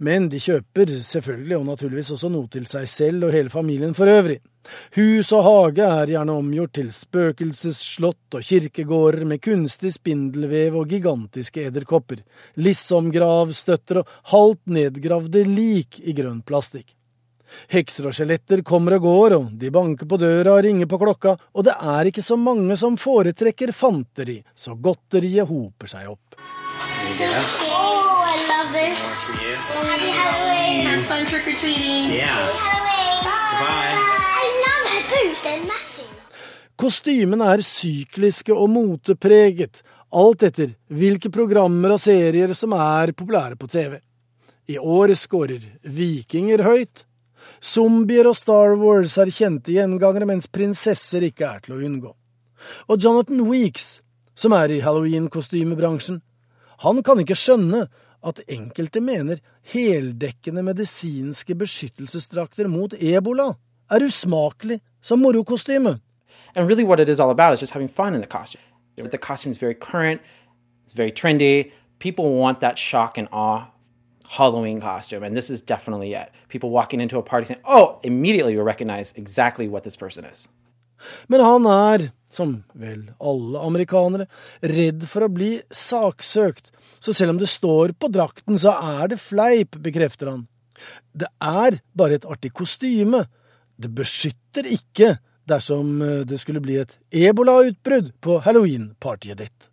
Men 0.00 0.30
de 0.32 0.40
kjøper 0.40 0.94
selvfølgelig 1.02 1.58
og 1.58 1.68
naturligvis 1.68 2.14
også 2.16 2.32
noe 2.32 2.48
til 2.52 2.64
seg 2.70 2.88
selv 2.88 3.28
og 3.28 3.36
hele 3.36 3.52
familien 3.52 3.92
for 3.98 4.08
øvrig. 4.08 4.38
Hus 4.96 5.32
og 5.36 5.44
hage 5.46 5.86
er 5.86 6.12
gjerne 6.14 6.36
omgjort 6.38 6.74
til 6.78 6.88
spøkelsesslott 6.94 8.38
og 8.38 8.46
kirkegårder 8.46 9.26
med 9.28 9.42
kunstig 9.44 9.92
spindelvev 9.96 10.78
og 10.80 10.94
gigantiske 10.94 11.66
edderkopper, 11.68 12.22
liksom-gravstøtter 12.56 14.02
og 14.02 14.16
halvt 14.32 14.74
nedgravde 14.78 15.44
lik 15.48 16.00
i 16.02 16.14
grønn 16.16 16.42
plastikk. 16.46 16.94
Hekser 17.68 18.08
og 18.08 18.16
skjeletter 18.16 18.62
kommer 18.64 18.96
og 18.96 19.04
går, 19.04 19.36
og 19.36 19.50
de 19.60 19.68
banker 19.74 20.08
på 20.08 20.16
døra 20.20 20.54
og 20.56 20.62
ringer 20.64 20.88
på 20.88 21.00
klokka, 21.02 21.36
og 21.52 21.66
det 21.68 21.76
er 21.76 22.08
ikke 22.08 22.24
så 22.24 22.38
mange 22.40 22.78
som 22.80 22.96
foretrekker 22.96 23.74
fanteri, 23.76 24.40
så 24.56 24.78
godteriet 24.78 25.50
hoper 25.50 25.92
seg 25.92 26.14
opp. 26.14 26.40
love 28.48 28.72
this. 28.72 28.98
Happy 28.98 30.10
Halloween. 30.10 30.86
Have 30.86 31.04
fun 31.06 31.26
trick 31.26 31.46
or 31.46 31.58
treating. 31.58 32.10
Yeah. 32.10 32.28
Halloween. 32.28 33.24
Bye. 33.24 34.08
I 34.08 34.11
Kostymene 36.82 37.46
er 37.52 37.62
sykliske 37.62 38.54
og 38.54 38.70
motepreget, 38.72 39.82
alt 40.12 40.42
etter 40.48 40.72
hvilke 40.90 41.30
programmer 41.32 41.94
og 41.94 42.00
serier 42.02 42.52
som 42.58 42.74
er 42.74 43.12
populære 43.16 43.56
på 43.60 43.68
TV. 43.70 44.00
I 44.68 44.78
år 44.78 45.14
scorer 45.18 45.62
vikinger 45.82 46.64
høyt. 46.66 47.04
Zombier 47.62 48.26
og 48.30 48.36
Star 48.38 48.74
Wars 48.78 49.16
er 49.18 49.30
kjente 49.30 49.74
gjengangere, 49.74 50.26
mens 50.26 50.50
prinsesser 50.50 51.22
ikke 51.28 51.48
er 51.48 51.64
til 51.64 51.76
å 51.76 51.80
unngå. 51.86 52.12
Og 52.90 53.02
Jonathan 53.02 53.42
Weeks, 53.46 54.00
som 54.34 54.54
er 54.58 54.74
i 54.74 54.82
halloween-kostymebransjen, 54.82 56.20
han 56.82 57.02
kan 57.06 57.22
ikke 57.22 57.38
skjønne 57.38 57.86
at 58.22 58.42
enkelte 58.50 59.02
mener 59.02 59.42
heldekkende 59.72 60.62
medisinske 60.66 61.54
beskyttelsesdrakter 61.58 62.70
mot 62.70 62.94
ebola 62.98 63.52
er 63.92 64.06
usmakelig 64.06 64.80
som 65.02 65.18
morokostyme. 65.22 66.00
And 66.54 66.68
really, 66.68 66.84
what 66.84 67.00
it 67.00 67.08
is 67.08 67.20
all 67.20 67.30
about 67.30 67.52
is 67.52 67.60
just 67.60 67.72
having 67.72 67.88
fun 67.88 68.14
in 68.14 68.20
the 68.20 68.26
costume. 68.26 68.62
The 68.96 69.18
costume 69.18 69.50
is 69.50 69.58
very 69.58 69.74
current, 69.74 70.20
it's 70.84 70.92
very 70.92 71.10
trendy. 71.10 71.72
People 71.98 72.34
want 72.34 72.60
that 72.60 72.78
shock 72.78 73.18
and 73.18 73.28
awe 73.32 73.64
Halloween 74.28 74.80
costume, 74.80 75.22
and 75.22 75.36
this 75.36 75.50
is 75.50 75.60
definitely 75.60 76.14
it. 76.14 76.30
People 76.48 76.70
walking 76.70 77.00
into 77.00 77.18
a 77.18 77.22
party 77.22 77.46
saying, 77.46 77.60
"Oh!" 77.64 77.98
Immediately, 78.02 78.54
you 78.54 78.62
recognize 78.62 79.12
exactly 79.16 79.68
what 79.68 79.82
this 79.82 79.96
person 79.96 80.24
is. 80.24 80.48
Men 81.28 81.40
han 81.40 81.66
er, 81.66 82.12
som 82.30 82.64
vel 82.74 83.10
alle 83.20 83.58
amerikanere, 83.58 84.26
redd 84.62 85.04
for 85.08 85.26
å 85.26 85.32
bli 85.32 85.60
saksøkt, 85.70 86.70
så 87.00 87.12
selv 87.12 87.34
om 87.34 87.38
det 87.38 87.48
står 87.48 87.92
på 87.98 88.10
drakten, 88.12 88.58
så 88.58 88.72
er 88.78 89.12
det 89.12 89.20
fleip, 89.20 89.76
bekrefter 89.82 90.30
han. 90.30 90.46
Det 91.14 91.28
er 91.40 91.80
bare 91.96 92.14
et 92.14 92.24
artig 92.28 92.52
kostyme. 92.52 93.26
Det 93.82 93.90
beskytter 93.94 94.68
ikke 94.70 95.16
dersom 95.48 96.00
eh, 96.02 96.22
det 96.28 96.38
skulle 96.40 96.62
bli 96.62 96.78
et 96.82 96.98
ebolautbrudd 97.12 98.12
på 98.22 98.38
halloween-partyet 98.46 99.38
ditt. 99.38 99.68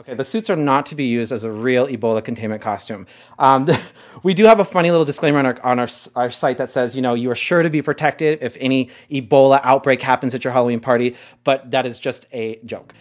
Okay, 0.00 0.14
the 0.14 0.24
suits 0.24 0.48
are 0.48 0.56
not 0.56 0.86
to 0.86 0.94
be 0.94 1.04
used 1.04 1.30
as 1.30 1.44
a 1.44 1.50
real 1.50 1.86
Ebola 1.86 2.24
containment 2.24 2.62
costume. 2.62 3.06
Um, 3.38 3.68
we 4.22 4.32
do 4.32 4.44
have 4.46 4.58
a 4.58 4.64
funny 4.64 4.90
little 4.90 5.04
disclaimer 5.04 5.38
on, 5.38 5.44
our, 5.44 5.58
on 5.62 5.78
our, 5.78 5.88
our 6.16 6.30
site 6.30 6.56
that 6.56 6.70
says, 6.70 6.96
you 6.96 7.02
know, 7.02 7.12
you 7.12 7.30
are 7.30 7.34
sure 7.34 7.62
to 7.62 7.68
be 7.68 7.82
protected 7.82 8.38
if 8.40 8.56
any 8.60 8.88
Ebola 9.10 9.60
outbreak 9.62 10.00
happens 10.00 10.34
at 10.34 10.42
your 10.42 10.54
Halloween 10.54 10.80
party, 10.80 11.16
but 11.44 11.70
that 11.70 11.84
is 11.84 12.00
just 12.00 12.24
a 12.32 12.58
joke. 12.64 12.94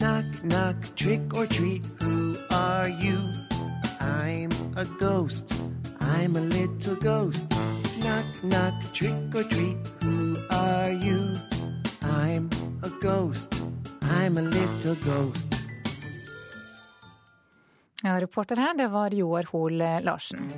Knock, 0.00 0.24
knock, 0.42 0.76
trick 0.96 1.34
or 1.34 1.46
treat, 1.46 1.84
who 2.00 2.38
are 2.50 2.88
you? 2.88 3.30
I'm 4.00 4.50
a 4.76 4.86
ghost, 4.86 5.54
I'm 6.00 6.34
a 6.34 6.40
little 6.40 6.96
ghost. 6.96 7.52
Knock, 8.04 8.42
knock, 8.42 8.74
trick 8.92 9.34
or 9.34 9.44
treat, 9.44 9.76
who 10.02 10.36
are 10.50 10.92
you? 10.92 11.20
I'm 12.02 12.50
a 12.82 12.90
ghost, 13.00 13.62
I'm 14.02 14.36
a 14.36 14.42
little 14.42 14.94
ghost. 14.94 15.48
Ja, 18.02 18.20
reporter 18.20 18.56
her, 18.56 18.74
det 18.74 18.88
var 18.88 19.14
Joar 19.14 19.44
Hoel 19.52 19.78
Larsen. 20.04 20.52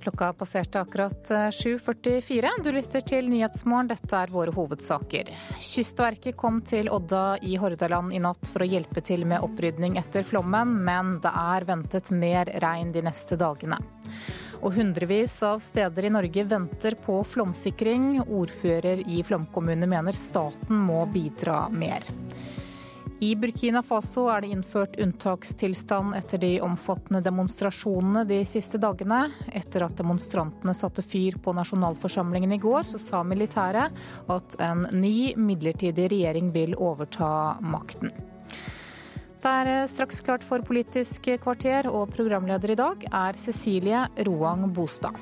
Klokka 0.00 0.32
passerte 0.32 0.80
akkurat 0.80 1.28
7.44. 1.28 2.48
Du 2.64 2.70
lytter 2.72 3.02
til 3.04 3.26
Nyhetsmorgen, 3.28 3.90
dette 3.90 4.16
er 4.16 4.32
våre 4.32 4.54
hovedsaker. 4.56 5.28
Kystverket 5.60 6.38
kom 6.40 6.62
til 6.64 6.88
Odda 6.88 7.36
i 7.44 7.58
Hordaland 7.60 8.14
i 8.16 8.22
natt 8.24 8.48
for 8.48 8.64
å 8.64 8.68
hjelpe 8.70 9.02
til 9.04 9.26
med 9.28 9.44
opprydning 9.44 9.98
etter 10.00 10.24
flommen, 10.24 10.72
men 10.86 11.18
det 11.20 11.34
er 11.42 11.68
ventet 11.68 12.08
mer 12.16 12.48
regn 12.64 12.94
de 12.96 13.04
neste 13.10 13.36
dagene. 13.36 13.76
Og 14.64 14.72
hundrevis 14.78 15.36
av 15.44 15.60
steder 15.64 16.08
i 16.08 16.14
Norge 16.16 16.46
venter 16.48 16.96
på 17.04 17.20
flomsikring. 17.24 18.22
Ordfører 18.24 19.04
i 19.04 19.20
flomkommune 19.24 19.88
mener 19.88 20.16
staten 20.16 20.80
må 20.88 21.04
bidra 21.12 21.66
mer. 21.68 22.08
I 23.22 23.34
Burkina 23.36 23.82
Faso 23.84 24.22
er 24.32 24.40
det 24.40 24.48
innført 24.54 24.94
unntakstilstand 24.96 26.14
etter 26.16 26.40
de 26.40 26.54
omfattende 26.64 27.20
demonstrasjonene 27.20 28.22
de 28.24 28.38
siste 28.48 28.78
dagene. 28.80 29.26
Etter 29.52 29.84
at 29.84 29.98
demonstrantene 29.98 30.72
satte 30.72 31.04
fyr 31.04 31.36
på 31.44 31.52
nasjonalforsamlingen 31.52 32.54
i 32.56 32.58
går, 32.62 32.88
så 32.88 33.00
sa 33.02 33.20
militæret 33.20 33.92
at 34.32 34.56
en 34.64 34.86
ny 34.96 35.34
midlertidig 35.36 36.06
regjering 36.14 36.48
vil 36.54 36.72
overta 36.80 37.58
makten. 37.60 38.14
Det 39.40 39.52
er 39.52 39.84
straks 39.92 40.24
klart 40.24 40.44
for 40.44 40.64
Politisk 40.64 41.28
kvarter, 41.44 41.90
og 41.92 42.14
programleder 42.16 42.72
i 42.72 42.80
dag 42.80 43.04
er 43.10 43.36
Cecilie 43.36 44.06
Roang 44.24 44.64
Bostad. 44.72 45.20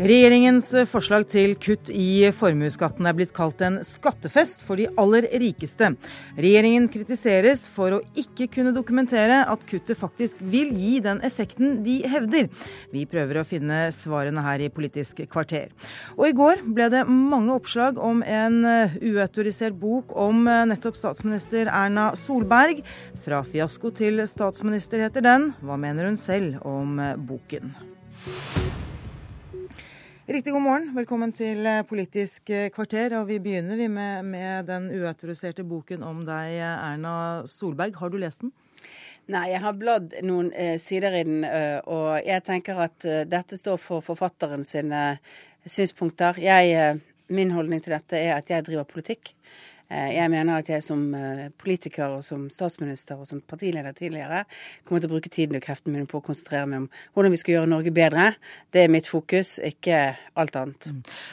Regjeringens 0.00 0.70
forslag 0.88 1.26
til 1.28 1.50
kutt 1.60 1.90
i 1.92 2.30
formuesskatten 2.32 3.04
er 3.04 3.12
blitt 3.18 3.34
kalt 3.36 3.60
en 3.60 3.74
skattefest 3.84 4.62
for 4.64 4.80
de 4.80 4.86
aller 4.96 5.26
rikeste. 5.42 5.90
Regjeringen 6.40 6.86
kritiseres 6.88 7.66
for 7.68 7.98
å 7.98 8.00
ikke 8.16 8.46
kunne 8.54 8.72
dokumentere 8.72 9.42
at 9.44 9.66
kuttet 9.68 10.00
faktisk 10.00 10.40
vil 10.40 10.70
gi 10.72 11.02
den 11.04 11.20
effekten 11.26 11.82
de 11.84 11.98
hevder. 12.08 12.48
Vi 12.94 13.04
prøver 13.12 13.42
å 13.42 13.44
finne 13.44 13.82
svarene 13.92 14.40
her 14.46 14.64
i 14.64 14.70
Politisk 14.72 15.20
kvarter. 15.28 15.68
Og 16.16 16.30
i 16.30 16.36
går 16.38 16.64
ble 16.64 16.88
det 16.96 17.04
mange 17.04 17.58
oppslag 17.60 18.00
om 18.00 18.24
en 18.24 18.56
uautorisert 19.04 19.76
bok 19.76 20.16
om 20.16 20.48
nettopp 20.48 20.96
statsminister 20.96 21.68
Erna 21.68 22.14
Solberg. 22.16 22.80
Fra 23.20 23.44
fiasko 23.44 23.92
til 24.00 24.24
statsminister 24.24 25.04
heter 25.04 25.28
den. 25.28 25.50
Hva 25.60 25.76
mener 25.76 26.08
hun 26.08 26.16
selv 26.16 26.64
om 26.64 26.96
boken? 27.28 27.74
Riktig 30.30 30.52
god 30.52 30.62
morgen. 30.62 30.84
Velkommen 30.94 31.32
til 31.34 31.66
Politisk 31.88 32.52
kvarter. 32.70 33.16
Og 33.18 33.24
vi 33.26 33.40
begynner 33.42 33.74
vi 33.74 33.88
med, 33.90 34.28
med 34.30 34.68
den 34.68 34.84
uautoriserte 34.94 35.64
boken 35.66 36.04
om 36.06 36.20
deg, 36.22 36.52
Erna 36.62 37.14
Solberg. 37.50 37.96
Har 37.98 38.12
du 38.12 38.14
lest 38.22 38.44
den? 38.44 38.52
Nei, 39.34 39.48
jeg 39.50 39.58
har 39.64 39.74
bladd 39.80 40.14
noen 40.22 40.52
eh, 40.54 40.76
sider 40.78 41.16
i 41.18 41.24
den, 41.26 41.42
eh, 41.48 41.80
og 41.82 42.22
jeg 42.22 42.44
tenker 42.46 42.78
at 42.86 43.08
eh, 43.10 43.24
dette 43.26 43.58
står 43.58 43.82
for 43.82 44.06
forfatteren 44.06 44.62
sine 44.62 45.16
synspunkter. 45.66 46.38
Jeg, 46.38 47.00
min 47.26 47.50
holdning 47.50 47.82
til 47.82 47.96
dette 47.96 48.22
er 48.22 48.36
at 48.36 48.54
jeg 48.54 48.68
driver 48.70 48.86
politikk. 48.86 49.34
Jeg 49.90 50.30
mener 50.30 50.60
at 50.60 50.68
jeg 50.70 50.84
som 50.86 51.00
politiker 51.58 52.16
og 52.18 52.24
som 52.24 52.44
statsminister 52.52 53.18
og 53.18 53.26
som 53.26 53.40
partileder 53.42 53.94
tidligere 53.96 54.44
kommer 54.86 55.02
til 55.02 55.10
å 55.10 55.14
bruke 55.16 55.32
tiden 55.32 55.58
og 55.58 55.64
kreftene 55.64 55.96
mine 55.96 56.06
på 56.10 56.20
å 56.20 56.24
konsentrere 56.24 56.68
meg 56.70 56.84
om 56.84 56.86
hvordan 57.14 57.34
vi 57.34 57.40
skal 57.40 57.56
gjøre 57.56 57.70
Norge 57.72 57.92
bedre. 57.94 58.26
Det 58.70 58.84
er 58.84 58.92
mitt 58.92 59.08
fokus, 59.10 59.56
ikke 59.66 59.98
alt 60.38 60.58
annet. 60.60 60.88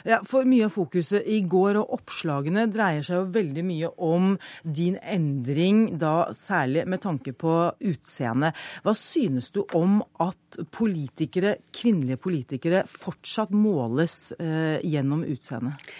Ja, 0.08 0.20
For 0.26 0.48
mye 0.48 0.66
av 0.66 0.74
fokuset 0.74 1.26
i 1.30 1.40
går 1.46 1.78
og 1.80 1.94
oppslagene 2.00 2.66
dreier 2.72 3.06
seg 3.06 3.20
jo 3.20 3.30
veldig 3.38 3.64
mye 3.68 3.92
om 4.08 4.34
din 4.62 4.98
endring, 5.02 5.84
da 6.00 6.32
særlig 6.36 6.86
med 6.90 7.02
tanke 7.04 7.34
på 7.38 7.54
utseende. 7.78 8.52
Hva 8.84 8.94
synes 8.98 9.52
du 9.54 9.62
om 9.76 10.00
at 10.22 10.60
politikere, 10.74 11.58
kvinnelige 11.74 12.20
politikere 12.22 12.84
fortsatt 12.90 13.54
måles 13.54 14.32
eh, 14.38 14.78
gjennom 14.86 15.24
utseendet? 15.28 15.90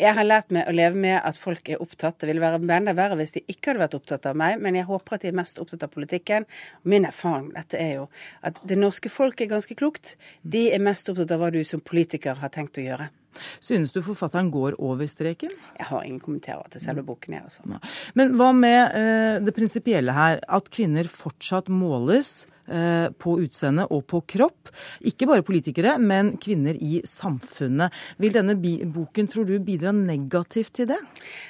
Jeg 0.00 0.16
har 0.16 0.24
lært 0.24 0.52
meg 0.54 0.68
å 0.68 0.72
leve 0.74 0.96
med 0.96 1.18
at 1.20 1.36
folk 1.36 1.68
er 1.68 1.82
opptatt. 1.84 2.20
Det 2.22 2.28
ville 2.30 2.42
være 2.42 2.60
enda 2.78 2.94
verre 2.96 3.18
hvis 3.20 3.34
de 3.36 3.42
ikke 3.44 3.72
hadde 3.72 3.82
vært 3.84 3.96
opptatt 3.98 4.28
av 4.30 4.38
meg, 4.38 4.60
men 4.62 4.78
jeg 4.78 4.88
håper 4.88 5.18
at 5.18 5.24
de 5.24 5.32
er 5.32 5.36
mest 5.36 5.60
opptatt 5.60 5.84
av 5.84 5.92
politikken. 5.92 6.46
Min 6.88 7.04
erfaring 7.08 7.50
med 7.50 7.58
dette 7.60 7.80
er 7.80 7.96
jo 8.00 8.06
at 8.46 8.60
det 8.68 8.78
norske 8.80 9.12
folk 9.12 9.40
er 9.44 9.50
ganske 9.52 9.76
klokt. 9.78 10.14
De 10.42 10.70
er 10.72 10.82
mest 10.82 11.12
opptatt 11.12 11.34
av 11.34 11.42
hva 11.42 11.50
du 11.52 11.60
som 11.68 11.82
politiker 11.84 12.40
har 12.40 12.54
tenkt 12.54 12.80
å 12.80 12.86
gjøre. 12.86 13.10
Synes 13.60 13.92
du 13.92 14.02
forfatteren 14.04 14.50
går 14.52 14.76
over 14.82 15.08
streken? 15.08 15.52
Jeg 15.78 15.88
har 15.88 16.04
ingen 16.04 16.20
kommentarer 16.20 16.68
til 16.72 16.82
selve 16.84 17.04
boken. 17.06 17.36
Jeg, 17.36 17.48
altså. 17.48 17.80
Men 18.18 18.36
hva 18.40 18.50
med 18.56 18.96
eh, 18.98 19.36
det 19.44 19.54
prinsipielle 19.56 20.16
her? 20.16 20.40
At 20.52 20.68
kvinner 20.72 21.08
fortsatt 21.08 21.70
måles 21.72 22.46
på 22.62 23.34
utseende 23.42 23.84
og 23.90 24.04
på 24.08 24.20
kropp. 24.34 24.70
Ikke 25.08 25.26
bare 25.28 25.44
politikere, 25.46 25.96
men 25.98 26.36
kvinner 26.42 26.76
i 26.78 27.00
samfunnet. 27.08 27.92
Vil 28.22 28.34
denne 28.34 28.54
boken, 28.56 29.28
tror 29.28 29.48
du, 29.48 29.56
bidra 29.64 29.92
negativt 29.96 30.72
til 30.78 30.88
det? 30.92 30.98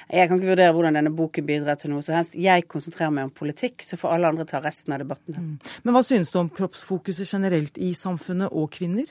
Jeg 0.09 0.29
kan 0.29 0.39
ikke 0.39 0.51
vurdere 0.53 0.73
hvordan 0.75 0.97
denne 0.97 1.13
boken 1.13 1.45
bidrar 1.47 1.77
til 1.79 1.93
noe 1.93 2.03
som 2.05 2.17
helst. 2.17 2.37
Jeg 2.39 2.65
konsentrerer 2.71 3.13
meg 3.13 3.29
om 3.29 3.33
politikk, 3.35 3.83
så 3.85 3.97
får 3.99 4.15
alle 4.15 4.31
andre 4.33 4.47
ta 4.49 4.61
resten 4.63 4.95
av 4.95 5.03
debatten. 5.03 5.37
Mm. 5.37 5.71
Men 5.85 5.95
hva 5.95 6.03
synes 6.05 6.31
du 6.33 6.39
om 6.41 6.51
kroppsfokuset 6.53 7.29
generelt 7.29 7.77
i 7.81 7.93
samfunnet 7.97 8.53
og 8.53 8.71
kvinner? 8.73 9.09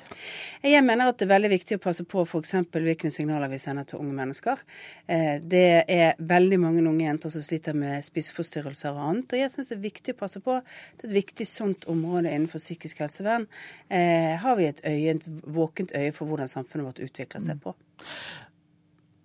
Jeg 0.64 0.84
mener 0.86 1.10
at 1.10 1.20
det 1.20 1.28
er 1.28 1.34
veldig 1.34 1.52
viktig 1.54 1.78
å 1.78 1.82
passe 1.82 2.06
på 2.08 2.24
f.eks. 2.26 2.54
hvilke 2.74 3.12
signaler 3.14 3.50
vi 3.52 3.60
sender 3.62 3.86
til 3.88 4.02
unge 4.02 4.16
mennesker. 4.16 4.62
Eh, 5.06 5.38
det 5.42 5.66
er 5.90 6.18
veldig 6.18 6.60
mange 6.62 6.84
unge 6.86 7.06
jenter 7.06 7.32
som 7.34 7.44
sliter 7.44 7.76
med 7.78 8.04
spiseforstyrrelser 8.06 8.92
og 8.92 9.08
annet. 9.08 9.34
Og 9.34 9.42
jeg 9.42 9.52
syns 9.54 9.72
det 9.72 9.78
er 9.78 9.86
viktig 9.86 10.16
å 10.16 10.20
passe 10.22 10.42
på. 10.44 10.58
Det 10.98 11.06
er 11.06 11.12
et 11.12 11.18
viktig 11.20 11.48
sånt 11.48 11.88
område 11.92 12.32
innenfor 12.32 12.62
psykisk 12.62 13.02
helsevern. 13.04 13.46
Eh, 13.88 14.32
har 14.42 14.56
vi 14.58 14.70
et, 14.70 14.80
øye, 14.84 15.16
et 15.16 15.28
våkent 15.44 15.94
øye 15.96 16.12
for 16.16 16.30
hvordan 16.30 16.50
samfunnet 16.50 16.88
vårt 16.88 17.04
utvikler 17.04 17.44
seg 17.44 17.60
på. 17.62 17.76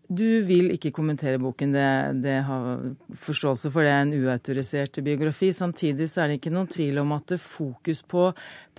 Du 0.07 0.44
vil 0.48 0.69
ikke 0.72 0.94
kommentere 0.95 1.39
boken, 1.41 1.73
det, 1.76 1.88
det 2.23 2.38
har 2.48 2.77
forståelse 3.19 3.72
for 3.73 3.84
det 3.84 3.91
er 3.91 4.06
en 4.06 4.14
uautorisert 4.15 5.02
biografi. 5.03 5.49
Samtidig 5.52 6.07
så 6.07 6.23
er 6.23 6.31
det 6.31 6.38
ikke 6.39 6.53
noen 6.56 6.69
tvil 6.72 7.02
om 7.02 7.11
at 7.18 7.35
fokus 7.44 8.06
på 8.07 8.30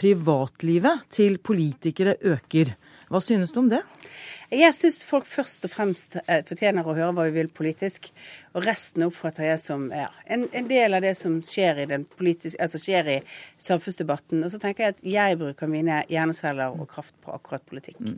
privatlivet 0.01 1.05
til 1.13 1.37
politikere 1.45 2.17
øker. 2.33 2.73
Hva 3.09 3.21
synes 3.25 3.55
du 3.55 3.63
om 3.63 3.71
det? 3.73 3.83
Jeg 4.49 4.73
syns 4.73 5.03
folk 5.05 5.27
først 5.29 5.67
og 5.67 5.71
fremst 5.75 6.15
eh, 6.23 6.41
fortjener 6.49 6.87
å 6.87 6.95
høre 6.97 7.13
hva 7.13 7.27
vi 7.27 7.35
vil 7.35 7.51
politisk. 7.53 8.07
Og 8.57 8.65
resten 8.65 9.05
oppfatter 9.05 9.45
jeg 9.45 9.61
som 9.61 9.83
ja, 9.93 10.07
en, 10.25 10.47
en, 10.57 10.69
del 10.71 10.97
av 10.97 11.05
det 11.05 11.13
som 11.19 11.35
skjer 11.45 11.83
i, 11.85 11.87
altså 11.93 12.81
skjer 12.81 13.11
i, 13.13 13.17
samfunnsdebatten. 13.61 14.41
Og 14.47 14.55
så 14.55 14.61
tenker 14.63 14.87
jeg 14.87 14.97
at 14.97 15.05
jeg 15.05 15.37
bruker 15.43 15.69
mine 15.69 16.01
hjerneceller 16.09 16.73
og 16.73 16.89
kraft 16.89 17.13
på 17.25 17.35
akkurat 17.37 17.67
politikk. 17.69 18.01
Mm. 18.01 18.17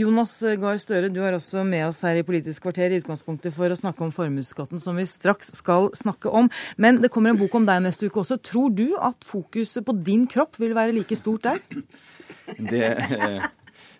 Jonas 0.00 0.32
Gahr 0.64 0.80
Støre, 0.80 1.12
du 1.12 1.20
er 1.28 1.36
også 1.36 1.66
med 1.68 1.84
oss 1.90 2.00
her 2.08 2.16
i 2.16 2.24
Politisk 2.24 2.64
kvarter 2.64 2.96
i 2.96 3.02
utgangspunktet 3.02 3.52
for 3.56 3.68
å 3.68 3.78
snakke 3.78 4.06
om 4.06 4.16
formuesskatten, 4.16 4.80
som 4.80 4.96
vi 4.96 5.04
straks 5.08 5.52
skal 5.60 5.92
snakke 5.98 6.32
om. 6.40 6.48
Men 6.80 7.02
det 7.04 7.12
kommer 7.12 7.34
en 7.34 7.42
bok 7.42 7.60
om 7.60 7.68
deg 7.68 7.84
neste 7.84 8.08
uke 8.08 8.24
også. 8.24 8.40
Tror 8.40 8.72
du 8.72 8.88
at 8.96 9.28
fokuset 9.28 9.84
på 9.84 9.98
din 10.08 10.24
kropp 10.30 10.56
vil 10.62 10.72
være 10.78 10.96
like 10.96 11.20
stort 11.20 11.50
der? 11.50 11.60
Det... 12.56 12.94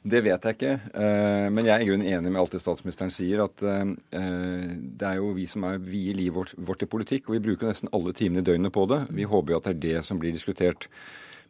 Eh, 0.01 0.11
det 0.11 0.23
vet 0.25 0.45
jeg 0.45 0.57
ikke. 0.57 0.75
Eh, 0.95 1.49
men 1.53 1.67
jeg 1.67 1.75
er 1.75 1.85
i 1.85 1.89
grunnen 1.89 2.09
enig 2.09 2.33
med 2.33 2.41
alt 2.41 2.55
det 2.55 2.63
statsministeren 2.63 3.13
sier. 3.13 3.45
At 3.45 3.63
eh, 3.63 3.95
det 4.11 5.07
er 5.07 5.19
jo 5.21 5.33
vi 5.37 5.47
som 5.47 5.65
er 5.69 5.81
vier 5.81 6.17
livet 6.17 6.55
vårt, 6.57 6.79
til 6.81 6.89
politikk, 6.89 7.29
og 7.29 7.37
vi 7.37 7.45
bruker 7.51 7.69
nesten 7.69 7.93
alle 7.93 8.15
timene 8.17 8.41
i 8.41 8.47
døgnet 8.47 8.73
på 8.73 8.87
det. 8.91 9.05
Vi 9.11 9.29
håper 9.29 9.53
jo 9.53 9.61
at 9.61 9.69
det 9.69 9.75
er 9.77 9.83
det 9.85 10.07
som 10.07 10.21
blir 10.21 10.33
diskutert. 10.33 10.89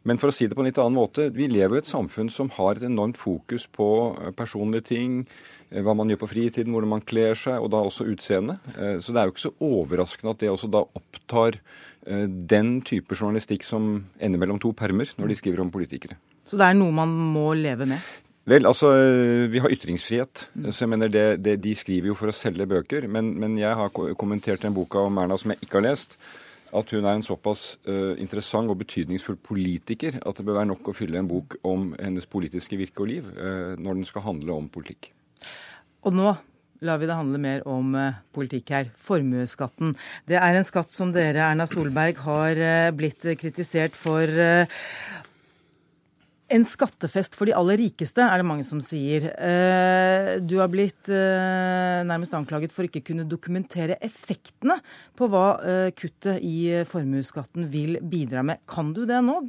Men 0.03 0.17
for 0.17 0.31
å 0.31 0.33
si 0.33 0.47
det 0.49 0.57
på 0.57 0.63
en 0.63 0.65
litt 0.65 0.79
annen 0.81 0.97
måte, 0.97 1.27
vi 1.29 1.45
lever 1.45 1.77
i 1.77 1.81
et 1.83 1.87
samfunn 1.87 2.31
som 2.33 2.49
har 2.55 2.79
et 2.79 2.87
enormt 2.87 3.19
fokus 3.21 3.67
på 3.69 3.89
eh, 4.17 4.33
personlige 4.35 4.89
ting, 4.95 5.21
hva 5.71 5.93
man 5.95 6.09
gjør 6.11 6.25
på 6.25 6.27
fritiden, 6.33 6.73
hvordan 6.75 6.91
man 6.97 7.03
kler 7.07 7.37
seg, 7.37 7.61
og 7.63 7.69
da 7.71 7.79
også 7.87 8.03
utseendet. 8.11 8.59
Så 8.99 9.13
det 9.15 9.21
er 9.21 9.29
jo 9.29 9.31
ikke 9.31 9.43
så 9.45 9.51
overraskende 9.63 10.33
at 10.33 10.41
det 10.41 10.49
også 10.51 10.67
da 10.67 10.81
opptar 10.83 11.55
den 12.27 12.73
type 12.83 13.15
journalistikk 13.15 13.63
som 13.63 13.85
ender 14.19 14.41
mellom 14.41 14.59
to 14.59 14.73
permer 14.75 15.13
når 15.15 15.31
de 15.31 15.37
skriver 15.39 15.63
om 15.63 15.71
politikere. 15.71 16.19
Så 16.43 16.59
det 16.59 16.67
er 16.67 16.75
noe 16.75 16.91
man 16.91 17.15
må 17.31 17.53
leve 17.55 17.87
med? 17.87 18.03
Vel, 18.49 18.65
altså, 18.65 18.89
Vi 19.51 19.59
har 19.61 19.69
ytringsfrihet. 19.69 20.49
så 20.71 20.85
jeg 20.85 20.89
mener 20.89 21.07
det, 21.07 21.43
det, 21.45 21.61
De 21.61 21.75
skriver 21.75 22.07
jo 22.09 22.17
for 22.17 22.31
å 22.31 22.35
selge 22.35 22.65
bøker. 22.65 23.07
Men, 23.07 23.35
men 23.39 23.57
jeg 23.59 23.75
har 23.77 23.91
kommentert 24.17 24.65
en 24.65 24.73
boka 24.73 25.05
om 25.05 25.19
Erna 25.21 25.37
som 25.37 25.53
jeg 25.53 25.61
ikke 25.61 25.77
har 25.77 25.91
lest. 25.91 26.17
At 26.73 26.89
hun 26.95 27.05
er 27.05 27.17
en 27.17 27.25
såpass 27.25 27.77
uh, 27.87 28.15
interessant 28.17 28.71
og 28.71 28.79
betydningsfull 28.79 29.37
politiker 29.43 30.17
at 30.17 30.37
det 30.37 30.45
bør 30.47 30.61
være 30.61 30.69
nok 30.71 30.87
å 30.87 30.95
fylle 30.95 31.19
en 31.19 31.27
bok 31.27 31.57
om 31.67 31.89
hennes 31.99 32.29
politiske 32.31 32.79
virke 32.79 33.03
og 33.03 33.11
liv 33.11 33.27
uh, 33.35 33.75
når 33.75 33.99
den 33.99 34.07
skal 34.07 34.23
handle 34.23 34.55
om 34.55 34.69
politikk. 34.71 35.11
Og 36.07 36.15
nå 36.15 36.31
lar 36.81 36.97
vi 36.97 37.09
det 37.09 37.17
handle 37.19 37.41
mer 37.43 37.65
om 37.69 37.91
uh, 37.93 38.21
politikk 38.33 38.71
her. 38.71 38.87
Formuesskatten. 38.95 39.91
Det 40.31 40.39
er 40.39 40.55
en 40.55 40.65
skatt 40.65 40.95
som 40.95 41.11
dere, 41.13 41.43
Erna 41.51 41.67
Solberg, 41.69 42.23
har 42.23 42.63
blitt 42.95 43.27
kritisert 43.43 43.99
for 43.99 44.31
en 46.51 46.65
skattefest 46.67 47.35
for 47.37 47.47
de 47.47 47.53
aller 47.55 47.79
rikeste, 47.79 48.23
er 48.23 48.41
det 48.41 48.47
mange 48.47 48.65
som 48.67 48.81
sier. 48.83 49.27
Eh, 49.31 50.31
du 50.43 50.57
har 50.59 50.69
blitt 50.71 51.09
eh, 51.11 52.01
nærmest 52.07 52.35
anklaget 52.35 52.73
for 52.75 52.87
ikke 52.87 53.03
kunne 53.07 53.27
dokumentere 53.29 53.97
effektene 54.03 54.77
på 55.17 55.29
hva 55.31 55.45
eh, 55.63 55.89
kuttet 55.95 56.41
i 56.43 56.83
formuesskatten 56.89 57.69
vil 57.71 57.99
bidra 58.03 58.43
med. 58.47 58.63
Kan 58.69 58.91
du 58.95 59.03
det 59.09 59.21
nå? 59.25 59.39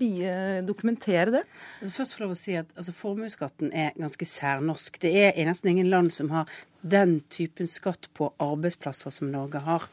Dokumentere 0.67 1.35
det? 1.35 1.43
Altså 1.81 1.95
først 2.01 2.19
får 2.19 2.29
jeg 2.29 2.43
si 2.43 2.59
at 2.61 2.77
altså, 2.77 2.95
Formuesskatten 3.03 3.73
er 3.75 3.97
ganske 3.99 4.29
særnorsk. 4.29 5.01
Det 5.03 5.13
er 5.33 5.49
nesten 5.49 5.73
ingen 5.73 5.91
land 5.91 6.13
som 6.15 6.31
har 6.35 6.51
den 6.83 7.19
typen 7.31 7.71
skatt 7.71 8.09
på 8.15 8.31
arbeidsplasser 8.43 9.15
som 9.15 9.31
Norge 9.31 9.61
har. 9.63 9.85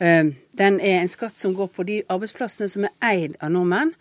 Den 0.00 0.78
er 0.80 1.02
en 1.02 1.12
skatt 1.12 1.36
som 1.40 1.52
går 1.56 1.68
på 1.76 1.84
de 1.84 1.98
arbeidsplassene 2.12 2.70
som 2.72 2.86
er 2.88 2.94
eid 3.04 3.36
av 3.44 3.52
nordmenn. 3.52 3.92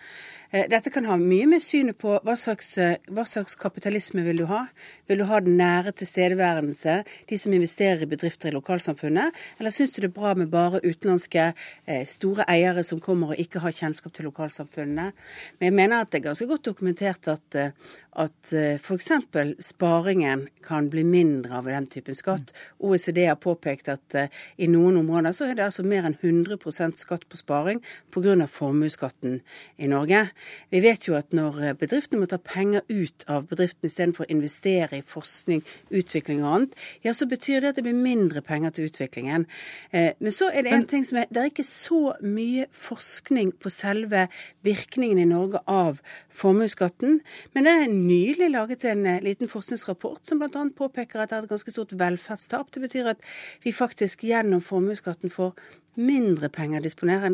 Eh, 0.51 0.65
dette 0.67 0.91
kan 0.91 1.05
ha 1.07 1.15
mye 1.15 1.45
med 1.47 1.63
synet 1.63 1.95
på 2.01 2.17
hva 2.27 2.33
slags, 2.35 2.73
eh, 2.77 2.97
hva 3.07 3.23
slags, 3.23 3.55
kapitalisme 3.55 4.23
vil 4.25 4.41
du 4.41 4.45
ha. 4.49 4.65
Vil 5.07 5.21
du 5.21 5.23
ha 5.29 5.39
den 5.39 5.55
nære 5.55 5.93
tilstedeværelse, 5.95 6.95
de 7.29 7.37
som 7.37 7.53
investerer 7.53 8.03
i 8.03 8.09
bedrifter 8.11 8.49
i 8.49 8.51
lokalsamfunnet, 8.51 9.31
eller 9.59 9.71
syns 9.71 9.93
du 9.95 10.01
det 10.01 10.09
er 10.09 10.19
bra 10.19 10.33
med 10.35 10.51
bare 10.51 10.83
utenlandske 10.83 11.53
eh, 11.87 12.03
store 12.05 12.43
eiere 12.51 12.83
som 12.83 12.99
kommer 12.99 13.31
og 13.31 13.39
ikke 13.39 13.63
har 13.63 13.71
kjennskap 13.71 14.11
til 14.11 14.27
lokalsamfunnene? 14.27 15.13
Men 15.59 15.69
jeg 15.69 15.73
mener 15.73 16.01
at 16.01 16.11
det 16.11 16.19
er 16.19 16.27
ganske 16.27 16.47
godt 16.47 16.67
dokumentert 16.67 17.31
at, 17.31 17.61
at 18.19 18.51
f.eks. 18.51 19.11
sparingen 19.63 20.47
kan 20.65 20.89
bli 20.91 21.03
mindre 21.07 21.57
av 21.61 21.69
den 21.69 21.87
typen 21.87 22.15
skatt. 22.17 22.51
OECD 22.79 23.23
har 23.25 23.39
påpekt 23.39 23.87
at 23.91 24.15
i 24.57 24.67
noen 24.67 24.99
områder 24.99 25.35
så 25.35 25.47
er 25.47 25.55
det 25.57 25.65
altså 25.69 25.85
mer 25.87 26.07
enn 26.09 26.17
100% 26.19 26.99
skatt 26.99 27.23
på 27.29 27.39
sparing 27.39 27.79
pga. 28.11 28.47
formuesskatten 28.47 29.39
i 29.77 29.87
Norge. 29.87 30.25
Vi 30.69 30.81
vet 30.83 31.07
jo 31.07 31.15
at 31.15 31.31
når 31.35 31.77
bedriftene 31.79 32.21
må 32.21 32.27
ta 32.29 32.37
penger 32.37 32.83
ut 32.89 33.25
av 33.31 33.47
bedriften 33.49 33.87
istedenfor 33.87 34.25
å 34.25 34.31
investere 34.33 34.99
i 34.99 35.05
forskning, 35.05 35.63
utvikling 35.89 36.43
og 36.43 36.55
annet, 36.55 36.75
ja, 37.05 37.13
så 37.13 37.27
betyr 37.29 37.61
det 37.61 37.71
at 37.71 37.79
det 37.79 37.85
blir 37.87 37.97
mindre 37.97 38.43
penger 38.45 38.75
til 38.75 38.89
utviklingen. 38.89 39.47
Eh, 39.91 40.11
men 40.19 40.35
så 40.35 40.51
er 40.51 40.65
det 40.65 40.75
en 40.75 40.87
ting 40.87 41.05
som 41.07 41.21
er 41.21 41.29
Det 41.31 41.39
er 41.41 41.51
ikke 41.51 41.67
så 41.67 42.15
mye 42.21 42.65
forskning 42.75 43.53
på 43.59 43.69
selve 43.71 44.27
virkningen 44.65 45.19
i 45.19 45.29
Norge 45.29 45.61
av 45.67 46.01
formuesskatten, 46.29 47.21
men 47.53 47.67
det 47.67 47.71
er 47.71 47.93
nylig 48.07 48.49
laget 48.53 48.85
en 48.89 49.05
eh, 49.05 49.21
liten 49.23 49.49
forskningsrapport 49.51 50.25
som 50.27 50.41
bl.a. 50.41 50.65
påpeker 50.77 51.23
at 51.23 51.31
det 51.31 51.37
er 51.37 51.47
et 51.47 51.53
ganske 51.53 51.73
stort 51.73 51.93
velferdstap. 51.99 52.71
Det 52.73 52.83
betyr 52.87 53.13
at 53.13 53.29
vi 53.63 53.75
faktisk 53.75 54.25
gjennom 54.27 54.63
formuesskatten 54.65 55.33
får 55.33 55.53
mindre 55.99 56.49
penger 56.49 56.81
disponere, 56.81 57.31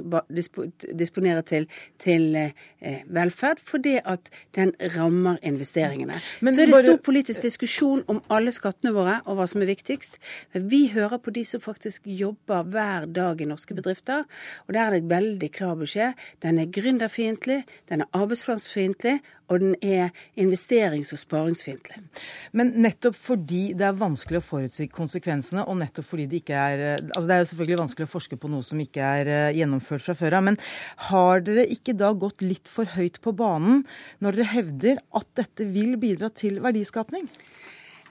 disponere 0.98 1.42
til, 1.46 1.68
til 2.02 2.36
eh, 2.36 3.04
velferd, 3.14 3.62
fordi 3.64 3.98
at 4.06 4.32
den 4.56 4.74
rammer 4.96 5.38
investeringene. 5.46 6.18
Men 6.42 6.56
så 6.56 6.64
er 6.64 6.72
det 6.72 6.82
stor 6.82 7.00
politisk 7.06 7.46
diskusjon 7.46 8.04
om 8.10 8.22
alle 8.34 8.52
skattene 8.56 8.94
våre 8.96 9.20
og 9.26 9.38
hva 9.38 9.48
som 9.50 9.62
er 9.62 9.70
viktigst. 9.70 10.18
Men 10.56 10.70
vi 10.72 10.88
hører 10.94 11.22
på 11.22 11.34
de 11.36 11.46
som 11.46 11.62
faktisk 11.62 12.10
jobber 12.10 12.66
hver 12.74 13.06
dag 13.14 13.42
i 13.42 13.50
norske 13.50 13.78
bedrifter, 13.78 14.26
og 14.68 14.74
der 14.74 14.82
er 14.86 14.96
det 14.96 15.04
et 15.04 15.12
veldig 15.14 15.52
klar 15.54 15.76
beskjed. 15.78 16.18
Den 16.42 16.58
er 16.62 16.72
gründerfiendtlig, 16.74 17.64
den 17.90 18.02
er 18.02 18.14
arbeidsplassfiendtlig, 18.18 19.20
og 19.48 19.62
den 19.64 19.76
er 19.82 20.12
investerings- 20.40 21.14
og 21.16 21.22
sparingsfiendtlig. 21.22 22.02
Men 22.52 22.74
nettopp 22.84 23.16
fordi 23.16 23.72
det 23.78 23.88
er 23.88 24.00
vanskelig 24.00 24.42
å 24.42 24.46
forutsi 24.46 24.90
konsekvensene, 24.92 25.66
og 25.68 25.80
nettopp 25.82 26.08
fordi 26.10 26.28
det 26.28 26.42
ikke 26.44 26.58
er 26.58 26.86
Altså 26.88 27.28
det 27.28 27.36
er 27.36 27.42
jo 27.42 27.50
selvfølgelig 27.52 27.80
vanskelig 27.82 28.08
å 28.08 28.12
forske 28.12 28.38
på 28.40 28.50
noe 28.52 28.66
som 28.66 28.80
ikke 28.82 29.12
er 29.20 29.32
eh, 29.32 29.58
gjennomført 29.58 30.04
fra 30.04 30.16
før 30.18 30.38
av, 30.40 30.48
men 30.48 30.60
har 31.10 31.44
dere 31.46 31.68
ikke 31.74 31.96
da 31.98 32.12
gått 32.14 32.44
litt 32.46 32.70
for 32.72 32.90
høyt 32.98 33.22
på 33.24 33.34
banen 33.38 33.84
når 34.24 34.38
dere 34.38 34.52
hevder 34.54 35.04
at 35.18 35.30
dette 35.40 35.68
vil 35.72 35.96
bidra 36.02 36.30
til 36.34 36.60
verdiskapning? 36.64 37.30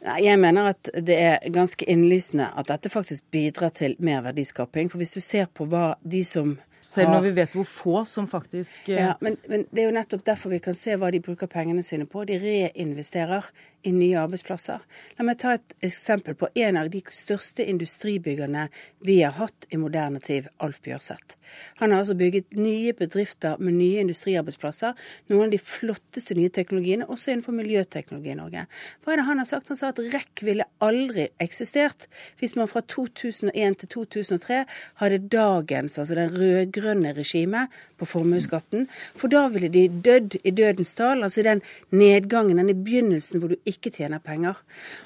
Jeg 0.06 0.38
mener 0.38 0.70
at 0.70 0.90
det 1.02 1.16
er 1.18 1.50
ganske 1.50 1.86
innlysende 1.90 2.50
at 2.54 2.68
dette 2.68 2.92
faktisk 2.92 3.24
bidrar 3.32 3.72
til 3.74 3.96
mer 3.98 4.22
verdiskaping. 4.26 4.90
For 4.92 5.00
hvis 5.02 5.16
du 5.16 5.22
ser 5.24 5.48
på 5.50 5.66
hva 5.70 5.96
de 6.04 6.22
som 6.26 6.54
selv 6.86 7.10
når 7.10 7.24
vi 7.24 7.32
vet 7.36 7.54
hvor 7.56 7.66
få 7.66 8.02
som 8.08 8.28
faktisk 8.30 8.88
eh, 8.88 9.00
Ja, 9.00 9.14
men, 9.20 9.36
men, 9.50 9.64
det 9.70 9.82
er 9.82 9.88
jo 9.88 9.96
nettopp 9.96 10.22
derfor 10.26 10.54
vi 10.54 10.60
kan 10.62 10.76
se 10.78 10.94
hva 10.98 11.10
de 11.12 11.20
bruker 11.24 11.50
pengene 11.50 11.82
sine 11.84 12.06
på. 12.10 12.24
De 12.28 12.38
reinvesterer 12.40 13.50
i 13.86 13.92
nye 13.94 14.18
arbeidsplasser. 14.18 14.82
La 15.18 15.26
meg 15.26 15.38
ta 15.40 15.54
et 15.56 15.74
eksempel 15.86 16.34
på 16.38 16.48
en 16.58 16.78
av 16.80 16.90
de 16.90 17.02
største 17.14 17.64
industribyggerne 17.70 18.66
vi 19.06 19.20
har 19.22 19.36
hatt 19.38 19.68
i 19.70 19.78
moderne 19.80 20.20
tid, 20.22 20.48
Alf 20.62 20.80
Bjørseth. 20.82 21.36
Han 21.78 21.92
har 21.92 22.02
altså 22.02 22.16
bygget 22.18 22.56
nye 22.58 22.92
bedrifter 22.98 23.60
med 23.62 23.76
nye 23.78 24.02
industriarbeidsplasser. 24.02 24.96
Noen 25.30 25.46
av 25.46 25.54
de 25.54 25.60
flotteste 25.62 26.34
nye 26.34 26.50
teknologiene, 26.50 27.06
også 27.06 27.32
innenfor 27.32 27.54
miljøteknologi 27.54 28.32
i 28.34 28.38
Norge. 28.38 28.66
Hva 29.04 29.14
er 29.14 29.20
det 29.20 29.26
han 29.28 29.42
har 29.42 29.48
sagt? 29.48 29.70
Han 29.70 29.78
sa 29.78 29.92
at 29.92 30.02
REC 30.02 30.42
ville 30.46 30.66
aldri 30.82 31.28
eksistert 31.42 32.08
hvis 32.40 32.56
man 32.58 32.70
fra 32.70 32.82
2001 32.82 33.78
til 33.82 33.92
2003 33.94 34.62
hadde 35.02 35.22
dagens, 35.32 35.98
altså 36.02 36.18
den 36.18 36.34
rød-grønne 36.34 37.14
regimet 37.16 37.72
på 38.00 38.08
formuesskatten. 38.08 38.88
For 39.16 39.30
da 39.32 39.46
ville 39.52 39.70
de 39.72 39.86
dødd 39.88 40.40
i 40.42 40.50
dødens 40.50 40.94
dal, 40.98 41.22
altså 41.22 41.44
den 41.46 41.62
nedgangen, 41.94 42.58
den 42.58 42.72
i 42.72 42.76
begynnelsen 42.76 43.40
hvor 43.40 43.54
du 43.54 43.56
ikke 43.64 43.75
tjener 43.84 44.22
penger. 44.24 44.56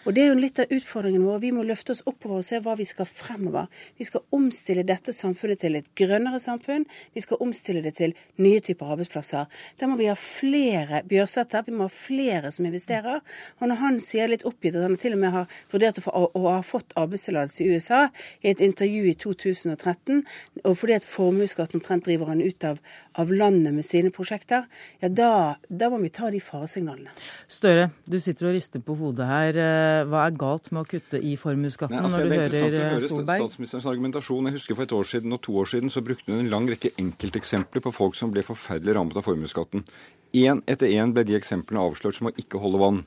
Og 0.07 0.15
det 0.15 0.23
er 0.23 0.31
jo 0.31 0.39
litt 0.39 0.61
av 0.63 0.71
utfordringen 0.71 1.25
vår. 1.27 1.41
Vi 1.43 1.51
må 1.57 1.65
løfte 1.67 1.95
oss 1.97 2.05
oppover 2.07 2.39
og 2.39 2.47
se 2.47 2.61
hva 2.63 2.77
vi 2.79 2.87
skal 2.89 3.09
fremover. 3.11 3.67
Vi 3.99 4.07
skal 4.07 4.23
omstille 4.37 4.85
dette 4.87 5.13
samfunnet 5.17 5.63
til 5.65 5.79
et 5.81 5.91
grønnere 5.99 6.39
samfunn. 6.43 6.87
Vi 7.17 7.25
skal 7.25 7.43
omstille 7.43 7.83
det 7.83 7.97
til 7.99 8.15
nye 8.39 8.63
typer 8.63 8.95
arbeidsplasser. 8.95 9.51
Da 9.81 9.91
må 9.91 9.99
vi 9.99 10.09
ha 10.11 10.15
flere 10.15 11.03
Bjørsetter, 11.11 11.67
vi 11.67 11.75
må 11.75 11.89
ha 11.89 11.93
flere 11.93 12.53
som 12.55 12.69
investerer. 12.71 13.21
Og 13.59 13.67
når 13.69 13.83
han 13.83 14.01
sier 14.05 14.31
litt 14.31 14.47
oppgitt 14.47 14.79
at 14.79 14.87
han 14.87 14.97
til 15.01 15.19
og 15.19 15.23
med 15.25 15.35
har 15.35 15.61
vurdert 15.73 15.99
å 15.99 16.07
få, 16.07 16.27
å 16.31 16.47
ha 16.47 16.63
fått 16.67 16.95
arbeidstillatelse 17.01 17.67
i 17.67 17.75
USA 17.75 18.07
i 18.45 18.53
et 18.53 18.63
intervju 18.65 19.11
i 19.11 19.17
2013, 19.19 20.23
og 20.65 20.79
fordi 20.79 20.97
at 21.01 21.07
formuesskatten 21.07 21.81
omtrent 21.81 22.07
driver 22.07 22.31
han 22.31 22.43
ut 22.45 22.65
av, 22.65 22.79
av 23.19 23.33
landet 23.33 23.75
med 23.75 23.87
sine 23.87 24.13
prosjekter, 24.15 24.67
ja 25.01 25.09
da, 25.09 25.57
da 25.69 25.91
må 25.91 26.01
vi 26.03 26.13
ta 26.15 26.31
de 26.33 26.41
faresignalene. 26.43 27.13
Støre, 27.51 27.91
du 28.07 28.19
sitter 28.21 28.51
og 28.51 28.59
rister 28.61 28.85
på 28.85 28.95
hodet 29.01 29.27
her. 29.27 29.57
Eh, 29.57 30.05
hva 30.11 30.27
er 30.29 30.37
galt 30.39 30.71
med 30.71 30.85
å 30.85 30.89
kutte 30.89 31.19
i 31.19 31.35
formuesskatten 31.41 31.99
altså, 31.99 32.21
når 32.21 32.29
du 32.29 32.31
det 32.31 32.37
er 32.37 32.45
hører 32.45 32.55
interessant 32.55 32.77
å 32.77 32.85
eh, 32.85 32.93
høre 32.95 33.11
Solberg? 33.11 33.43
statsministerens 33.47 33.91
argumentasjon. 33.95 34.51
Jeg 34.51 34.59
husker 34.61 34.79
For 34.79 34.87
et 34.87 34.97
år 35.01 35.11
siden 35.17 35.37
og 35.37 35.43
to 35.49 35.57
år 35.61 35.73
siden 35.73 35.93
så 35.93 36.05
brukte 36.05 36.31
hun 36.31 36.45
en 36.45 36.53
lang 36.53 36.71
rekke 36.71 36.95
enkelteksempler 37.01 37.85
på 37.85 37.95
folk 37.97 38.19
som 38.21 38.33
ble 38.35 38.45
forferdelig 38.47 38.97
rammet 38.97 39.19
av 39.19 39.27
formuesskatten. 39.27 39.85
Én 40.31 40.61
etter 40.71 40.93
én 40.95 41.11
ble 41.11 41.25
de 41.27 41.35
eksemplene 41.35 41.83
avslørt 41.83 42.15
som 42.15 42.29
å 42.31 42.35
ikke 42.39 42.61
holde 42.63 42.79
vann. 42.79 43.01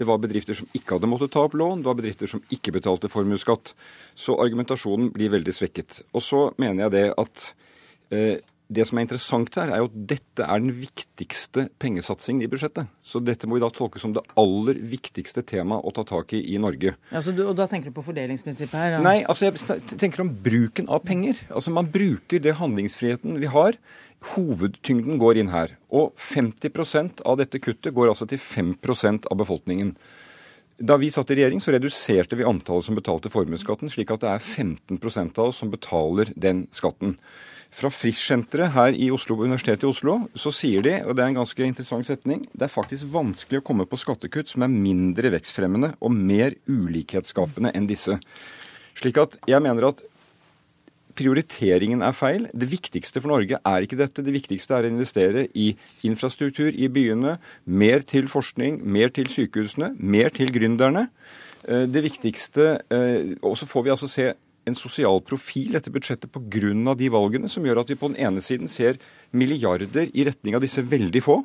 Det 0.00 0.06
var 0.08 0.20
bedrifter 0.22 0.56
som 0.56 0.70
ikke 0.72 0.96
hadde 0.96 1.10
måttet 1.12 1.34
ta 1.34 1.42
opp 1.44 1.56
lån, 1.58 1.82
det 1.82 1.90
var 1.90 1.98
bedrifter 1.98 2.30
som 2.30 2.40
ikke 2.48 2.72
betalte 2.78 3.10
formuesskatt. 3.12 3.74
Så 4.16 4.38
argumentasjonen 4.40 5.10
blir 5.12 5.34
veldig 5.34 5.52
svekket. 5.52 6.00
Og 6.16 6.24
så 6.24 6.46
mener 6.56 6.86
jeg 6.86 6.94
det 6.96 7.04
at 7.20 7.50
eh, 8.16 8.38
det 8.70 8.84
som 8.86 8.98
er 8.98 9.06
interessant 9.06 9.56
her, 9.58 9.72
er 9.74 9.82
jo 9.82 9.88
at 9.88 9.96
dette 10.12 10.44
er 10.46 10.62
den 10.62 10.70
viktigste 10.76 11.66
pengesatsingen 11.82 12.44
i 12.44 12.48
budsjettet. 12.50 12.90
Så 13.02 13.18
dette 13.24 13.48
må 13.50 13.58
vi 13.58 13.64
da 13.64 13.70
tolke 13.74 13.98
som 14.02 14.14
det 14.14 14.22
aller 14.38 14.78
viktigste 14.92 15.42
temaet 15.42 15.82
å 15.82 15.92
ta 15.96 16.04
tak 16.06 16.36
i 16.38 16.42
i 16.54 16.60
Norge. 16.62 16.94
Ja, 17.10 17.22
så 17.24 17.34
du, 17.34 17.42
og 17.48 17.56
da 17.58 17.66
tenker 17.70 17.90
du 17.90 17.96
på 17.98 18.06
fordelingsprinsippet 18.06 18.78
her? 18.78 18.96
Ja. 18.96 19.02
Nei, 19.02 19.18
altså 19.26 19.50
jeg 19.50 19.98
tenker 19.98 20.22
om 20.22 20.30
bruken 20.44 20.88
av 20.92 21.02
penger. 21.06 21.42
Altså 21.50 21.74
Man 21.74 21.90
bruker 21.90 22.42
det 22.42 22.56
handlingsfriheten 22.62 23.42
vi 23.42 23.50
har. 23.50 23.78
Hovedtyngden 24.34 25.18
går 25.20 25.42
inn 25.42 25.52
her. 25.52 25.74
Og 25.90 26.14
50% 26.30 27.24
av 27.26 27.40
dette 27.42 27.62
kuttet 27.62 27.94
går 27.96 28.12
altså 28.12 28.30
til 28.30 28.38
5% 28.38 29.30
av 29.30 29.42
befolkningen. 29.42 29.96
Da 30.80 30.96
vi 30.96 31.10
satt 31.12 31.28
i 31.34 31.36
regjering, 31.36 31.60
så 31.60 31.74
reduserte 31.74 32.38
vi 32.38 32.46
antallet 32.48 32.86
som 32.86 32.96
betalte 32.96 33.32
formuesskatten, 33.32 33.90
slik 33.92 34.14
at 34.14 34.22
det 34.22 34.30
er 34.30 34.40
15% 34.40 35.40
av 35.42 35.50
oss 35.50 35.58
som 35.60 35.72
betaler 35.72 36.30
den 36.40 36.68
skatten. 36.72 37.18
Fra 37.70 37.90
Frischsenteret 37.94 38.74
her 38.74 38.96
i 38.98 39.10
Oslo, 39.14 39.36
på 39.38 39.46
Universitetet 39.46 39.86
i 39.86 39.90
Oslo 39.90 40.16
så 40.34 40.50
sier 40.54 40.82
de, 40.82 40.96
og 41.04 41.14
det 41.14 41.22
er 41.22 41.30
en 41.30 41.38
ganske 41.38 41.66
interessant 41.66 42.08
setning, 42.08 42.42
det 42.50 42.66
er 42.66 42.72
faktisk 42.72 43.06
vanskelig 43.12 43.60
å 43.60 43.66
komme 43.66 43.86
på 43.86 43.98
skattekutt 44.00 44.50
som 44.50 44.66
er 44.66 44.72
mindre 44.74 45.30
vekstfremmende 45.36 45.94
og 46.02 46.14
mer 46.16 46.58
ulikhetsskapende 46.66 47.70
enn 47.78 47.86
disse. 47.90 48.18
Slik 48.98 49.20
at 49.22 49.38
jeg 49.48 49.62
mener 49.62 49.86
at 49.92 50.02
prioriteringen 51.20 52.02
er 52.06 52.16
feil. 52.16 52.46
Det 52.56 52.68
viktigste 52.70 53.20
for 53.22 53.32
Norge 53.32 53.58
er 53.58 53.84
ikke 53.84 53.98
dette. 54.00 54.24
Det 54.24 54.34
viktigste 54.34 54.76
er 54.76 54.86
å 54.86 54.92
investere 54.92 55.46
i 55.58 55.72
infrastruktur 56.06 56.70
i 56.72 56.88
byene, 56.92 57.36
mer 57.66 58.04
til 58.08 58.30
forskning, 58.30 58.80
mer 58.82 59.12
til 59.14 59.30
sykehusene, 59.30 59.94
mer 59.98 60.32
til 60.34 60.52
gründerne. 60.54 61.08
Eh, 61.68 61.86
Det 61.86 62.02
viktigste 62.02 62.80
eh, 62.90 63.36
Og 63.42 63.56
så 63.58 63.66
får 63.66 63.84
vi 63.84 63.90
altså 63.90 64.08
se 64.08 64.32
en 64.70 64.78
sosial 64.78 65.22
profil 65.26 65.76
etter 65.78 65.92
budsjettet 65.94 66.32
pga. 66.32 66.94
de 66.94 67.08
valgene 67.12 67.48
som 67.48 67.64
gjør 67.64 67.82
at 67.82 67.90
vi 67.90 67.98
på 68.00 68.12
den 68.12 68.20
ene 68.20 68.40
siden 68.40 68.68
ser 68.68 68.98
milliarder 69.32 70.10
i 70.14 70.24
retning 70.24 70.54
av 70.54 70.62
disse 70.62 70.82
veldig 70.82 71.22
få. 71.22 71.42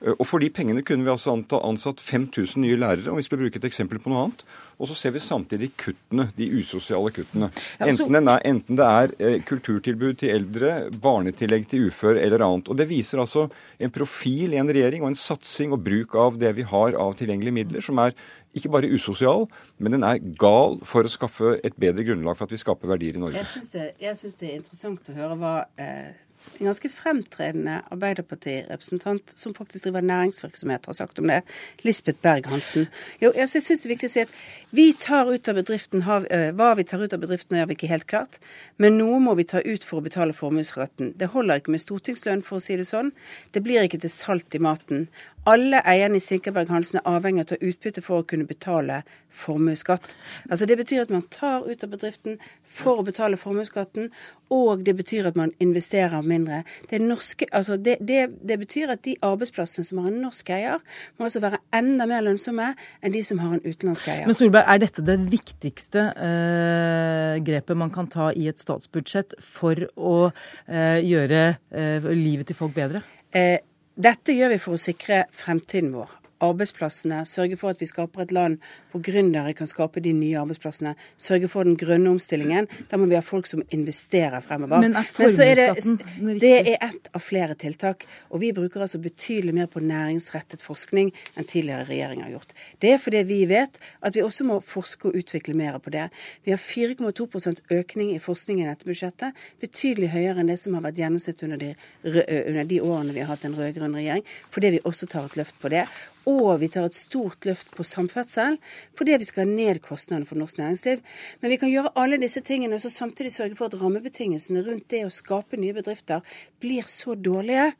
Eh, 0.00 0.14
Og 0.16 0.26
for 0.26 0.40
de 0.40 0.50
pengene 0.52 0.82
kunne 0.86 1.04
vi 1.04 1.12
altså 1.12 1.34
anta, 1.34 1.60
ansatt 1.66 2.00
5000 2.00 2.62
nye 2.64 2.78
lærere, 2.80 3.10
om 3.10 3.18
vi 3.20 3.24
skulle 3.26 3.44
bruke 3.44 3.60
et 3.60 3.68
eksempel 3.68 4.00
på 4.00 4.12
noe 4.12 4.24
annet. 4.24 4.44
Og 4.80 4.88
så 4.88 4.96
ser 4.96 5.12
vi 5.12 5.20
samtidig 5.20 5.72
kuttene, 5.76 6.30
de 6.36 6.48
usosiale 6.56 7.12
kuttene. 7.12 7.50
Enten, 7.84 8.16
er, 8.16 8.40
enten 8.48 8.78
det 8.80 8.86
er 8.86 9.14
eh, 9.18 9.38
kulturtilbud 9.44 10.20
til 10.22 10.34
eldre, 10.38 10.72
barnetillegg 11.04 11.68
til 11.68 11.90
ufør 11.90 12.16
eller 12.16 12.46
annet. 12.46 12.70
Og 12.72 12.80
Det 12.80 12.88
viser 12.88 13.20
altså 13.20 13.48
en 13.78 13.92
profil 13.92 14.54
i 14.54 14.60
en 14.62 14.72
regjering 14.72 15.04
og 15.04 15.12
en 15.12 15.20
satsing 15.20 15.76
og 15.76 15.84
bruk 15.84 16.16
av 16.16 16.40
det 16.40 16.54
vi 16.56 16.64
har 16.64 16.96
av 16.96 17.16
tilgjengelige 17.20 17.58
midler, 17.60 17.84
som 17.84 18.00
er 18.00 18.16
ikke 18.56 18.72
bare 18.72 18.90
usosial, 18.90 19.46
men 19.78 19.94
den 19.94 20.06
er 20.06 20.22
gal 20.40 20.80
for 20.86 21.06
å 21.06 21.12
skaffe 21.12 21.58
et 21.64 21.76
bedre 21.80 22.06
grunnlag 22.06 22.38
for 22.38 22.48
at 22.48 22.54
vi 22.54 22.60
skaper 22.60 22.90
verdier 22.90 23.18
i 23.18 23.22
Norge. 23.22 23.38
Jeg 23.38 23.52
syns 23.52 23.70
det, 23.70 23.92
det 24.40 24.50
er 24.50 24.58
interessant 24.58 25.12
å 25.12 25.16
høre 25.16 25.38
hva 25.38 25.54
eh, 25.80 26.10
en 26.58 26.68
ganske 26.68 26.90
fremtredende 26.92 27.78
Arbeiderparti-representant 27.94 29.32
som 29.38 29.54
faktisk 29.56 29.86
driver 29.86 30.04
næringsvirksomhet, 30.04 30.86
har 30.86 30.96
sagt 30.96 31.18
om 31.18 31.28
det. 31.30 31.40
Lisbeth 31.82 32.20
Berg-Hansen. 32.22 32.88
Jo, 33.22 33.30
jeg 33.36 33.48
syns 33.48 33.70
det 33.70 33.88
er 33.88 33.94
viktig 33.94 34.10
å 34.10 34.12
si 34.12 34.24
at 34.24 34.34
vi 34.76 34.86
tar 34.92 35.30
ut 35.30 35.48
av 35.48 35.56
bedriften, 35.56 36.04
eh, 36.28 36.50
hva 36.56 36.74
vi 36.76 36.84
tar 36.84 37.00
ut 37.00 37.12
av 37.16 37.22
bedriften, 37.22 37.56
gjør 37.56 37.70
vi 37.70 37.78
ikke 37.78 37.92
helt 37.92 38.06
klart. 38.06 38.40
Men 38.78 38.98
noe 38.98 39.20
må 39.20 39.36
vi 39.36 39.44
ta 39.44 39.62
ut 39.64 39.84
for 39.84 40.00
å 40.00 40.04
betale 40.04 40.36
formuesskatten. 40.36 41.14
Det 41.16 41.32
holder 41.32 41.60
ikke 41.60 41.76
med 41.76 41.84
stortingslønn, 41.84 42.44
for 42.44 42.58
å 42.58 42.64
si 42.64 42.76
det 42.76 42.88
sånn. 42.88 43.12
Det 43.52 43.62
blir 43.62 43.84
ikke 43.84 44.00
til 44.00 44.12
salt 44.12 44.54
i 44.54 44.58
maten. 44.60 45.08
Alle 45.48 45.80
eierne 45.88 46.18
i 46.18 46.20
Sinkerberg 46.20 46.68
Hansen 46.68 46.98
er 47.00 47.06
avhengig 47.08 47.40
av 47.40 47.46
å 47.46 47.50
ta 47.54 47.56
utbytte 47.64 48.02
for 48.04 48.20
å 48.20 48.26
kunne 48.28 48.44
betale 48.44 48.98
formuesskatt. 49.32 50.10
Altså 50.50 50.66
Det 50.68 50.76
betyr 50.76 51.06
at 51.06 51.12
man 51.14 51.22
tar 51.32 51.64
ut 51.64 51.84
av 51.84 51.94
bedriften 51.94 52.36
for 52.60 53.00
å 53.00 53.04
betale 53.06 53.38
formuesskatten, 53.40 54.10
og 54.52 54.82
det 54.84 54.92
betyr 54.98 55.30
at 55.30 55.38
man 55.40 55.54
investerer 55.62 56.20
mindre. 56.20 56.60
Det, 56.90 57.00
norske, 57.00 57.48
altså 57.56 57.78
det, 57.80 57.96
det, 58.04 58.26
det 58.44 58.58
betyr 58.60 58.92
at 58.92 59.04
de 59.06 59.14
arbeidsplassene 59.24 59.86
som 59.88 60.02
har 60.02 60.10
en 60.10 60.20
norsk 60.26 60.52
eier, 60.52 60.84
må 61.16 61.30
altså 61.30 61.40
være 61.46 61.62
enda 61.78 62.08
mer 62.10 62.26
lønnsomme 62.26 62.74
enn 63.00 63.16
de 63.16 63.24
som 63.24 63.40
har 63.40 63.56
en 63.56 63.64
utenlandsk 63.64 64.10
eier. 64.12 64.28
Men 64.28 64.36
Solberg, 64.36 64.68
er 64.68 64.84
dette 64.84 65.06
det 65.06 65.16
viktigste 65.30 66.04
eh, 66.20 67.40
grepet 67.46 67.80
man 67.80 67.94
kan 67.94 68.12
ta 68.12 68.28
i 68.36 68.50
et 68.52 68.60
statsbudsjett 68.60 69.38
for 69.40 69.88
å 69.96 70.14
eh, 70.28 71.00
gjøre 71.00 71.42
eh, 71.48 72.12
livet 72.12 72.50
til 72.50 72.60
folk 72.60 72.76
bedre? 72.76 73.06
Eh, 73.30 73.56
dette 74.00 74.32
gjør 74.32 74.54
vi 74.54 74.60
for 74.62 74.76
å 74.76 74.80
sikre 74.80 75.24
fremtiden 75.36 75.92
vår. 75.92 76.19
Arbeidsplassene, 76.40 77.22
sørge 77.28 77.58
for 77.60 77.74
at 77.74 77.80
vi 77.82 77.88
skaper 77.90 78.24
et 78.24 78.34
land 78.34 78.58
hvor 78.92 79.02
gründere 79.04 79.52
kan 79.56 79.68
skape 79.70 80.02
de 80.04 80.12
nye 80.16 80.38
arbeidsplassene. 80.40 80.94
Sørge 81.20 81.48
for 81.52 81.68
den 81.68 81.76
grønne 81.80 82.10
omstillingen. 82.10 82.68
Da 82.90 82.98
må 83.00 83.08
vi 83.10 83.18
ha 83.18 83.24
folk 83.24 83.48
som 83.50 83.62
investerer 83.70 84.40
fremover. 84.44 84.80
Men 84.82 84.96
er 84.96 85.06
så 85.10 85.46
er 85.46 85.58
det, 85.58 85.68
formuesskatten 85.76 86.38
det 86.40 86.52
er 86.58 86.84
ett 86.88 87.10
av 87.14 87.22
flere 87.24 87.54
tiltak. 87.58 88.06
Og 88.30 88.40
vi 88.42 88.52
bruker 88.56 88.84
altså 88.84 89.00
betydelig 89.02 89.54
mer 89.56 89.68
på 89.70 89.82
næringsrettet 89.84 90.62
forskning 90.64 91.12
enn 91.36 91.48
tidligere 91.48 91.86
regjeringer 91.88 92.28
har 92.28 92.34
gjort. 92.38 92.54
Det 92.82 92.94
er 92.94 93.02
fordi 93.02 93.22
vi 93.28 93.40
vet 93.50 93.80
at 94.00 94.16
vi 94.16 94.24
også 94.24 94.46
må 94.48 94.60
forske 94.64 95.10
og 95.10 95.18
utvikle 95.20 95.54
mer 95.58 95.78
på 95.82 95.92
det. 95.94 96.08
Vi 96.44 96.54
har 96.54 96.60
4,2 96.60 97.54
økning 97.76 98.14
i 98.14 98.20
forskning 98.22 98.62
i 98.62 98.68
dette 98.68 98.88
budsjettet. 98.88 99.36
Betydelig 99.62 100.12
høyere 100.14 100.42
enn 100.42 100.52
det 100.52 100.58
som 100.62 100.76
har 100.76 100.84
vært 100.88 101.00
gjennomsnittet 101.00 101.46
under 101.48 101.60
de, 101.60 101.72
under 102.04 102.64
de 102.64 102.80
årene 102.80 103.16
vi 103.16 103.24
har 103.24 103.32
hatt 103.32 103.46
en 103.48 103.56
rød-grønn 103.58 103.96
regjering. 103.98 104.26
Fordi 104.50 104.74
vi 104.76 104.84
også 104.84 105.08
tar 105.10 105.28
et 105.28 105.38
løft 105.40 105.58
på 105.60 105.72
det. 105.72 105.86
Og 106.28 106.60
vi 106.60 106.68
tar 106.68 106.88
et 106.88 106.96
stort 106.96 107.46
løft 107.48 107.70
på 107.72 107.86
samferdsel 107.86 108.58
fordi 108.98 109.16
vi 109.22 109.28
skal 109.28 109.48
ned 109.48 109.80
kostnadene 109.84 110.28
for 110.28 110.40
norsk 110.40 110.60
næringsliv. 110.60 111.00
Men 111.40 111.54
vi 111.54 111.58
kan 111.62 111.72
gjøre 111.72 111.94
alle 111.96 112.20
disse 112.20 112.42
tingene 112.44 112.76
og 112.76 112.92
samtidig 112.92 113.32
sørge 113.32 113.56
for 113.56 113.70
at 113.70 113.80
rammebetingelsene 113.80 114.66
rundt 114.66 114.90
det 114.92 115.06
å 115.06 115.14
skape 115.14 115.60
nye 115.60 115.76
bedrifter 115.76 116.20
blir 116.60 116.88
så 116.90 117.16
dårlige 117.16 117.70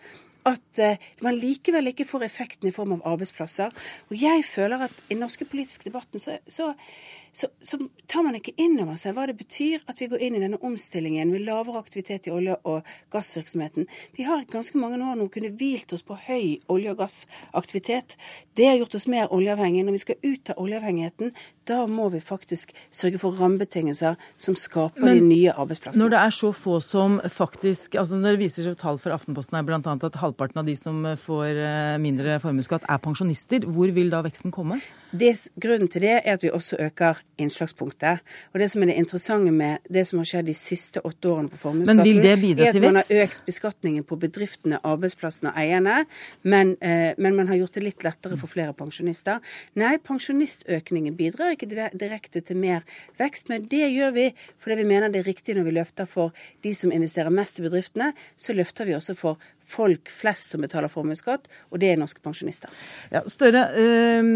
at 0.48 0.80
eh, 0.80 0.96
man 1.24 1.36
likevel 1.36 1.90
ikke 1.90 2.06
får 2.08 2.24
effekten 2.24 2.70
i 2.70 2.74
form 2.74 2.94
av 2.96 3.06
arbeidsplasser. 3.12 3.74
Og 4.08 4.16
jeg 4.16 4.44
føler 4.48 4.86
at 4.86 4.94
i 5.08 5.14
den 5.14 5.24
norske 5.24 5.44
politiske 5.48 5.88
debatten 5.90 6.22
så, 6.22 6.38
så, 6.48 6.72
så, 7.32 7.46
så 7.62 7.78
tar 8.10 8.24
man 8.26 8.34
ikke 8.34 8.54
inn 8.58 8.74
over 8.82 8.98
seg 8.98 9.14
hva 9.14 9.26
det 9.30 9.36
betyr 9.38 9.84
at 9.90 10.00
vi 10.02 10.08
går 10.10 10.22
inn 10.26 10.36
i 10.36 10.42
denne 10.42 10.58
omstillingen 10.66 11.30
med 11.30 11.44
lavere 11.46 11.78
aktivitet 11.78 12.26
i 12.26 12.32
olje- 12.34 12.58
og 12.66 12.86
gassvirksomheten. 13.14 13.86
Vi 14.16 14.26
har 14.26 14.42
ganske 14.50 14.78
mange 14.80 14.98
år 14.98 15.18
nå 15.18 15.28
kunnet 15.32 15.54
hvilt 15.60 15.94
oss 15.94 16.02
på 16.06 16.18
høy 16.26 16.58
olje- 16.72 16.94
og 16.94 17.02
gassaktivitet. 17.04 18.16
Det 18.58 18.66
har 18.66 18.80
gjort 18.80 18.96
oss 18.98 19.06
mer 19.10 19.30
oljeavhengige. 19.32 19.86
Når 19.86 19.96
vi 19.96 20.02
skal 20.02 20.18
ut 20.26 20.50
av 20.50 20.62
oljeavhengigheten, 20.64 21.34
da 21.70 21.84
må 21.86 22.08
vi 22.10 22.22
faktisk 22.24 22.74
sørge 22.90 23.20
for 23.22 23.38
rammebetingelser 23.38 24.18
som 24.40 24.56
skaper 24.58 25.06
Men 25.06 25.20
de 25.20 25.28
nye 25.28 25.54
arbeidsplassene. 25.54 26.02
Når 26.02 26.14
det 26.14 26.22
er 26.22 26.34
så 26.34 26.52
få 26.56 26.80
som 26.82 27.20
faktisk 27.30 27.94
altså 27.94 28.18
Når 28.18 28.34
det 28.34 28.40
viser 28.42 28.66
seg 28.66 28.78
tall 28.80 28.98
for 28.98 29.14
Aftenposten 29.14 29.58
er 29.58 29.66
bl.a. 29.66 29.78
at 29.78 30.18
halvparten 30.18 30.62
av 30.62 30.66
de 30.66 30.74
som 30.76 31.04
får 31.20 31.60
eh, 31.62 32.00
mindre 32.02 32.40
formuesskatt, 32.42 32.88
er 32.88 32.98
pensjonister, 33.02 33.66
hvor 33.70 33.92
vil 33.94 34.10
da 34.10 34.24
veksten 34.26 34.50
komme? 34.54 34.80
Det, 35.10 35.32
grunnen 35.58 35.88
til 35.90 36.04
det 36.04 36.12
er 36.20 36.36
at 36.36 36.42
vi 36.44 36.50
også 36.54 36.76
øker 36.78 37.18
innslagspunktet. 37.40 38.20
Og 38.52 38.60
det 38.62 38.68
som 38.70 38.82
er 38.82 38.92
det 38.92 38.96
interessante 39.00 39.50
med 39.50 39.86
det 39.90 40.06
som 40.06 40.20
har 40.20 40.28
skjedd 40.30 40.46
de 40.46 40.54
siste 40.54 41.02
åtte 41.06 41.30
årene 41.30 41.50
på 41.50 41.58
formuesskatten, 41.58 42.20
er 42.60 42.70
at 42.70 42.78
man 42.82 43.00
har 43.00 43.10
økt 43.24 43.42
beskatningen 43.46 44.06
på 44.06 44.18
bedriftene, 44.22 44.78
arbeidsplassene 44.86 45.50
og 45.50 45.60
eierne, 45.60 45.96
men, 46.42 46.76
eh, 46.80 47.12
men 47.18 47.36
man 47.36 47.50
har 47.50 47.58
gjort 47.58 47.78
det 47.78 47.84
litt 47.88 48.06
lettere 48.06 48.38
for 48.38 48.50
flere 48.50 48.74
pensjonister. 48.76 49.40
Nei, 49.74 49.96
pensjonistøkningen 49.98 51.16
bidrar 51.18 51.56
ikke 51.56 51.70
direkte 51.98 52.40
til 52.40 52.56
mer 52.56 52.86
vekst, 53.18 53.50
men 53.50 53.66
det 53.70 53.90
gjør 53.90 54.14
vi 54.14 54.28
fordi 54.60 54.80
vi 54.82 54.88
mener 54.88 55.10
det 55.10 55.24
er 55.24 55.30
riktig 55.30 55.56
når 55.56 55.66
vi 55.66 55.76
løfter 55.78 56.06
for 56.06 56.36
de 56.62 56.74
som 56.74 56.92
investerer 56.92 57.34
mest 57.34 57.58
i 57.58 57.66
bedriftene, 57.66 58.12
så 58.36 58.54
løfter 58.54 58.86
vi 58.86 58.94
også 58.94 59.16
for 59.18 59.50
folk 59.66 60.10
flest 60.12 60.54
som 60.54 60.64
betaler 60.64 60.90
formuesskatt, 60.92 61.48
og 61.70 61.82
det 61.82 61.92
er 61.92 62.00
norske 62.00 62.22
pensjonister. 62.24 62.72
Ja, 63.12 63.22
Støre, 63.30 63.66
øh, 63.78 64.30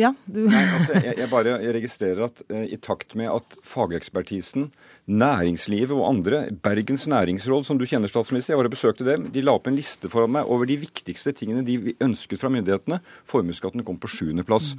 ja, 0.00 0.14
du 0.26 0.40
Nei, 0.46 0.64
altså, 0.78 1.00
jeg, 1.00 1.18
jeg 1.20 1.30
bare 1.32 1.56
jeg 1.60 1.76
registrerer 1.76 2.24
at 2.28 2.42
eh, 2.48 2.66
i 2.74 2.80
takt 2.80 3.16
med 3.18 3.30
at 3.32 3.58
fagekspertisen, 3.66 4.70
næringslivet 5.10 5.92
og 5.96 6.06
andre, 6.08 6.40
Bergens 6.62 7.06
næringsråd, 7.10 7.64
som 7.66 7.78
du 7.78 7.86
kjenner, 7.88 8.10
statsminister, 8.10 8.54
jeg 8.54 8.60
var 8.60 8.68
og 8.68 8.74
besøkte 8.74 9.06
dem, 9.06 9.26
de 9.34 9.42
la 9.42 9.54
opp 9.58 9.66
en 9.66 9.76
liste 9.76 10.10
foran 10.12 10.32
meg 10.36 10.48
over 10.50 10.68
de 10.68 10.76
viktigste 10.80 11.32
tingene 11.36 11.64
de 11.66 11.94
ønsket 12.00 12.40
fra 12.40 12.50
myndighetene. 12.52 13.00
Formuesskatten 13.28 13.84
kom 13.86 13.98
på 14.00 14.10
sjuendeplass. 14.10 14.76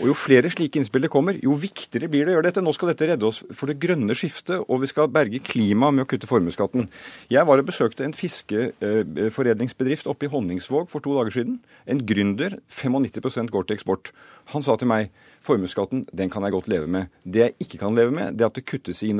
Og 0.00 0.10
jo 0.10 0.16
flere 0.16 0.48
slike 0.52 0.80
innspill 0.80 1.04
det 1.04 1.12
kommer, 1.12 1.36
jo 1.40 1.52
viktigere 1.60 2.08
blir 2.12 2.24
det 2.24 2.32
å 2.32 2.36
gjøre 2.38 2.48
dette. 2.48 2.64
Nå 2.64 2.72
skal 2.76 2.92
dette 2.92 3.08
redde 3.10 3.28
oss 3.28 3.42
for 3.56 3.66
det 3.70 3.80
grønne 3.82 4.16
skiftet, 4.16 4.58
og 4.64 4.80
vi 4.84 4.88
skal 4.90 5.10
berge 5.12 5.42
klimaet 5.44 5.96
med 5.96 6.06
å 6.06 6.10
kutte 6.10 6.28
formuesskatten. 6.30 6.88
Jeg 7.32 7.44
var 7.48 7.60
og 7.60 7.68
besøkte 7.68 8.04
en 8.06 8.16
fiskeforedlingsbedrift 8.16 10.08
oppe 10.10 10.28
i 10.28 10.32
Honningsvåg 10.32 10.88
for 10.92 11.04
to 11.04 11.16
dager 11.18 11.40
siden. 11.40 11.60
En 11.88 12.00
gründer. 12.04 12.58
95% 12.68 13.52
går 13.52 13.68
til 13.68 13.76
eksport. 13.76 14.12
Han 14.54 14.64
sa 14.64 14.76
til 14.80 14.88
meg 14.90 15.12
formuesskatten 15.44 16.06
den 16.16 16.32
kan 16.32 16.44
jeg 16.44 16.56
godt 16.56 16.68
leve 16.72 16.88
med. 16.90 17.12
Det 17.24 17.44
jeg 17.44 17.56
ikke 17.64 17.80
kan 17.84 17.96
leve 17.96 18.12
med, 18.14 18.36
det 18.36 18.44
er 18.44 18.50
at 18.50 18.56
det 18.58 18.68
kuttes 18.68 19.02
i 19.04 19.12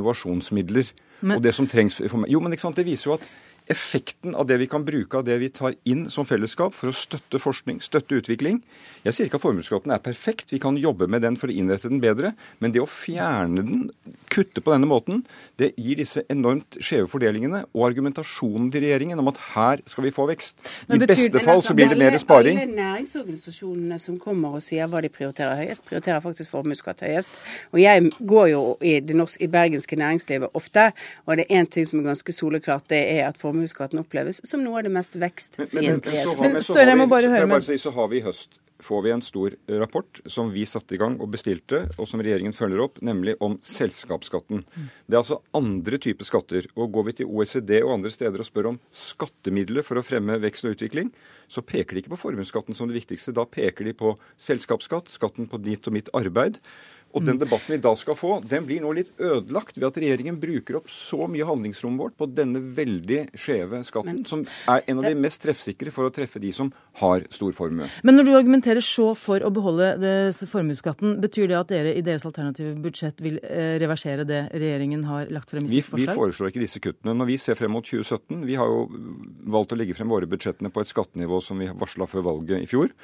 innovasjonsmidler. 0.50 0.92
Men- 1.20 1.36
og 1.36 1.44
det 1.44 1.54
som 1.54 1.66
trengs 1.66 2.00
for. 2.08 2.24
Jo, 2.28 2.40
men 2.40 2.52
ikke 2.52 2.62
sant, 2.62 2.76
det 2.76 2.86
viser 2.86 3.10
jo 3.10 3.14
at 3.14 3.30
effekten 3.70 4.34
av 4.34 4.48
det 4.50 4.58
vi 4.60 4.68
kan 4.70 4.84
bruke 4.84 5.20
av 5.20 5.26
det 5.26 5.38
vi 5.40 5.50
tar 5.54 5.76
inn 5.88 6.08
som 6.10 6.26
fellesskap 6.26 6.74
for 6.76 6.90
å 6.90 6.96
støtte 6.96 7.40
forskning, 7.40 7.80
støtte 7.84 8.18
utvikling 8.18 8.60
Jeg 9.04 9.16
sier 9.16 9.28
ikke 9.28 9.38
at 9.38 9.44
formuesskatten 9.46 9.92
er 9.94 10.02
perfekt, 10.04 10.50
vi 10.52 10.60
kan 10.60 10.76
jobbe 10.76 11.06
med 11.08 11.22
den 11.24 11.38
for 11.40 11.48
å 11.48 11.54
innrette 11.54 11.88
den 11.88 12.02
bedre, 12.02 12.34
men 12.60 12.74
det 12.74 12.82
å 12.82 12.88
fjerne 12.90 13.62
den, 13.64 13.86
kutte 14.30 14.60
på 14.60 14.74
denne 14.74 14.88
måten, 14.90 15.22
det 15.60 15.70
gir 15.80 15.96
disse 16.00 16.22
enormt 16.32 16.76
skjeve 16.84 17.08
fordelingene 17.10 17.62
og 17.70 17.86
argumentasjonen 17.88 18.68
til 18.74 18.84
regjeringen 18.84 19.22
om 19.22 19.30
at 19.32 19.40
her 19.54 19.82
skal 19.88 20.04
vi 20.04 20.12
få 20.14 20.26
vekst. 20.28 20.60
I 20.88 20.98
betyr- 21.00 21.14
beste 21.14 21.40
fall 21.40 21.62
altså, 21.62 21.72
så 21.72 21.78
blir 21.78 21.88
det 21.88 21.98
mer 21.98 22.18
sparing. 22.20 22.60
Alle 22.60 22.76
næringsorganisasjonene 22.76 23.98
som 24.02 24.18
kommer 24.20 24.58
og 24.58 24.64
sier 24.64 24.90
hva 24.90 25.00
de 25.02 25.10
prioriterer 25.12 25.62
høyest, 25.62 25.86
prioriterer 25.88 26.20
faktisk 26.24 26.52
formuesskatt 26.52 27.00
høyest. 27.06 27.40
Og 27.72 27.80
jeg 27.80 28.12
går 28.20 28.52
jo 28.52 28.62
i 28.84 28.98
det 29.00 29.16
norske, 29.16 29.40
i 29.44 29.50
bergenske 29.50 29.96
næringslivet 29.96 30.52
ofte, 30.60 30.90
og 31.24 31.40
det 31.40 31.48
er 31.48 31.62
én 31.62 31.70
ting 31.70 31.88
som 31.88 32.02
er 32.02 32.10
ganske 32.12 32.36
soleklart, 32.36 32.88
det 32.92 33.00
er 33.16 33.28
at 33.30 33.40
formuesskatten 33.60 34.00
oppleves 34.00 34.40
som 34.48 34.64
noe 34.64 34.80
av 34.80 34.88
det 34.88 34.94
mest 34.94 35.16
vekstfiendtlige. 35.20 36.36
Men 36.40 36.52
men 36.52 36.62
så 36.62 36.80
jeg 36.80 36.96
må 36.96 37.08
bare 37.08 37.28
høre 37.28 37.46
med- 37.46 37.62
så 37.80 37.92
har 37.92 38.08
vi 38.08 38.18
i 38.18 38.22
høst 38.22 38.58
får 38.80 39.02
vi 39.02 39.10
en 39.10 39.22
stor 39.22 39.54
rapport 39.68 40.20
som 40.26 40.50
vi 40.50 40.64
satte 40.66 40.94
i 40.94 40.98
gang 40.98 41.18
og 41.20 41.30
bestilte, 41.30 41.82
og 41.98 42.08
som 42.08 42.20
regjeringen 42.20 42.54
følger 42.56 42.80
opp, 42.80 43.00
nemlig 43.02 43.36
om 43.40 43.58
selskapsskatten. 43.58 44.64
Det 45.06 45.14
er 45.14 45.20
altså 45.20 45.40
andre 45.54 45.98
typer 45.98 46.24
skatter. 46.24 46.66
Og 46.76 46.92
går 46.92 47.04
vi 47.04 47.12
til 47.12 47.26
OECD 47.26 47.82
og 47.82 47.92
andre 47.98 48.10
steder 48.10 48.40
og 48.40 48.48
spør 48.48 48.70
om 48.72 48.80
skattemidler 48.90 49.84
for 49.84 50.00
å 50.00 50.04
fremme 50.04 50.38
vekst 50.40 50.64
og 50.64 50.76
utvikling, 50.76 51.12
så 51.50 51.60
peker 51.60 51.94
de 51.94 52.02
ikke 52.04 52.14
på 52.14 52.22
formuesskatten 52.24 52.74
som 52.76 52.88
det 52.88 52.96
viktigste. 52.96 53.34
Da 53.34 53.44
peker 53.44 53.84
de 53.84 53.92
på 53.92 54.16
selskapsskatt, 54.38 55.10
skatten 55.10 55.48
på 55.50 55.60
ditt 55.62 55.86
og 55.86 55.92
mitt 55.92 56.08
arbeid. 56.14 56.60
Og 57.10 57.24
den 57.26 57.40
debatten 57.40 57.74
vi 57.74 57.80
da 57.82 57.92
skal 57.98 58.16
få, 58.18 58.36
den 58.46 58.66
blir 58.68 58.82
nå 58.84 58.92
litt 58.94 59.10
ødelagt 59.18 59.78
ved 59.78 59.88
at 59.88 59.98
regjeringen 59.98 60.38
bruker 60.40 60.78
opp 60.78 60.90
så 60.92 61.26
mye 61.30 61.46
handlingsrommet 61.48 62.04
vårt 62.04 62.16
på 62.20 62.28
denne 62.30 62.62
veldig 62.76 63.20
skjeve 63.38 63.80
skatten, 63.86 64.22
som 64.30 64.44
er 64.70 64.84
en 64.86 65.00
av 65.02 65.08
de 65.08 65.14
mest 65.18 65.42
treffsikre 65.42 65.90
for 65.94 66.06
å 66.06 66.12
treffe 66.14 66.42
de 66.42 66.52
som 66.54 66.70
har 67.02 67.24
stor 67.34 67.54
formue. 67.56 67.88
Men 68.06 68.18
når 68.18 68.28
du 68.28 68.32
argumenterer 68.38 68.84
så 68.84 69.10
for 69.18 69.42
å 69.42 69.50
beholde 69.54 69.92
det- 70.00 70.48
formuesskatten, 70.50 71.18
betyr 71.20 71.48
det 71.48 71.56
at 71.58 71.68
dere 71.68 71.94
i 71.94 72.02
deres 72.02 72.24
alternative 72.26 72.74
budsjett 72.82 73.20
vil 73.20 73.38
eh, 73.42 73.78
reversere 73.82 74.24
det 74.26 74.48
regjeringen 74.52 75.04
har 75.04 75.26
lagt 75.30 75.50
frem 75.50 75.64
i 75.64 75.68
sitt 75.68 75.84
forslag? 75.84 76.00
vi 76.00 76.06
forslag? 76.06 76.20
foreslår 76.20 76.52
ikke 76.52 76.64
disse 76.64 76.80
kuttene. 76.80 77.14
Når 77.16 77.26
vi 77.26 77.36
ser 77.36 77.58
frem 77.58 77.72
mot 77.74 77.84
2017 77.84 78.46
Vi 78.46 78.54
har 78.54 78.66
jo 78.66 78.86
valgt 79.50 79.72
å 79.74 79.78
legge 79.78 79.94
frem 79.94 80.08
våre 80.08 80.26
budsjettene 80.30 80.70
på 80.72 80.80
et 80.80 80.90
skattenivå 80.90 81.42
som 81.42 81.58
vi 81.58 81.68
varsla 81.68 82.06
før 82.08 82.22
valget 82.30 82.62
i 82.62 82.70
fjor. 82.70 82.94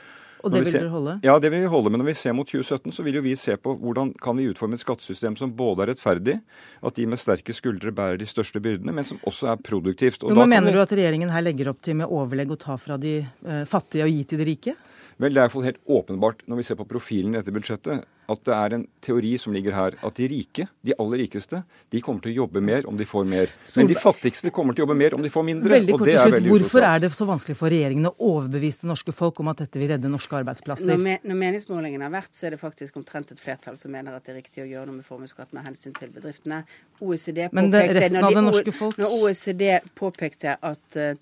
Og 0.45 0.51
det 0.53 0.61
vi 0.61 0.65
vil 0.65 0.73
ser- 0.73 0.81
dere 0.85 0.91
holde? 0.93 1.21
Ja, 1.25 1.39
det 1.39 1.51
vil 1.51 1.61
vi 1.63 1.67
holde. 1.73 1.91
Men 1.91 2.01
når 2.01 2.07
vi 2.11 2.15
ser 2.15 2.33
mot 2.37 2.47
2017, 2.47 2.93
så 2.93 3.03
vil 3.03 3.15
jo 3.15 3.23
vi 3.23 3.35
se 3.37 3.57
på 3.57 3.75
hvordan 3.81 4.13
kan 4.21 4.37
vi 4.37 4.49
utforme 4.53 4.75
et 4.75 4.81
skattesystem 4.85 5.37
som 5.37 5.53
både 5.57 5.83
er 5.83 5.93
rettferdig, 5.95 6.41
at 6.83 6.95
de 6.95 7.07
med 7.07 7.19
sterke 7.19 7.55
skuldre 7.57 7.91
bærer 7.93 8.19
de 8.19 8.27
største 8.27 8.61
byrdene, 8.61 8.93
men 8.93 9.05
som 9.05 9.19
også 9.27 9.53
er 9.53 9.57
produktivt. 9.57 10.23
Og 10.25 10.31
Jo, 10.31 10.35
men 10.37 10.49
Mener 10.51 10.67
vi- 10.71 10.73
du 10.73 10.81
at 10.83 10.91
regjeringen 10.91 11.31
her 11.31 11.43
legger 11.43 11.69
opp 11.69 11.81
til 11.83 11.95
med 11.97 12.07
overlegg 12.09 12.49
å 12.51 12.59
ta 12.59 12.77
fra 12.77 12.97
de 12.97 13.19
eh, 13.47 13.65
fattige 13.65 14.05
og 14.05 14.11
gi 14.11 14.25
til 14.25 14.39
de 14.39 14.45
rike? 14.45 14.77
Vel, 15.19 15.33
det 15.33 15.39
er 15.39 15.45
i 15.45 15.49
hvert 15.49 15.53
fall 15.53 15.63
helt 15.63 15.85
åpenbart 15.89 16.45
når 16.47 16.57
vi 16.57 16.63
ser 16.63 16.75
på 16.77 16.87
profilen 16.87 17.35
i 17.35 17.41
dette 17.43 17.53
budsjettet, 17.53 18.05
at 18.29 18.43
det 18.47 18.55
er 18.55 18.75
en 18.75 18.85
teori 19.05 19.37
som 19.39 19.53
ligger 19.55 19.75
her. 19.77 19.97
At 20.07 20.17
de 20.19 20.27
rike, 20.31 20.67
de 20.83 20.95
aller 20.99 21.23
rikeste, 21.23 21.61
de 21.95 22.01
kommer 22.03 22.25
til 22.25 22.33
å 22.33 22.37
jobbe 22.43 22.61
mer 22.65 22.87
om 22.91 22.97
de 22.99 23.07
får 23.07 23.27
mer. 23.31 23.53
Men 23.77 23.87
de 23.87 23.95
fattigste 23.95 24.51
kommer 24.55 24.75
til 24.75 24.83
å 24.83 24.87
jobbe 24.87 24.97
mer 24.99 25.15
om 25.15 25.23
de 25.23 25.31
får 25.31 25.45
mindre. 25.47 25.71
Veldig 25.77 25.95
og 25.95 26.01
kort 26.03 26.09
det 26.11 26.17
til 26.17 26.35
er 26.35 26.41
slutt, 26.41 26.49
Hvorfor 26.51 26.87
er 26.89 27.05
det 27.05 27.11
så 27.15 27.29
vanskelig 27.29 27.57
for 27.61 27.71
regjeringen 27.71 28.09
å 28.11 28.15
overbevise 28.33 28.83
det 28.83 28.91
norske 28.91 29.15
folk 29.15 29.39
om 29.45 29.53
at 29.53 29.63
dette 29.63 29.79
vil 29.79 29.93
redde 29.95 30.11
norske 30.11 30.35
arbeidsplasser? 30.41 30.91
Når, 30.91 31.03
me, 31.07 31.15
når 31.23 31.41
meningsmålingene 31.45 32.09
har 32.09 32.15
vært, 32.17 32.33
så 32.35 32.49
er 32.49 32.57
det 32.57 32.61
faktisk 32.65 32.99
omtrent 32.99 33.31
et 33.31 33.43
flertall 33.43 33.79
som 33.79 33.95
mener 33.95 34.17
at 34.19 34.27
det 34.27 34.35
er 34.35 34.41
riktig 34.41 34.65
å 34.65 34.69
gjøre 34.73 34.91
noe 34.91 34.99
med 34.99 35.07
formuesskatten 35.07 35.63
av 35.63 35.69
hensyn 35.71 35.95
til 35.95 36.11
bedriftene. 36.11 36.65
OECD 36.99 37.47
Men 37.53 37.71
det- 37.71 37.85
påpekte- 37.87 38.01
resten 38.01 38.17
av 38.25 38.31
de- 38.31 38.35
det 38.35 38.45
norske 38.49 38.73
folk? 38.75 38.99
Når 38.99 39.17
OECD 39.23 39.81
påpekte 39.95 40.57
at 40.61 40.97
uh, 40.97 41.15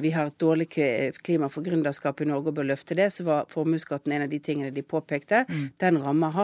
vi 0.00 0.10
har 0.14 0.30
et 0.30 0.38
dårlig 0.38 0.68
klima 0.70 1.50
for 1.50 1.66
gründerskap 1.66 2.20
i 2.20 2.30
Norge 2.30 2.52
og 2.52 2.54
bør 2.54 2.70
løfte 2.70 2.94
det, 2.94 3.10
så 3.10 3.24
var 3.24 3.46
formuesskatten 3.50 4.12
en 4.12 4.22
av 4.22 4.30
de 4.30 4.38
tingene 4.38 4.70
de 4.70 4.82
påpekte. 4.82 5.44
Mm. 5.48 5.70
Den 5.80 5.98
rammer 5.98 6.30
hardt. 6.30 6.43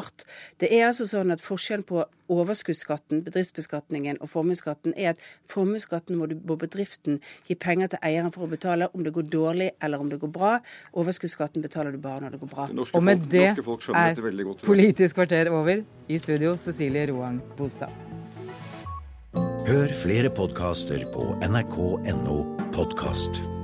Det 0.60 0.70
er 0.72 0.86
altså 0.88 1.06
sånn 1.08 1.32
at 1.34 1.42
forskjellen 1.42 1.84
på 1.88 2.04
overskuddsskatten, 2.30 3.24
bedriftsbeskatningen 3.26 4.20
og 4.22 4.30
formuesskatten 4.30 4.94
er 4.96 5.14
at 5.14 5.24
formuesskatten 5.50 6.18
må, 6.18 6.28
må 6.46 6.56
bedriften 6.60 7.18
gi 7.48 7.56
penger 7.58 7.94
til 7.94 8.02
eieren 8.06 8.32
for 8.34 8.46
å 8.46 8.50
betale 8.50 8.90
om 8.94 9.04
det 9.06 9.14
går 9.16 9.28
dårlig 9.32 9.70
eller 9.82 10.02
om 10.02 10.10
det 10.12 10.20
går 10.22 10.32
bra. 10.34 10.52
Overskuddsskatten 10.92 11.64
betaler 11.66 11.96
du 11.96 11.98
bare 12.02 12.24
når 12.24 12.36
det 12.36 12.42
går 12.44 12.52
bra. 12.54 12.68
Og 12.70 13.02
med 13.04 13.26
det 13.32 13.46
er 13.50 14.56
Politisk 14.64 15.18
kvarter 15.18 15.50
over. 15.50 15.84
I 16.08 16.18
studio 16.18 16.56
Cecilie 16.56 17.06
Roang 17.10 17.40
Bostad. 17.58 17.92
Hør 19.70 19.94
flere 19.94 20.30
podkaster 20.34 21.04
på 21.14 21.30
nrk.no 21.46 22.42
podkast. 22.74 23.59